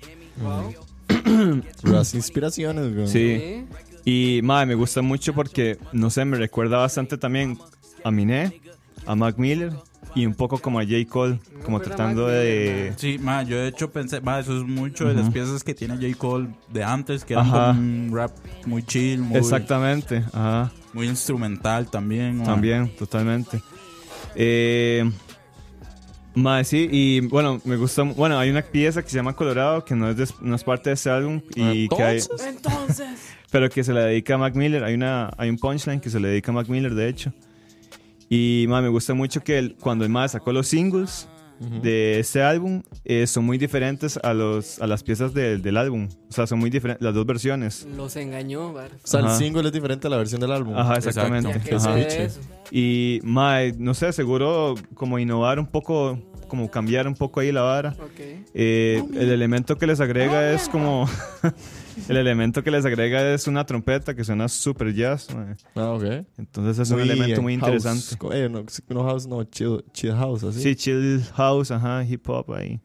Las 1.83 2.15
inspiraciones, 2.15 2.95
weón. 2.95 3.09
Sí. 3.09 3.65
Y 4.05 4.41
madre, 4.43 4.67
me 4.67 4.75
gusta 4.75 5.03
mucho 5.03 5.33
porque, 5.33 5.79
no 5.93 6.11
sé, 6.11 6.25
me 6.25 6.37
recuerda 6.37 6.79
bastante 6.79 7.17
también 7.17 7.59
a 8.03 8.11
Miné, 8.11 8.61
a 9.07 9.15
Mac 9.15 9.39
Miller 9.39 9.73
y 10.15 10.27
un 10.27 10.35
poco 10.35 10.59
como 10.59 10.81
a 10.81 10.83
J. 10.83 11.07
Cole, 11.09 11.39
como 11.65 11.81
tratando 11.81 12.27
de... 12.27 12.93
Sí, 12.97 13.19
ma, 13.19 13.43
yo 13.45 13.59
de 13.59 13.69
hecho 13.69 13.91
pensé, 13.93 14.21
ma, 14.21 14.41
eso 14.41 14.59
es 14.59 14.65
mucho 14.65 15.07
de 15.07 15.15
las 15.15 15.31
piezas 15.31 15.63
que 15.63 15.75
tiene 15.75 15.95
J. 15.97 16.19
Cole 16.19 16.49
de 16.73 16.83
antes, 16.85 17.25
que 17.25 17.35
como 17.35 17.71
un 17.71 18.11
rap 18.13 18.33
muy 18.67 18.83
chill, 18.83 19.21
muy, 19.21 19.39
Exactamente, 19.39 20.25
ajá. 20.33 20.73
muy 20.93 21.07
instrumental 21.09 21.89
también. 21.89 22.39
ma. 22.39 22.45
También, 22.45 22.95
totalmente. 22.97 23.63
Eh, 24.35 25.11
mae, 26.35 26.65
sí, 26.65 26.89
y 26.91 27.21
bueno, 27.21 27.61
me 27.65 27.77
gusta. 27.77 28.03
Bueno, 28.03 28.39
hay 28.39 28.51
una 28.51 28.63
pieza 28.63 29.03
que 29.03 29.09
se 29.11 29.17
llama 29.17 29.35
Colorado, 29.35 29.85
que 29.85 29.95
no 29.95 30.09
es, 30.11 30.17
de- 30.17 30.29
no 30.41 30.55
es 30.57 30.65
parte 30.65 30.91
de 30.91 30.95
ese 30.95 31.11
álbum, 31.11 31.41
y 31.55 31.89
que 31.89 32.03
hay, 32.03 32.21
Entonces. 32.47 33.07
pero 33.51 33.69
que 33.69 33.85
se 33.85 33.93
la 33.93 34.03
dedica 34.07 34.35
a 34.35 34.39
Mac 34.39 34.55
Miller. 34.55 34.83
Hay, 34.85 34.95
una, 34.95 35.31
hay 35.37 35.51
un 35.51 35.59
punchline 35.59 36.01
que 36.01 36.11
se 36.11 36.19
le 36.21 36.29
dedica 36.29 36.51
a 36.53 36.55
Mac 36.55 36.69
Miller, 36.69 36.95
de 36.95 37.09
hecho. 37.09 37.33
Y 38.29 38.65
mae, 38.69 38.81
me 38.83 38.89
gusta 38.89 39.13
mucho 39.15 39.43
que 39.43 39.59
él- 39.59 39.77
cuando 39.79 40.05
el 40.05 40.11
mae 40.11 40.29
sacó 40.29 40.53
los 40.53 40.67
singles 40.69 41.29
de 41.61 42.19
este 42.19 42.43
álbum, 42.43 42.83
eh, 43.05 43.27
son 43.27 43.45
muy 43.45 43.57
diferentes 43.59 44.17
a, 44.23 44.35
los, 44.35 44.81
a 44.81 44.87
las 44.87 45.03
piezas 45.03 45.33
del- 45.33 45.63
del 45.63 45.77
álbum. 45.77 46.09
O 46.29 46.33
sea, 46.33 46.47
son 46.47 46.59
muy 46.59 46.71
diferentes 46.71 47.03
las 47.05 47.15
dos 47.15 47.25
versiones. 47.25 47.87
Los 47.97 48.17
engañó, 48.17 48.73
bar. 48.73 48.91
O 49.03 49.07
sea, 49.07 49.21
el 49.21 49.27
Ajá. 49.27 49.37
single 49.39 49.67
es 49.67 49.73
diferente 49.73 50.07
a 50.09 50.11
la 50.11 50.17
versión 50.17 50.41
del 50.41 50.51
álbum. 50.53 50.77
Ajá, 50.77 50.97
exactamente. 50.97 51.61
¿Qué 51.65 51.75
Ajá. 51.77 51.95
de? 51.95 52.31
Y, 52.71 53.21
mae, 53.23 53.75
no 53.79 53.95
sé, 53.95 54.13
seguro 54.13 54.75
como 54.95 55.19
innovar 55.19 55.59
un 55.61 55.67
poco, 55.67 56.19
como 56.49 56.71
cambiar 56.71 57.07
un 57.07 57.15
poco 57.15 57.41
ahí 57.41 57.53
la 57.53 57.63
vara. 57.63 57.91
Ok. 58.01 58.21
Eh, 58.55 59.03
el 59.15 59.31
elemento 59.31 59.77
que 59.79 59.87
les 59.87 60.01
agrega 60.01 60.53
es 60.53 60.69
como... 60.69 61.07
el 62.09 62.17
elemento 62.17 62.63
que 62.63 62.71
les 62.71 62.85
agrega 62.85 63.33
es 63.35 63.47
una 63.47 63.65
trompeta 63.67 64.15
que 64.15 64.25
suena 64.25 64.49
super 64.49 64.93
jazz. 64.95 65.29
mae. 65.35 65.57
Ah, 65.75 65.91
ok. 65.93 66.25
Entonces 66.39 66.79
es 66.79 66.91
un 66.91 67.01
elemento 67.01 67.43
muy 67.43 67.57
house. 67.59 67.69
interesante. 67.69 68.17
Eh, 68.33 68.49
no, 68.49 68.65
no 68.89 69.05
house, 69.05 69.27
no, 69.27 69.45
chill, 69.45 69.85
chill 69.93 70.13
house, 70.13 70.45
así. 70.45 70.61
Sí, 70.63 70.77
chill 70.77 71.23
house, 71.35 71.71
ajá, 71.71 72.05
hip 72.05 72.29
hop 72.29 72.53
ahí. 72.55 72.81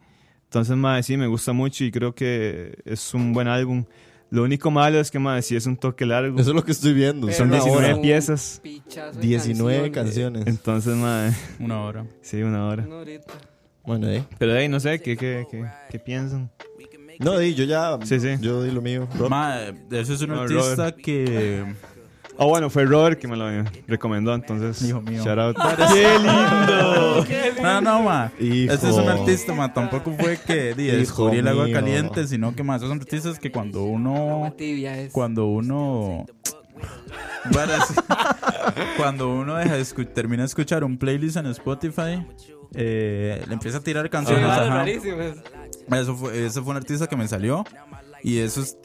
Entonces, 0.45 0.77
mae, 0.77 1.03
sí, 1.03 1.17
me 1.17 1.27
gusta 1.27 1.51
mucho 1.53 1.83
y 1.83 1.91
creo 1.91 2.15
que 2.15 2.77
es 2.85 3.13
un 3.13 3.33
buen 3.33 3.47
álbum. 3.47 3.83
Lo 4.29 4.43
único 4.43 4.71
malo 4.71 4.99
es 4.99 5.09
que, 5.11 5.19
mae, 5.19 5.41
sí 5.41 5.55
es 5.55 5.65
un 5.67 5.77
toque 5.77 6.05
largo. 6.05 6.39
Eso 6.39 6.49
es 6.51 6.55
lo 6.55 6.63
que 6.63 6.71
estoy 6.71 6.93
viendo. 6.93 7.31
Son 7.31 7.47
Una 7.47 7.57
19 7.57 7.93
hora. 7.93 8.01
piezas. 8.01 8.59
Pichazo 8.63 9.19
de 9.19 9.25
19 9.27 9.91
canción, 9.91 10.33
canciones. 10.33 10.47
Entonces, 10.47 10.95
mae, 10.95 11.31
Una 11.59 11.81
hora. 11.81 12.05
sí, 12.21 12.41
una 12.41 12.65
hora. 12.67 12.83
Una 12.85 12.97
horita. 12.97 13.33
Bueno, 13.85 14.09
eh. 14.09 14.23
Pero 14.37 14.53
ahí, 14.53 14.67
no 14.67 14.79
sé, 14.81 14.99
¿qué, 15.01 15.15
qué, 15.15 15.45
qué, 15.49 15.65
qué 15.89 15.99
piensan? 15.99 16.51
No, 17.19 17.37
di, 17.39 17.53
yo 17.55 17.63
ya. 17.65 17.97
Sí, 18.03 18.19
sí. 18.19 18.35
Yo 18.39 18.63
di 18.63 18.71
lo 18.71 18.81
mío. 18.81 19.07
Rob. 19.17 19.29
Ma, 19.29 19.59
ese 19.91 20.13
es 20.13 20.21
un 20.21 20.29
No, 20.29 20.41
artista 20.41 20.75
Robert. 20.75 20.97
que... 20.97 21.65
Ah, 22.39 22.45
bueno, 22.45 22.69
fue 22.69 22.85
Robert 22.85 23.19
que 23.19 23.27
me 23.27 23.35
lo 23.35 23.45
recomendó, 23.87 24.31
entonces. 24.35 24.79
Hijo 24.87 25.01
mío. 25.01 25.23
Shout 25.25 25.39
out. 25.39 25.57
¡Qué 25.91 26.17
lindo! 26.19 27.25
No, 27.63 27.81
no, 27.81 28.01
ma. 28.03 28.31
Hijo. 28.39 28.71
Este 28.73 28.89
es 28.89 28.95
un 28.95 29.09
artista, 29.09 29.53
ma. 29.53 29.73
Tampoco 29.73 30.11
fue 30.13 30.37
que 30.45 30.75
di, 30.75 30.85
Hijo 30.87 30.97
descubrí 30.97 31.37
el 31.39 31.47
agua 31.47 31.65
mío. 31.65 31.73
caliente, 31.73 32.27
sino 32.27 32.55
que, 32.55 32.61
ma, 32.61 32.75
esos 32.75 32.89
son 32.89 32.99
artistas 32.99 33.39
que 33.39 33.51
cuando 33.51 33.83
uno... 33.85 34.33
Agua 34.35 34.51
tibia 34.51 34.99
es. 34.99 35.11
Cuando 35.11 35.47
uno... 35.47 36.25
Cuando 38.97 39.29
uno 39.33 39.55
deja 39.55 39.75
de 39.75 39.81
escu- 39.81 40.07
termina 40.13 40.43
de 40.43 40.47
escuchar 40.47 40.83
un 40.83 40.97
playlist 40.97 41.37
en 41.37 41.47
Spotify, 41.47 42.23
eh, 42.75 43.43
le 43.47 43.53
empieza 43.53 43.77
a 43.79 43.81
tirar 43.81 44.09
canciones. 44.09 44.45
ajá. 44.45 44.65
rarísimas. 44.69 45.37
Eso 45.91 46.15
fue, 46.15 46.45
ese 46.45 46.61
fue 46.61 46.71
un 46.71 46.77
artista 46.77 47.07
que 47.07 47.15
me 47.15 47.27
salió. 47.27 47.63
Y 48.23 48.39
eso 48.39 48.61
es, 48.61 48.77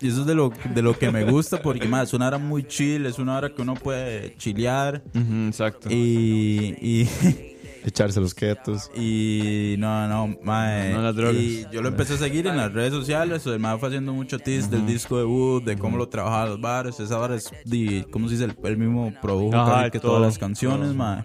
y 0.00 0.08
eso 0.08 0.22
es 0.22 0.26
de, 0.26 0.34
lo, 0.34 0.52
de 0.74 0.82
lo 0.82 0.98
que 0.98 1.10
me 1.10 1.24
gusta, 1.24 1.62
porque 1.62 1.86
más 1.86 2.08
es 2.08 2.14
una 2.14 2.26
hora 2.26 2.38
muy 2.38 2.64
chill, 2.64 3.06
es 3.06 3.18
una 3.18 3.36
hora 3.36 3.54
que 3.54 3.62
uno 3.62 3.74
puede 3.74 4.36
chilear. 4.36 5.02
Exacto. 5.14 5.88
Y, 5.90 6.76
y, 6.80 7.08
Echarse 7.84 8.20
los 8.20 8.32
quietos. 8.32 8.90
y 8.94 9.74
no, 9.78 10.06
no, 10.06 10.36
mae. 10.42 10.92
No 10.92 11.02
las 11.02 11.16
drogas. 11.16 11.34
Y 11.34 11.66
yo 11.72 11.82
lo 11.82 11.88
empecé 11.88 12.14
a 12.14 12.16
seguir 12.16 12.46
en 12.46 12.56
las 12.56 12.72
redes 12.72 12.92
sociales. 12.92 13.44
El 13.46 13.58
mae 13.58 13.76
fue 13.78 13.88
haciendo 13.88 14.12
mucho 14.12 14.38
tease 14.38 14.68
del 14.68 14.86
disco 14.86 15.18
debut, 15.18 15.64
de 15.64 15.76
cómo 15.76 15.96
lo 15.96 16.08
trabajaba 16.08 16.46
los 16.46 16.60
bares. 16.60 17.00
Esa 17.00 17.18
vara 17.18 17.34
es, 17.34 17.50
di, 17.64 18.04
¿cómo 18.10 18.28
se 18.28 18.36
dice? 18.36 18.54
El, 18.62 18.76
mismo 18.76 19.12
produjo 19.20 19.56
Ajá, 19.56 19.90
que 19.90 19.98
todo. 19.98 20.12
todas 20.12 20.26
las 20.26 20.38
canciones, 20.38 20.94
mae. 20.94 21.24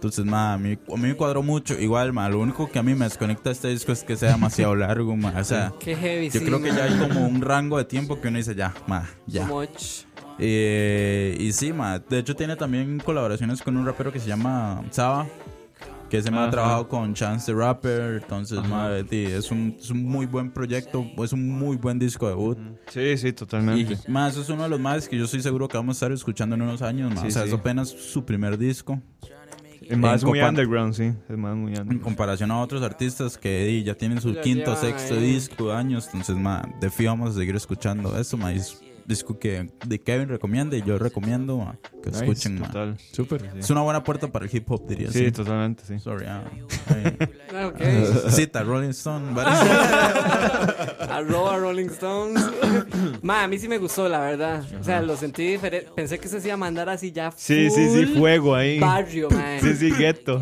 Entonces, 0.00 0.24
ma, 0.24 0.54
a 0.54 0.56
mí, 0.58 0.78
a 0.88 0.96
mí 0.96 1.08
me 1.08 1.14
cuadró 1.14 1.42
mucho. 1.42 1.78
Igual, 1.78 2.14
ma, 2.14 2.26
lo 2.30 2.40
único 2.40 2.70
que 2.70 2.78
a 2.78 2.82
mí 2.82 2.94
me 2.94 3.04
desconecta 3.04 3.50
de 3.50 3.52
este 3.52 3.68
disco 3.68 3.92
es 3.92 4.02
que 4.02 4.16
sea 4.16 4.30
demasiado 4.32 4.74
largo, 4.74 5.14
ma. 5.14 5.34
O 5.38 5.44
sea, 5.44 5.74
Qué 5.78 5.94
heavy, 5.94 6.30
yo 6.30 6.40
sí, 6.40 6.46
creo 6.46 6.62
que 6.62 6.70
ya 6.70 6.84
hay 6.84 6.98
como 6.98 7.26
un 7.26 7.42
rango 7.42 7.76
de 7.76 7.84
tiempo 7.84 8.18
que 8.18 8.28
uno 8.28 8.38
dice, 8.38 8.54
ya, 8.54 8.72
ma, 8.86 9.06
ya. 9.26 9.46
Eh, 10.38 11.36
y 11.38 11.52
sí, 11.52 11.74
ma, 11.74 11.98
de 11.98 12.18
hecho 12.18 12.34
tiene 12.34 12.56
también 12.56 12.98
colaboraciones 12.98 13.60
con 13.60 13.76
un 13.76 13.84
rapero 13.84 14.10
que 14.10 14.20
se 14.20 14.26
llama 14.28 14.82
Saba. 14.90 15.26
Que 16.08 16.22
ma 16.30 16.38
ha 16.38 16.42
Ajá. 16.44 16.50
trabajado 16.50 16.88
con 16.88 17.12
Chance 17.12 17.52
the 17.52 17.56
Rapper. 17.56 18.20
Entonces, 18.22 18.58
ma, 18.66 18.90
di, 18.94 19.26
es 19.26 19.50
un, 19.50 19.76
es 19.78 19.90
un 19.90 20.02
muy 20.02 20.24
buen 20.24 20.50
proyecto. 20.50 21.06
Es 21.22 21.34
un 21.34 21.46
muy 21.46 21.76
buen 21.76 21.98
disco 21.98 22.26
debut. 22.26 22.58
Sí, 22.88 23.18
sí, 23.18 23.32
totalmente. 23.34 23.98
Y 24.08 24.10
más, 24.10 24.32
eso 24.32 24.40
es 24.40 24.48
uno 24.48 24.62
de 24.62 24.70
los 24.70 24.80
más 24.80 25.06
que 25.08 25.16
yo 25.18 25.26
estoy 25.26 25.42
seguro 25.42 25.68
que 25.68 25.76
vamos 25.76 25.96
a 25.96 25.98
estar 25.98 26.12
escuchando 26.12 26.56
en 26.56 26.62
unos 26.62 26.80
años. 26.82 27.14
ma. 27.14 27.20
Sí, 27.20 27.28
o 27.28 27.30
sea, 27.30 27.42
sí. 27.42 27.48
es 27.48 27.54
apenas 27.54 27.90
su 27.90 28.24
primer 28.24 28.58
disco. 28.58 28.98
Es 29.90 29.98
más 29.98 30.22
en 30.22 30.28
muy 30.28 30.40
underground, 30.40 30.94
sí. 30.94 31.12
Es 31.28 31.36
más 31.36 31.54
muy 31.56 31.72
En 31.72 31.80
underground. 31.80 32.02
comparación 32.02 32.50
a 32.50 32.60
otros 32.60 32.82
artistas 32.82 33.36
que 33.36 33.82
ya 33.82 33.94
tienen 33.94 34.20
su 34.20 34.32
Ya 34.34 34.40
quinto, 34.42 34.74
llevan 34.74 34.80
sexto 34.80 35.14
ahí. 35.14 35.20
disco 35.34 35.68
de 35.68 35.74
años. 35.76 36.06
Entonces, 36.06 36.36
ma, 36.36 36.62
de 36.80 36.90
fijo 36.90 37.10
vamos 37.10 37.30
a 37.30 37.38
seguir 37.38 37.56
escuchando 37.56 38.18
esto, 38.18 38.36
ma. 38.36 38.52
Es 38.52 38.80
disco 39.06 39.38
que 39.38 39.70
de 39.86 40.00
Kevin 40.00 40.28
recomienda 40.28 40.76
y 40.76 40.82
yo 40.82 40.98
recomiendo 40.98 41.74
que 42.02 42.10
Nice, 42.10 42.24
escuchen. 42.24 42.58
Total. 42.60 42.96
Súper. 43.12 43.50
Es 43.58 43.70
una 43.70 43.82
buena 43.82 44.02
puerta 44.04 44.28
para 44.28 44.44
el 44.46 44.54
hip 44.54 44.70
hop, 44.70 44.86
diría. 44.86 45.10
Sí, 45.10 45.26
Sí, 45.26 45.32
totalmente, 45.32 45.84
sí. 45.86 45.98
Sorry, 45.98 46.26
ah. 46.26 46.42
Ah, 47.54 47.66
Ok. 47.66 47.80
Cita, 48.30 48.62
Rolling 48.62 48.90
Stone. 48.90 49.34
Arroba 51.08 51.58
Rolling 51.58 51.88
Stones. 51.90 52.42
Ma, 53.22 53.44
a 53.44 53.48
mí 53.48 53.58
sí 53.58 53.68
me 53.68 53.78
gustó, 53.78 54.08
la 54.08 54.20
verdad. 54.20 54.62
O 54.80 54.84
sea, 54.84 55.00
lo 55.02 55.16
sentí 55.16 55.44
diferente. 55.44 55.90
Pensé 55.94 56.18
que 56.18 56.28
se 56.28 56.38
iba 56.42 56.54
a 56.54 56.56
mandar 56.56 56.88
así 56.88 57.12
ya. 57.12 57.32
Sí, 57.36 57.70
sí, 57.70 57.88
sí, 57.90 58.06
fuego 58.06 58.54
ahí. 58.54 58.78
Barrio, 58.78 59.28
ma. 59.30 59.60
Sí, 59.60 59.74
sí, 59.76 59.90
gueto. 59.90 60.38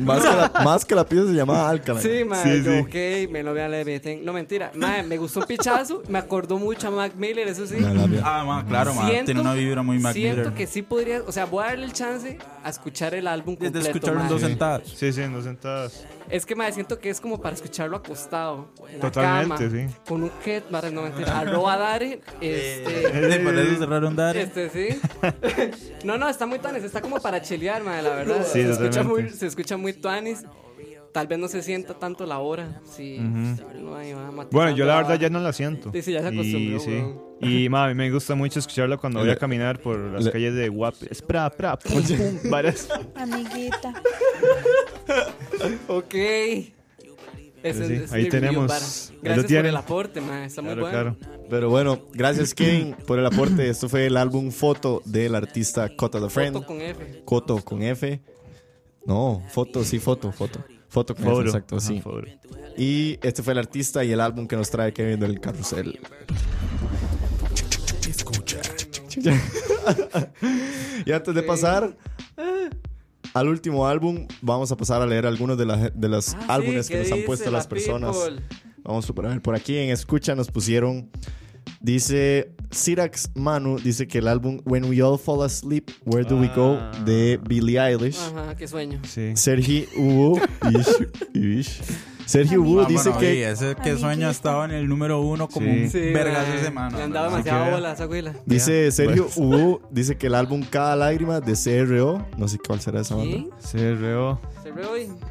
Más 0.00 0.22
que, 0.22 0.28
la, 0.28 0.52
más 0.64 0.84
que 0.84 0.94
la 0.94 1.06
pieza 1.06 1.26
se 1.26 1.32
llamaba 1.34 1.68
Alcalá. 1.70 2.00
Sí, 2.00 2.24
ma, 2.26 2.42
Sí, 2.42 2.62
yo, 2.62 2.72
sí. 2.72 2.78
ok, 2.80 3.30
me 3.32 3.42
lo 3.42 3.52
vean 3.54 3.72
everything. 3.74 4.18
No, 4.24 4.32
mentira. 4.32 4.70
Ma, 4.74 5.02
me 5.02 5.16
gustó 5.16 5.40
un 5.40 5.46
pichazo. 5.46 6.02
Me 6.08 6.18
acordó 6.18 6.58
mucho 6.58 6.88
a 6.88 6.90
Mac 6.90 7.12
Miller, 7.16 7.48
eso 7.64 7.74
sí. 7.74 7.80
La 7.80 7.92
labia. 7.94 8.22
ah, 8.24 8.44
ma, 8.44 8.66
claro, 8.66 8.94
ma. 8.94 9.08
Siento- 9.08 9.26
Tiene 9.26 9.40
una 9.40 9.54
vibra 9.54 9.82
muy 9.82 9.98
Mac 9.98 10.12
Siento 10.14 10.40
Miller. 10.40 10.54
que 10.54 10.66
sí 10.66 10.82
podría. 10.82 11.22
O 11.22 11.32
sea, 11.32 11.46
voy 11.46 11.64
a 11.64 11.66
darle 11.68 11.86
el 11.86 11.92
chance 11.92 12.38
a 12.62 12.68
escuchar 12.70 13.14
el 13.14 13.26
álbum 13.26 13.54
De 13.56 13.66
completo. 13.66 13.86
escuchar 13.88 14.14
en 14.14 14.22
ma. 14.22 14.28
dos 14.28 14.40
sentadas. 14.40 14.82
Sí, 14.88 15.12
sí, 15.12 15.22
en 15.22 15.32
dos 15.32 15.44
sentadas. 15.44 16.06
Es 16.28 16.46
que 16.46 16.54
me 16.54 16.70
siento 16.72 16.98
que 16.98 17.10
es 17.10 17.20
como 17.20 17.40
para 17.40 17.54
escucharlo 17.54 17.96
acostado. 17.96 18.68
En 18.88 18.94
la 18.98 19.10
Totalmente, 19.10 19.64
cama, 19.68 19.88
sí. 19.88 19.94
Con 20.06 20.22
un 20.22 20.30
ket, 20.44 20.70
madre, 20.70 20.90
no 20.92 21.02
mentira. 21.02 21.38
Arroba 21.40 21.76
Dare. 21.76 22.20
Este. 22.40 23.06
Eso 23.70 23.78
cerraron 23.78 24.14
dar. 24.16 24.36
Este 24.36 24.70
sí. 24.70 25.00
no, 26.04 26.16
no, 26.18 26.28
está 26.28 26.46
muy 26.46 26.58
tuanis. 26.58 26.84
Está 26.84 27.00
como 27.00 27.18
para 27.20 27.42
chilear, 27.42 27.82
madre, 27.82 28.02
la 28.02 28.10
verdad. 28.10 28.44
Sí, 28.44 28.62
se, 28.62 28.70
escucha 28.70 28.90
totalmente. 29.02 29.22
muy, 29.30 29.38
se 29.38 29.46
escucha 29.46 29.76
muy 29.76 29.92
tuanis. 29.92 30.44
Tal 31.12 31.26
vez 31.26 31.38
no 31.40 31.48
se 31.48 31.62
sienta 31.62 31.94
tanto 31.98 32.24
la 32.24 32.38
hora. 32.38 32.80
Sí. 32.84 33.18
no 33.18 33.96
hay, 33.96 34.14
matizando 34.14 34.48
Bueno, 34.52 34.76
yo 34.76 34.84
la 34.84 34.96
verdad 34.96 35.18
ya 35.18 35.28
no 35.28 35.40
la 35.40 35.52
siento. 35.52 35.90
Sí, 35.92 36.02
sí, 36.02 36.12
ya 36.12 36.20
se 36.22 36.28
acostumbró, 36.28 36.76
Y, 36.76 36.80
sí. 36.80 36.90
weón. 36.90 37.20
y 37.40 37.68
ma, 37.68 37.84
a 37.86 37.88
mí 37.88 37.94
me 37.94 38.10
gusta 38.12 38.34
mucho 38.36 38.60
escucharlo 38.60 38.96
cuando 38.98 39.18
voy 39.20 39.30
a 39.30 39.36
caminar 39.36 39.80
por 39.80 39.98
las 39.98 40.24
Le- 40.24 40.30
calles 40.30 40.54
de 40.54 40.68
Guap. 40.68 40.94
Espra, 41.10 41.50
pra, 41.50 41.76
pum, 41.78 42.00
pum, 42.02 42.50
varias. 42.50 42.88
Amiguita. 43.16 43.92
Ok. 45.88 46.14
Ese, 47.62 47.86
sí, 48.06 48.14
ahí 48.14 48.24
review, 48.24 48.30
tenemos. 48.30 48.66
vara. 48.68 48.84
Ahí 48.84 49.16
lo 49.16 49.20
Gracias 49.22 49.36
por 49.42 49.46
tienen. 49.48 49.66
el 49.66 49.76
aporte, 49.76 50.20
man. 50.22 50.42
Está 50.44 50.62
muy 50.62 50.72
Claro, 50.74 50.80
bueno. 50.90 51.16
claro. 51.18 51.44
Pero 51.50 51.68
bueno, 51.68 52.00
gracias 52.14 52.54
Kevin 52.54 52.94
por 53.06 53.18
el 53.18 53.26
aporte. 53.26 53.68
Esto 53.68 53.88
fue 53.88 54.06
el 54.06 54.16
álbum 54.16 54.50
Foto 54.50 55.02
del 55.04 55.34
artista 55.34 55.94
Cota 55.94 56.20
the 56.20 56.30
Friend. 56.30 56.54
Foto 56.54 56.66
con 56.66 56.80
F. 56.80 57.22
Coto 57.24 57.56
con 57.62 57.82
F. 57.82 58.20
No, 59.04 59.42
foto, 59.50 59.84
sí, 59.84 59.98
foto, 59.98 60.30
foto. 60.32 60.64
Foto 60.90 61.14
con 61.14 61.24
eso, 61.24 61.34
Photo. 61.36 61.46
exacto, 61.48 61.76
Ajá, 61.76 61.86
sí. 61.86 62.00
photo. 62.00 62.26
Y 62.76 63.18
este 63.22 63.42
fue 63.42 63.52
el 63.54 63.58
artista 63.60 64.04
y 64.04 64.12
el 64.12 64.20
álbum 64.20 64.46
que 64.46 64.56
nos 64.56 64.68
trae 64.70 64.92
Kevin 64.92 65.18
del 65.20 65.40
Carrusel. 65.40 65.98
Escucha. 68.08 68.60
y 71.06 71.12
antes 71.12 71.34
de 71.34 71.42
pasar 71.42 71.96
eh, 72.36 72.70
al 73.34 73.48
último 73.48 73.86
álbum, 73.86 74.26
vamos 74.40 74.70
a 74.72 74.76
pasar 74.76 75.00
a 75.02 75.06
leer 75.06 75.26
algunos 75.26 75.56
de, 75.58 75.66
la- 75.66 75.90
de 75.90 76.08
los 76.08 76.34
Ah, 76.34 76.54
álbumes 76.54 76.86
sí, 76.86 76.92
que 76.92 77.02
¿qué 77.02 77.08
nos 77.08 77.18
han 77.18 77.24
puesto 77.24 77.46
la 77.50 77.58
las 77.58 77.66
personas. 77.66 78.16
people? 78.16 78.42
Vamos 78.82 79.08
a 79.08 79.12
ver, 79.28 79.42
por 79.42 79.54
aquí 79.54 79.76
en 79.76 79.90
Escucha 79.90 80.34
nos 80.34 80.50
pusieron. 80.50 81.10
Dice 81.80 82.52
Sirax 82.70 83.30
Manu, 83.34 83.78
dice 83.78 84.06
que 84.06 84.18
el 84.18 84.28
álbum 84.28 84.60
When 84.64 84.84
We 84.84 85.02
All 85.02 85.18
Fall 85.18 85.42
Asleep, 85.44 85.90
Where 86.04 86.28
Do 86.28 86.38
We 86.38 86.48
Go 86.54 86.76
Ah. 86.80 86.92
de 87.04 87.38
Billie 87.48 87.78
Eilish. 87.80 88.18
Ajá, 88.18 88.54
qué 88.56 88.68
sueño. 88.68 89.00
Sí. 89.08 89.32
Sergi 89.34 89.86
Hugo. 89.96 90.38
ish, 90.70 91.34
ish. 91.34 91.80
Sergi 92.26 92.56
Hugo 92.58 92.82
Ah, 92.82 92.86
dice 92.88 93.08
bueno, 93.08 93.18
que. 93.18 93.34
y 93.40 93.42
ese 93.42 93.74
que 93.82 93.96
sueño 93.96 94.30
estaba 94.30 94.64
en 94.66 94.70
el 94.70 94.88
número 94.88 95.20
uno 95.20 95.48
como 95.48 95.66
Sí. 95.66 95.72
un 95.84 95.90
Sí, 95.90 95.98
vergas 96.12 96.46
de 96.52 96.62
semana. 96.62 96.96
Le 96.96 97.02
andaba 97.02 97.26
¿verdad? 97.26 97.38
demasiado 97.44 97.70
bola 97.74 97.92
esa 97.92 98.04
güila. 98.04 98.34
Dice 98.46 98.92
Sergio 98.92 99.26
Hugo, 99.34 99.80
dice 99.90 100.16
que 100.16 100.28
el 100.28 100.34
álbum 100.36 100.62
Cada 100.70 100.94
Lágrima 100.94 101.40
de 101.40 101.54
CRO, 101.54 102.24
no 102.36 102.46
sé 102.46 102.58
cuál 102.64 102.80
será 102.80 103.00
esa 103.00 103.16
banda. 103.16 103.38
CRO. 103.72 104.40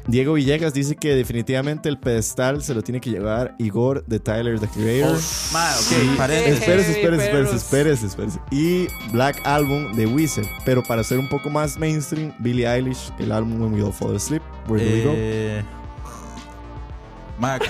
Diego 0.06 0.34
Villegas 0.34 0.74
dice 0.74 0.96
que 0.96 1.14
definitivamente 1.14 1.88
el 1.88 1.98
pedestal 1.98 2.62
se 2.62 2.74
lo 2.74 2.82
tiene 2.82 3.00
que 3.00 3.10
llevar 3.10 3.54
Igor 3.58 4.04
de 4.06 4.20
Tyler 4.20 4.58
the 4.58 4.68
Creator. 4.68 5.16
Espérese, 5.16 6.50
espérese, 6.50 6.90
espérese, 6.92 7.30
perros. 7.30 7.54
espérese, 7.54 8.06
espérese. 8.06 8.40
Y 8.50 8.86
Black 9.12 9.40
Album 9.44 9.94
de 9.94 10.06
Wizard. 10.06 10.46
Pero 10.64 10.82
para 10.82 11.04
ser 11.04 11.18
un 11.18 11.28
poco 11.28 11.50
más 11.50 11.78
mainstream, 11.78 12.32
Billie 12.38 12.66
Eilish, 12.66 13.12
el 13.18 13.32
álbum 13.32 13.60
When 13.60 13.74
We 13.74 13.82
All 13.82 13.92
Fall 13.92 14.16
Asleep, 14.16 14.42
Where 14.68 14.84
Do 14.84 14.90
We 14.90 15.04
Go. 15.04 15.12
Eh, 15.16 15.64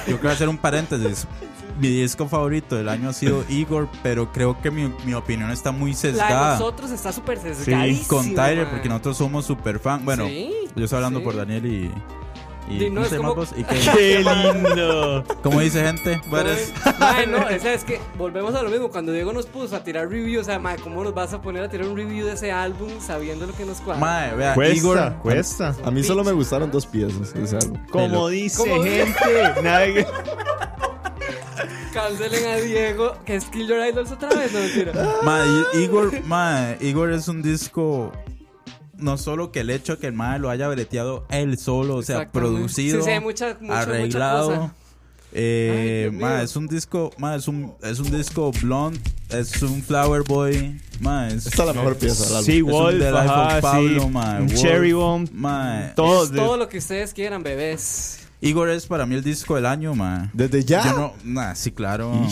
yo 0.09 0.19
quiero 0.19 0.31
hacer 0.31 0.49
un 0.49 0.59
paréntesis. 0.59 1.27
Mi 1.81 1.89
disco 1.89 2.29
favorito 2.29 2.77
del 2.77 2.89
año 2.89 3.09
ha 3.09 3.13
sido 3.13 3.45
Igor, 3.49 3.89
pero 4.03 4.31
creo 4.33 4.61
que 4.61 4.71
mi, 4.71 4.93
mi 5.05 5.15
opinión 5.15 5.51
está 5.51 5.73
muy 5.73 5.91
La 5.93 5.97
de 5.97 6.01
sesgada 6.01 6.53
nosotros 6.59 6.91
está 6.91 7.11
súper 7.13 7.39
sesgadísima. 7.39 8.07
con 8.09 8.35
Tyler, 8.35 8.69
porque 8.71 8.89
nosotros 8.89 9.17
somos 9.17 9.47
super 9.47 9.79
fan. 9.79 10.05
Bueno, 10.05 10.27
Sí, 10.27 10.53
yo 10.77 10.85
estoy 10.85 10.97
hablando 10.99 11.21
sí. 11.21 11.25
por 11.25 11.37
Daniel 11.37 11.67
y. 11.67 11.91
y 12.69 12.91
no, 12.91 13.03
¿Cómo 13.03 13.07
es 13.07 13.15
como-? 13.15 13.43
¿Y 13.57 13.65
qué? 13.65 13.77
¡Qué 13.95 14.19
lindo! 14.19 15.25
¿Cómo 15.43 15.61
dice 15.61 15.83
gente? 15.83 16.21
Bueno, 16.29 16.51
es- 16.51 16.71
no, 17.29 17.39
o 17.39 17.59
sea, 17.61 17.73
es 17.73 17.85
que 17.85 17.99
volvemos 18.19 18.55
a 18.55 18.63
lo 18.63 18.69
mismo. 18.69 18.91
Cuando 18.91 19.11
Diego 19.13 19.33
nos 19.33 19.47
puso 19.47 19.75
a 19.75 19.83
tirar 19.83 20.09
review, 20.11 20.41
o 20.41 20.45
sea, 20.45 20.59
mae, 20.59 20.77
¿cómo 20.79 21.03
nos 21.03 21.15
vas 21.15 21.33
a 21.33 21.41
poner 21.41 21.63
a 21.65 21.69
tirar 21.71 21.87
un 21.89 21.97
review 21.97 22.27
de 22.27 22.35
ese 22.35 22.53
álbum 22.53 22.91
sabiendo 23.01 23.47
lo 23.47 23.55
que 23.55 23.65
nos 23.65 23.81
cuadra? 23.81 24.01
Mae, 24.01 24.35
vea, 24.37 24.55
Cuesta, 24.55 24.77
Igor. 24.77 25.15
cuesta. 25.23 25.75
A 25.83 25.91
mí 25.91 26.03
solo 26.03 26.25
me 26.25 26.33
gustaron 26.33 26.71
dos 26.71 26.85
piezas 26.87 27.33
de 27.33 27.43
ese 27.45 27.57
álbum. 27.57 27.79
Como 27.91 28.29
dice 28.29 28.59
¿Cómo? 28.59 28.83
gente. 28.85 29.15
Nadie- 29.63 30.07
Cancelen 31.93 32.47
a 32.47 32.57
Diego, 32.57 33.17
que 33.25 33.37
es 33.37 33.45
Kill 33.47 33.67
Your 33.67 33.85
Idols 33.87 34.11
otra 34.13 34.29
vez, 34.31 34.53
no 34.53 34.61
mentira. 34.61 34.93
Mae, 35.25 35.47
I- 35.75 35.85
Igor, 35.85 36.25
mae, 36.25 36.79
Igor 36.81 37.13
es 37.13 37.27
un 37.29 37.43
disco. 37.43 38.13
No 38.97 39.17
solo 39.17 39.51
que 39.51 39.61
el 39.61 39.71
hecho 39.71 39.95
de 39.95 39.99
que 40.01 40.07
el 40.09 40.13
mae 40.13 40.39
lo 40.39 40.51
haya 40.51 40.69
breteado 40.69 41.27
él 41.31 41.59
solo, 41.59 41.97
o 41.97 42.03
sea, 42.03 42.31
producido, 42.31 43.03
Sí, 43.03 43.11
sí, 43.15 43.21
mucha- 43.21 43.49
mucha- 43.49 43.61
mucha 43.61 43.81
arreglado. 43.81 44.47
cosa. 44.49 44.75
Eh, 45.33 46.09
Ay, 46.11 46.17
mío. 46.17 46.39
es 46.39 46.57
un 46.57 46.67
disco, 46.67 47.11
mae, 47.17 47.39
es 47.39 47.49
un, 47.49 47.73
es 47.83 47.99
un 48.01 48.11
disco 48.11 48.51
blonde, 48.61 49.01
es 49.31 49.63
un 49.63 49.81
flower 49.83 50.23
boy, 50.25 50.81
mae, 51.01 51.29
es, 51.29 51.47
Esta 51.47 51.63
es 51.63 51.67
la 51.69 51.73
mejor 51.73 51.97
pieza 51.97 52.25
del 52.25 52.33
álbum. 52.37 52.45
Sí, 52.47 52.57
es 52.59 52.63
un 52.63 52.71
Wolf, 52.71 53.03
ajá, 53.15 53.61
Pablo, 53.61 54.03
sí. 54.03 54.09
mae, 54.11 54.41
Un 54.43 54.47
Wolf, 54.49 54.61
Cherry 54.61 54.93
Bomb. 54.93 55.31
mae. 55.33 55.93
Todo. 55.95 56.25
es 56.25 56.33
todo 56.33 56.57
lo 56.57 56.69
que 56.69 56.79
ustedes 56.79 57.15
quieran, 57.15 57.43
bebés. 57.43 58.19
Igor 58.41 58.71
es 58.71 58.87
para 58.87 59.05
mí 59.05 59.15
el 59.15 59.23
disco 59.23 59.57
del 59.57 59.67
año, 59.67 59.95
mae. 59.95 60.31
Desde 60.33 60.65
ya. 60.65 60.85
Yo 60.85 60.97
no, 60.97 61.15
nah, 61.25 61.55
sí, 61.55 61.71
claro. 61.73 62.27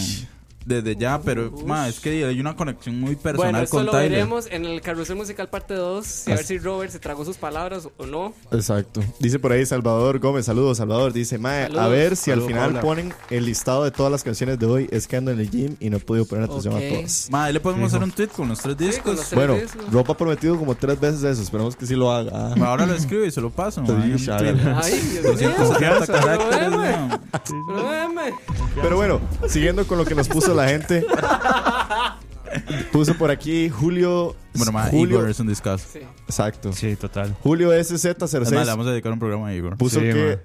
Desde 0.69 0.97
ya, 0.97 1.19
pero 1.19 1.51
ma, 1.65 1.89
es 1.89 1.99
que 1.99 2.27
hay 2.27 2.39
una 2.39 2.55
conexión 2.55 3.01
muy 3.01 3.17
personal 3.17 3.53
Bueno, 3.53 3.69
con 3.71 3.87
lo 3.87 3.93
Tyler. 3.93 4.11
veremos 4.11 4.47
en 4.51 4.67
el 4.67 4.83
Carrusel 4.83 5.17
Musical 5.17 5.49
parte 5.49 5.73
2. 5.73 6.25
Y 6.29 6.33
a 6.33 6.35
ver 6.35 6.45
si 6.45 6.59
Robert 6.59 6.93
se 6.93 6.99
tragó 6.99 7.25
sus 7.25 7.39
palabras 7.39 7.89
o 7.97 8.05
no. 8.05 8.35
Exacto. 8.53 9.01
Dice 9.19 9.39
por 9.39 9.53
ahí 9.53 9.65
Salvador 9.65 10.19
Gómez. 10.19 10.45
Saludos, 10.45 10.77
Salvador. 10.77 11.15
Dice, 11.15 11.39
Mae, 11.39 11.71
a 11.75 11.89
ver 11.89 12.17
si 12.17 12.31
Saludos, 12.33 12.51
al 12.53 12.55
final 12.69 12.81
ponen 12.83 13.15
el 13.31 13.47
listado 13.47 13.85
de 13.85 13.91
todas 13.93 14.13
las 14.13 14.23
canciones 14.23 14.59
de 14.59 14.67
hoy. 14.67 14.89
Es 14.91 15.07
que 15.09 15.17
ando 15.17 15.31
en 15.31 15.41
el 15.41 15.49
gym 15.51 15.77
y 15.81 15.89
no 15.89 15.97
he 15.97 16.01
podido 16.01 16.27
poner 16.27 16.45
atención 16.45 16.77
a 16.77 16.81
todas. 16.81 17.29
Ma, 17.31 17.45
ahí 17.45 17.55
le 17.55 17.61
podemos 17.61 17.89
hacer 17.91 18.03
un 18.05 18.11
tweet 18.13 18.29
con 18.29 18.49
los 18.49 18.61
tres 18.61 18.77
discos. 18.77 19.03
con 19.05 19.17
los 19.17 19.27
tres 19.27 19.35
Bueno, 19.39 19.55
discos. 19.55 19.91
Rob 19.91 20.11
ha 20.11 20.17
prometido 20.19 20.59
como 20.59 20.75
tres 20.75 21.01
veces 21.01 21.23
eso. 21.23 21.41
Esperemos 21.41 21.77
que 21.77 21.87
sí 21.87 21.95
lo 21.95 22.13
haga. 22.13 22.31
Ah. 22.35 22.55
Ma, 22.59 22.67
Ahora 22.67 22.85
lo 22.85 22.93
escribo 22.93 23.25
y 23.25 23.31
se 23.31 23.41
lo 23.41 23.49
paso. 23.49 23.81
Ay, 23.89 24.11
Dios 24.11 24.27
mío. 24.27 25.23
270 25.23 26.07
caracteres, 26.07 26.69
Pero, 26.69 26.77
ma. 26.77 27.21
Pero 27.67 27.89
véame. 27.89 28.35
Pero 28.83 28.97
bueno, 28.97 29.21
siguiendo 29.49 29.87
con 29.87 29.97
lo 29.97 30.05
que 30.05 30.15
nos 30.15 30.29
puso 30.29 30.55
la 30.59 30.69
gente. 30.69 31.07
Puso 32.93 33.15
por 33.15 33.31
aquí 33.31 33.69
Julio. 33.69 34.37
Bueno, 34.59 34.73
ma, 34.73 34.85
Julio. 34.87 35.19
Igor 35.19 35.31
es 35.31 35.41
un 35.41 35.47
discazo. 35.49 35.87
Sí. 35.93 36.01
Exacto. 36.27 36.73
Sí, 36.73 36.97
total. 36.97 37.35
Julio 37.43 37.73
Es 37.73 37.91
más, 37.91 38.05
le 38.05 38.11
SZ06 38.15 38.67
vamos 38.67 38.87
a 38.87 38.91
dedicar 38.91 39.13
un 39.13 39.19
programa 39.19 39.49
a 39.49 39.55
Igor. 39.55 39.77
puso 39.77 40.01
Sí, 40.01 40.07
que. 40.07 40.39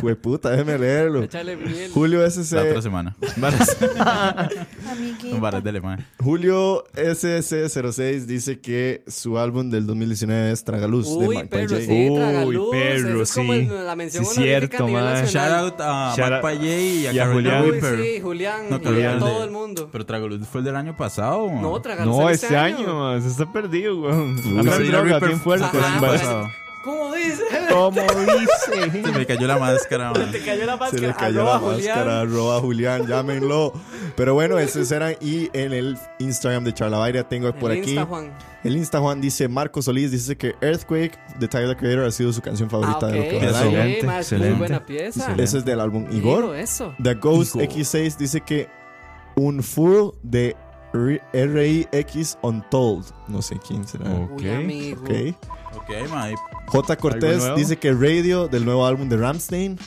Hueputa, 0.00 0.50
déjeme 0.52 0.78
leerlo. 0.78 1.22
Échale 1.24 1.56
miel. 1.56 1.90
Julio 1.92 2.20
La 2.20 2.26
otra 2.28 2.42
SC. 2.42 2.82
semana. 2.82 3.16
Amiguita. 4.90 5.34
Un 5.34 5.40
bar 5.40 5.62
de 5.62 5.80
ma. 5.80 5.98
Julio 6.22 6.84
SC06 6.94 8.24
dice 8.26 8.60
que 8.60 9.02
su 9.06 9.38
álbum 9.38 9.68
del 9.70 9.86
2019 9.86 10.52
es 10.52 10.64
Tragaluz 10.64 11.06
de 11.18 11.26
Uy, 11.26 11.34
Mark 11.36 11.48
perro, 11.50 11.68
J. 11.70 11.80
sí, 11.82 12.08
Uy, 12.10 12.16
tragaluz. 12.18 12.70
perro, 12.70 13.22
es 13.22 13.32
como 13.32 13.52
sí. 13.52 13.58
el- 13.60 13.86
la 13.86 13.96
mención 13.96 14.24
Sí, 14.24 14.30
honorífica 14.40 14.58
cierto, 14.78 14.84
a 14.84 14.86
nivel 14.86 15.04
mae. 15.04 15.22
nacional. 15.22 15.50
Shout 15.50 15.72
out 15.72 15.80
a 15.80 16.14
Shout 16.16 16.18
Mark 16.30 16.32
out- 16.34 16.42
Payet 16.42 16.80
y 17.02 17.06
a 17.06 17.12
y 17.12 17.18
a 17.18 17.24
Carolina 17.24 17.58
Julián. 17.60 17.94
Uy, 17.98 18.04
sí, 18.04 18.20
Julián. 18.20 18.62
No, 18.70 18.76
y 18.76 18.78
a 18.78 18.82
Carolina. 18.82 19.18
todo 19.18 19.44
el 19.44 19.50
mundo. 19.50 19.88
Pero 19.92 20.06
Tragoluz 20.06 20.46
fue 20.46 20.60
el 20.60 20.64
del 20.64 20.76
año 20.76 20.96
pasado. 20.96 21.50
No, 21.50 21.80
tragaluz 21.82 22.16
No, 22.16 22.28
en 22.28 22.34
este 22.34 22.56
año, 22.56 22.98
man, 23.00 23.20
se 23.22 23.28
está 23.28 23.50
perdido, 23.62 23.96
weón. 24.00 24.36
Uy, 24.38 24.88
droga, 24.88 25.18
bien 25.18 25.40
fuerte. 25.40 25.66
Ajá. 25.78 26.52
¿Cómo 26.84 27.12
dice? 27.14 27.42
¿Cómo 27.68 27.90
dice? 27.90 29.02
Se 29.02 29.12
me 29.12 29.26
cayó 29.26 29.46
la 29.48 29.58
máscara, 29.58 30.12
ma. 30.12 30.30
Te 30.30 30.38
cayó 30.40 30.66
la 30.66 30.74
Se 30.74 30.78
máscara. 30.78 31.06
le 31.08 31.14
cayó 31.14 31.40
Arroba 31.40 31.52
la 31.54 31.58
Julián. 31.58 31.96
máscara, 31.96 32.20
arroba 32.20 32.60
Julián, 32.60 33.06
llámenlo. 33.08 33.72
Pero 34.14 34.34
bueno, 34.34 34.56
esos 34.58 34.90
eran. 34.92 35.16
Y 35.20 35.50
en 35.52 35.72
el 35.72 35.98
Instagram 36.20 36.62
de 36.62 36.72
Charlavaria 36.72 37.24
tengo 37.28 37.52
por 37.56 37.72
El 37.72 37.80
aquí. 37.80 37.90
Insta, 37.90 38.06
Juan. 38.06 38.32
El 38.62 38.76
Insta 38.76 39.00
Juan 39.00 39.20
dice: 39.20 39.48
Marco 39.48 39.82
Solís 39.82 40.12
dice 40.12 40.36
que 40.36 40.54
Earthquake 40.60 41.18
de 41.40 41.48
Tyler 41.48 41.70
the 41.70 41.76
Creator 41.76 42.04
ha 42.06 42.10
sido 42.12 42.32
su 42.32 42.40
canción 42.40 42.68
Ah, 42.68 42.70
favorita 42.70 43.06
ok. 43.06 43.12
de 43.12 43.18
lo 43.18 43.24
que 43.24 43.36
va. 43.38 43.50
Excelente, 43.50 44.06
más, 44.06 44.14
Muy 44.14 44.20
excelente. 44.20 44.58
buena 44.58 44.86
pieza. 44.86 45.06
Excelente. 45.20 45.42
Ese 45.42 45.58
es 45.58 45.64
del 45.64 45.80
álbum 45.80 46.06
Digo 46.08 46.38
Igor. 46.38 46.56
eso. 46.56 46.94
The 47.02 47.14
Ghost 47.14 47.56
Igor. 47.56 47.66
X6 47.68 48.16
dice 48.16 48.40
que 48.42 48.68
un 49.34 49.60
full 49.64 50.10
de 50.22 50.54
RIX 51.32 52.38
Untold. 52.42 53.04
No 53.28 53.42
sé 53.42 53.58
quién 53.66 53.86
será. 53.86 54.10
Ok. 54.10 54.40
Uy, 54.40 54.50
amigo. 54.50 55.02
Ok. 55.02 55.10
Ok, 55.76 56.10
ma. 56.10 56.30
y- 56.30 56.34
J. 56.66 56.96
Cortés 56.96 57.54
dice 57.54 57.76
que 57.76 57.92
Radio 57.92 58.48
del 58.48 58.64
nuevo 58.64 58.86
álbum 58.86 59.08
de 59.08 59.16
Ramstein. 59.16 59.78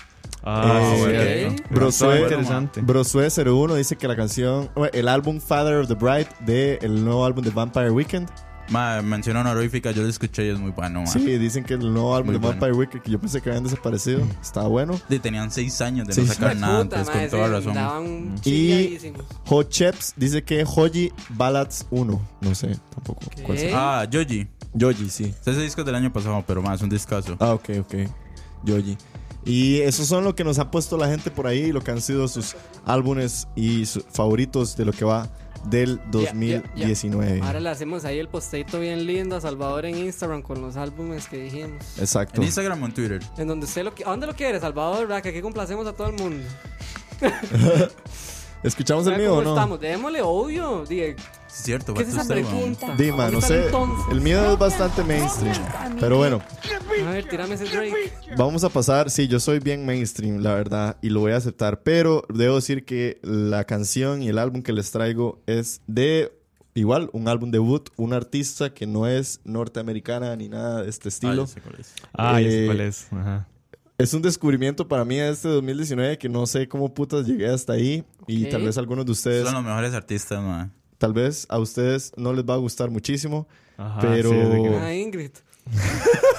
Ah, 0.43 0.79
Eh, 0.95 1.45
bueno. 1.49 1.55
ok. 1.63 1.71
Brosue, 1.71 2.13
Está 2.13 2.23
interesante. 2.35 2.81
Brosue 2.81 3.29
01 3.29 3.75
dice 3.75 3.97
que 3.97 4.07
la 4.07 4.15
canción, 4.15 4.69
bueno, 4.75 4.91
el 4.93 5.07
álbum 5.09 5.41
Father 5.41 5.75
of 5.75 5.87
the 5.89 5.95
Bride 5.95 6.27
del 6.45 7.03
nuevo 7.03 7.25
álbum 7.25 7.43
de 7.43 7.49
Vampire 7.49 7.91
Weekend. 7.91 8.29
Ma, 8.69 9.01
mención 9.01 9.35
honorífica, 9.37 9.91
yo 9.91 10.03
lo 10.03 10.09
escuché 10.09 10.45
y 10.45 10.49
es 10.49 10.59
muy 10.59 10.71
bueno, 10.71 11.01
ma. 11.01 11.07
Sí, 11.07 11.19
dicen 11.37 11.63
que 11.63 11.73
el 11.73 11.91
nuevo 11.91 12.15
álbum 12.15 12.27
Muy 12.27 12.35
de 12.35 12.39
bueno. 12.39 12.59
Vampire 12.59 12.77
Weekend, 12.77 13.03
que 13.03 13.11
yo 13.11 13.19
pensé 13.19 13.41
que 13.41 13.49
habían 13.49 13.63
desaparecido, 13.63 14.21
estaba 14.41 14.67
bueno. 14.67 14.99
Y 15.09 15.17
tenían 15.19 15.49
seis 15.51 15.81
años 15.81 16.07
de 16.07 16.13
Sí, 16.13 16.21
no 16.21 16.27
sacar 16.27 16.55
nada 16.55 16.83
Puta, 16.83 16.99
antes, 16.99 17.13
mae, 17.15 17.29
con 17.29 17.31
toda 17.39 17.47
sí, 17.47 17.53
razón. 17.53 17.73
Daban 17.73 18.35
Y-. 18.45 19.13
Ho 19.47 19.63
Cheps 19.63 20.13
dice 20.17 20.43
que 20.43 20.63
Hoji 20.63 21.11
Ballads 21.29 21.87
1. 21.89 22.21
No 22.41 22.55
sé 22.55 22.77
tampoco. 22.93 23.21
cuál 23.43 23.57
¿Qué? 23.57 23.63
será. 23.63 24.01
Ah, 24.01 24.03
Yoji. 24.05 24.47
Yoji, 24.73 25.09
sí. 25.09 25.33
Ese 25.45 25.61
disco 25.61 25.81
es 25.81 25.85
del 25.85 25.95
año 25.95 26.13
pasado, 26.13 26.43
pero 26.45 26.61
más, 26.61 26.75
es 26.75 26.83
un 26.83 26.89
discazo. 26.89 27.35
Ah, 27.39 27.53
ok, 27.53 27.69
ok. 27.79 27.95
Yoji. 28.65 28.97
Y 29.45 29.77
esos 29.77 30.05
son 30.05 30.23
lo 30.25 30.35
que 30.35 30.43
nos 30.43 30.59
ha 30.59 30.69
puesto 30.69 30.95
la 30.97 31.07
gente 31.07 31.31
por 31.31 31.47
ahí, 31.47 31.71
lo 31.71 31.81
que 31.81 31.89
han 31.91 32.01
sido 32.01 32.27
sus 32.27 32.55
álbumes 32.85 33.47
y 33.55 33.85
sus 33.85 34.03
favoritos 34.11 34.75
de 34.77 34.85
lo 34.85 34.91
que 34.91 35.05
va 35.05 35.27
del 35.65 35.99
Ya, 36.11 36.33
ya, 36.33 36.33
2019. 36.33 37.41
Ahora 37.41 37.59
le 37.59 37.69
hacemos 37.69 38.05
ahí 38.05 38.19
el 38.19 38.27
posteito 38.27 38.79
bien 38.79 39.05
lindo 39.05 39.35
a 39.35 39.41
Salvador 39.41 39.85
en 39.85 39.97
Instagram 39.97 40.41
con 40.41 40.61
los 40.61 40.77
álbumes 40.77 41.27
que 41.27 41.37
dijimos. 41.37 41.83
Exacto. 41.99 42.41
En 42.41 42.47
Instagram 42.47 42.81
o 42.83 42.85
en 42.85 42.93
Twitter. 42.93 43.21
En 43.37 43.47
donde 43.47 43.65
usted 43.65 43.83
lo 43.83 43.91
¿A 44.05 44.09
dónde 44.11 44.27
lo 44.27 44.35
quiere, 44.35 44.59
Salvador? 44.59 45.07
¿Verdad? 45.07 45.21
Que 45.23 45.29
aquí 45.29 45.41
complacemos 45.41 45.85
a 45.87 45.93
todo 45.93 46.07
el 46.09 46.13
mundo. 46.13 46.45
¿Escuchamos 48.63 49.05
el 49.07 49.13
¿Sabe 49.13 49.23
mío 49.23 49.35
o 49.35 49.41
no? 49.41 49.49
estamos? 49.53 49.79
Démosle, 49.79 50.21
obvio. 50.21 50.85
Dije, 50.85 51.15
es 51.49 51.63
cierto, 51.63 51.93
¿Qué 51.93 52.03
es 52.03 52.09
esa 52.09 52.25
pregunta? 52.27 52.95
Dima, 52.95 53.25
¿A 53.27 53.31
no 53.31 53.41
sé. 53.41 53.65
El 54.11 54.21
mío 54.21 54.53
es 54.53 54.57
bastante 54.59 55.03
mainstream. 55.03 55.55
Pero 55.99 56.17
bueno, 56.17 56.41
A 57.07 57.11
ver, 57.11 57.27
tírame 57.27 57.55
ese 57.55 57.65
Drake. 57.65 58.13
vamos 58.37 58.63
a 58.63 58.69
pasar. 58.69 59.09
Sí, 59.09 59.27
yo 59.27 59.39
soy 59.39 59.59
bien 59.59 59.85
mainstream, 59.85 60.37
la 60.41 60.53
verdad, 60.53 60.97
y 61.01 61.09
lo 61.09 61.21
voy 61.21 61.31
a 61.31 61.37
aceptar. 61.37 61.81
Pero 61.83 62.23
debo 62.33 62.55
decir 62.55 62.85
que 62.85 63.19
la 63.23 63.63
canción 63.65 64.21
y 64.21 64.29
el 64.29 64.37
álbum 64.37 64.61
que 64.61 64.73
les 64.73 64.91
traigo 64.91 65.41
es 65.47 65.81
de. 65.87 66.31
Igual, 66.75 67.09
un 67.13 67.27
álbum 67.27 67.49
debut, 67.51 67.89
un 67.97 68.13
artista 68.13 68.73
que 68.73 68.85
no 68.85 69.07
es 69.07 69.41
norteamericana 69.43 70.35
ni 70.35 70.47
nada 70.49 70.83
de 70.83 70.89
este 70.89 71.07
Ah, 71.07 71.09
estilo. 71.09 71.45
ya 71.45 71.47
sé 71.53 71.61
cuál 71.61 71.75
es. 71.79 71.93
Ah, 72.13 72.35
sé 72.37 72.63
Eh, 72.63 72.65
cuál 72.67 72.81
es. 72.81 73.07
Ajá. 73.11 73.47
es 73.97 74.13
un 74.13 74.21
descubrimiento 74.21 74.87
para 74.87 75.03
mí 75.03 75.17
de 75.17 75.29
este 75.29 75.47
2019 75.49 76.17
que 76.19 76.29
no 76.29 76.45
sé 76.45 76.67
cómo 76.69 76.93
putas 76.93 77.25
llegué 77.25 77.49
hasta 77.49 77.73
ahí. 77.73 78.05
Y 78.27 78.45
tal 78.45 78.61
vez 78.63 78.77
algunos 78.77 79.05
de 79.05 79.11
ustedes, 79.11 79.45
Son 79.45 79.55
los 79.55 79.63
mejores 79.63 79.93
artistas, 79.93 80.41
man. 80.41 80.71
Tal 80.99 81.13
vez 81.13 81.47
a 81.49 81.57
ustedes 81.57 82.11
no 82.15 82.31
les 82.33 82.45
va 82.45 82.53
a 82.53 82.57
gustar 82.57 82.91
muchísimo. 82.91 83.47
Ajá, 83.77 83.99
Pero- 84.01 84.29
sí, 84.29 84.35
que- 84.63 84.75
Ah, 84.77 84.93
Ingrid. 84.93 85.31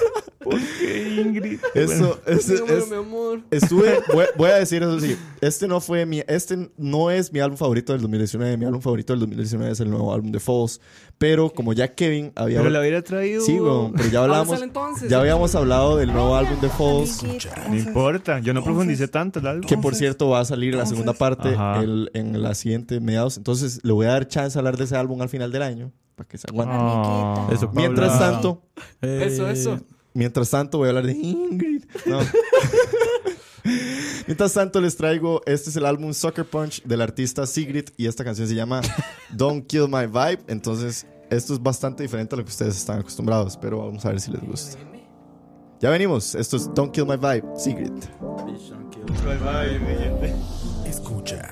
¿Qué, 0.79 1.21
Ingrid? 1.25 1.59
Eso, 1.75 2.19
es, 2.25 2.47
Dígamelo, 2.47 2.77
es- 2.77 2.89
mi 2.89 2.95
amor. 2.95 3.41
estuve, 3.51 3.99
voy, 4.13 4.25
voy 4.37 4.49
a 4.49 4.55
decir 4.55 4.81
eso 4.83 4.99
sí. 4.99 5.17
Este 5.39 5.67
no 5.67 5.79
fue 5.81 6.05
mi, 6.05 6.21
este 6.27 6.69
no 6.77 7.11
es 7.11 7.31
mi 7.31 7.39
álbum 7.39 7.57
favorito 7.57 7.93
del 7.93 8.01
2019. 8.01 8.57
Mi 8.57 8.65
álbum 8.65 8.81
favorito 8.81 9.13
del 9.13 9.19
2019 9.21 9.71
es 9.71 9.79
el 9.79 9.89
nuevo 9.89 10.13
álbum 10.13 10.31
de 10.31 10.39
Falls. 10.39 10.81
Pero 11.17 11.51
como 11.51 11.73
ya 11.73 11.93
Kevin 11.93 12.31
había 12.35 12.57
Pero 12.59 12.69
la 12.71 12.79
hubiera 12.79 13.01
traído. 13.03 13.45
Sí, 13.45 13.59
weón, 13.59 13.93
pero 13.93 14.09
ya 14.09 14.23
hablamos, 14.23 14.61
entonces. 14.61 15.09
ya 15.09 15.19
habíamos 15.19 15.53
hablado 15.53 15.97
del 15.97 16.11
nuevo 16.11 16.35
álbum 16.35 16.59
de 16.59 16.69
Falls. 16.69 17.21
No 17.69 17.75
importa, 17.75 18.39
yo 18.39 18.53
no 18.53 18.63
profundicé 18.63 19.07
tanto 19.07 19.39
el 19.39 19.47
álbum. 19.47 19.67
Que 19.67 19.77
por 19.77 19.93
cierto 19.95 20.29
va 20.29 20.39
a 20.39 20.45
salir 20.45 20.73
la 20.75 20.85
segunda 20.87 21.13
parte 21.13 21.49
el- 21.79 22.09
en 22.15 22.41
la 22.41 22.55
siguiente 22.55 22.99
mediados. 22.99 23.37
Entonces 23.37 23.79
le 23.83 23.93
voy 23.93 24.07
a 24.07 24.11
dar 24.13 24.27
chance 24.27 24.57
a 24.57 24.59
hablar 24.59 24.77
de 24.77 24.85
ese 24.85 24.95
álbum 24.95 25.21
al 25.21 25.29
final 25.29 25.51
del 25.51 25.61
año. 25.61 25.91
Para 26.15 26.27
que 26.27 26.37
se 26.37 26.47
aguante. 26.49 26.73
Ah, 26.77 27.47
Eso. 27.51 27.71
Mientras 27.73 28.19
tanto, 28.19 28.63
Eso, 29.01 29.47
eso. 29.49 29.79
Mientras 30.13 30.49
tanto 30.49 30.77
voy 30.77 30.87
a 30.87 30.89
hablar 30.89 31.05
de 31.05 31.13
Ingrid. 31.13 31.85
No. 32.05 32.19
mientras 34.27 34.53
tanto 34.53 34.81
les 34.81 34.95
traigo, 34.95 35.41
este 35.45 35.69
es 35.69 35.75
el 35.75 35.85
álbum 35.85 36.13
Sucker 36.13 36.45
Punch 36.45 36.83
del 36.83 37.01
artista 37.01 37.45
Sigrid 37.45 37.89
y 37.97 38.07
esta 38.07 38.23
canción 38.23 38.47
se 38.47 38.55
llama 38.55 38.81
Don't 39.29 39.65
Kill 39.67 39.87
My 39.87 40.05
Vibe. 40.05 40.39
Entonces 40.47 41.05
esto 41.29 41.53
es 41.53 41.63
bastante 41.63 42.03
diferente 42.03 42.35
a 42.35 42.37
lo 42.37 42.43
que 42.43 42.49
ustedes 42.49 42.75
están 42.75 42.99
acostumbrados, 42.99 43.57
pero 43.57 43.79
vamos 43.79 44.05
a 44.05 44.09
ver 44.09 44.19
si 44.19 44.31
les 44.31 44.41
gusta. 44.41 44.77
Ya 45.79 45.89
venimos, 45.89 46.35
esto 46.35 46.57
es 46.57 46.71
Don't 46.73 46.91
Kill 46.93 47.05
My 47.05 47.17
Vibe, 47.17 47.47
Sigrid. 47.57 47.93
Escucha. 50.85 51.49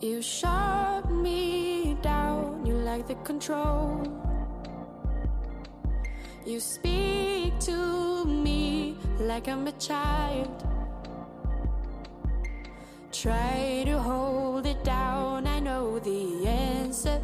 You 0.00 0.20
shut 0.22 1.10
me 1.10 1.96
down, 2.02 2.64
you 2.64 2.72
like 2.72 3.06
the 3.08 3.16
control. 3.24 4.06
You 6.48 6.60
speak 6.60 7.58
to 7.60 8.24
me 8.24 8.96
like 9.20 9.48
I'm 9.48 9.66
a 9.66 9.72
child. 9.72 10.48
Try 13.12 13.82
to 13.84 13.98
hold 13.98 14.64
it 14.64 14.82
down, 14.82 15.46
I 15.46 15.60
know 15.60 15.98
the 15.98 16.48
answer. 16.48 17.20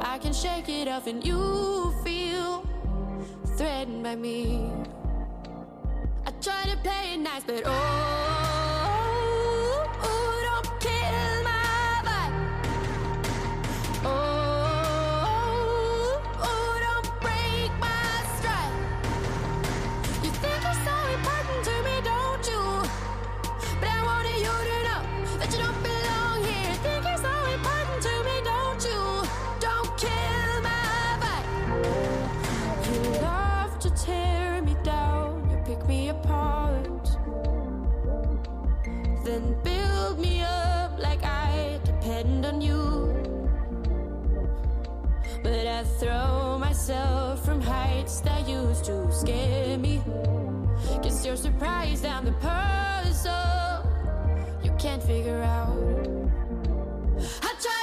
I 0.00 0.16
can 0.16 0.32
shake 0.32 0.70
it 0.70 0.88
off, 0.88 1.06
and 1.06 1.22
you 1.22 1.92
feel 2.02 2.66
threatened 3.58 4.02
by 4.02 4.16
me. 4.16 4.72
I 6.24 6.30
try 6.40 6.64
to 6.64 6.78
play 6.78 7.12
it 7.12 7.18
nice, 7.18 7.44
but 7.44 7.62
oh, 7.66 8.57
I 45.78 45.84
throw 45.84 46.58
myself 46.58 47.44
from 47.44 47.60
heights 47.60 48.20
that 48.22 48.48
used 48.48 48.84
to 48.86 49.12
scare 49.12 49.78
me. 49.78 50.02
Guess 51.02 51.24
you're 51.24 51.36
surprised 51.36 52.04
I'm 52.04 52.24
the 52.24 52.32
puzzle 52.32 53.32
you 54.64 54.72
can't 54.76 55.00
figure 55.00 55.40
out. 55.40 55.78
I 57.42 57.54
try 57.62 57.77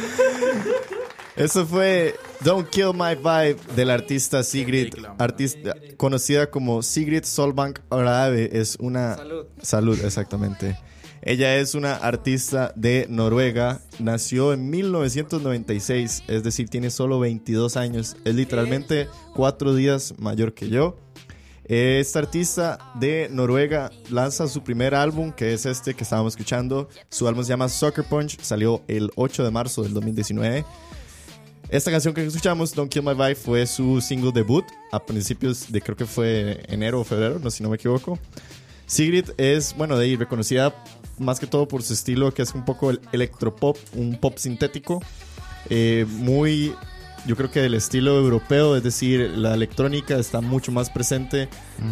Eso 1.37 1.67
fue 1.67 2.15
Don't 2.45 2.69
Kill 2.71 2.93
My 2.95 3.17
Vibe 3.17 3.57
del 3.75 3.91
artista 3.91 4.45
Sigrid, 4.45 4.95
artista 5.19 5.75
conocida 5.97 6.49
como 6.51 6.83
Sigrid 6.83 7.25
Solbank 7.25 7.81
Orave. 7.89 8.51
Es 8.53 8.77
una 8.79 9.17
Salud. 9.17 9.47
salud, 9.61 9.99
exactamente. 10.05 10.79
Ella 11.23 11.57
es 11.57 11.75
una 11.75 11.97
artista 11.97 12.73
de 12.77 13.07
Noruega. 13.09 13.81
Nació 13.99 14.53
en 14.53 14.69
1996, 14.71 16.25
es 16.29 16.43
decir, 16.45 16.69
tiene 16.69 16.91
solo 16.91 17.19
22 17.19 17.77
años. 17.79 18.17
Es 18.25 18.35
literalmente 18.35 19.09
cuatro 19.35 19.75
días 19.75 20.15
mayor 20.19 20.53
que 20.55 20.69
yo. 20.69 20.99
Esta 21.67 22.19
artista 22.19 22.79
de 22.95 23.29
Noruega 23.31 23.91
lanza 24.11 24.47
su 24.49 24.63
primer 24.63 24.95
álbum, 24.95 25.33
que 25.33 25.55
es 25.55 25.65
este 25.65 25.95
que 25.95 26.05
estábamos 26.05 26.35
escuchando. 26.35 26.89
Su 27.09 27.27
álbum 27.27 27.43
se 27.43 27.49
llama 27.49 27.71
Soccer 27.71 28.05
Punch, 28.05 28.39
salió 28.43 28.83
el 28.87 29.11
8 29.17 29.45
de 29.45 29.51
marzo 29.51 29.83
del 29.83 29.95
2019. 29.95 30.65
Esta 31.71 31.91
canción 31.91 32.13
que 32.13 32.25
escuchamos, 32.25 32.75
Don't 32.75 32.93
Kill 32.93 33.03
My 33.03 33.15
Vibe, 33.15 33.35
fue 33.35 33.67
su 33.67 34.03
single 34.03 34.33
debut 34.33 34.65
a 34.93 35.05
principios 35.05 35.73
de 35.73 35.81
creo 35.81 35.97
que 35.97 36.05
fue 36.05 36.63
enero 36.69 37.01
o 37.01 37.05
febrero, 37.05 37.39
no 37.39 37.51
si 37.51 37.63
no 37.63 37.71
me 37.71 37.77
equivoco. 37.77 38.19
Sigrid 38.87 39.31
es, 39.39 39.75
bueno, 39.75 39.97
de 39.97 40.05
ahí 40.05 40.17
reconocida 40.17 40.75
más 41.19 41.41
que 41.41 41.47
todo 41.47 41.67
por 41.67 41.83
su 41.83 41.95
estilo 41.95 42.35
que 42.35 42.43
es 42.43 42.55
un 42.55 42.67
poco 42.67 42.91
el 42.91 43.01
electropop, 43.13 43.79
un 43.95 44.19
pop 44.19 44.37
sintético, 44.37 45.01
eh, 45.71 46.05
muy, 46.09 46.75
yo 47.27 47.37
creo 47.37 47.51
que 47.51 47.61
del 47.61 47.75
estilo 47.75 48.19
europeo, 48.19 48.77
es 48.77 48.83
decir, 48.83 49.31
la 49.37 49.55
electrónica 49.55 50.17
está 50.17 50.41
mucho 50.41 50.73
más 50.73 50.91
presente 50.91 51.49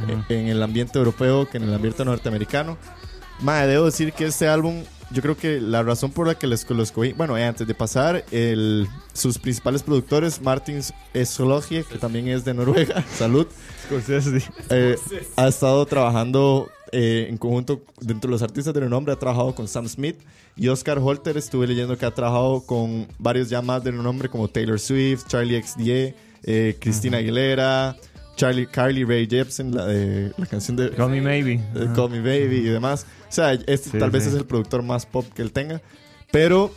en, 0.08 0.24
en 0.28 0.48
el 0.48 0.62
ambiente 0.62 0.98
europeo 0.98 1.48
que 1.48 1.58
en 1.58 1.64
el 1.64 1.74
ambiente 1.74 2.04
norteamericano. 2.04 2.76
Madre, 3.40 3.72
debo 3.72 3.86
decir 3.86 4.12
que 4.12 4.26
este 4.26 4.48
álbum 4.48 4.84
yo 5.12 5.22
creo 5.22 5.36
que 5.36 5.60
la 5.60 5.82
razón 5.82 6.10
por 6.10 6.26
la 6.26 6.34
que 6.34 6.46
les 6.46 6.64
escogí, 6.68 7.12
bueno, 7.12 7.36
eh, 7.36 7.44
antes 7.44 7.66
de 7.66 7.74
pasar, 7.74 8.24
el, 8.30 8.88
sus 9.12 9.38
principales 9.38 9.82
productores, 9.82 10.40
Martins 10.40 10.92
Esologie, 11.14 11.84
que 11.84 11.98
también 11.98 12.28
es 12.28 12.44
de 12.44 12.54
Noruega, 12.54 13.04
salud, 13.16 13.46
eh, 14.70 14.96
ha 15.36 15.48
estado 15.48 15.84
trabajando 15.86 16.70
eh, 16.94 17.26
en 17.30 17.38
conjunto 17.38 17.82
dentro 18.00 18.28
de 18.28 18.32
los 18.32 18.42
artistas 18.42 18.74
de 18.74 18.80
renombre, 18.80 19.14
ha 19.14 19.18
trabajado 19.18 19.54
con 19.54 19.66
Sam 19.66 19.88
Smith 19.88 20.16
y 20.56 20.68
Oscar 20.68 20.98
Holter, 20.98 21.38
estuve 21.38 21.66
leyendo 21.66 21.96
que 21.96 22.04
ha 22.04 22.10
trabajado 22.10 22.66
con 22.66 23.08
varios 23.18 23.48
ya 23.48 23.62
más 23.62 23.82
de 23.82 23.92
renombre 23.92 24.28
como 24.28 24.48
Taylor 24.48 24.78
Swift, 24.78 25.26
Charlie 25.26 25.62
XDA, 25.62 26.14
eh, 26.42 26.76
Cristina 26.78 27.16
Aguilera, 27.16 27.96
Charlie, 28.42 28.66
Carly 28.66 29.04
Rae 29.04 29.28
Jepsen, 29.28 29.72
la, 29.72 29.86
de, 29.86 30.32
la 30.36 30.46
canción 30.46 30.76
de 30.76 30.90
Call 30.90 31.10
Me 31.10 31.38
eh, 31.38 31.60
Call 31.94 32.10
Me 32.10 32.18
Baby 32.18 32.56
y 32.56 32.64
demás. 32.64 33.06
O 33.28 33.32
sea, 33.32 33.52
este 33.52 33.90
Sí, 33.90 33.98
tal 34.00 34.10
vez 34.10 34.26
es 34.26 34.34
el 34.34 34.44
productor 34.44 34.82
más 34.82 35.06
pop 35.06 35.24
que 35.32 35.42
él 35.42 35.52
tenga. 35.52 35.80
Pero 36.32 36.72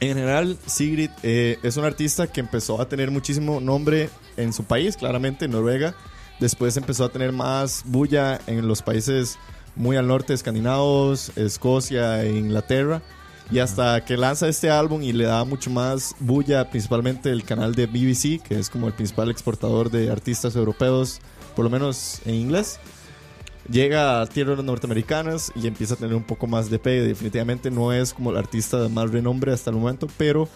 en 0.00 0.08
general, 0.08 0.56
Sigrid 0.64 1.10
eh, 1.22 1.58
es 1.62 1.76
un 1.76 1.84
artista 1.84 2.26
que 2.28 2.40
empezó 2.40 2.80
a 2.80 2.88
tener 2.88 3.10
muchísimo 3.10 3.60
nombre 3.60 4.08
en 4.38 4.54
su 4.54 4.64
país, 4.64 4.96
claramente 4.96 5.44
en 5.44 5.50
Noruega. 5.50 5.94
Después 6.40 6.74
empezó 6.78 7.04
a 7.04 7.10
tener 7.10 7.30
más 7.30 7.82
bulla 7.84 8.40
en 8.46 8.66
los 8.66 8.80
países 8.80 9.38
muy 9.74 9.98
al 9.98 10.06
norte, 10.06 10.32
escandinavos, 10.32 11.30
Escocia 11.36 12.24
e 12.24 12.38
Inglaterra. 12.38 13.02
Y 13.50 13.60
hasta 13.60 14.04
que 14.04 14.16
lanza 14.16 14.48
este 14.48 14.70
álbum 14.70 15.02
y 15.02 15.12
le 15.12 15.24
da 15.24 15.44
mucho 15.44 15.70
más 15.70 16.16
bulla, 16.18 16.68
principalmente 16.68 17.30
el 17.30 17.44
canal 17.44 17.74
de 17.74 17.86
BBC, 17.86 18.42
que 18.42 18.58
es 18.58 18.68
como 18.68 18.88
el 18.88 18.92
principal 18.92 19.30
exportador 19.30 19.90
de 19.90 20.10
artistas 20.10 20.56
europeos, 20.56 21.20
por 21.54 21.64
lo 21.64 21.70
menos 21.70 22.20
en 22.24 22.34
inglés 22.34 22.80
llega 23.70 24.20
a 24.20 24.26
tierras 24.26 24.62
norteamericanas 24.62 25.52
y 25.54 25.66
empieza 25.66 25.94
a 25.94 25.96
tener 25.96 26.14
un 26.14 26.22
poco 26.22 26.46
más 26.46 26.70
de 26.70 26.78
pegue. 26.78 27.02
Definitivamente 27.02 27.70
no 27.70 27.92
es 27.92 28.12
como 28.12 28.30
el 28.30 28.36
artista 28.36 28.80
de 28.80 28.88
más 28.88 29.10
renombre 29.10 29.52
hasta 29.52 29.70
el 29.70 29.76
momento, 29.76 30.08
pero 30.16 30.48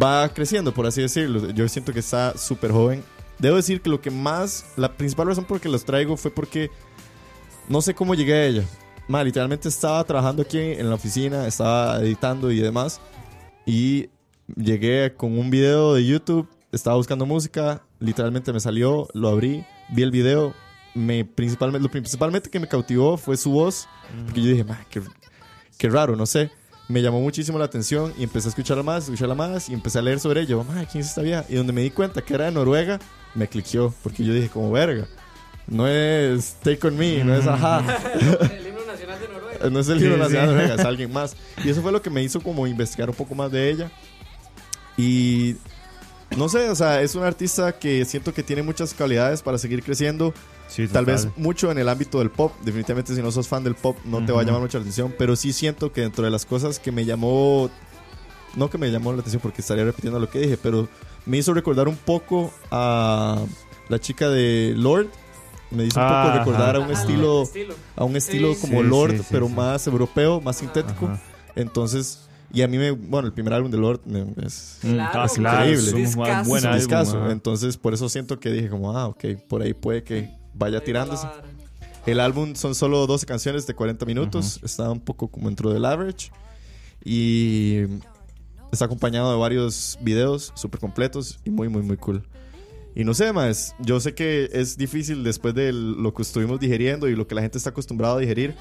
va 0.00 0.28
creciendo, 0.30 0.72
por 0.72 0.86
así 0.86 1.02
decirlo. 1.02 1.50
Yo 1.50 1.68
siento 1.68 1.92
que 1.92 2.00
está 2.00 2.36
súper 2.36 2.72
joven. 2.72 3.02
Debo 3.38 3.56
decir 3.56 3.80
que 3.80 3.90
lo 3.90 4.00
que 4.00 4.10
más, 4.10 4.72
la 4.76 4.96
principal 4.96 5.28
razón 5.28 5.44
por 5.44 5.60
que 5.60 5.68
los 5.68 5.84
traigo 5.84 6.16
fue 6.16 6.30
porque 6.30 6.70
no 7.68 7.80
sé 7.80 7.94
cómo 7.94 8.14
llegué 8.14 8.34
a 8.34 8.46
ella. 8.46 8.64
Ma, 9.08 9.24
literalmente 9.24 9.68
estaba 9.68 10.04
trabajando 10.04 10.42
aquí 10.42 10.58
en 10.58 10.88
la 10.88 10.94
oficina, 10.96 11.46
estaba 11.46 11.98
editando 12.00 12.50
y 12.52 12.60
demás. 12.60 13.00
Y 13.66 14.10
llegué 14.56 15.14
con 15.16 15.38
un 15.38 15.50
video 15.50 15.94
de 15.94 16.06
YouTube, 16.06 16.48
estaba 16.72 16.96
buscando 16.96 17.24
música, 17.26 17.82
literalmente 18.00 18.52
me 18.52 18.60
salió, 18.60 19.08
lo 19.14 19.28
abrí, 19.28 19.64
vi 19.90 20.02
el 20.02 20.10
video. 20.10 20.54
Me, 20.94 21.24
principalmente, 21.24 21.82
lo 21.86 21.90
principalmente 21.90 22.50
que 22.50 22.60
me 22.60 22.66
cautivó 22.68 23.16
fue 23.16 23.36
su 23.36 23.50
voz, 23.50 23.88
porque 24.26 24.42
yo 24.42 24.50
dije, 24.50 24.64
"Ma, 24.64 24.78
qué, 24.90 25.00
qué 25.78 25.88
raro, 25.88 26.16
no 26.16 26.26
sé. 26.26 26.50
Me 26.88 27.02
llamó 27.02 27.20
muchísimo 27.20 27.58
la 27.58 27.66
atención 27.66 28.12
y 28.18 28.24
empecé 28.24 28.48
a 28.48 28.50
escucharla 28.50 28.82
más, 28.82 29.04
escucharla 29.04 29.34
más 29.34 29.68
y 29.68 29.74
empecé 29.74 29.98
a 29.98 30.02
leer 30.02 30.18
sobre 30.20 30.40
ello. 30.42 30.64
"Ma, 30.64 30.84
¿quién 30.86 31.02
es 31.02 31.08
esta 31.08 31.22
vieja? 31.22 31.44
Y 31.48 31.54
donde 31.54 31.72
me 31.72 31.82
di 31.82 31.90
cuenta 31.90 32.22
que 32.22 32.34
era 32.34 32.46
de 32.46 32.52
Noruega, 32.52 32.98
me 33.34 33.46
cliqueó, 33.48 33.94
porque 34.02 34.24
yo 34.24 34.32
dije, 34.34 34.48
como 34.48 34.70
verga. 34.72 35.06
No 35.66 35.86
es 35.86 36.56
Take 36.62 36.86
On 36.86 36.96
Me, 36.96 37.22
no 37.24 37.34
es 37.34 37.46
Ajá. 37.46 37.80
El 38.14 38.66
himno 38.68 38.86
nacional 38.86 39.20
de 39.20 39.28
Noruega. 39.28 39.47
No 39.70 39.80
es 39.80 39.88
el 39.88 39.98
libro 39.98 40.28
de 40.28 40.46
Noruega, 40.46 40.74
es 40.74 40.84
alguien 40.84 41.12
más. 41.12 41.36
Y 41.64 41.70
eso 41.70 41.82
fue 41.82 41.92
lo 41.92 42.02
que 42.02 42.10
me 42.10 42.22
hizo 42.22 42.40
como 42.40 42.66
investigar 42.66 43.08
un 43.08 43.16
poco 43.16 43.34
más 43.34 43.50
de 43.50 43.70
ella. 43.70 43.90
Y 44.96 45.56
no 46.36 46.48
sé, 46.48 46.68
o 46.68 46.74
sea, 46.74 47.02
es 47.02 47.14
un 47.14 47.22
artista 47.22 47.78
que 47.78 48.04
siento 48.04 48.34
que 48.34 48.42
tiene 48.42 48.62
muchas 48.62 48.94
cualidades 48.94 49.42
para 49.42 49.58
seguir 49.58 49.82
creciendo. 49.82 50.34
Sí, 50.68 50.86
Tal 50.86 51.06
vez 51.06 51.28
mucho 51.36 51.70
en 51.70 51.78
el 51.78 51.88
ámbito 51.88 52.18
del 52.18 52.30
pop. 52.30 52.52
Definitivamente 52.62 53.14
si 53.14 53.22
no 53.22 53.32
sos 53.32 53.48
fan 53.48 53.64
del 53.64 53.74
pop 53.74 53.96
no 54.04 54.24
te 54.24 54.32
va 54.32 54.42
a 54.42 54.44
llamar 54.44 54.60
mucho 54.60 54.78
la 54.78 54.82
atención. 54.82 55.14
Pero 55.16 55.34
sí 55.34 55.52
siento 55.52 55.92
que 55.92 56.02
dentro 56.02 56.24
de 56.24 56.30
las 56.30 56.44
cosas 56.44 56.78
que 56.78 56.92
me 56.92 57.04
llamó... 57.04 57.70
No 58.54 58.68
que 58.68 58.76
me 58.76 58.90
llamó 58.90 59.12
la 59.12 59.20
atención 59.20 59.40
porque 59.40 59.62
estaría 59.62 59.84
repitiendo 59.84 60.18
lo 60.18 60.28
que 60.28 60.40
dije, 60.40 60.58
pero 60.60 60.88
me 61.26 61.36
hizo 61.38 61.54
recordar 61.54 61.86
un 61.86 61.96
poco 61.96 62.52
a 62.70 63.44
la 63.88 63.98
chica 63.98 64.28
de 64.28 64.74
Lord. 64.76 65.08
Me 65.70 65.84
hizo 65.84 65.98
un 66.00 66.06
Ah, 66.06 66.22
poco 66.26 66.38
recordar 66.38 66.76
a 66.76 66.78
un 66.80 66.90
Ajá, 66.90 67.00
estilo, 67.02 67.42
estilo. 67.42 67.74
a 67.96 68.04
un 68.04 68.16
estilo 68.16 68.54
Sí. 68.54 68.60
como 68.62 68.80
Sí, 68.82 68.88
Lord, 68.88 69.10
sí, 69.12 69.18
sí, 69.18 69.24
pero 69.30 69.48
sí. 69.48 69.54
más 69.54 69.86
europeo, 69.86 70.40
más 70.40 70.56
sintético. 70.56 71.06
Ajá. 71.06 71.20
Entonces, 71.56 72.20
y 72.52 72.62
a 72.62 72.68
mí 72.68 72.78
me, 72.78 72.90
bueno, 72.92 73.26
el 73.26 73.34
primer 73.34 73.52
álbum 73.52 73.70
de 73.70 73.76
Lord 73.78 74.00
me- 74.06 74.26
es 74.46 74.78
Mm, 74.82 74.92
Claro, 74.94 75.20
ah, 75.22 75.28
claro, 75.34 75.58
increíble. 75.70 75.88
es 75.88 75.94
un 75.94 76.00
Discazo. 76.04 76.48
buen 76.48 76.58
es 76.58 76.64
un 76.64 76.68
álbum, 76.70 76.78
discazo. 76.78 77.18
ajá. 77.22 77.32
Entonces, 77.32 77.76
por 77.76 77.92
eso 77.94 78.08
siento 78.08 78.40
que 78.40 78.50
dije 78.50 78.68
como, 78.70 78.96
ah, 78.96 79.08
ok, 79.08 79.24
por 79.48 79.60
ahí 79.62 79.74
puede 79.74 80.02
que 80.02 80.30
vaya 80.54 80.80
tirándose. 80.82 81.26
El 82.06 82.20
álbum 82.20 82.54
son 82.54 82.74
solo 82.74 83.06
12 83.06 83.26
canciones 83.26 83.66
de 83.66 83.74
40 83.74 84.06
minutos. 84.06 84.60
Está 84.62 84.90
un 84.90 85.00
poco 85.00 85.28
como 85.28 85.48
dentro 85.48 85.70
del 85.72 85.84
average. 85.84 86.30
Y 87.04 87.80
está 88.72 88.86
acompañado 88.86 89.30
de 89.32 89.36
varios 89.38 89.98
videos 90.00 90.52
súper 90.54 90.80
completos 90.80 91.38
y 91.44 91.50
muy, 91.50 91.68
muy, 91.68 91.82
muy 91.82 91.96
cool. 91.98 92.26
Y 92.94 93.04
no 93.04 93.14
sé, 93.14 93.32
más, 93.32 93.74
yo 93.78 94.00
sé 94.00 94.14
que 94.14 94.48
es 94.52 94.76
difícil 94.76 95.22
después 95.22 95.54
de 95.54 95.72
lo 95.72 96.12
que 96.14 96.22
estuvimos 96.22 96.58
digeriendo 96.58 97.08
y 97.08 97.14
lo 97.14 97.26
que 97.28 97.34
la 97.34 97.42
gente 97.42 97.58
está 97.58 97.70
acostumbrada 97.70 98.16
a 98.16 98.18
digerir, 98.18 98.54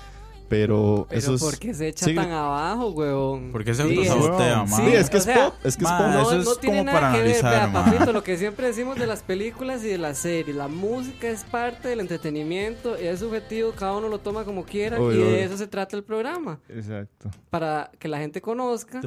pero, 0.50 1.08
Pero 1.10 1.20
eso 1.20 1.34
es... 1.36 1.42
¿por 1.42 1.58
qué 1.58 1.74
se 1.74 1.90
echa 1.90 2.06
Sí. 2.06 2.16
tan 2.16 2.32
abajo, 2.32 2.90
weón? 2.92 3.52
¿Por 3.52 3.66
qué 3.66 3.74
se 3.74 3.84
Sí, 3.84 3.98
autosabotea, 3.98 4.64
es-? 4.64 4.76
Sí, 4.76 4.82
es 4.94 5.10
que 5.10 5.16
o 5.18 5.20
es 5.20 5.24
sea, 5.26 5.46
pop, 5.50 5.56
es 5.66 5.76
que 5.76 5.84
es 5.84 5.90
ma, 5.90 5.98
pop. 5.98 6.08
eso 6.22 6.34
No, 6.36 6.40
es 6.40 6.46
no 6.46 6.56
tiene 6.56 6.78
como 6.78 6.86
nada 6.86 7.00
para 7.02 7.12
que 7.14 7.22
ver, 7.24 7.46
analizar, 7.46 7.52
vea, 7.52 7.68
ma. 7.68 7.86
papito, 7.92 8.14
lo 8.14 8.24
que 8.24 8.38
siempre 8.38 8.68
decimos 8.68 8.98
de 8.98 9.08
las 9.08 9.24
películas 9.24 9.84
y 9.84 9.88
de 9.88 9.98
las 9.98 10.20
series, 10.20 10.56
la 10.56 10.68
música 10.70 11.28
es 11.28 11.44
parte 11.44 11.90
del 11.90 12.00
entretenimiento, 12.00 12.96
es 12.96 13.20
subjetivo, 13.20 13.72
cada 13.74 13.98
uno 13.98 14.08
lo 14.08 14.20
toma 14.20 14.46
como 14.46 14.64
quiera 14.64 15.02
Obvio, 15.02 15.12
y 15.14 15.18
de 15.18 15.24
obvio. 15.24 15.36
eso 15.38 15.58
se 15.58 15.68
trata 15.68 15.98
el 15.98 16.04
programa, 16.06 16.60
Exacto. 16.70 17.30
para 17.50 17.92
que 18.00 18.08
la 18.08 18.20
gente 18.20 18.40
conozca, 18.40 19.02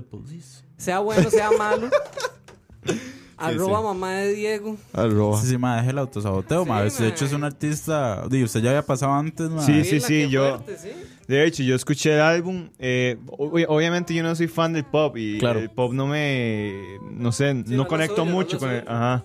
sea 0.77 0.99
bueno, 0.99 1.31
sea 1.31 1.51
malo. 1.53 1.89
Arroba 3.41 3.83
mamá 3.83 4.13
de 4.13 4.35
Diego. 4.35 4.77
Arroba. 4.93 5.41
Sí, 5.41 5.47
sí, 5.49 5.59
ma, 5.59 5.77
deje 5.77 5.91
el 5.91 5.99
autosaboteo, 5.99 6.65
ma. 6.65 6.89
Sí, 6.91 7.03
De 7.03 7.09
hecho, 7.11 7.25
es 7.25 7.33
ma. 7.33 7.39
un 7.39 7.45
artista. 7.45 8.25
Digo, 8.29 8.45
usted 8.45 8.61
ya 8.61 8.71
había 8.71 8.85
pasado 8.87 9.13
antes, 9.13 9.49
ma. 9.51 9.63
Sí, 9.63 9.85
sí, 9.85 10.01
sí, 10.01 10.29
yo- 10.29 10.59
fuerte, 10.59 10.77
sí. 10.79 10.89
De 11.29 11.45
hecho, 11.47 11.63
yo 11.63 11.77
escuché 11.77 12.15
el 12.15 12.21
álbum. 12.21 12.69
eh, 12.79 13.17
ob- 13.29 13.65
obviamente, 13.69 14.13
yo 14.15 14.23
no 14.23 14.35
soy 14.35 14.49
fan 14.49 14.73
del 14.73 14.85
pop 14.85 15.17
y 15.17 15.39
Claro. 15.39 15.61
el 15.61 15.71
pop 15.71 15.93
no 15.93 16.07
me. 16.07 16.73
No 17.13 17.31
sé, 17.33 17.55
no 17.55 17.87
conecto 17.87 18.25
mucho 18.25 18.59
con 18.59 18.69
suyo. 18.71 18.83
Ajá. 18.87 19.23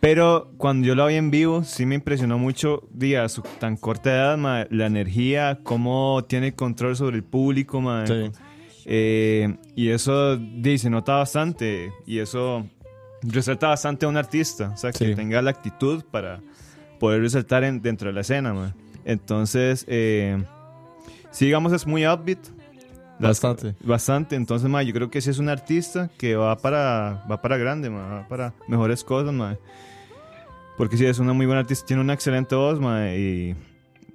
Pero 0.00 0.50
cuando 0.56 0.86
yo 0.86 0.94
lo 0.94 1.06
vi 1.06 1.16
en 1.16 1.30
vivo, 1.30 1.62
sí 1.62 1.84
me 1.84 1.94
impresionó 1.96 2.38
mucho, 2.38 2.84
diga, 2.90 3.24
a 3.24 3.28
su 3.28 3.42
tan 3.58 3.76
corta 3.76 4.10
edad, 4.10 4.38
ma, 4.38 4.66
la 4.70 4.86
energía, 4.86 5.58
cómo 5.62 6.24
tiene 6.26 6.54
control 6.54 6.96
sobre 6.96 7.16
el 7.16 7.24
público, 7.24 7.80
ma. 7.82 8.06
Sí. 8.06 8.30
Eh, 8.86 9.56
y 9.76 9.90
eso 9.90 10.36
di, 10.38 10.78
se 10.78 10.88
nota 10.88 11.16
bastante. 11.16 11.92
Y 12.06 12.18
eso 12.20 12.66
resalta 13.22 13.68
bastante 13.68 14.06
a 14.06 14.08
un 14.08 14.16
artista. 14.16 14.70
O 14.74 14.76
sea, 14.76 14.92
que 14.92 15.06
Sí. 15.08 15.14
tenga 15.14 15.40
la 15.42 15.50
actitud 15.50 16.02
para 16.10 16.40
poder 16.98 17.20
resaltar 17.22 17.64
en- 17.64 17.80
dentro 17.82 18.08
de 18.08 18.14
la 18.14 18.20
escena, 18.22 18.52
man. 18.52 18.74
Entonces, 19.04 19.84
eh, 19.88 20.42
sí, 21.30 21.46
digamos, 21.46 21.72
es 21.72 21.86
muy 21.86 22.06
upbeat. 22.06 22.38
Las- 23.18 23.40
Bastante. 23.42 23.74
Bastante. 23.84 24.36
Entonces, 24.36 24.68
ma, 24.70 24.82
yo 24.82 24.94
creo 24.94 25.10
que 25.10 25.20
sí 25.20 25.28
es 25.30 25.38
un 25.38 25.48
artista 25.50 26.08
que 26.18 26.36
va 26.36 26.56
para, 26.56 27.22
va 27.30 27.42
para 27.42 27.56
grande, 27.58 27.90
ma, 27.90 28.06
va 28.06 28.28
para 28.28 28.54
mejores 28.68 29.04
cosas, 29.04 29.32
ma. 29.34 29.56
Porque 30.78 30.96
sí, 30.96 31.04
es 31.04 31.18
una 31.18 31.34
muy 31.34 31.44
buena 31.44 31.60
artista. 31.60 31.84
Tiene 31.86 32.00
una 32.02 32.14
excelente 32.14 32.54
voz, 32.54 32.80
ma, 32.80 33.08
y 33.14 33.54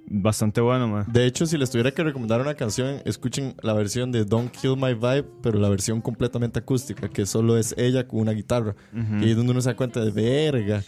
bastante 0.08 0.60
bueno, 0.60 0.88
ma. 0.88 1.04
De 1.08 1.26
hecho, 1.26 1.46
si 1.46 1.58
les 1.58 1.70
tuviera 1.70 1.90
que 1.90 2.02
recomendar 2.02 2.40
una 2.40 2.54
canción, 2.54 3.00
escuchen 3.04 3.54
la 3.62 3.72
versión 3.72 4.12
de 4.12 4.24
Don't 4.24 4.50
Kill 4.50 4.76
My 4.76 4.94
Vibe, 4.94 5.24
pero 5.42 5.58
la 5.58 5.68
versión 5.68 6.00
completamente 6.00 6.58
acústica, 6.58 7.08
que 7.08 7.26
solo 7.26 7.56
es 7.56 7.74
ella 7.76 8.06
con 8.06 8.20
una 8.20 8.32
guitarra. 8.32 8.74
Y 8.92 9.24
ahí 9.24 9.30
es 9.30 9.36
donde 9.36 9.52
uno 9.52 9.60
se 9.60 9.70
da 9.70 9.76
cuenta 9.76 10.04
de 10.04 10.10
verga, 10.10 10.82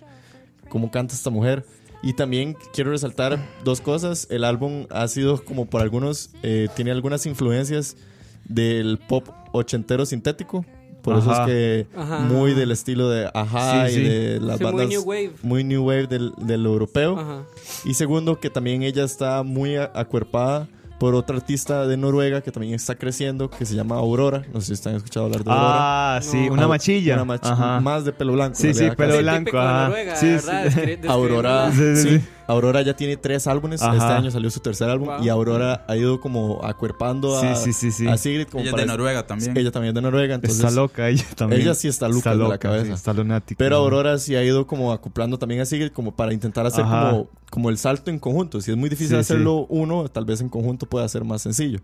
cómo 0.69 0.90
canta 0.90 1.15
esta 1.15 1.31
mujer. 1.31 1.65
Y 2.03 2.12
también 2.12 2.57
quiero 2.73 2.93
resaltar 2.93 3.39
dos 3.65 3.81
cosas. 3.81 4.28
El 4.31 4.45
álbum 4.45 4.86
ha 4.90 5.09
sido 5.09 5.45
como 5.45 5.66
por 5.66 5.82
algunos, 5.82 6.31
eh, 6.43 6.69
tiene 6.77 6.93
algunas 6.93 7.27
influencias 7.27 7.97
del 8.45 8.99
pop 8.99 9.28
ochentero 9.53 10.07
sintético. 10.07 10.65
Por 11.09 11.18
eso 11.18 11.32
es 11.32 11.39
que 11.40 11.86
Ajá. 11.97 12.18
muy 12.20 12.55
del 12.55 12.70
estilo 12.70 13.09
de 13.10 13.30
Ajá 13.35 13.86
Sí, 13.89 13.93
y 13.93 13.94
sí. 13.97 14.02
de 14.02 14.40
las 14.40 14.59
Sí, 14.59 14.64
muy 14.64 14.72
bandas 14.72 14.89
new 14.89 15.02
wave. 15.02 15.32
muy 15.43 15.64
new 15.64 15.85
wave 15.86 16.06
del, 16.06 16.32
del 16.39 16.64
europeo. 16.66 17.18
Ajá. 17.18 17.43
Y 17.85 17.94
segundo, 17.94 18.39
que 18.40 18.51
también 18.51 18.82
ella 18.82 19.05
está 19.05 19.43
muy 19.43 19.76
acuerpada 19.76 20.68
por 20.98 21.14
otra 21.14 21.36
artista 21.36 21.86
de 21.86 21.97
Noruega 21.97 22.40
que 22.40 22.51
también 22.51 22.74
está 22.74 22.97
creciendo, 22.97 23.48
que 23.51 23.64
se 23.64 23.76
llama 23.76 23.94
Aurora. 23.97 24.43
No 24.52 24.60
sé 24.60 24.66
si 24.68 24.72
están 24.72 24.97
escuchado 24.97 25.26
hablar 25.26 25.44
de 25.44 25.51
Aurora. 25.52 26.16
Ah, 26.16 26.20
sí, 26.22 26.47
No. 26.48 26.55
una 26.55 26.66
machilla. 26.66 27.14
Una 27.22 27.24
machi- 27.36 27.52
Ajá. 27.52 27.78
Más 27.80 28.05
de 28.05 28.12
pelo 28.12 28.32
blanco. 28.32 28.56
Sí, 28.56 28.74
sí, 28.74 28.89
pelo 28.97 29.18
blanco. 29.18 29.56
Noruega, 29.56 30.16
Sí, 30.16 30.36
sí. 30.40 30.98
Aurora, 31.09 31.70
Sí, 31.70 31.78
sí, 31.78 32.02
sí. 32.02 32.18
sí. 32.18 32.24
Aurora 32.49 32.83
ya 32.83 32.97
tiene 32.97 33.16
tres 33.16 33.47
álbumes. 33.47 33.83
Ajá. 33.83 33.93
Este 33.97 34.07
año 34.09 34.31
salió 34.31 34.51
su 34.51 34.59
tercer 34.61 34.89
álbum 34.91 35.09
Wow. 35.09 35.23
y 35.23 35.29
Aurora 35.29 35.85
ha 35.87 35.97
ido 35.97 36.19
como 36.20 36.65
acuerpando 36.65 37.39
a, 37.39 37.55
Sí, 37.55 37.65
sí, 37.66 37.73
sí, 37.73 37.93
sí. 37.93 38.09
a 38.09 38.16
Sigrid. 38.16 38.49
Como 38.49 38.62
Ella 38.62 38.70
es 38.70 38.77
de 38.77 38.87
Noruega 38.87 39.27
también. 39.27 39.57
Ella 39.57 39.70
también 39.70 39.91
es 39.91 39.95
de 39.95 40.01
Noruega, 40.03 40.35
entonces. 40.35 40.59
está 40.59 40.70
loca 40.70 41.09
ella 41.09 41.25
también. 41.37 41.61
ella 41.62 41.75
sí 41.75 41.87
está 41.89 42.09
loca 42.09 42.35
de 42.35 42.49
la 42.49 42.59
cabeza. 42.59 42.87
sí, 42.87 42.93
está 42.93 43.12
lunática. 43.12 43.59
Pero 43.59 43.77
Aurora 43.77 44.19
sí 44.19 44.35
ha 44.35 44.43
ido 44.43 44.66
como 44.66 44.93
acoplando 44.93 45.39
también 45.39 45.61
a 45.61 45.66
Sigrid 45.66 45.93
como 45.93 46.16
para 46.16 46.33
intentar 46.33 46.66
hacer 46.66 46.85
Ajá. 46.85 47.11
como, 47.11 47.29
como 47.51 47.69
el 47.70 47.79
salto 47.79 48.11
en 48.11 48.19
conjunto. 48.19 48.61
Si 48.61 48.70
es 48.70 48.77
muy 48.77 48.89
difícil 48.89 49.16
Sí, 49.16 49.20
hacerlo 49.20 49.66
uno, 49.69 50.09
tal 50.09 50.25
vez 50.25 50.41
en 50.41 50.49
conjunto 50.49 50.87
pueda 50.87 51.07
ser 51.09 51.25
más 51.25 51.43
sencillo. 51.43 51.81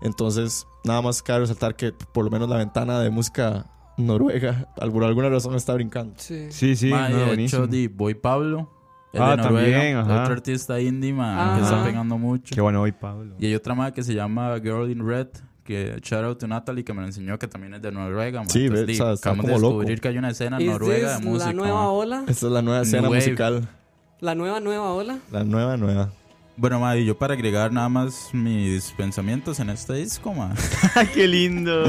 Entonces, 0.00 0.66
nada 0.84 1.02
más 1.02 1.22
cabe 1.22 1.40
resaltar 1.40 1.74
que 1.76 1.92
por 1.92 2.24
lo 2.24 2.30
menos 2.30 2.48
la 2.48 2.56
ventana 2.56 3.00
de 3.00 3.10
música 3.10 3.66
noruega, 3.96 4.68
por 4.76 5.04
alguna 5.04 5.28
razón 5.28 5.54
está 5.56 5.74
brincando. 5.74 6.14
Sí. 6.18 6.46
Sí, 6.50 6.76
sí, 6.76 6.86
Ma, 6.86 7.10
y 7.10 7.12
no, 7.12 7.18
de 7.18 7.26
buenísimo. 7.26 7.64
hecho, 7.64 7.70
di 7.70 7.88
Boy 7.88 8.14
Pablo. 8.14 8.70
Es 9.12 9.20
Ah, 9.20 9.30
de 9.30 9.36
Noruega, 9.42 9.76
también, 9.78 9.96
ajá. 9.96 10.22
Otro 10.22 10.32
artista 10.34 10.80
indie, 10.80 11.14
que 11.14 11.62
está 11.62 11.84
pegando 11.84 12.18
mucho. 12.18 12.54
Qué 12.54 12.60
bueno 12.60 12.82
hoy, 12.82 12.92
Pablo. 12.92 13.34
Y 13.38 13.46
hay 13.46 13.54
otra 13.54 13.74
más 13.74 13.92
que 13.92 14.02
se 14.02 14.14
llama 14.14 14.58
Girl 14.62 14.90
in 14.90 15.06
Red. 15.06 15.28
Que 15.64 15.98
shout 16.02 16.24
out 16.24 16.38
to 16.38 16.46
Natalie 16.48 16.82
que 16.82 16.94
me 16.94 17.02
lo 17.02 17.06
enseñó 17.08 17.38
que 17.38 17.46
también 17.46 17.74
es 17.74 17.82
de 17.82 17.92
Noruega. 17.92 18.40
ma. 18.42 18.48
Sí, 18.48 18.64
Entonces, 18.64 18.86
ve, 18.86 18.92
di, 18.92 18.98
o 18.98 19.04
sea, 19.04 19.12
está 19.12 19.30
acabamos 19.30 19.46
de 19.46 19.52
como 19.52 19.60
loco. 19.62 19.78
descubrir 19.80 20.00
que 20.00 20.08
hay 20.08 20.16
una 20.18 20.30
escena 20.30 20.60
¿Is 20.62 20.66
noruega 20.70 21.18
de 21.18 21.24
música. 21.26 21.46
la 21.48 21.52
nueva 21.52 21.88
ola? 21.90 22.24
Esta 22.26 22.46
es 22.46 22.52
la 22.52 22.62
nueva 22.62 22.80
escena 22.82 23.02
New 23.02 23.10
wave. 23.10 23.20
musical. 23.20 23.68
La 24.20 24.34
nueva, 24.34 24.60
nueva 24.60 24.92
ola. 24.94 25.18
La 25.30 25.44
nueva, 25.44 25.76
nueva. 25.76 26.08
Bueno, 26.60 26.80
ma, 26.80 26.96
y 26.96 27.04
yo 27.04 27.16
para 27.16 27.34
agregar 27.34 27.72
nada 27.72 27.88
más 27.88 28.30
mis 28.32 28.90
pensamientos 28.96 29.60
en 29.60 29.70
este 29.70 29.92
disco, 29.94 30.34
ma. 30.34 30.52
Qué 31.14 31.28
lindo. 31.28 31.84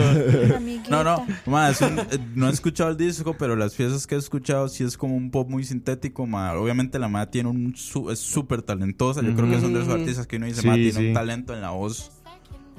No, 0.92 1.04
no, 1.04 1.26
ma, 1.48 1.72
es 1.72 1.82
un- 1.82 1.98
eh, 1.98 2.20
no 2.36 2.48
he 2.48 2.52
escuchado 2.52 2.92
el 2.92 2.98
disco, 2.98 3.36
pero 3.36 3.56
las 3.56 3.74
piezas 3.74 4.06
que 4.06 4.14
he 4.14 4.18
escuchado 4.20 4.70
sí 4.70 4.84
es 4.84 4.96
como 4.96 5.16
un 5.16 5.32
pop 5.32 5.50
muy 5.50 5.64
sintético, 5.64 6.28
ma. 6.28 6.54
Obviamente 6.54 7.00
la 7.00 7.08
ma 7.08 7.26
tiene 7.32 7.50
un 7.50 7.76
su- 7.76 8.12
es 8.12 8.20
súper 8.20 8.62
talentosa. 8.62 9.22
Yo 9.24 9.34
creo 9.34 9.50
que 9.50 9.60
son 9.60 9.74
de 9.74 9.82
esos 9.82 9.92
artistas 9.94 10.28
que 10.28 10.36
uno 10.36 10.46
dice, 10.46 10.62
Sí, 10.62 10.68
ma, 10.68 10.76
tiene 10.76 10.92
sí. 10.92 11.08
un 11.08 11.14
talento 11.16 11.54
en 11.56 11.62
la 11.62 11.72
voz 11.72 12.12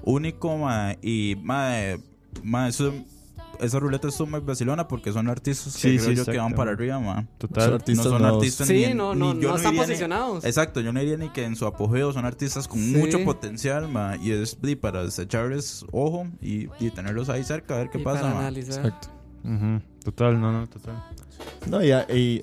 único, 0.03 0.57
ma. 0.59 0.95
Y, 1.03 1.35
ma, 1.43 1.77
eh, 1.81 1.99
ma, 2.45 2.69
eso, 2.69 2.95
esa 3.63 3.79
ruleta 3.79 4.09
es 4.09 4.21
muy 4.21 4.41
vacilona 4.41 4.89
porque 4.89 5.13
son 5.13 5.29
artistas 5.29 5.75
que 5.75 5.81
Sí, 5.81 5.97
creo 5.99 6.11
sí, 6.11 6.15
yo 6.17 6.25
que 6.25 6.39
van 6.39 6.55
para 6.55 6.73
arriba, 6.73 6.99
ma. 6.99 7.15
Son 7.17 7.29
Total. 7.39 7.75
artistas 7.75 8.07
no 8.07 8.11
son 8.13 8.23
nuevos. 8.23 8.39
artistas 8.39 8.69
ni 8.69 8.75
Sí, 8.77 8.85
en- 8.85 8.97
no, 8.97 9.15
ni- 9.15 9.21
no, 9.21 9.35
yo 9.41 9.51
no 9.51 9.57
están 9.57 9.73
ni- 9.75 9.79
posicionados. 9.81 10.45
Exacto, 10.45 10.81
yo 10.81 10.93
no 10.93 11.01
diría 11.01 11.17
ni 11.17 11.29
que 11.31 11.45
en 11.45 11.57
su 11.57 11.67
apogeo 11.67 12.13
son 12.13 12.25
artistas 12.25 12.67
con 12.69 12.79
Sí. 12.79 12.95
mucho 12.97 13.23
potencial, 13.25 13.89
ma, 13.89 14.17
y 14.17 14.33
es 14.33 14.57
para 14.81 15.03
echarles 15.05 15.85
ojo 15.93 16.27
y, 16.41 16.69
y 16.81 16.91
tenerlos 16.91 17.29
ahí 17.29 17.45
cerca 17.45 17.75
a 17.75 17.79
ver 17.79 17.91
qué 17.91 17.99
Y 18.01 18.05
pasa, 18.05 18.23
para 18.23 18.35
ma. 18.35 18.41
analizar. 18.41 18.85
Exacto. 18.87 19.09
Total, 20.05 20.41
no, 20.41 20.53
no, 20.53 20.67
total. 20.67 21.03
No, 21.69 21.83
ya, 21.83 22.07
y 22.13 22.43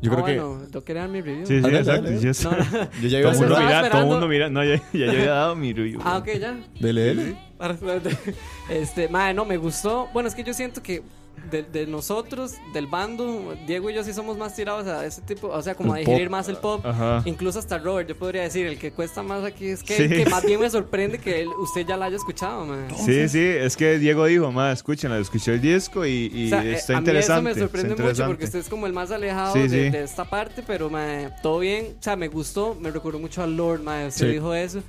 yo 0.00 0.12
Ah, 0.12 0.14
creo 0.14 0.24
que 0.24 0.40
bueno, 0.40 0.66
¿yo 0.70 0.84
quería 0.84 1.02
dar 1.02 1.10
mi 1.10 1.20
review? 1.20 1.46
Sí, 1.46 1.60
sí, 1.60 1.68
exacto. 1.68 2.02
dale. 2.02 2.20
yo 2.20 2.34
sé. 2.34 2.44
No, 2.44 2.50
no. 2.56 2.56
yo 3.02 3.08
ya 3.08 3.18
Todo 3.18 3.18
iba 3.18 3.18
a 3.18 3.18
el 3.18 3.26
hacer 3.28 3.48
mundo 3.48 3.58
mira, 3.60 3.90
todo 3.90 4.00
el 4.00 4.06
mundo 4.06 4.28
mira. 4.28 4.48
No, 4.50 4.64
ya, 4.64 4.76
ya 4.92 5.06
yo 5.06 5.10
había 5.10 5.30
dado 5.30 5.56
mi 5.56 5.72
review. 5.72 6.00
Ah, 6.04 6.18
ok, 6.18 6.26
ya. 6.40 6.56
Dele, 6.80 7.00
dele. 7.02 7.36
Este, 8.70 9.08
madre, 9.08 9.34
no, 9.34 9.44
me 9.44 9.56
gustó. 9.56 10.08
Bueno, 10.12 10.28
es 10.28 10.34
que 10.34 10.44
yo 10.44 10.52
siento 10.54 10.82
que 10.82 11.02
de, 11.50 11.62
de 11.62 11.86
nosotros, 11.86 12.54
del 12.72 12.86
bando, 12.86 13.54
Diego 13.66 13.90
y 13.90 13.94
yo 13.94 14.04
sí 14.04 14.12
somos 14.12 14.36
más 14.38 14.54
tirados 14.54 14.86
a 14.86 15.04
ese 15.06 15.20
tipo, 15.22 15.48
o 15.48 15.62
sea, 15.62 15.74
como 15.74 15.94
a 15.94 15.98
El 16.00 16.04
digerir 16.06 16.28
pop. 16.28 16.32
más 16.32 16.48
el 16.48 16.56
pop. 16.56 16.84
Ajá. 16.84 17.22
Incluso 17.24 17.58
hasta 17.58 17.78
Robert, 17.78 18.08
yo 18.08 18.16
podría 18.16 18.42
decir, 18.42 18.66
el 18.66 18.78
que 18.78 18.92
cuesta 18.92 19.22
más 19.22 19.44
aquí 19.44 19.66
es 19.68 19.82
que, 19.82 19.96
Sí. 19.96 20.08
que 20.08 20.26
más 20.26 20.44
bien 20.44 20.60
me 20.60 20.68
sorprende 20.70 21.18
que 21.18 21.40
él- 21.42 21.48
usted 21.58 21.86
ya 21.86 21.96
la 21.96 22.06
haya 22.06 22.16
escuchado, 22.16 22.64
man. 22.66 22.86
Sí, 23.04 23.28
sí, 23.28 23.40
es 23.40 23.76
que 23.76 23.98
Diego 23.98 24.26
dijo, 24.26 24.50
ma, 24.52 24.72
escúchenla, 24.72 25.18
escuché 25.18 25.54
el 25.54 25.60
disco 25.60 26.04
y, 26.06 26.30
y 26.32 26.46
O 26.46 26.48
sea, 26.50 26.64
eh, 26.64 26.72
está 26.74 26.96
a 26.98 27.00
mí 27.00 27.08
eso 27.08 27.10
interesante. 27.10 27.42
me 27.54 27.60
sorprende 27.60 27.88
mucho 27.90 28.02
interesante. 28.02 28.30
porque 28.30 28.44
usted 28.44 28.58
es 28.58 28.68
como 28.68 28.86
el 28.86 28.92
más 28.92 29.10
alejado 29.10 29.52
Sí, 29.54 29.60
de, 29.60 29.68
sí. 29.68 29.90
de 29.90 30.02
esta 30.04 30.24
parte, 30.24 30.62
pero 30.66 30.90
mae, 30.90 31.30
todo 31.42 31.58
bien. 31.60 31.96
O 31.98 32.02
sea, 32.02 32.16
me 32.16 32.28
gustó, 32.28 32.76
me 32.80 32.90
recordó 32.90 33.18
mucho 33.18 33.42
a 33.42 33.46
Lord, 33.46 33.80
mae, 33.82 34.06
usted 34.08 34.30
dijo 34.32 34.54
eso. 34.54 34.82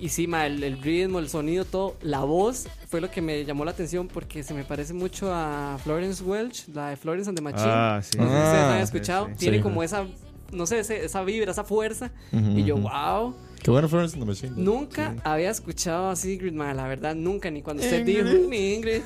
Y 0.00 0.08
sí, 0.10 0.26
mae, 0.28 0.46
el, 0.46 0.62
el 0.62 0.80
ritmo, 0.80 1.18
el 1.18 1.28
sonido, 1.28 1.64
todo, 1.64 1.96
la 2.02 2.20
voz 2.20 2.68
fue 2.88 3.00
lo 3.00 3.10
que 3.10 3.20
me 3.20 3.44
llamó 3.44 3.64
la 3.64 3.72
atención 3.72 4.06
porque 4.08 4.42
se 4.42 4.54
me 4.54 4.62
parece 4.64 4.92
mucho 4.94 5.32
a 5.34 5.76
Florence 5.82 6.22
Welch, 6.22 6.68
la 6.72 6.90
de 6.90 6.96
Florence 6.96 7.28
and 7.28 7.36
the 7.36 7.42
Machine. 7.42 7.64
Ah, 7.68 8.00
sí. 8.02 8.16
No 8.16 8.24
sé 8.24 8.30
si 8.30 8.36
ustedes 8.36 8.54
Ah, 8.54 8.72
han 8.72 8.78
sí, 8.78 8.84
escuchado. 8.84 9.26
sí. 9.28 9.32
Tiene 9.38 9.56
Sí. 9.56 9.62
como 9.62 9.82
esa, 9.82 10.06
no 10.52 10.66
sé, 10.66 10.78
ese- 10.80 11.04
esa 11.04 11.22
vibra, 11.24 11.50
esa 11.50 11.64
fuerza. 11.64 12.12
Ujú, 12.32 12.58
Y 12.58 12.64
yo, 12.64 12.76
wow. 12.76 13.34
Qué 13.62 13.70
bueno 13.72 13.88
Florence 13.88 14.14
and 14.14 14.22
the 14.24 14.28
Machine. 14.30 14.52
Nunca 14.62 15.16
había 15.24 15.50
escuchado 15.50 16.10
a 16.10 16.16
Sigrid, 16.16 16.52
mae, 16.52 16.74
la 16.74 16.86
verdad, 16.86 17.16
nunca, 17.16 17.50
ni 17.50 17.60
cuando 17.62 17.82
usted 17.82 18.04
dijo, 18.04 18.22
ni 18.48 18.74
Ingrid. 18.74 19.02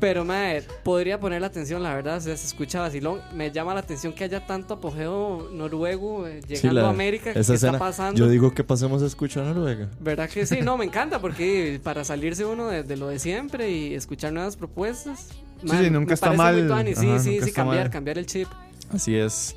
Pero, 0.00 0.24
mae, 0.24 0.62
podría 0.82 1.18
poner 1.20 1.40
la 1.40 1.46
atención, 1.48 1.82
la 1.82 1.94
verdad, 1.94 2.18
o 2.18 2.20
sea, 2.20 2.36
se 2.36 2.46
escucha 2.46 2.80
vacilón. 2.80 3.20
Me 3.34 3.50
llama 3.50 3.74
la 3.74 3.80
atención 3.80 4.12
que 4.12 4.24
haya 4.24 4.46
tanto 4.46 4.74
apogeo 4.74 5.48
noruego 5.52 6.26
eh, 6.26 6.40
Sí, 6.46 6.54
llegando 6.54 6.80
la- 6.82 6.86
a 6.88 6.90
América. 6.90 7.32
¿Qué 7.32 7.40
esa 7.40 7.54
está 7.54 7.68
escena, 7.68 7.78
pasando? 7.78 8.18
Yo 8.18 8.28
digo 8.28 8.52
que 8.54 8.64
pasemos 8.64 9.02
a 9.02 9.06
escuchar 9.06 9.44
a 9.44 9.54
Noruega. 9.54 9.88
¿Verdad 10.00 10.28
que 10.28 10.44
sí? 10.46 10.60
No, 10.62 10.76
me 10.76 10.84
encanta 10.86 11.20
porque 11.20 11.80
para 11.82 12.04
salirse 12.04 12.44
uno 12.44 12.68
de, 12.68 12.82
de 12.82 12.96
lo 12.96 13.08
de 13.08 13.18
siempre 13.18 13.70
y 13.70 13.94
escuchar 13.94 14.32
nuevas 14.32 14.56
propuestas. 14.56 15.28
Sí, 15.62 15.68
sí, 15.68 15.90
nunca 15.90 16.08
me 16.08 16.14
está 16.14 16.26
parece 16.26 16.42
mal. 16.42 16.54
muy 16.56 16.66
tuani. 16.66 16.94
Sí, 16.94 17.08
Ajá, 17.10 17.18
sí, 17.18 17.30
nunca 17.30 17.44
sí, 17.44 17.50
está 17.50 17.62
cambiar, 17.62 17.84
mal. 17.84 17.90
cambiar 17.90 18.18
el 18.18 18.26
chip. 18.26 18.48
Así 18.92 19.16
es. 19.16 19.56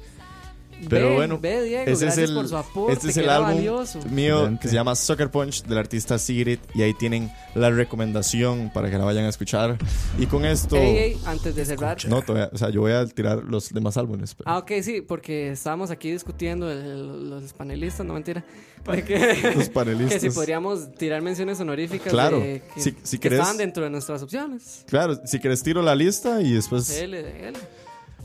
Pero 0.89 1.09
Ve, 1.09 1.15
bueno, 1.15 1.39
ve, 1.39 1.63
Diego, 1.63 1.91
ese 1.91 2.07
es 2.07 2.17
el, 2.17 2.33
por 2.33 2.47
su 2.47 2.57
aporte, 2.57 2.93
este 2.93 3.09
es 3.09 3.17
el 3.17 3.29
álbum 3.29 3.55
valioso. 3.55 3.99
mío 4.09 4.35
Excelente. 4.39 4.61
que 4.61 4.67
se 4.69 4.73
llama 4.75 4.95
Sucker 4.95 5.29
Punch 5.29 5.63
del 5.63 5.77
artista 5.77 6.17
Sigrid 6.19 6.59
y 6.73 6.81
ahí 6.81 6.93
tienen 6.93 7.31
la 7.55 7.69
recomendación 7.69 8.71
para 8.73 8.89
que 8.89 8.97
la 8.97 9.05
vayan 9.05 9.25
a 9.25 9.29
escuchar. 9.29 9.77
Y 10.17 10.25
con 10.25 10.45
esto, 10.45 10.75
Ey, 10.75 10.97
ey, 10.97 11.17
antes 11.25 11.55
de 11.55 11.65
cerrar. 11.65 11.97
no, 12.07 12.21
todavía- 12.21 12.49
o 12.51 12.57
sea, 12.57 12.69
yo 12.69 12.81
voy 12.81 12.91
a 12.93 13.05
tirar 13.05 13.43
los 13.43 13.69
demás 13.73 13.97
álbumes. 13.97 14.33
pero- 14.35 14.49
Ah, 14.49 14.57
ok, 14.59 14.71
sí, 14.81 15.01
porque 15.01 15.51
estábamos 15.51 15.91
aquí 15.91 16.11
discutiendo 16.11 16.71
el- 16.71 17.29
los 17.29 17.53
panelistas, 17.53 18.05
no 18.05 18.13
mentira. 18.13 18.43
que, 19.05 19.53
los 19.55 19.69
panelistas. 19.69 20.13
que 20.21 20.29
si 20.31 20.35
podríamos 20.35 20.91
tirar 20.95 21.21
menciones 21.21 21.59
honoríficas 21.59 22.11
Claro, 22.11 22.39
de 22.39 22.63
que, 22.73 22.81
si- 22.81 22.95
si 23.03 23.19
que 23.19 23.29
querés- 23.29 23.33
estaban 23.39 23.57
dentro 23.57 23.83
de 23.83 23.89
nuestras 23.91 24.23
opciones. 24.23 24.83
Claro, 24.87 25.21
si 25.25 25.39
quieres 25.39 25.61
tiro 25.61 25.81
la 25.83 25.93
lista 25.93 26.41
y 26.41 26.53
después 26.53 26.87
Dele, 26.87 27.21
dele. 27.21 27.59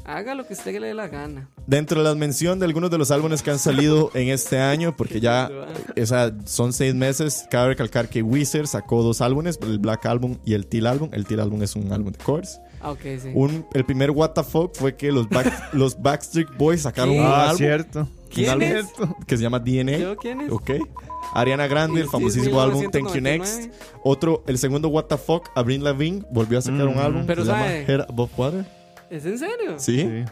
Haga 0.08 0.36
lo 0.36 0.46
que 0.46 0.52
usted 0.54 0.78
le 0.80 0.86
dé 0.86 0.94
la 0.94 1.08
gana. 1.08 1.48
dentro 1.66 2.00
de 2.00 2.08
la 2.08 2.14
mención 2.14 2.60
de 2.60 2.64
algunos 2.66 2.90
de 2.92 2.98
los 2.98 3.10
álbumes 3.10 3.42
que 3.42 3.50
han 3.50 3.58
salido 3.58 4.10
en 4.14 4.28
este 4.28 4.58
año, 4.60 4.94
porque 4.96 5.18
ya 5.20 5.50
o 6.00 6.06
sea, 6.06 6.32
son 6.44 6.72
seis 6.72 6.94
meses, 6.94 7.44
cabe 7.50 7.68
recalcar 7.70 8.08
que 8.08 8.22
Weezer 8.22 8.68
sacó 8.68 9.02
dos 9.02 9.20
álbumes, 9.20 9.58
el 9.62 9.78
Black 9.80 10.06
Album 10.06 10.36
y 10.44 10.54
el 10.54 10.66
Teal 10.66 10.86
Album. 10.86 11.10
El 11.12 11.26
Teal 11.26 11.40
Album 11.40 11.62
es 11.64 11.74
un 11.74 11.92
álbum 11.92 12.12
de 12.12 12.18
covers. 12.22 12.60
Ah, 12.80 12.92
ok, 12.92 13.00
sí. 13.20 13.30
Un, 13.34 13.66
el 13.74 13.84
primer 13.84 14.12
What 14.12 14.30
the 14.34 14.44
Fuck 14.44 14.76
fue 14.76 14.94
que 14.96 15.10
los, 15.10 15.28
Back- 15.28 15.70
los 15.74 16.00
Backstreet 16.00 16.56
Boys 16.56 16.82
sacaron 16.82 17.14
¿Qué? 17.14 17.20
un 17.20 17.26
Ah, 17.26 17.44
álbum, 17.44 17.56
cierto. 17.58 18.00
un 18.00 18.08
¿Quién 18.30 18.50
álbum 18.50 18.62
es? 18.68 18.86
que 19.26 19.36
se 19.36 19.42
llama 19.42 19.58
DNA. 19.58 19.96
¿Yo 19.98 20.16
quién 20.16 20.42
es? 20.42 20.52
Ok. 20.52 20.70
Ariana 21.34 21.66
Grande, 21.66 22.02
el 22.02 22.08
famosísimo 22.08 22.60
álbum 22.60 22.82
Thank 22.92 23.08
You 23.08 23.20
1999? 23.20 23.38
Next. 23.72 23.82
Otro, 24.04 24.44
el 24.46 24.58
segundo 24.58 24.86
What 24.88 25.06
the 25.06 25.16
Fuck, 25.16 25.48
Avril 25.56 25.82
Lavigne 25.82 26.22
volvió 26.30 26.58
a 26.58 26.62
sacar 26.62 26.86
un 26.86 26.94
Mm. 26.94 26.98
álbum 27.00 27.26
Pero 27.26 27.42
que 27.42 27.46
se 27.48 27.52
llama 27.52 27.72
Head 27.72 28.00
Above 28.08 28.30
Water. 28.36 28.64
¿Es 29.10 29.24
en 29.24 29.38
serio? 29.38 29.78
¿Sí? 29.78 30.00
Sí. 30.00 30.24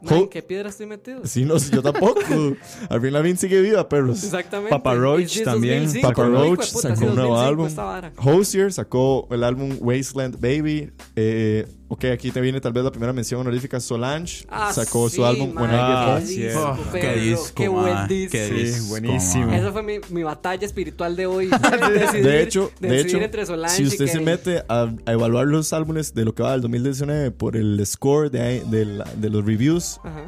Man, 0.00 0.14
¿En 0.14 0.28
qué 0.28 0.42
piedra 0.42 0.68
estoy 0.68 0.86
metido? 0.86 1.26
Sí, 1.26 1.44
no, 1.44 1.56
yo 1.58 1.82
tampoco. 1.82 2.20
Avril 2.88 3.12
Lavigne 3.12 3.36
sigue 3.36 3.60
viva, 3.60 3.88
perros. 3.88 4.22
Exactamente. 4.24 4.70
Papa 4.70 4.94
Roach 4.94 5.42
también. 5.42 5.84
2005? 5.84 6.08
Papa 6.08 6.28
Roach 6.28 6.62
sacó 6.62 7.06
un 7.06 7.14
nuevo 7.16 7.36
2005 7.36 7.82
álbum. 7.82 8.12
Hosier 8.18 8.72
sacó 8.72 9.26
el 9.30 9.42
álbum 9.42 9.76
Wasteland 9.80 10.40
Baby. 10.40 10.92
Eh, 11.16 11.66
ok, 11.88 12.04
aquí 12.06 12.30
te 12.30 12.40
viene 12.40 12.60
tal 12.60 12.72
vez 12.72 12.84
la 12.84 12.90
primera 12.90 13.12
mención 13.12 13.40
honorífica. 13.40 13.80
Solange 13.80 14.44
Ah, 14.50 14.72
sacó 14.72 15.08
sí, 15.08 15.16
su 15.16 15.24
álbum 15.24 15.56
When 15.56 15.70
I 15.70 15.72
Get 15.72 15.80
Ah, 15.80 16.14
Home. 16.16 16.26
qué 16.26 16.34
disco, 16.48 16.78
qué 16.92 17.00
perro, 17.00 17.20
disco, 17.20 17.54
qué 17.54 17.68
buen 17.68 18.08
disco. 18.08 18.32
qué 18.32 18.66
Sí, 18.72 18.88
buenísimo. 18.88 19.52
Esa 19.52 19.72
fue 19.72 19.82
mi, 19.82 19.94
mi 20.10 20.22
batalla 20.22 20.66
espiritual 20.66 21.16
de 21.16 21.26
hoy. 21.26 21.46
decidir, 21.92 22.24
De 22.24 22.42
hecho, 22.42 22.70
de 22.80 22.88
decidir 22.88 23.16
hecho 23.16 23.24
entre 23.24 23.46
Solange 23.46 23.76
si 23.76 23.82
y 23.82 23.86
usted 23.86 24.06
se 24.06 24.20
mete 24.20 24.62
a, 24.68 24.92
a 25.06 25.12
evaluar 25.12 25.46
los 25.46 25.72
álbumes 25.72 26.14
de 26.14 26.24
lo 26.24 26.34
que 26.34 26.42
va 26.42 26.52
del 26.52 26.60
2019 26.62 27.30
por 27.30 27.56
el 27.56 27.84
score 27.86 28.30
de, 28.30 28.62
de, 28.66 29.02
de 29.16 29.30
los 29.30 29.44
reviews, 29.44 29.98
Ajá. 30.04 30.24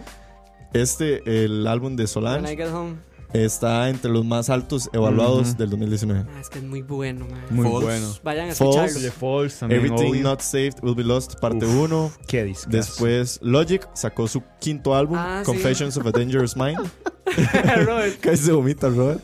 este, 0.72 1.44
el 1.44 1.66
álbum 1.66 1.96
de 1.96 2.02
When 2.02 2.04
I 2.04 2.08
Solange, 2.08 2.56
Get 2.56 2.68
Home. 2.72 2.96
Está 3.32 3.88
entre 3.88 4.10
los 4.10 4.24
más 4.24 4.50
altos 4.50 4.90
evaluados 4.92 5.48
Ujú. 5.50 5.58
del 5.58 5.70
2019. 5.70 6.24
Ah, 6.28 6.40
es 6.40 6.48
que 6.48 6.58
es 6.58 6.64
muy 6.64 6.82
bueno, 6.82 7.26
man. 7.30 7.40
Muy 7.50 7.64
False. 7.68 7.84
bueno. 7.86 8.14
Vayan 8.22 8.50
a 8.50 8.54
False. 8.54 9.56
también. 9.60 9.80
Everything 9.84 10.10
obvio. 10.10 10.22
Not 10.22 10.40
Saved 10.40 10.74
Will 10.82 10.94
Be 10.94 11.04
Lost, 11.04 11.38
parte 11.40 11.66
Uf. 11.66 11.74
1. 11.74 12.12
Qué 12.26 12.44
disco. 12.44 12.70
Después 12.70 13.38
Logic 13.42 13.86
sacó 13.94 14.26
su 14.28 14.42
quinto 14.60 14.94
álbum, 14.94 15.16
Ah, 15.18 15.42
sí. 15.44 15.46
Confessions 15.46 15.96
of 15.96 16.06
a 16.06 16.10
Dangerous 16.10 16.56
Mind. 16.56 16.78
Casi 18.20 18.44
se 18.44 18.52
vomita, 18.52 18.88
Robert. 18.88 19.20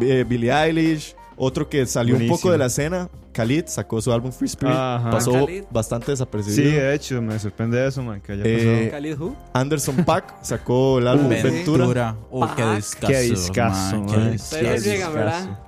Eh, 0.00 0.24
Billie 0.26 0.50
Eilish. 0.52 1.14
Otro 1.36 1.68
que 1.68 1.84
salió 1.86 2.14
un 2.14 2.18
Buenísimo. 2.20 2.36
poco 2.38 2.52
de 2.52 2.58
la 2.58 2.66
escena, 2.66 3.08
Khalid, 3.32 3.64
sacó 3.66 4.00
su 4.00 4.12
álbum 4.12 4.30
Free 4.30 4.46
Spirit. 4.46 4.74
Ajá. 4.74 5.10
Pasó 5.10 5.32
Khalid. 5.32 5.64
bastante 5.70 6.06
Sí, 6.06 6.12
desapercibido. 6.12 6.70
de 6.82 6.94
hecho, 6.94 7.20
me 7.22 7.38
sorprende 7.38 7.86
eso, 7.86 8.02
man, 8.02 8.20
que 8.20 8.32
haya 8.32 8.42
Eh, 8.46 8.88
Khalid 8.92 9.18
Who? 9.18 9.36
Anderson 9.52 10.04
Pack 10.04 10.34
sacó 10.42 10.98
el 11.00 11.08
álbum 11.08 11.26
Uh, 11.26 11.30
Ventura. 11.30 11.78
Ventura. 11.84 12.16
Oh, 12.30 12.46
qué 12.54 12.62
Pac. 12.62 12.76
discazo. 12.76 13.12
Qué 13.12 13.20
discazo, 13.22 13.96
man, 14.02 14.36
qué 14.60 14.78
llegan. 14.80 15.14
¿verdad? 15.14 15.58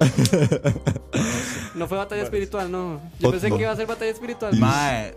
No 1.74 1.86
fue 1.88 1.96
batalla 1.98 2.22
espiritual, 2.22 2.70
no. 2.70 3.00
Yo 3.18 3.30
pensé 3.30 3.48
no. 3.48 3.56
que 3.56 3.62
iba 3.62 3.72
a 3.72 3.76
ser 3.76 3.86
batalla 3.86 4.10
espiritual. 4.10 4.56
Mae, 4.58 5.14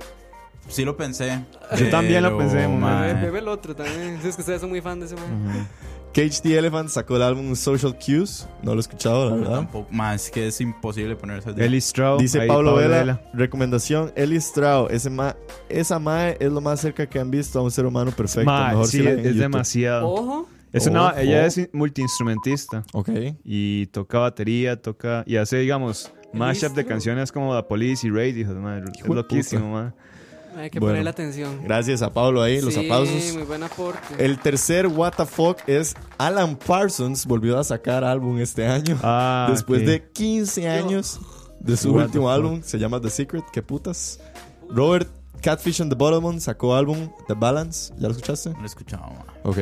sí 0.68 0.86
lo 0.86 0.96
pensé. 0.96 1.42
Yo 1.78 1.90
también 1.90 2.24
lo 2.24 2.38
pensé, 2.38 2.68
mae, 2.68 3.14
bebe 3.16 3.40
el 3.40 3.48
otro 3.48 3.76
también. 3.76 4.20
Si 4.22 4.30
es 4.30 4.36
que 4.36 4.42
ustedes 4.42 4.62
son 4.62 4.70
muy 4.70 4.82
fan 4.82 5.00
de 5.00 5.06
ese 5.08 5.16
man. 5.16 5.68
Cage 6.16 6.40
the 6.44 6.58
Elephant 6.58 6.88
sacó 6.88 7.18
el 7.18 7.24
álbum 7.24 7.54
Social 7.58 7.94
Cues. 7.98 8.48
No 8.64 8.72
lo 8.72 8.78
he 8.78 8.80
escuchado, 8.80 9.30
la 9.30 9.36
verdad. 9.36 9.56
tampoco- 9.58 9.90
es 10.16 10.32
que 10.32 10.48
es 10.48 10.62
imposible 10.62 11.14
ponerse 11.18 11.50
al 11.50 11.56
día. 11.56 11.66
Eli 11.66 11.82
Stroud. 11.82 12.22
Dice 12.22 12.40
ahí, 12.40 12.48
Pablo 12.48 12.76
Vela, 12.76 12.98
Vela. 13.00 13.22
recomendación, 13.34 14.14
Ellie 14.16 14.40
Strau, 14.40 14.88
ese 14.90 15.10
ma, 15.10 15.36
esa 15.68 16.00
mae 16.00 16.38
es 16.40 16.50
lo 16.50 16.62
más 16.62 16.80
cerca 16.80 17.06
que 17.06 17.20
han 17.20 17.30
visto 17.30 17.60
a 17.60 17.64
un 17.64 17.70
ser 17.72 17.86
humano 17.86 18.12
perfecto. 18.12 18.50
Ma, 18.50 18.70
Mejor 18.70 18.88
sí, 18.88 19.02
si 19.02 19.08
es, 19.08 19.26
es 19.26 19.36
demasiado. 19.38 20.08
Ojo. 20.10 20.50
Es 20.72 20.88
una, 20.88 21.08
Ojo. 21.08 21.18
ella 21.20 21.46
es 21.46 21.70
multiinstrumentista 21.74 22.84
Ok. 22.94 23.10
y 23.44 23.88
toca 23.88 24.20
batería, 24.20 24.82
toca 24.82 25.24
y 25.28 25.36
hace, 25.36 25.58
digamos, 25.58 26.12
mashup 26.34 26.74
de 26.76 26.86
canciones 26.86 27.32
como 27.32 27.56
The 27.58 27.64
Police 27.64 28.08
y 28.08 28.10
de 28.54 28.60
madre. 28.62 28.86
Es 28.94 29.04
de 29.04 29.16
loquísimo, 29.16 29.72
man. 29.74 29.94
Hay 30.56 30.70
que 30.70 30.80
Bueno. 30.80 30.94
ponerle 30.94 31.10
atención. 31.10 31.62
Gracias 31.64 32.02
a 32.02 32.12
Pablo 32.14 32.42
ahí, 32.42 32.62
los 32.62 32.74
Sí, 32.74 32.80
aplausos. 32.82 33.34
muy 33.34 33.44
buen 33.44 33.64
aporte. 33.64 34.24
El 34.24 34.40
tercer 34.40 34.88
What 34.88 35.14
the 35.18 35.26
fuck 35.26 35.58
es 35.68 35.96
Alan 36.18 36.56
Parsons 36.56 37.26
volvió 37.26 37.60
a 37.60 37.64
sacar 37.64 38.04
álbum 38.04 38.40
este 38.40 38.66
año. 38.66 38.98
Ah, 39.04 39.48
Después 39.52 39.86
de 39.86 40.04
15 40.14 40.68
años 40.70 41.20
de 41.60 41.76
su 41.78 41.92
What 41.94 42.06
último 42.06 42.30
álbum, 42.30 42.62
se 42.64 42.78
llama 42.80 43.02
The 43.02 43.10
Secret, 43.10 43.44
qué 43.52 43.62
putas. 43.62 44.20
Robert 44.70 45.08
Catfish 45.42 45.82
and 45.82 45.92
the 45.92 45.96
Bottomon 45.98 46.40
sacó 46.42 46.76
álbum 46.76 47.10
The 47.28 47.34
Balance, 47.36 47.94
¿ya 47.98 48.08
lo 48.08 48.12
escuchaste? 48.12 48.50
No 48.52 48.58
lo 48.58 48.64
he 48.64 48.66
escuchado, 48.66 49.04
ma. 49.04 49.26
Ok. 49.44 49.58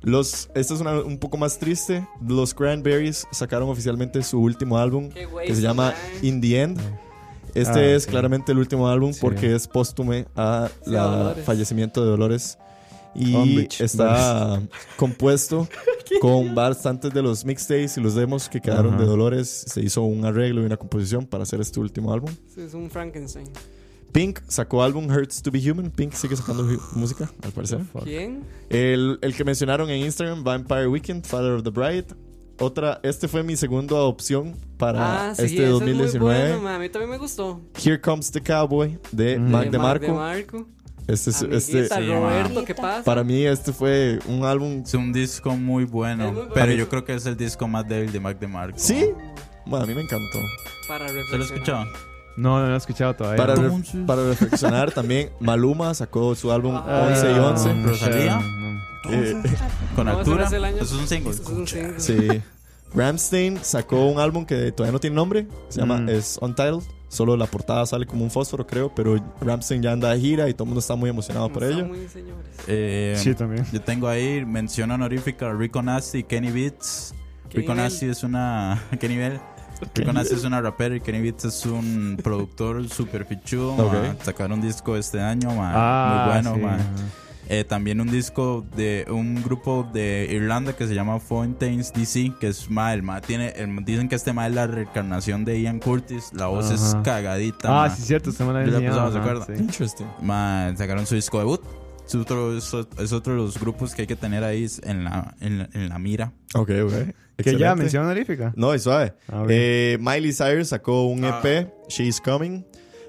Los, 0.00 0.48
esta 0.54 0.74
es 0.74 0.80
una- 0.80 1.00
un 1.00 1.18
poco 1.18 1.36
más 1.36 1.58
triste. 1.58 2.06
Los 2.24 2.54
Cranberries 2.54 3.26
sacaron 3.32 3.68
oficialmente 3.68 4.22
su 4.22 4.40
último 4.40 4.78
álbum 4.78 5.08
que 5.10 5.54
se 5.54 5.60
llama 5.60 5.86
man. 5.92 5.94
In 6.24 6.40
the 6.40 6.62
End. 6.62 6.80
Este 7.54 7.78
Ah, 7.80 7.96
es 7.96 8.04
sí. 8.04 8.10
claramente 8.10 8.52
el 8.52 8.58
último 8.58 8.88
álbum 8.88 9.12
Sí. 9.12 9.18
porque 9.20 9.54
es 9.54 9.66
póstume 9.66 10.26
a 10.36 10.68
Sí, 10.84 10.90
la 10.90 11.34
fallecimiento 11.44 12.02
de 12.04 12.10
Dolores. 12.10 12.58
Y 13.14 13.34
Umbridge. 13.34 13.80
está 13.80 14.60
compuesto 14.96 15.66
con 16.20 16.54
bastantes 16.54 17.12
de 17.12 17.22
los 17.22 17.44
mixtapes 17.44 17.96
y 17.96 18.00
los 18.00 18.14
demos 18.14 18.48
que 18.48 18.60
quedaron 18.60 18.94
Ajá. 18.94 19.02
de 19.02 19.08
Dolores. 19.08 19.48
Se 19.66 19.80
hizo 19.80 20.02
un 20.02 20.24
arreglo 20.24 20.62
y 20.62 20.66
una 20.66 20.76
composición 20.76 21.26
para 21.26 21.42
hacer 21.42 21.60
este 21.60 21.80
último 21.80 22.12
álbum. 22.12 22.30
Sí, 22.54 22.60
es 22.60 22.74
un 22.74 22.90
Frankenstein. 22.90 23.48
Pink 24.12 24.40
sacó 24.48 24.82
álbum 24.82 25.06
Hurts 25.10 25.42
to 25.42 25.50
be 25.50 25.58
Human. 25.70 25.90
Pink 25.90 26.12
sigue 26.14 26.34
sacando 26.36 26.64
música, 26.94 27.30
al 27.42 27.52
parecer. 27.52 27.80
¿Quién? 28.04 28.42
El, 28.70 29.18
el 29.20 29.34
que 29.34 29.44
mencionaron 29.44 29.90
en 29.90 30.04
Instagram, 30.04 30.44
Vampire 30.44 30.86
Weekend, 30.88 31.26
Father 31.26 31.52
of 31.52 31.62
the 31.62 31.70
Bride. 31.70 32.06
Otra, 32.60 32.98
este 33.04 33.28
fue 33.28 33.42
mi 33.44 33.56
segunda 33.56 33.96
opción 33.96 34.56
para 34.78 35.30
ah, 35.30 35.34
sí, 35.34 35.42
este 35.44 35.56
ese 35.62 35.66
2019. 35.66 36.08
Es 36.08 36.50
muy 36.50 36.60
bueno. 36.60 36.68
A 36.74 36.78
mí 36.78 36.88
también 36.88 37.10
me 37.10 37.18
gustó. 37.18 37.60
Here 37.84 38.00
Comes 38.00 38.30
the 38.32 38.40
Cowboy 38.42 38.98
de 39.12 39.38
Mm. 39.38 39.50
Mac 39.50 39.64
De 39.66 39.70
DeMarco. 39.70 40.06
DeMarco. 40.06 40.66
Este, 41.06 41.30
es- 41.30 41.42
este, 41.42 41.88
Sí, 41.88 42.06
Roberto. 42.12 42.64
¿qué 42.64 42.74
pasa? 42.74 43.02
para 43.04 43.24
mí 43.24 43.44
este 43.46 43.72
fue 43.72 44.18
un 44.26 44.44
álbum. 44.44 44.82
Es 44.84 44.92
un 44.94 45.12
disco 45.12 45.56
muy 45.56 45.84
bueno, 45.84 46.24
muy 46.26 46.34
bueno. 46.34 46.50
pero 46.52 46.72
yo 46.72 46.88
creo 46.88 47.04
que 47.04 47.14
es 47.14 47.24
el 47.26 47.36
disco 47.36 47.66
más 47.68 47.86
débil 47.88 48.12
de 48.12 48.20
Mac 48.20 48.38
DeMarco. 48.38 48.78
Sí, 48.78 49.10
bueno, 49.64 49.84
a 49.84 49.88
mí 49.88 49.94
me 49.94 50.02
encantó. 50.02 50.38
Para 50.88 51.08
¿Se 51.08 51.14
lo 51.14 51.22
reflexionar. 51.38 51.86
No, 52.38 52.60
no 52.60 52.66
lo 52.68 52.74
he 52.74 52.76
escuchado 52.78 53.14
todavía. 53.14 53.36
Para, 53.36 53.54
Entonces- 53.54 53.96
para 54.06 54.24
reflexionar 54.28 54.92
también, 54.92 55.30
Maluma 55.40 55.92
sacó 55.94 56.34
su 56.34 56.52
álbum 56.52 56.74
Ah, 56.76 57.06
11 57.08 57.32
y 57.32 57.38
11. 57.38 57.74
no, 57.74 57.88
¿Rosalía? 57.88 58.40
no. 58.40 58.78
Eh, 59.10 59.42
Con 59.96 60.08
altura. 60.08 60.46
es 60.46 60.52
el 60.52 60.64
año. 60.64 60.76
Eso 60.76 60.94
es 60.96 61.00
un 61.00 61.08
single. 61.08 61.30
Eso 61.32 61.42
es 61.42 61.48
un 61.48 61.66
single. 61.66 62.00
sí. 62.00 62.42
Ramstein 62.94 63.58
sacó 63.62 64.06
un 64.06 64.18
álbum 64.18 64.46
que 64.46 64.72
todavía 64.72 64.92
no 64.92 64.98
tiene 65.00 65.14
nombre. 65.16 65.46
Se 65.68 65.80
llama 65.80 65.98
Mm. 65.98 66.08
es 66.08 66.38
Untitled. 66.40 66.82
Solo 67.08 67.36
la 67.36 67.46
portada 67.46 67.84
sale 67.86 68.06
como 68.06 68.22
un 68.24 68.30
fósforo, 68.30 68.66
creo. 68.66 68.94
Pero 68.94 69.16
Ramstein 69.40 69.82
ya 69.82 69.92
anda 69.92 70.10
de 70.12 70.20
gira 70.20 70.48
y 70.48 70.52
todo 70.54 70.64
el 70.64 70.68
mundo 70.68 70.80
está 70.80 70.94
muy 70.94 71.08
emocionado 71.10 71.50
por 71.52 71.64
ello. 71.64 71.86
muy. 71.86 72.06
Eh, 72.66 73.14
Sí, 73.18 73.34
también. 73.34 73.66
Yo 73.72 73.80
tengo 73.80 74.08
ahí 74.08 74.44
mención 74.44 74.90
honorífica 74.90 75.50
a 75.50 75.52
Rico 75.54 75.82
Nasty 75.82 76.18
y 76.18 76.22
Kenny 76.24 76.50
Beats. 76.50 77.14
¿Qué 77.50 77.58
Rico? 77.58 77.74
Nasty 77.74 78.06
es 78.06 78.22
una. 78.24 78.82
¿Qué 79.00 79.08
nivel? 79.08 79.40
Rico 79.94 80.12
Nasty 80.12 80.34
es 80.34 80.44
una 80.44 80.60
rapera 80.60 80.96
y 80.96 81.00
Kenny 81.00 81.20
Beats 81.20 81.44
es 81.44 81.66
un 81.66 82.18
productor 82.22 82.88
super 82.88 83.24
fichudo. 83.24 83.74
Ok. 83.74 83.92
ma. 83.92 84.16
Sacaron 84.24 84.52
un 84.54 84.60
disco 84.60 84.96
este 84.96 85.20
año, 85.20 85.50
ma. 85.54 85.72
Ah, 85.74 86.22
muy 86.24 86.32
bueno, 86.34 86.54
sí, 86.54 86.60
ma. 86.60 86.74
ajá. 86.74 86.84
Eh, 87.50 87.64
también 87.64 87.98
un 88.02 88.10
disco 88.10 88.66
de 88.76 89.06
un 89.08 89.42
grupo 89.42 89.88
de 89.90 90.28
Irlanda 90.30 90.74
que 90.74 90.86
se 90.86 90.94
llama 90.94 91.18
Fountains 91.18 91.94
DC, 91.94 92.34
que 92.38 92.48
es 92.48 92.68
ma, 92.68 92.92
el 92.92 93.02
ma 93.02 93.22
tiene, 93.22 93.48
el- 93.56 93.82
dicen 93.86 94.06
que 94.10 94.16
este 94.16 94.34
ma 94.34 94.46
es 94.48 94.54
la 94.54 94.66
reencarnación 94.66 95.46
de 95.46 95.58
Ian 95.62 95.78
Curtis, 95.78 96.30
la 96.34 96.48
voz 96.48 96.70
es 96.70 96.92
Ajá. 96.92 97.02
cagadita. 97.02 97.68
Ah, 97.70 97.88
ma. 97.88 97.90
sí, 97.90 98.02
cierto. 98.02 98.28
Usted 98.28 98.44
me 98.44 98.52
lo 98.52 98.60
Yo 98.60 98.66
la 98.66 98.72
enseñado, 98.76 98.96
pasaba, 98.96 99.12
¿se 99.12 99.18
ajá, 99.18 99.30
acuerda? 99.30 99.46
sí. 99.56 99.62
Interesting. 99.62 100.06
Ma, 100.20 100.74
sacaron 100.76 101.06
su 101.06 101.14
disco 101.14 101.38
debut. 101.38 101.62
Es 102.08 102.14
otro, 102.14 102.56
es, 102.56 102.72
es 102.98 103.12
otro 103.12 103.34
de 103.34 103.38
los 103.38 103.60
grupos 103.60 103.94
que 103.94 104.02
hay 104.02 104.08
que 104.08 104.16
tener 104.16 104.42
ahí 104.42 104.66
en 104.82 105.04
la, 105.04 105.34
en 105.40 105.58
la, 105.58 105.68
en 105.74 105.88
la 105.90 105.98
mira. 105.98 106.32
Ok, 106.54 106.70
ok. 106.82 106.92
Que 107.36 107.58
ya, 107.58 107.74
mención 107.74 108.04
honorífica. 108.04 108.54
No, 108.56 108.72
es 108.72 108.82
suave. 108.82 109.12
Ah. 109.28 109.44
Eh, 109.48 109.98
Miley 110.00 110.32
Cyrus 110.32 110.68
sacó 110.68 111.06
un 111.06 111.24
EP, 111.24 111.68
She's 111.88 112.18
Coming. 112.20 112.64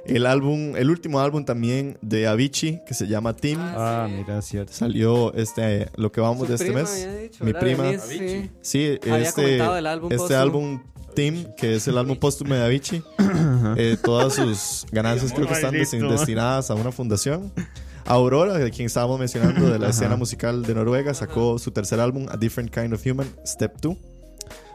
El 0.05 0.25
álbum, 0.25 0.75
el 0.75 0.89
último 0.89 1.21
álbum 1.21 1.45
también 1.45 1.97
de 2.01 2.27
Avicii, 2.27 2.81
que 2.85 2.93
se 2.93 3.07
llama 3.07 3.33
Team. 3.33 3.59
Ah, 3.61 4.09
mira, 4.09 4.41
cierto. 4.41 4.73
Salió 4.73 5.33
este, 5.33 5.89
lo 5.95 6.11
que 6.11 6.19
vamos 6.19 6.41
Su 6.41 6.47
de 6.47 6.53
este 6.55 6.65
prima 6.65 6.81
mes. 6.81 6.91
había 6.91 7.15
dicho, 7.21 7.45
Mi 7.45 7.53
prima. 7.53 7.83
Denise, 7.85 8.49
sí. 8.61 8.99
Este, 9.01 9.61
álbum 9.61 10.11
este 10.11 10.35
álbum 10.35 10.83
Team, 11.15 11.45
que 11.55 11.75
es 11.75 11.87
el 11.87 11.97
álbum 11.97 12.17
póstumo 12.17 12.53
de 12.53 12.63
Avicii. 12.63 13.01
eh, 13.77 13.97
todas 14.03 14.33
sus 14.33 14.85
ganancias 14.91 15.31
creo 15.31 15.47
que 15.47 15.53
están 15.53 15.73
destinadas 15.73 16.69
a 16.69 16.75
una 16.75 16.91
fundación. 16.91 17.51
Aurora, 18.09 18.57
de 18.57 18.71
quien 18.71 18.87
estábamos 18.87 19.19
mencionando, 19.19 19.69
de 19.69 19.77
la 19.77 19.89
escena 19.89 20.15
musical 20.15 20.63
de 20.63 20.73
Noruega, 20.73 21.13
sacó 21.13 21.59
su 21.59 21.69
tercer 21.69 21.99
álbum, 21.99 22.25
A 22.29 22.37
Different 22.37 22.73
Kind 22.73 22.91
of 22.91 23.05
Human, 23.05 23.27
Step 23.45 23.75
2. 23.81 23.95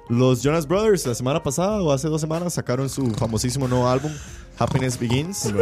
Los 0.08 0.42
Jonas 0.42 0.68
Brothers, 0.68 1.04
la 1.04 1.14
semana 1.16 1.42
pasada 1.42 1.82
o 1.82 1.90
hace 1.90 2.06
dos 2.08 2.20
semanas, 2.20 2.54
sacaron 2.54 2.88
su 2.88 3.10
famosísimo 3.10 3.66
nuevo 3.66 3.88
álbum, 3.88 4.12
Happiness 4.56 4.98
Begins. 5.00 5.52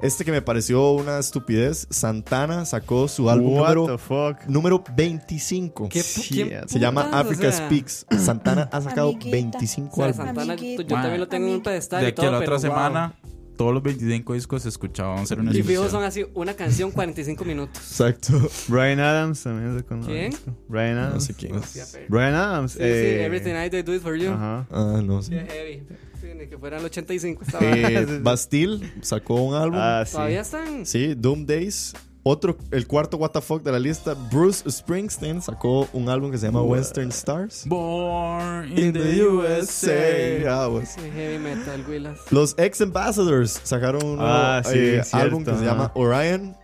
Este 0.00 0.24
que 0.24 0.32
me 0.32 0.42
pareció 0.42 0.90
una 0.90 1.20
estupidez, 1.20 1.86
Santana 1.88 2.64
sacó 2.64 3.06
su 3.06 3.30
álbum 3.30 3.58
What 3.58 3.74
número, 3.74 3.86
the 3.86 3.98
fuck? 3.98 4.44
número 4.48 4.82
25. 4.96 5.88
¿Qué 5.88 6.02
quién. 6.28 6.68
Se 6.68 6.80
llama 6.80 7.04
putas? 7.04 7.20
Africa 7.20 7.48
O 7.48 7.52
sea, 7.52 7.66
Speaks. 7.66 8.06
Santana 8.18 8.68
ha 8.72 8.80
sacado 8.80 9.10
Amiguita. 9.10 9.36
25 9.36 9.92
O 9.92 9.94
sea, 9.94 10.04
álbumes. 10.06 10.26
Santana, 10.26 10.56
yo, 10.56 10.84
también 10.86 11.20
lo 11.20 11.28
tengo 11.28 11.46
en 11.46 11.54
un 11.54 11.62
pedestal 11.62 12.00
De 12.00 12.06
y 12.06 12.08
aquí 12.08 12.16
todo, 12.16 12.28
a 12.28 12.30
la 12.32 12.38
otra 12.38 12.58
pero 12.58 12.74
wow. 12.74 13.21
Todos 13.56 13.72
los 13.74 13.82
25 13.82 14.34
discos 14.34 14.62
se 14.62 14.68
escuchaban. 14.68 15.20
Hacer 15.20 15.40
una 15.40 15.56
Y 15.56 15.62
fijo 15.62 15.88
son 15.88 16.02
así, 16.04 16.24
una 16.34 16.54
canción 16.54 16.90
45 16.90 17.44
minutos. 17.44 17.76
Exacto. 17.78 18.32
Brian 18.68 19.00
Adams 19.00 19.42
también 19.42 19.76
sacó 19.78 19.94
un 19.94 20.02
¿Quién? 20.04 20.32
Brian 20.68 20.94
No 20.96 21.00
Adams. 21.02 21.24
sé 21.24 21.34
quién 21.34 21.54
es. 21.56 21.66
Sí, 21.66 21.98
Brian 22.08 22.34
Adams. 22.34 22.72
sí, 22.72 22.78
eh, 22.80 23.24
Everything 23.24 23.54
I 23.54 23.68
Do 23.82 23.94
It 23.94 24.02
For 24.02 24.16
You. 24.16 24.30
Ajá. 24.30 24.66
Ah, 24.70 25.00
no 25.04 25.22
Sí, 25.22 25.32
sé. 25.34 25.82
Sí, 26.20 26.28
ni 26.38 26.46
que 26.46 26.56
fuera 26.56 26.78
el 26.78 26.84
85. 26.84 27.42
Estaba. 27.44 27.64
Eh, 27.64 28.20
Bastille 28.22 28.92
sacó 29.00 29.34
un 29.42 29.54
álbum. 29.54 29.78
Ah, 29.80 30.04
sí. 30.06 30.12
Todavía 30.12 30.40
están. 30.40 30.86
Sí, 30.86 31.14
Doom 31.16 31.46
Days. 31.46 31.94
Otro, 32.24 32.56
el 32.70 32.86
cuarto 32.86 33.16
What 33.16 33.30
the 33.30 33.40
fuck 33.40 33.64
de 33.64 33.72
la 33.72 33.80
lista, 33.80 34.14
Bruce 34.14 34.70
Springsteen 34.70 35.42
sacó 35.42 35.88
un 35.92 36.08
álbum 36.08 36.30
que 36.30 36.38
se 36.38 36.46
llama 36.46 36.62
Western 36.62 37.08
Stars. 37.08 37.64
Born 37.66 38.78
in, 38.78 38.92
the 38.92 39.24
USA. 39.24 40.44
Ah, 40.48 40.68
pues. 40.70 40.90
Sí, 40.90 41.00
heavy 41.12 41.38
metal, 41.38 41.84
Willas. 41.88 42.18
Los 42.30 42.54
Ex 42.58 42.80
Ambassadors 42.80 43.60
sacaron 43.64 44.04
un 44.04 44.16
nuevo, 44.18 44.30
Ah, 44.32 44.62
sí, 44.64 44.78
eh, 44.78 45.02
cierto, 45.04 45.16
álbum 45.16 45.44
que 45.44 45.56
se 45.56 45.64
llama 45.64 45.90
Orion. 45.94 46.56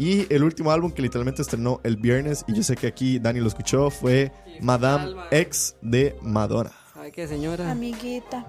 Y 0.00 0.32
el 0.32 0.42
último 0.42 0.72
álbum 0.72 0.90
que 0.90 1.02
literalmente 1.02 1.42
estrenó 1.42 1.80
el 1.84 1.96
viernes, 1.96 2.44
y 2.48 2.54
yo 2.54 2.62
sé 2.64 2.76
que 2.76 2.88
aquí 2.88 3.18
Dani 3.20 3.38
lo 3.40 3.46
escuchó, 3.48 3.90
fue 3.90 4.32
Madame. 4.60 5.14
X 5.30 5.76
de 5.80 6.16
Madonna. 6.22 6.72
¿Sabe 6.92 7.12
qué, 7.12 7.28
señora? 7.28 7.70
Amiguita. 7.70 8.44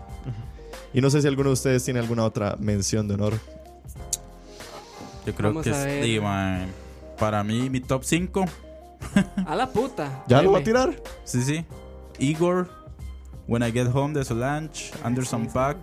Y 0.93 1.01
no 1.01 1.11
sé 1.11 1.21
si 1.21 1.27
alguno 1.27 1.49
de 1.49 1.53
ustedes 1.53 1.83
tiene 1.83 1.99
alguna 1.99 2.23
otra 2.23 2.55
mención 2.59 3.07
de 3.07 3.13
honor. 3.13 3.33
Yo 5.29 5.35
creo 5.35 5.49
Vamos 5.51 5.63
que 5.63 6.03
sí, 6.03 6.19
man. 6.19 6.65
Para 7.19 7.43
mí, 7.43 7.69
mi 7.69 7.81
top 7.81 8.03
5. 8.03 8.45
A 9.45 9.55
la 9.55 9.69
puta. 9.69 10.23
¿Ya 10.27 10.41
lo 10.41 10.53
va 10.53 10.57
a 10.57 10.63
tirar? 10.63 10.99
Sí, 11.23 11.43
sí. 11.43 11.65
Igor, 12.17 12.67
When 13.47 13.61
I 13.61 13.71
Get 13.71 13.93
Home 13.93 14.15
de 14.15 14.25
Solange, 14.25 14.91
Anderson 15.03 15.45
Pack, 15.45 15.77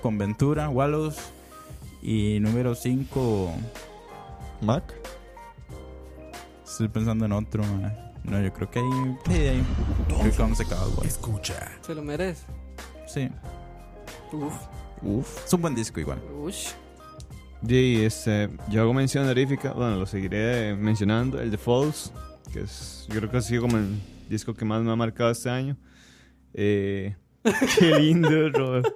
con 0.00 0.16
Ventura, 0.16 0.70
Wallows. 0.70 1.18
Y 2.00 2.40
número 2.40 2.74
5, 2.74 3.52
Mac. 4.62 4.94
estoy 6.64 6.88
pensando 6.88 7.26
en 7.26 7.32
otro, 7.32 7.64
man. 7.64 8.14
No, 8.24 8.40
yo 8.40 8.50
creo 8.50 8.70
que 8.70 8.78
ahí. 8.78 9.16
Sí, 9.26 9.32
ahí. 9.34 9.64
Here 10.22 10.30
comes 10.38 10.56
the 10.56 10.64
cowboy. 10.64 11.06
Escucha. 11.06 11.70
Se 11.82 11.94
lo 11.94 12.00
merece. 12.00 12.44
Sí. 13.06 13.28
Uf. 14.32 14.54
Uf. 15.02 15.44
Es 15.44 15.52
un 15.52 15.60
buen 15.60 15.74
disco 15.74 16.00
igual. 16.00 16.18
Ush. 16.42 16.70
Y 17.66 18.02
este, 18.04 18.48
yo 18.70 18.82
hago 18.82 18.92
mención 18.94 19.24
honorífica, 19.24 19.72
bueno, 19.72 19.96
lo 19.96 20.06
seguiré 20.06 20.74
mencionando, 20.76 21.40
el 21.40 21.50
de 21.50 21.58
Falls, 21.58 22.12
que 22.52 22.60
es, 22.60 23.06
yo 23.08 23.16
creo 23.18 23.30
que 23.30 23.36
ha 23.38 23.42
sido 23.42 23.62
como 23.62 23.76
el 23.78 23.98
disco 24.28 24.54
que 24.54 24.64
más 24.64 24.82
me 24.82 24.92
ha 24.92 24.96
marcado 24.96 25.30
este 25.30 25.50
año. 25.50 25.76
Eh, 26.54 27.16
qué 27.78 27.98
lindo, 27.98 28.28
Robert. 28.50 28.86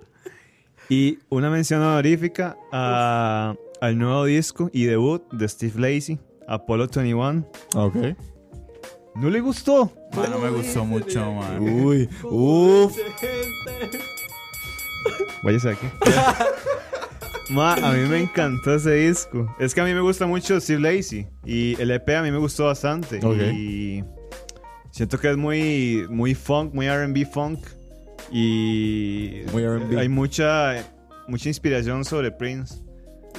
Y 0.88 1.18
una 1.28 1.50
mención 1.50 1.80
honorífica 1.82 2.56
a- 2.72 3.54
al 3.80 3.96
nuevo 3.98 4.24
disco 4.24 4.70
y 4.72 4.84
debut 4.84 5.22
de 5.32 5.48
Steve 5.48 5.80
Lacy, 5.94 6.18
Apollo 6.46 6.88
21. 6.94 7.46
Ok. 7.76 7.96
¿No 9.16 9.30
le 9.30 9.40
gustó? 9.40 9.92
Man, 10.14 10.30
no 10.30 10.38
me 10.38 10.50
gustó 10.50 10.84
mucho, 10.84 11.32
man. 11.32 11.60
Uy. 11.60 12.08
Uf. 12.24 12.96
Váyase 15.42 15.68
de 15.68 15.74
aquí. 15.74 15.86
Ma, 17.50 17.74
a 17.74 17.92
mí 17.92 18.08
me 18.08 18.20
encantó 18.20 18.74
ese 18.74 18.92
disco. 18.94 19.54
Es 19.58 19.74
que 19.74 19.80
a 19.80 19.84
mí 19.84 19.92
me 19.92 20.00
gusta 20.00 20.26
mucho 20.26 20.60
Steve 20.60 20.80
Lacy. 20.80 21.26
Y 21.44 21.80
el 21.80 21.90
EP 21.90 22.08
a 22.10 22.22
mí 22.22 22.30
me 22.30 22.38
gustó 22.38 22.66
bastante. 22.66 23.18
Ok. 23.24 23.36
Y 23.54 24.04
siento 24.90 25.18
que 25.18 25.30
es 25.30 25.36
muy, 25.36 26.06
muy 26.08 26.34
funk, 26.34 26.72
muy 26.74 26.88
RB 26.88 27.26
funk. 27.30 27.58
Y 28.32 29.42
Muy 29.52 29.62
R&B. 29.64 29.98
hay 29.98 30.08
mucha, 30.08 30.74
mucha 31.26 31.48
inspiración 31.48 32.04
sobre 32.04 32.30
Prince. 32.30 32.76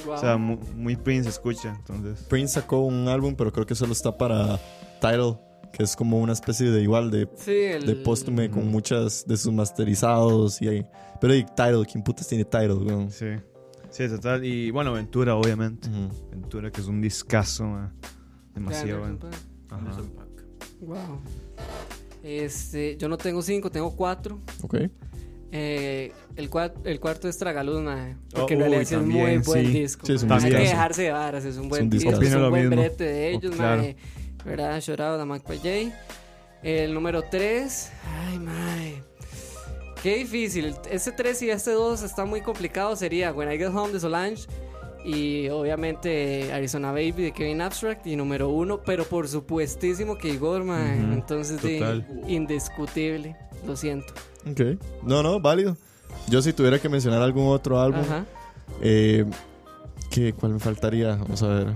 Wow. 0.04 0.14
O 0.14 0.18
sea, 0.18 0.36
mu- 0.36 0.58
muy, 0.74 0.96
Prince 0.96 1.28
escucha. 1.28 1.74
Entonces, 1.78 2.24
Prince 2.28 2.54
sacó 2.54 2.80
un 2.80 3.08
álbum, 3.08 3.34
pero 3.36 3.52
creo 3.52 3.64
que 3.66 3.74
solo 3.74 3.92
está 3.92 4.16
para 4.18 4.58
Tidal, 5.00 5.38
que 5.72 5.82
es 5.84 5.96
como 5.96 6.20
una 6.20 6.32
especie 6.32 6.70
de 6.70 6.82
igual 6.82 7.10
de, 7.10 7.28
sí, 7.36 7.52
el... 7.52 7.86
de 7.86 7.94
póstume 7.96 8.50
con 8.50 8.68
muchas 8.70 9.24
de 9.26 9.36
sus 9.36 9.52
masterizados 9.52 10.60
y 10.60 10.68
ahí. 10.68 10.86
Pero 11.20 11.34
y 11.34 11.44
Tidal, 11.44 11.86
¿quién 11.90 12.02
putas 12.04 12.26
tiene 12.28 12.44
Tidal, 12.44 12.78
weón? 12.82 13.10
sí. 13.10 13.26
Sí, 13.92 14.08
total. 14.08 14.44
Y 14.44 14.70
bueno, 14.70 14.92
Ventura, 14.92 15.36
obviamente. 15.36 15.88
Ujú. 15.88 16.08
Ventura, 16.30 16.70
que 16.70 16.80
es 16.80 16.86
un 16.88 17.00
discazo, 17.00 17.64
ma. 17.64 17.92
Demasiado 18.54 19.00
bueno. 19.00 19.18
Ajá. 19.70 20.00
Wow. 20.80 21.20
Este, 22.22 22.96
yo 22.96 23.08
no 23.08 23.16
tengo 23.18 23.42
cinco, 23.42 23.70
tengo 23.70 23.94
cuatro. 23.94 24.40
Ok. 24.62 24.76
Eh, 25.54 26.12
el, 26.36 26.50
cua- 26.50 26.72
el 26.84 26.98
cuarto 26.98 27.28
es 27.28 27.36
Tragaluz, 27.36 27.82
mae, 27.82 28.16
Porque 28.32 28.54
Oh, 28.54 28.56
en 28.56 28.60
realidad 28.60 28.80
uy, 28.80 28.86
sí 28.86 28.94
es 28.94 29.00
un 29.00 29.04
también, 29.08 29.26
muy 29.26 29.38
buen 29.44 29.66
sí. 29.66 29.72
disco. 29.72 30.06
Sí, 30.06 30.12
es 30.14 30.22
un. 30.22 30.32
Hay 30.32 30.40
que 30.50 30.58
dejarse 30.58 31.02
de 31.02 31.10
varas, 31.12 31.44
es 31.44 31.56
un 31.58 31.68
buen 31.68 31.82
un 31.84 31.90
disco. 31.90 32.10
discazo. 32.10 32.26
Es 32.28 32.34
un 32.34 32.50
buen 32.50 32.68
mismo. 32.68 32.76
brete 32.82 33.04
de 33.04 33.30
ellos, 33.32 33.52
Oh, 33.54 33.56
claro. 33.58 33.82
mae. 33.82 33.96
¿Verdad? 34.44 34.80
Llorado 34.80 35.18
de 35.18 35.24
Mac 35.24 35.42
J. 35.46 35.68
El 36.62 36.94
número 36.94 37.22
3. 37.30 37.90
Ay, 38.26 38.38
mae. 38.38 39.02
Qué 40.02 40.16
difícil. 40.16 40.74
Este 40.90 41.12
3 41.12 41.42
y 41.42 41.50
este 41.50 41.70
2 41.72 42.02
está 42.02 42.24
muy 42.24 42.40
complicado. 42.40 42.96
Sería 42.96 43.32
When 43.32 43.50
I 43.52 43.56
Get 43.58 43.68
Home 43.68 43.92
de 43.92 44.00
Solange. 44.00 44.46
Y 45.04 45.48
obviamente 45.48 46.52
Arizona 46.52 46.90
Baby 46.92 47.12
de 47.22 47.32
Kevin 47.32 47.60
Abstract. 47.60 48.06
Y 48.06 48.16
número 48.16 48.48
1. 48.48 48.82
Pero 48.84 49.04
por 49.04 49.28
supuestísimo 49.28 50.18
que 50.18 50.28
Igor. 50.30 50.62
Ujú, 50.62 50.72
Entonces, 50.72 51.62
de- 51.62 52.04
indiscutible. 52.26 53.36
Lo 53.66 53.76
siento. 53.76 54.12
Ok. 54.50 54.60
No, 55.04 55.22
no, 55.22 55.38
válido. 55.40 55.76
Yo 56.28 56.42
si 56.42 56.52
tuviera 56.52 56.78
que 56.80 56.88
mencionar 56.88 57.22
algún 57.22 57.46
otro 57.48 57.80
álbum, 57.80 58.00
Ajá. 58.00 58.24
eh, 58.80 59.24
¿qué, 60.10 60.32
¿cuál 60.32 60.52
me 60.54 60.58
faltaría? 60.58 61.14
Vamos 61.16 61.42
a 61.42 61.48
ver. 61.48 61.66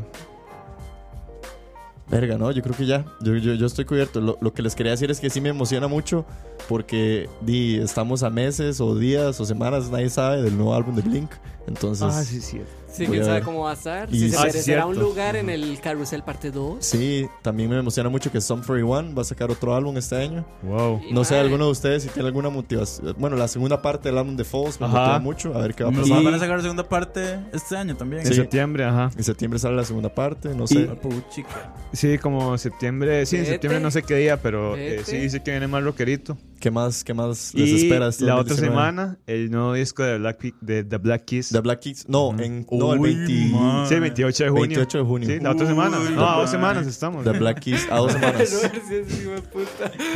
Verga, 2.08 2.38
no, 2.38 2.50
yo 2.52 2.62
creo 2.62 2.76
que 2.76 2.86
ya. 2.86 3.04
Yo, 3.20 3.34
yo, 3.36 3.66
estoy 3.66 3.84
cubierto. 3.84 4.20
Lo, 4.20 4.38
lo 4.40 4.52
que 4.52 4.62
les 4.62 4.74
quería 4.74 4.92
decir 4.92 5.10
es 5.10 5.18
que 5.18 5.28
sí 5.28 5.40
me 5.40 5.48
emociona 5.48 5.88
mucho 5.88 6.24
porque 6.68 7.28
di, 7.40 7.76
estamos 7.76 8.22
a 8.22 8.30
meses 8.30 8.80
o 8.80 8.94
días 8.94 9.40
o 9.40 9.44
semanas, 9.44 9.90
nadie 9.90 10.08
sabe, 10.08 10.42
del 10.42 10.56
nuevo 10.56 10.74
álbum 10.74 10.94
de 10.94 11.02
Blink. 11.02 11.30
Entonces, 11.66 12.06
Ah, 12.08 12.22
sí, 12.22 12.40
sí. 12.40 12.60
Sí, 12.96 13.06
quién 13.06 13.24
sabe 13.24 13.40
cómo 13.42 13.64
va 13.64 13.70
a 13.70 13.74
estar. 13.74 14.08
Y- 14.14 14.18
si 14.18 14.30
se 14.30 14.36
Ah, 14.38 14.44
merecerá 14.46 14.86
un 14.86 14.98
lugar 14.98 15.36
en 15.36 15.50
el 15.50 15.78
Carrusel 15.80 16.22
Parte 16.22 16.50
2. 16.50 16.84
sí, 16.84 17.26
también 17.42 17.68
me 17.70 17.78
emociona 17.78 18.08
mucho 18.08 18.30
que 18.32 18.40
Sum 18.40 18.62
41 18.62 19.14
va 19.14 19.22
a 19.22 19.24
sacar 19.24 19.50
otro 19.50 19.74
álbum 19.74 19.96
este 19.96 20.16
año. 20.16 20.44
Wow. 20.62 21.00
Y, 21.08 21.12
No 21.12 21.24
sé, 21.24 21.36
alguno 21.38 21.66
de 21.66 21.70
ustedes 21.72 22.02
si 22.04 22.08
tiene 22.08 22.28
alguna 22.28 22.48
motivación. 22.50 23.14
Bueno, 23.18 23.36
la 23.36 23.48
segunda 23.48 23.80
parte 23.82 24.08
del 24.08 24.18
álbum 24.18 24.36
de 24.36 24.44
Falls 24.44 24.80
me 24.80 24.86
motiva 24.88 25.18
mucho. 25.18 25.54
A 25.54 25.58
ver 25.58 25.74
qué 25.74 25.84
va 25.84 25.90
a 25.90 25.92
Nos 25.92 26.08
pasar. 26.08 26.24
van 26.24 26.34
a 26.34 26.38
sacar 26.38 26.60
segunda 26.62 26.88
parte 26.88 27.38
este 27.52 27.76
año 27.76 27.96
también. 27.96 28.22
En 28.22 28.28
Sí. 28.28 28.34
septiembre, 28.34 28.84
ajá. 28.84 29.10
En 29.16 29.24
septiembre 29.24 29.58
sale 29.58 29.76
la 29.76 29.84
segunda 29.84 30.14
parte, 30.14 30.54
no 30.54 30.66
sé. 30.66 30.88
Y-. 31.32 31.96
Sí, 31.96 32.18
como 32.18 32.56
septiembre. 32.58 33.24
Sí, 33.26 33.36
en 33.36 33.46
septiembre 33.46 33.80
no 33.80 33.90
sé 33.90 34.02
qué 34.02 34.16
día, 34.16 34.40
pero 34.40 34.76
eh, 34.76 35.02
sí 35.04 35.16
dice 35.18 35.42
que 35.42 35.50
viene 35.50 35.66
más 35.66 35.82
rockerito. 35.82 36.36
¿Qué 36.58 36.70
más, 36.70 37.04
qué 37.04 37.12
más 37.14 37.52
les 37.54 37.68
Y 37.68 37.76
espera 37.84 38.08
este 38.08 38.24
la 38.24 38.34
otra 38.36 38.54
2019? 38.54 38.72
semana, 38.72 39.18
el 39.26 39.50
nuevo 39.50 39.74
disco 39.74 40.02
de, 40.02 40.16
Black, 40.18 40.40
de 40.60 40.84
The 40.84 40.96
Black 40.96 41.24
Keys. 41.26 41.50
The 41.50 41.60
Black 41.60 41.80
Keys. 41.80 42.08
No, 42.08 42.28
Ujú. 42.28 42.42
en, 42.42 42.66
no 42.70 42.94
el 42.94 43.00
Uy, 43.00 43.14
20 43.14 43.32
man. 43.54 43.86
Sí, 43.88 43.94
28 43.96 44.44
de 44.44 44.50
junio. 44.50 44.62
28 44.62 44.98
de 44.98 45.04
junio. 45.04 45.28
Sí, 45.28 45.38
la 45.40 45.50
otra 45.50 45.66
semana. 45.66 45.98
Uy, 46.00 46.14
No, 46.14 46.26
a 46.28 46.36
dos 46.36 46.44
man. 46.44 46.48
semanas 46.48 46.86
estamos. 46.86 47.24
The 47.24 47.32
Black 47.32 47.60
Keys 47.60 47.86
a 47.90 47.96
dos 47.98 48.12
semanas. 48.12 48.50
The 48.50 48.70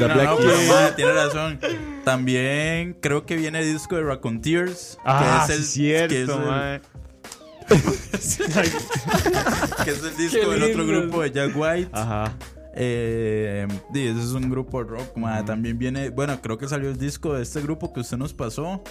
No, 0.00 0.06
Black 0.14 0.30
no, 0.30 0.36
pero, 0.38 0.94
tiene 0.96 1.12
razón. 1.12 1.60
También 2.04 2.96
creo 3.00 3.26
que 3.26 3.36
viene 3.36 3.60
el 3.60 3.70
disco 3.72 3.96
de 3.96 4.02
Raconteers. 4.02 4.96
Ah, 5.04 5.44
que 5.46 5.52
es 5.52 5.58
el, 5.58 5.64
sí, 5.66 5.72
cierto, 5.72 6.14
que 6.14 6.22
es 6.22 6.28
el, 8.40 8.50
que 9.84 9.90
es 9.90 10.02
el 10.02 10.16
disco 10.16 10.50
del 10.50 10.62
otro 10.64 10.86
grupo 10.86 11.22
de 11.22 11.30
Jack 11.30 11.52
White. 11.54 11.90
Ajá. 11.92 12.34
Eh, 12.74 13.66
ese 13.94 14.10
es 14.20 14.32
un 14.32 14.48
grupo 14.50 14.82
rock, 14.82 15.16
mae. 15.16 15.42
También 15.44 15.78
viene, 15.78 16.10
bueno, 16.10 16.40
creo 16.40 16.56
que 16.58 16.68
salió 16.68 16.88
el 16.90 16.98
disco 16.98 17.34
de 17.34 17.42
este 17.42 17.60
grupo 17.60 17.92
que 17.92 18.00
usted 18.00 18.16
nos 18.16 18.32
pasó. 18.34 18.82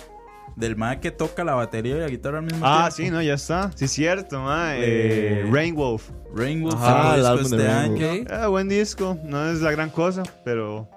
Del 0.56 0.76
mae 0.76 0.99
que 0.99 1.11
toca 1.11 1.43
la 1.45 1.53
batería 1.53 1.95
y 1.95 1.99
la 1.99 2.07
guitarra 2.10 2.39
al 2.39 2.43
mismo 2.45 2.65
Ah, 2.65 2.89
tiempo. 2.93 2.95
sí, 2.95 3.10
no, 3.11 3.22
ya 3.22 3.35
está. 3.35 3.72
Sí, 3.76 3.88
cierto, 3.88 4.41
mae. 4.41 4.80
Eh, 4.80 5.41
Eh, 5.41 5.49
Rainwolf. 5.51 6.10
Rainbow 6.35 6.73
Ajá, 6.73 7.15
el 7.15 7.22
disco 7.22 7.30
álbum 7.31 7.51
de 7.57 7.68
año. 7.69 7.93
Ok. 8.23 8.27
Ah, 8.31 8.47
buen 8.47 8.68
disco. 8.68 9.18
No 9.23 9.49
es 9.49 9.61
la 9.61 9.72
gran 9.72 9.89
cosa, 9.89 10.23
pero 10.43 10.89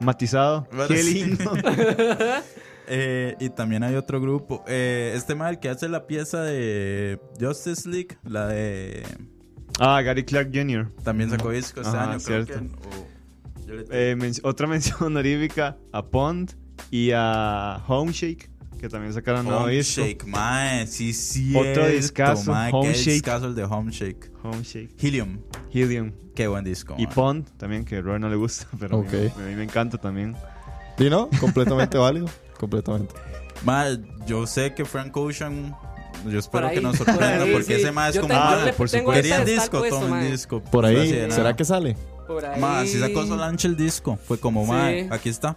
matizado. 0.00 0.66
Bueno, 0.72 0.88
Qué 0.88 0.96
sí. 1.02 1.24
lindo. 1.24 1.52
Eh, 2.86 3.34
y 3.40 3.48
también 3.48 3.82
hay 3.82 3.94
otro 3.94 4.20
grupo. 4.20 4.62
Eh, 4.68 5.14
este 5.16 5.34
mae 5.34 5.52
el 5.52 5.58
que 5.58 5.70
hace 5.70 5.88
la 5.88 6.06
pieza 6.06 6.42
de 6.42 7.18
Justice 7.40 7.88
League, 7.88 8.18
la 8.24 8.46
de. 8.46 9.02
Ah, 9.80 10.00
Gary 10.02 10.24
Clark 10.24 10.50
Jr. 10.52 10.90
También 11.02 11.30
sacó 11.30 11.50
disco 11.50 11.80
este 11.80 11.96
Ajá, 11.96 12.10
año, 12.12 12.18
creo 12.24 12.44
cierto. 12.46 12.66
que. 12.76 12.88
o- 12.88 13.66
yo 13.66 13.74
le- 13.74 14.10
Eh, 14.12 14.16
men- 14.16 14.34
otra 14.42 14.66
mención 14.68 14.98
honorífica 15.02 15.76
a 15.92 16.04
Pond 16.04 16.52
y 16.90 17.10
a 17.14 17.82
Homeshake, 17.88 18.50
que 18.78 18.88
también 18.88 19.12
sacaron 19.14 19.44
nuevo 19.46 19.66
disco. 19.68 20.02
Homeshake, 20.02 20.26
mae, 20.26 20.86
sí, 20.86 21.12
sí. 21.12 21.54
Otro 21.56 21.86
discazo, 21.88 22.52
Homeshake. 22.52 23.12
discazo 23.12 23.46
el 23.46 23.54
de 23.54 23.64
Homeshake. 23.64 24.30
Homeshake. 24.42 24.90
Helium, 25.00 25.38
Helium. 25.72 26.12
qué 26.34 26.46
buen 26.48 26.64
disco. 26.64 26.94
Y 26.98 27.06
mae. 27.06 27.14
Pond 27.14 27.48
también, 27.56 27.84
que 27.84 27.96
a 27.96 28.00
Roy 28.02 28.20
no 28.20 28.28
le 28.28 28.36
gusta, 28.36 28.66
pero 28.78 28.98
a 28.98 29.02
mí- 29.02 29.08
a 29.34 29.38
mí 29.40 29.54
me 29.54 29.64
encanta 29.64 29.96
también. 29.98 30.36
¿Y 30.98 31.08
no? 31.08 31.28
Completamente 31.40 31.96
válido. 31.98 32.26
Completamente. 32.58 33.14
Mae, 33.64 33.98
yo 34.26 34.46
sé 34.46 34.74
que 34.74 34.84
Frank 34.84 35.16
Ocean. 35.16 35.74
Yo 36.28 36.38
espero 36.38 36.70
que 36.70 36.80
nos 36.80 36.96
sorprenda 36.96 37.44
porque 37.52 37.76
ese 37.76 37.92
mae 37.92 38.10
es 38.10 38.18
como. 38.18 38.34
Ah, 38.34 38.66
por 38.76 38.88
supuesto. 38.88 39.12
pedestal 39.22 39.44
disco, 39.44 39.82
tomen 39.88 40.10
mae. 40.10 40.30
disco. 40.30 40.60
Por 40.62 40.84
No 40.84 40.88
ahí. 41.00 41.30
¿será 41.30 41.54
que 41.54 41.64
sale? 41.64 41.96
Por 42.26 42.44
ahí. 42.44 42.60
Ma, 42.60 42.84
si 42.86 42.98
sacó 42.98 43.26
Solange 43.26 43.66
el 43.66 43.76
disco, 43.76 44.18
fue 44.26 44.38
como, 44.38 44.64
Sí. 44.64 44.70
ma, 44.70 45.14
aquí 45.14 45.28
está. 45.28 45.56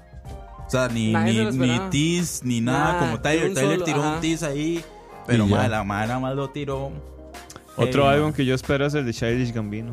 O 0.65 0.69
sea, 0.69 0.89
ni, 0.89 1.13
ni, 1.13 1.45
ni 1.51 1.79
tease, 1.89 2.45
ni 2.45 2.59
nada, 2.59 2.99
como 2.99 3.21
Tyler. 3.21 3.47
un 3.49 3.53
Tyler 3.53 3.83
tiró 3.83 4.03
ajá. 4.03 4.15
un 4.15 4.21
tease 4.21 4.45
ahí, 4.45 4.83
pero 5.25 5.45
Y 5.45 5.49
ya. 5.49 5.55
ma, 5.55 5.67
la 5.69 5.83
madre 5.85 6.07
nada 6.09 6.19
más 6.19 6.35
lo 6.35 6.49
tiró. 6.49 6.91
Otro 7.77 8.03
Hey, 8.09 8.15
álbum 8.17 8.33
que 8.33 8.43
yo 8.45 8.53
espero 8.55 8.85
es 8.85 8.93
el 8.93 9.05
de 9.05 9.13
Childish 9.13 9.53
Gambino. 9.53 9.91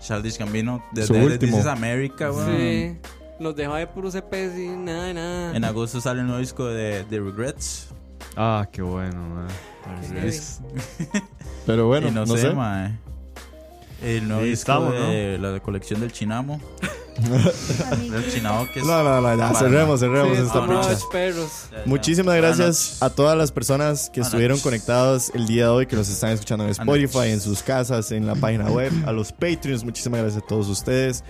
Childish 0.00 0.38
Gambino, 0.38 0.82
desde 0.92 1.12
último. 1.22 1.56
This 1.56 1.60
is 1.60 1.66
America, 1.66 2.30
weón. 2.32 2.56
Sí. 2.56 2.96
Nos 3.38 3.54
dejó 3.56 3.74
de 3.74 3.86
puros 3.86 4.14
EPs 4.14 4.56
y 4.58 4.68
nada, 4.68 5.12
nada. 5.12 5.56
En 5.56 5.64
agosto 5.64 6.00
sale 6.00 6.20
el 6.20 6.26
nuevo 6.26 6.40
disco 6.40 6.64
de 6.66 7.04
The 7.10 7.18
Regrets. 7.20 7.88
Ah, 8.36 8.66
qué 8.72 8.82
bueno, 8.82 9.20
man. 9.28 9.48
Es- 10.24 10.60
Pero 11.66 11.86
bueno, 11.86 12.08
y 12.08 12.10
no, 12.10 12.24
no, 12.26 12.34
sé, 12.36 12.42
sé. 12.42 12.50
ma. 12.54 12.98
El 14.02 14.26
nuevo 14.26 14.42
Ahí 14.42 14.50
disco 14.50 14.72
estamos, 14.72 14.92
de 14.94 15.38
la 15.38 15.60
colección 15.60 16.00
del 16.00 16.10
Chinamo. 16.12 16.60
Del 18.10 18.32
Chinamo 18.32 18.66
que 18.72 18.80
es. 18.80 18.86
No, 18.86 19.02
no, 19.02 19.20
no, 19.20 19.36
ya, 19.36 19.52
cerremos, 19.54 20.00
cerremos 20.00 20.36
Sí, 20.36 20.42
esta 20.44 20.66
no, 20.66 20.80
picha. 20.80 20.92
much, 20.94 21.02
perros. 21.12 21.50
Ya, 21.70 21.78
ya. 21.78 21.82
Muchísimas 21.86 22.34
Buenas 22.34 22.56
gracias 22.58 22.76
noches. 22.86 23.02
a 23.02 23.10
todas 23.10 23.36
las 23.38 23.52
personas 23.52 24.04
que 24.06 24.20
Buenas 24.20 24.26
estuvieron 24.28 24.54
noches. 24.56 24.62
conectadas 24.64 25.30
el 25.34 25.46
día 25.46 25.64
de 25.64 25.70
hoy, 25.70 25.86
que 25.86 25.94
nos 25.94 26.08
están 26.08 26.30
escuchando 26.30 26.64
en 26.64 26.70
Spotify, 26.70 27.16
noches. 27.18 27.32
en 27.34 27.40
sus 27.42 27.62
casas, 27.62 28.10
en 28.12 28.26
la 28.26 28.34
página 28.34 28.64
web, 28.70 28.90
a 29.06 29.12
los 29.12 29.30
Patreons. 29.30 29.84
Muchísimas 29.84 30.20
gracias 30.22 30.42
a 30.42 30.46
todos 30.46 30.68
ustedes. 30.68 31.22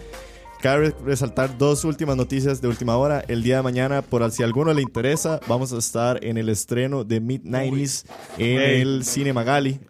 Cabe 0.62 0.94
resaltar 1.04 1.58
dos 1.58 1.84
últimas 1.84 2.16
noticias 2.16 2.60
de 2.60 2.68
última 2.68 2.96
hora. 2.96 3.24
El 3.26 3.42
día 3.42 3.56
de 3.56 3.62
mañana, 3.62 4.00
por 4.00 4.30
si 4.30 4.42
a 4.44 4.46
alguno 4.46 4.72
le 4.72 4.80
interesa, 4.82 5.40
vamos 5.48 5.72
a 5.72 5.78
estar 5.78 6.24
en 6.24 6.38
el 6.38 6.48
estreno 6.48 7.02
de 7.02 7.20
Mid-90s 7.20 8.04
en 8.38 8.60
Ey. 8.60 8.80
el 8.80 9.04
Cine 9.04 9.32
Magali. 9.32 9.80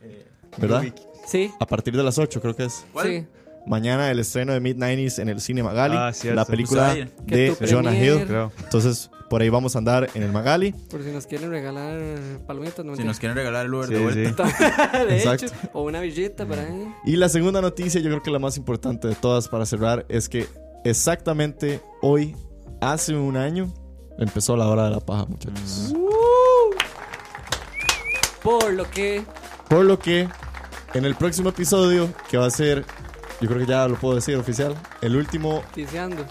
¿Verdad? 0.57 0.85
Sí, 1.27 1.51
A 1.61 1.67
partir 1.67 1.95
de 1.95 2.03
las 2.03 2.17
8, 2.19 2.41
creo 2.41 2.57
que 2.57 2.65
es. 2.65 2.87
¿Cuál? 2.93 3.07
sí. 3.07 3.27
Mañana 3.65 4.11
el 4.11 4.19
estreno 4.19 4.55
de 4.55 4.61
Mid-90s 4.61 5.19
en 5.21 5.29
el 5.29 5.41
Cine 5.43 5.63
Magali. 5.63 5.95
Ah, 5.97 6.11
cierto. 6.13 6.35
la 6.37 6.45
película 6.47 6.89
Pues 6.95 7.03
ahí, 7.05 7.13
que 7.27 7.37
de 7.37 7.51
tu 7.55 7.67
Jonah 7.67 7.91
premier- 7.91 8.21
Hill. 8.23 8.27
creo. 8.27 8.53
Entonces, 8.65 9.09
por 9.31 9.41
ahí 9.41 9.51
vamos 9.51 9.77
a 9.77 9.79
andar 9.79 10.09
en 10.15 10.23
el 10.25 10.33
Magali. 10.33 10.73
Por 10.91 11.03
si 11.05 11.11
nos 11.11 11.27
quieren 11.27 11.51
regalar 11.51 12.01
palomitas, 12.47 12.85
no 12.85 12.97
Si 12.97 13.05
nos 13.05 13.21
quieren 13.21 13.37
regalar 13.37 13.67
el 13.67 13.75
Uber 13.75 13.87
Sí, 13.89 13.95
de 13.95 14.01
vuelta. 14.03 14.47
sí. 14.49 14.65
de 15.09 15.17
Exacto. 15.17 15.47
hecho, 15.47 15.55
o 15.75 15.83
una 15.85 16.01
villita 16.01 16.45
por 16.45 16.59
ahí. 16.59 16.89
Y 17.05 17.17
la 17.17 17.29
segunda 17.29 17.61
noticia, 17.61 18.01
yo 18.01 18.09
creo 18.11 18.23
que 18.23 18.31
la 18.33 18.41
más 18.41 18.57
importante 18.57 19.07
de 19.07 19.15
todas 19.15 19.49
para 19.49 19.65
cerrar, 19.65 20.07
es 20.09 20.29
que 20.29 20.47
exactamente 20.85 21.81
hoy, 22.01 22.37
hace 22.81 23.15
un 23.15 23.37
año, 23.37 23.73
empezó 24.19 24.57
la 24.57 24.69
hora 24.69 24.85
de 24.85 24.91
la 24.91 25.01
paja, 25.01 25.27
muchachos. 25.27 25.93
Por 28.43 28.73
lo 28.73 28.91
que 28.91 29.25
Por 29.69 29.85
lo 29.85 29.99
que 29.99 30.29
en 30.95 31.05
el 31.05 31.15
próximo 31.15 31.49
episodio, 31.51 32.13
que 32.29 32.37
va 32.37 32.47
a 32.47 32.51
ser, 32.51 32.85
yo 33.41 33.49
creo 33.49 33.61
que 33.61 33.67
ya 33.67 33.89
lo 33.89 33.95
puedo 33.97 34.17
decir 34.17 34.37
oficial, 34.37 34.75
el 35.01 35.17
último, 35.17 35.63
Tiseando. 35.73 36.27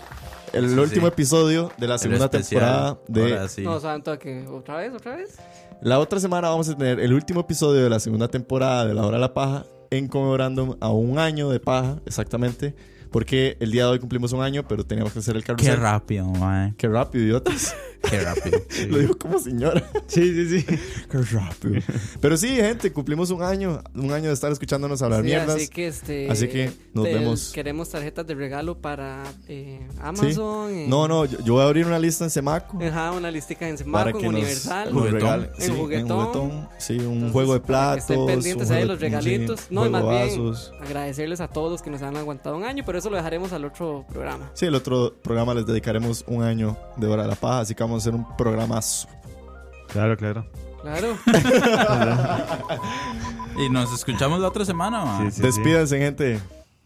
el 0.53 0.69
Sí, 0.69 0.77
último 0.77 1.07
sí. 1.07 1.13
episodio 1.13 1.71
de 1.77 1.87
la 1.87 1.97
segunda 1.97 2.29
temporada 2.29 2.99
de 3.07 3.23
Ahora 3.33 3.47
sí. 3.47 3.63
No, 3.63 3.79
santo 3.79 4.19
que 4.19 4.45
otra 4.47 4.77
vez, 4.77 4.93
otra 4.93 5.15
vez. 5.15 5.37
La 5.81 5.97
otra 5.99 6.19
semana 6.19 6.49
vamos 6.49 6.69
a 6.69 6.77
tener 6.77 6.99
el 6.99 7.11
último 7.13 7.39
episodio 7.41 7.81
de 7.83 7.89
la 7.89 7.99
segunda 7.99 8.27
temporada 8.27 8.85
de 8.85 8.93
La 8.93 9.01
Hora 9.03 9.17
de 9.17 9.21
la 9.21 9.33
Paja 9.33 9.65
en 9.89 10.07
conmemorando 10.07 10.77
a 10.79 10.89
un 10.91 11.17
año 11.17 11.49
de 11.49 11.59
paja, 11.59 11.97
exactamente. 12.05 12.75
Porque 13.11 13.57
el 13.59 13.71
día 13.71 13.83
de 13.85 13.91
hoy 13.91 13.99
cumplimos 13.99 14.31
un 14.33 14.41
año, 14.41 14.63
pero 14.67 14.85
teníamos 14.85 15.13
que 15.13 15.19
hacer 15.19 15.35
el 15.35 15.43
Qué 15.43 15.47
carrusel. 15.47 15.77
rápido, 15.77 16.25
mae. 16.25 16.73
Qué 16.77 16.87
rápido, 16.87 17.25
idiotas. 17.25 17.75
Qué 18.09 18.19
rápido. 18.19 18.59
Lo 18.89 18.97
digo 18.97 19.17
como 19.17 19.39
señora. 19.39 19.83
Sí, 20.07 20.33
sí, 20.33 20.59
sí. 20.61 20.65
Qué 21.09 21.17
rápido. 21.21 21.81
Pero 22.19 22.35
sí, 22.37 22.47
gente, 22.47 22.91
cumplimos 22.91 23.29
un 23.31 23.43
año. 23.43 23.81
Un 23.95 24.11
año 24.11 24.27
de 24.27 24.33
estar 24.33 24.51
escuchándonos 24.51 25.01
hablar 25.01 25.21
Sí, 25.21 25.25
mierdas. 25.27 25.55
Así 25.55 25.67
que, 25.67 25.87
este, 25.87 26.29
Así 26.31 26.47
que 26.47 26.71
nos 26.93 27.05
te- 27.05 27.13
vemos. 27.13 27.51
Queremos 27.53 27.89
tarjetas 27.89 28.25
de 28.27 28.35
regalo 28.35 28.77
para 28.77 29.23
eh, 29.47 29.79
Sí. 29.91 29.97
Amazon. 30.01 30.71
en- 30.71 30.89
No, 30.89 31.07
no, 31.07 31.25
yo, 31.25 31.39
yo 31.43 31.53
voy 31.53 31.61
a 31.63 31.65
abrir 31.65 31.85
una 31.85 31.99
lista 31.99 32.23
en 32.23 32.29
Semaco. 32.31 32.79
Ajá, 32.83 33.11
una 33.11 33.29
listica 33.31 33.67
en 33.67 33.75
para 33.75 33.83
Semaco, 34.11 34.19
que 34.19 34.25
en 34.25 34.31
nos, 34.31 34.41
Universal. 34.41 34.85
nos 34.85 34.93
Juguetón. 34.99 35.19
regalen. 35.21 35.49
En 35.57 35.61
Sí, 35.61 35.71
Juguetón. 35.77 36.69
Sí, 36.79 36.93
un 36.97 37.01
Entonces, 37.05 37.31
juego 37.31 37.53
de 37.53 37.59
platos. 37.59 38.09
Estén 38.09 38.25
pendientes 38.25 38.71
ahí 38.71 38.79
de 38.81 38.85
los 38.85 38.99
regalitos. 38.99 39.59
sí, 39.61 39.65
no, 39.69 39.85
y 39.85 39.89
más 39.89 40.03
de 40.03 40.09
bien 40.09 40.27
vasos. 40.29 40.73
agradecerles 40.81 41.39
a 41.41 41.47
todos 41.47 41.71
los 41.71 41.81
que 41.81 41.89
nos 41.89 42.01
han 42.01 42.17
aguantado 42.17 42.57
un 42.57 42.63
año, 42.63 42.83
pero 42.85 42.97
eso 42.97 43.09
lo 43.09 43.17
dejaremos 43.17 43.53
al 43.53 43.65
otro 43.65 44.05
programa. 44.09 44.49
Sí, 44.53 44.65
el 44.65 44.75
otro 44.75 45.13
programa 45.21 45.53
les 45.53 45.65
dedicaremos 45.65 46.23
un 46.27 46.43
año 46.43 46.77
de 46.97 47.07
Hora 47.07 47.23
de 47.23 47.29
la 47.29 47.35
Paja, 47.35 47.59
así 47.61 47.75
que 47.75 47.83
vamos 47.83 47.90
a 47.95 47.97
hacer 47.97 48.15
un 48.15 48.25
programazo. 48.37 49.07
Claro, 49.89 50.15
claro. 50.17 50.45
Claro. 50.81 51.17
Y 53.57 53.69
nos 53.69 53.93
escuchamos 53.93 54.39
la 54.39 54.47
otra 54.47 54.63
semana, 54.65 55.03
ma. 55.05 55.19
Sí, 55.25 55.31
sí, 55.31 55.35
sí. 55.37 55.41
Despídense, 55.43 55.97
gente. 55.99 56.39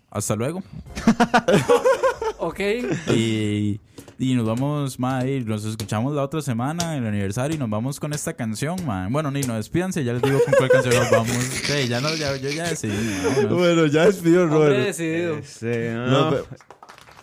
Hasta 0.10 0.36
luego. 0.36 0.64
ok. 2.40 2.60
Y, 3.15 3.80
y 4.18 4.34
nos 4.34 4.45
vamos, 4.48 4.99
ma, 4.99 5.26
y 5.26 5.41
nos 5.44 5.64
escuchamos 5.64 6.14
la 6.15 6.23
otra 6.23 6.41
semana 6.41 6.95
en 6.98 7.03
el 7.03 7.10
aniversario 7.10 7.56
y 7.56 7.60
nos 7.60 7.69
vamos 7.69 7.99
con 7.99 8.14
esta 8.14 8.34
canción, 8.34 8.77
ma. 8.86 9.07
Bueno, 9.10 9.30
ni 9.32 9.41
no 9.41 9.56
despídanse, 9.56 10.03
ya 10.03 10.14
les 10.14 10.22
digo 10.23 10.40
con 10.44 10.53
cuál 10.57 10.69
canción 10.69 10.95
nos 10.95 11.11
vamos. 11.11 11.30
Sí, 11.65 11.88
ya 11.88 12.02
no, 12.02 12.14
ya, 12.15 12.36
yo 12.36 12.49
ya 12.49 12.68
decidí. 12.69 12.94
ma. 13.44 13.53
Bueno, 13.56 13.86
ya 13.86 14.06
despidió 14.06 14.44
Hombre 14.44 14.57
Robert. 14.57 14.86
decidido. 14.88 15.36
Este, 15.38 15.94
no, 15.94 16.07
No, 16.07 16.19
no, 16.22 16.30
pero- 16.32 16.45
ya, 16.49 16.57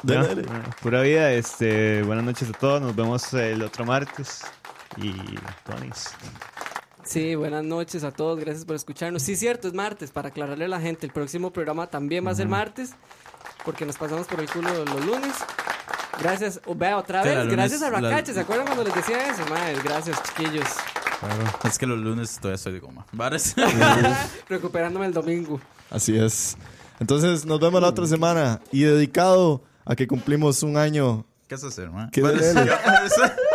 Dale, 0.26 0.42
dale. 0.42 0.44
pura 0.82 1.00
vida. 1.02 1.32
Este, 1.32 2.02
buenas 2.02 2.24
noches 2.24 2.48
a 2.50 2.52
todos. 2.52 2.80
Nos 2.82 2.94
vemos 2.96 3.32
el 3.34 3.62
otro 3.62 3.84
martes. 3.84 4.42
Y 4.96 5.12
Tonis. 5.64 6.10
Sí, 7.04 7.34
buenas 7.34 7.64
noches 7.64 8.04
a 8.04 8.12
todos, 8.12 8.38
gracias 8.38 8.64
por 8.64 8.76
escucharnos. 8.76 9.22
Sí, 9.22 9.36
cierto, 9.36 9.66
es 9.68 9.74
martes, 9.74 10.10
para 10.12 10.28
aclararle 10.28 10.66
a 10.66 10.68
la 10.68 10.80
gente, 10.80 11.04
el 11.06 11.12
próximo 11.12 11.52
programa 11.52 11.88
también 11.88 12.24
va 12.26 12.30
a 12.30 12.34
ser 12.34 12.46
martes, 12.46 12.90
porque 13.64 13.84
nos 13.84 13.96
pasamos 13.96 14.26
por 14.28 14.38
el 14.40 14.48
culo 14.48 14.68
los 14.84 15.04
lunes. 15.06 15.34
Gracias, 16.20 16.60
vea 16.76 16.96
otra 16.96 17.22
vez, 17.24 17.34
la 17.34 17.44
lunes- 17.44 17.56
gracias 17.56 17.82
a 17.82 17.90
la- 17.90 18.00
Racache, 18.02 18.32
¿se 18.34 18.40
acuerdan 18.40 18.66
cuando 18.66 18.84
les 18.84 18.94
decía 18.94 19.28
eso? 19.30 19.44
Madre, 19.50 19.76
gracias, 19.82 20.22
chiquillos. 20.22 20.66
Es 21.64 21.78
que 21.78 21.86
los 21.86 21.98
lunes 21.98 22.36
todavía 22.36 22.54
estoy 22.56 22.72
de 22.74 22.78
goma. 22.80 23.04
¿Vares? 23.12 23.54
Recuperándome 24.48 25.06
el 25.06 25.12
domingo. 25.12 25.60
Así 25.90 26.16
es. 26.16 26.56
Entonces, 27.00 27.44
nos 27.46 27.58
vemos 27.58 27.80
la 27.80 27.88
otra 27.88 28.06
semana. 28.06 28.60
Y 28.70 28.82
dedicado 28.82 29.62
a 29.84 29.96
que 29.96 30.06
cumplimos 30.06 30.62
un 30.62 30.76
año. 30.76 31.26
¿Qué 31.48 31.56
vas 31.56 31.64
a 31.64 31.68
hacer, 31.68 31.90
ma? 31.90 32.08
¿Qué 32.10 32.22
dele? 32.22 32.42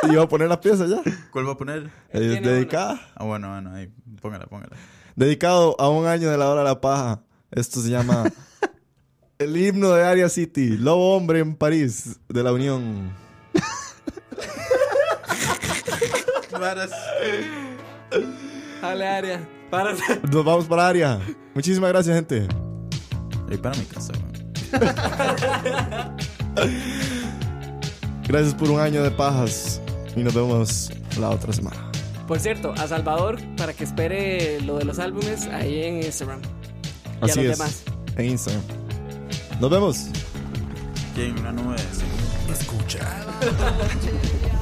Y 0.03 0.07
voy 0.09 0.19
a 0.19 0.27
poner 0.27 0.47
la 0.47 0.61
pieza 0.61 0.85
ya. 0.85 1.01
¿Cuál 1.31 1.47
va 1.47 1.53
a 1.53 1.57
poner? 1.57 1.89
Eh, 2.11 2.19
dedicada. 2.19 3.01
Ah, 3.15 3.23
bueno, 3.23 3.49
bueno, 3.49 3.73
ahí, 3.73 3.89
póngala, 4.21 4.45
póngala. 4.45 4.75
Dedicado 5.15 5.75
a 5.79 5.89
un 5.89 6.05
año 6.05 6.29
de 6.29 6.37
la 6.37 6.47
hora 6.49 6.61
de 6.61 6.67
la 6.67 6.79
paja. 6.79 7.23
Esto 7.49 7.81
se 7.81 7.89
llama 7.89 8.31
El 9.39 9.57
himno 9.57 9.93
de 9.93 10.03
Area 10.03 10.29
City. 10.29 10.77
Lobo 10.77 11.15
hombre 11.15 11.39
en 11.39 11.55
París 11.55 12.19
de 12.29 12.43
la 12.43 12.53
Unión. 12.53 13.11
Varas. 16.51 16.91
Dale, 18.81 19.07
área. 19.07 19.49
Para. 19.71 19.93
Nos 20.31 20.45
vamos 20.45 20.65
para 20.65 20.87
Area. 20.87 21.19
Muchísimas 21.55 21.89
gracias, 21.89 22.15
gente. 22.15 22.47
Ahí 23.49 23.57
para 23.57 23.75
mi 23.75 23.85
casa. 23.85 24.13
Gracias 28.27 28.53
por 28.55 28.69
un 28.71 28.79
año 28.79 29.03
de 29.03 29.11
pajas. 29.11 29.81
Y 30.15 30.21
nos 30.21 30.33
vemos 30.33 30.91
la 31.19 31.29
otra 31.29 31.53
semana. 31.53 31.77
Por 32.27 32.39
cierto, 32.39 32.73
a 32.73 32.87
Salvador, 32.87 33.39
para 33.55 33.73
que 33.73 33.83
espere 33.85 34.59
lo 34.61 34.77
de 34.77 34.85
los 34.85 34.99
álbumes 34.99 35.47
ahí 35.47 35.83
en 35.83 36.03
Instagram. 36.03 36.41
Y 37.21 37.25
Así 37.29 37.39
a 37.39 37.43
los 37.43 37.51
es. 37.53 37.57
demás. 37.57 37.83
En 38.17 38.25
Instagram. 38.25 38.63
Nos 39.61 39.69
vemos. 39.69 40.07
¿Quién? 41.15 41.37
Una 41.39 41.51
nube. 41.51 41.75
Escucha. 42.51 42.99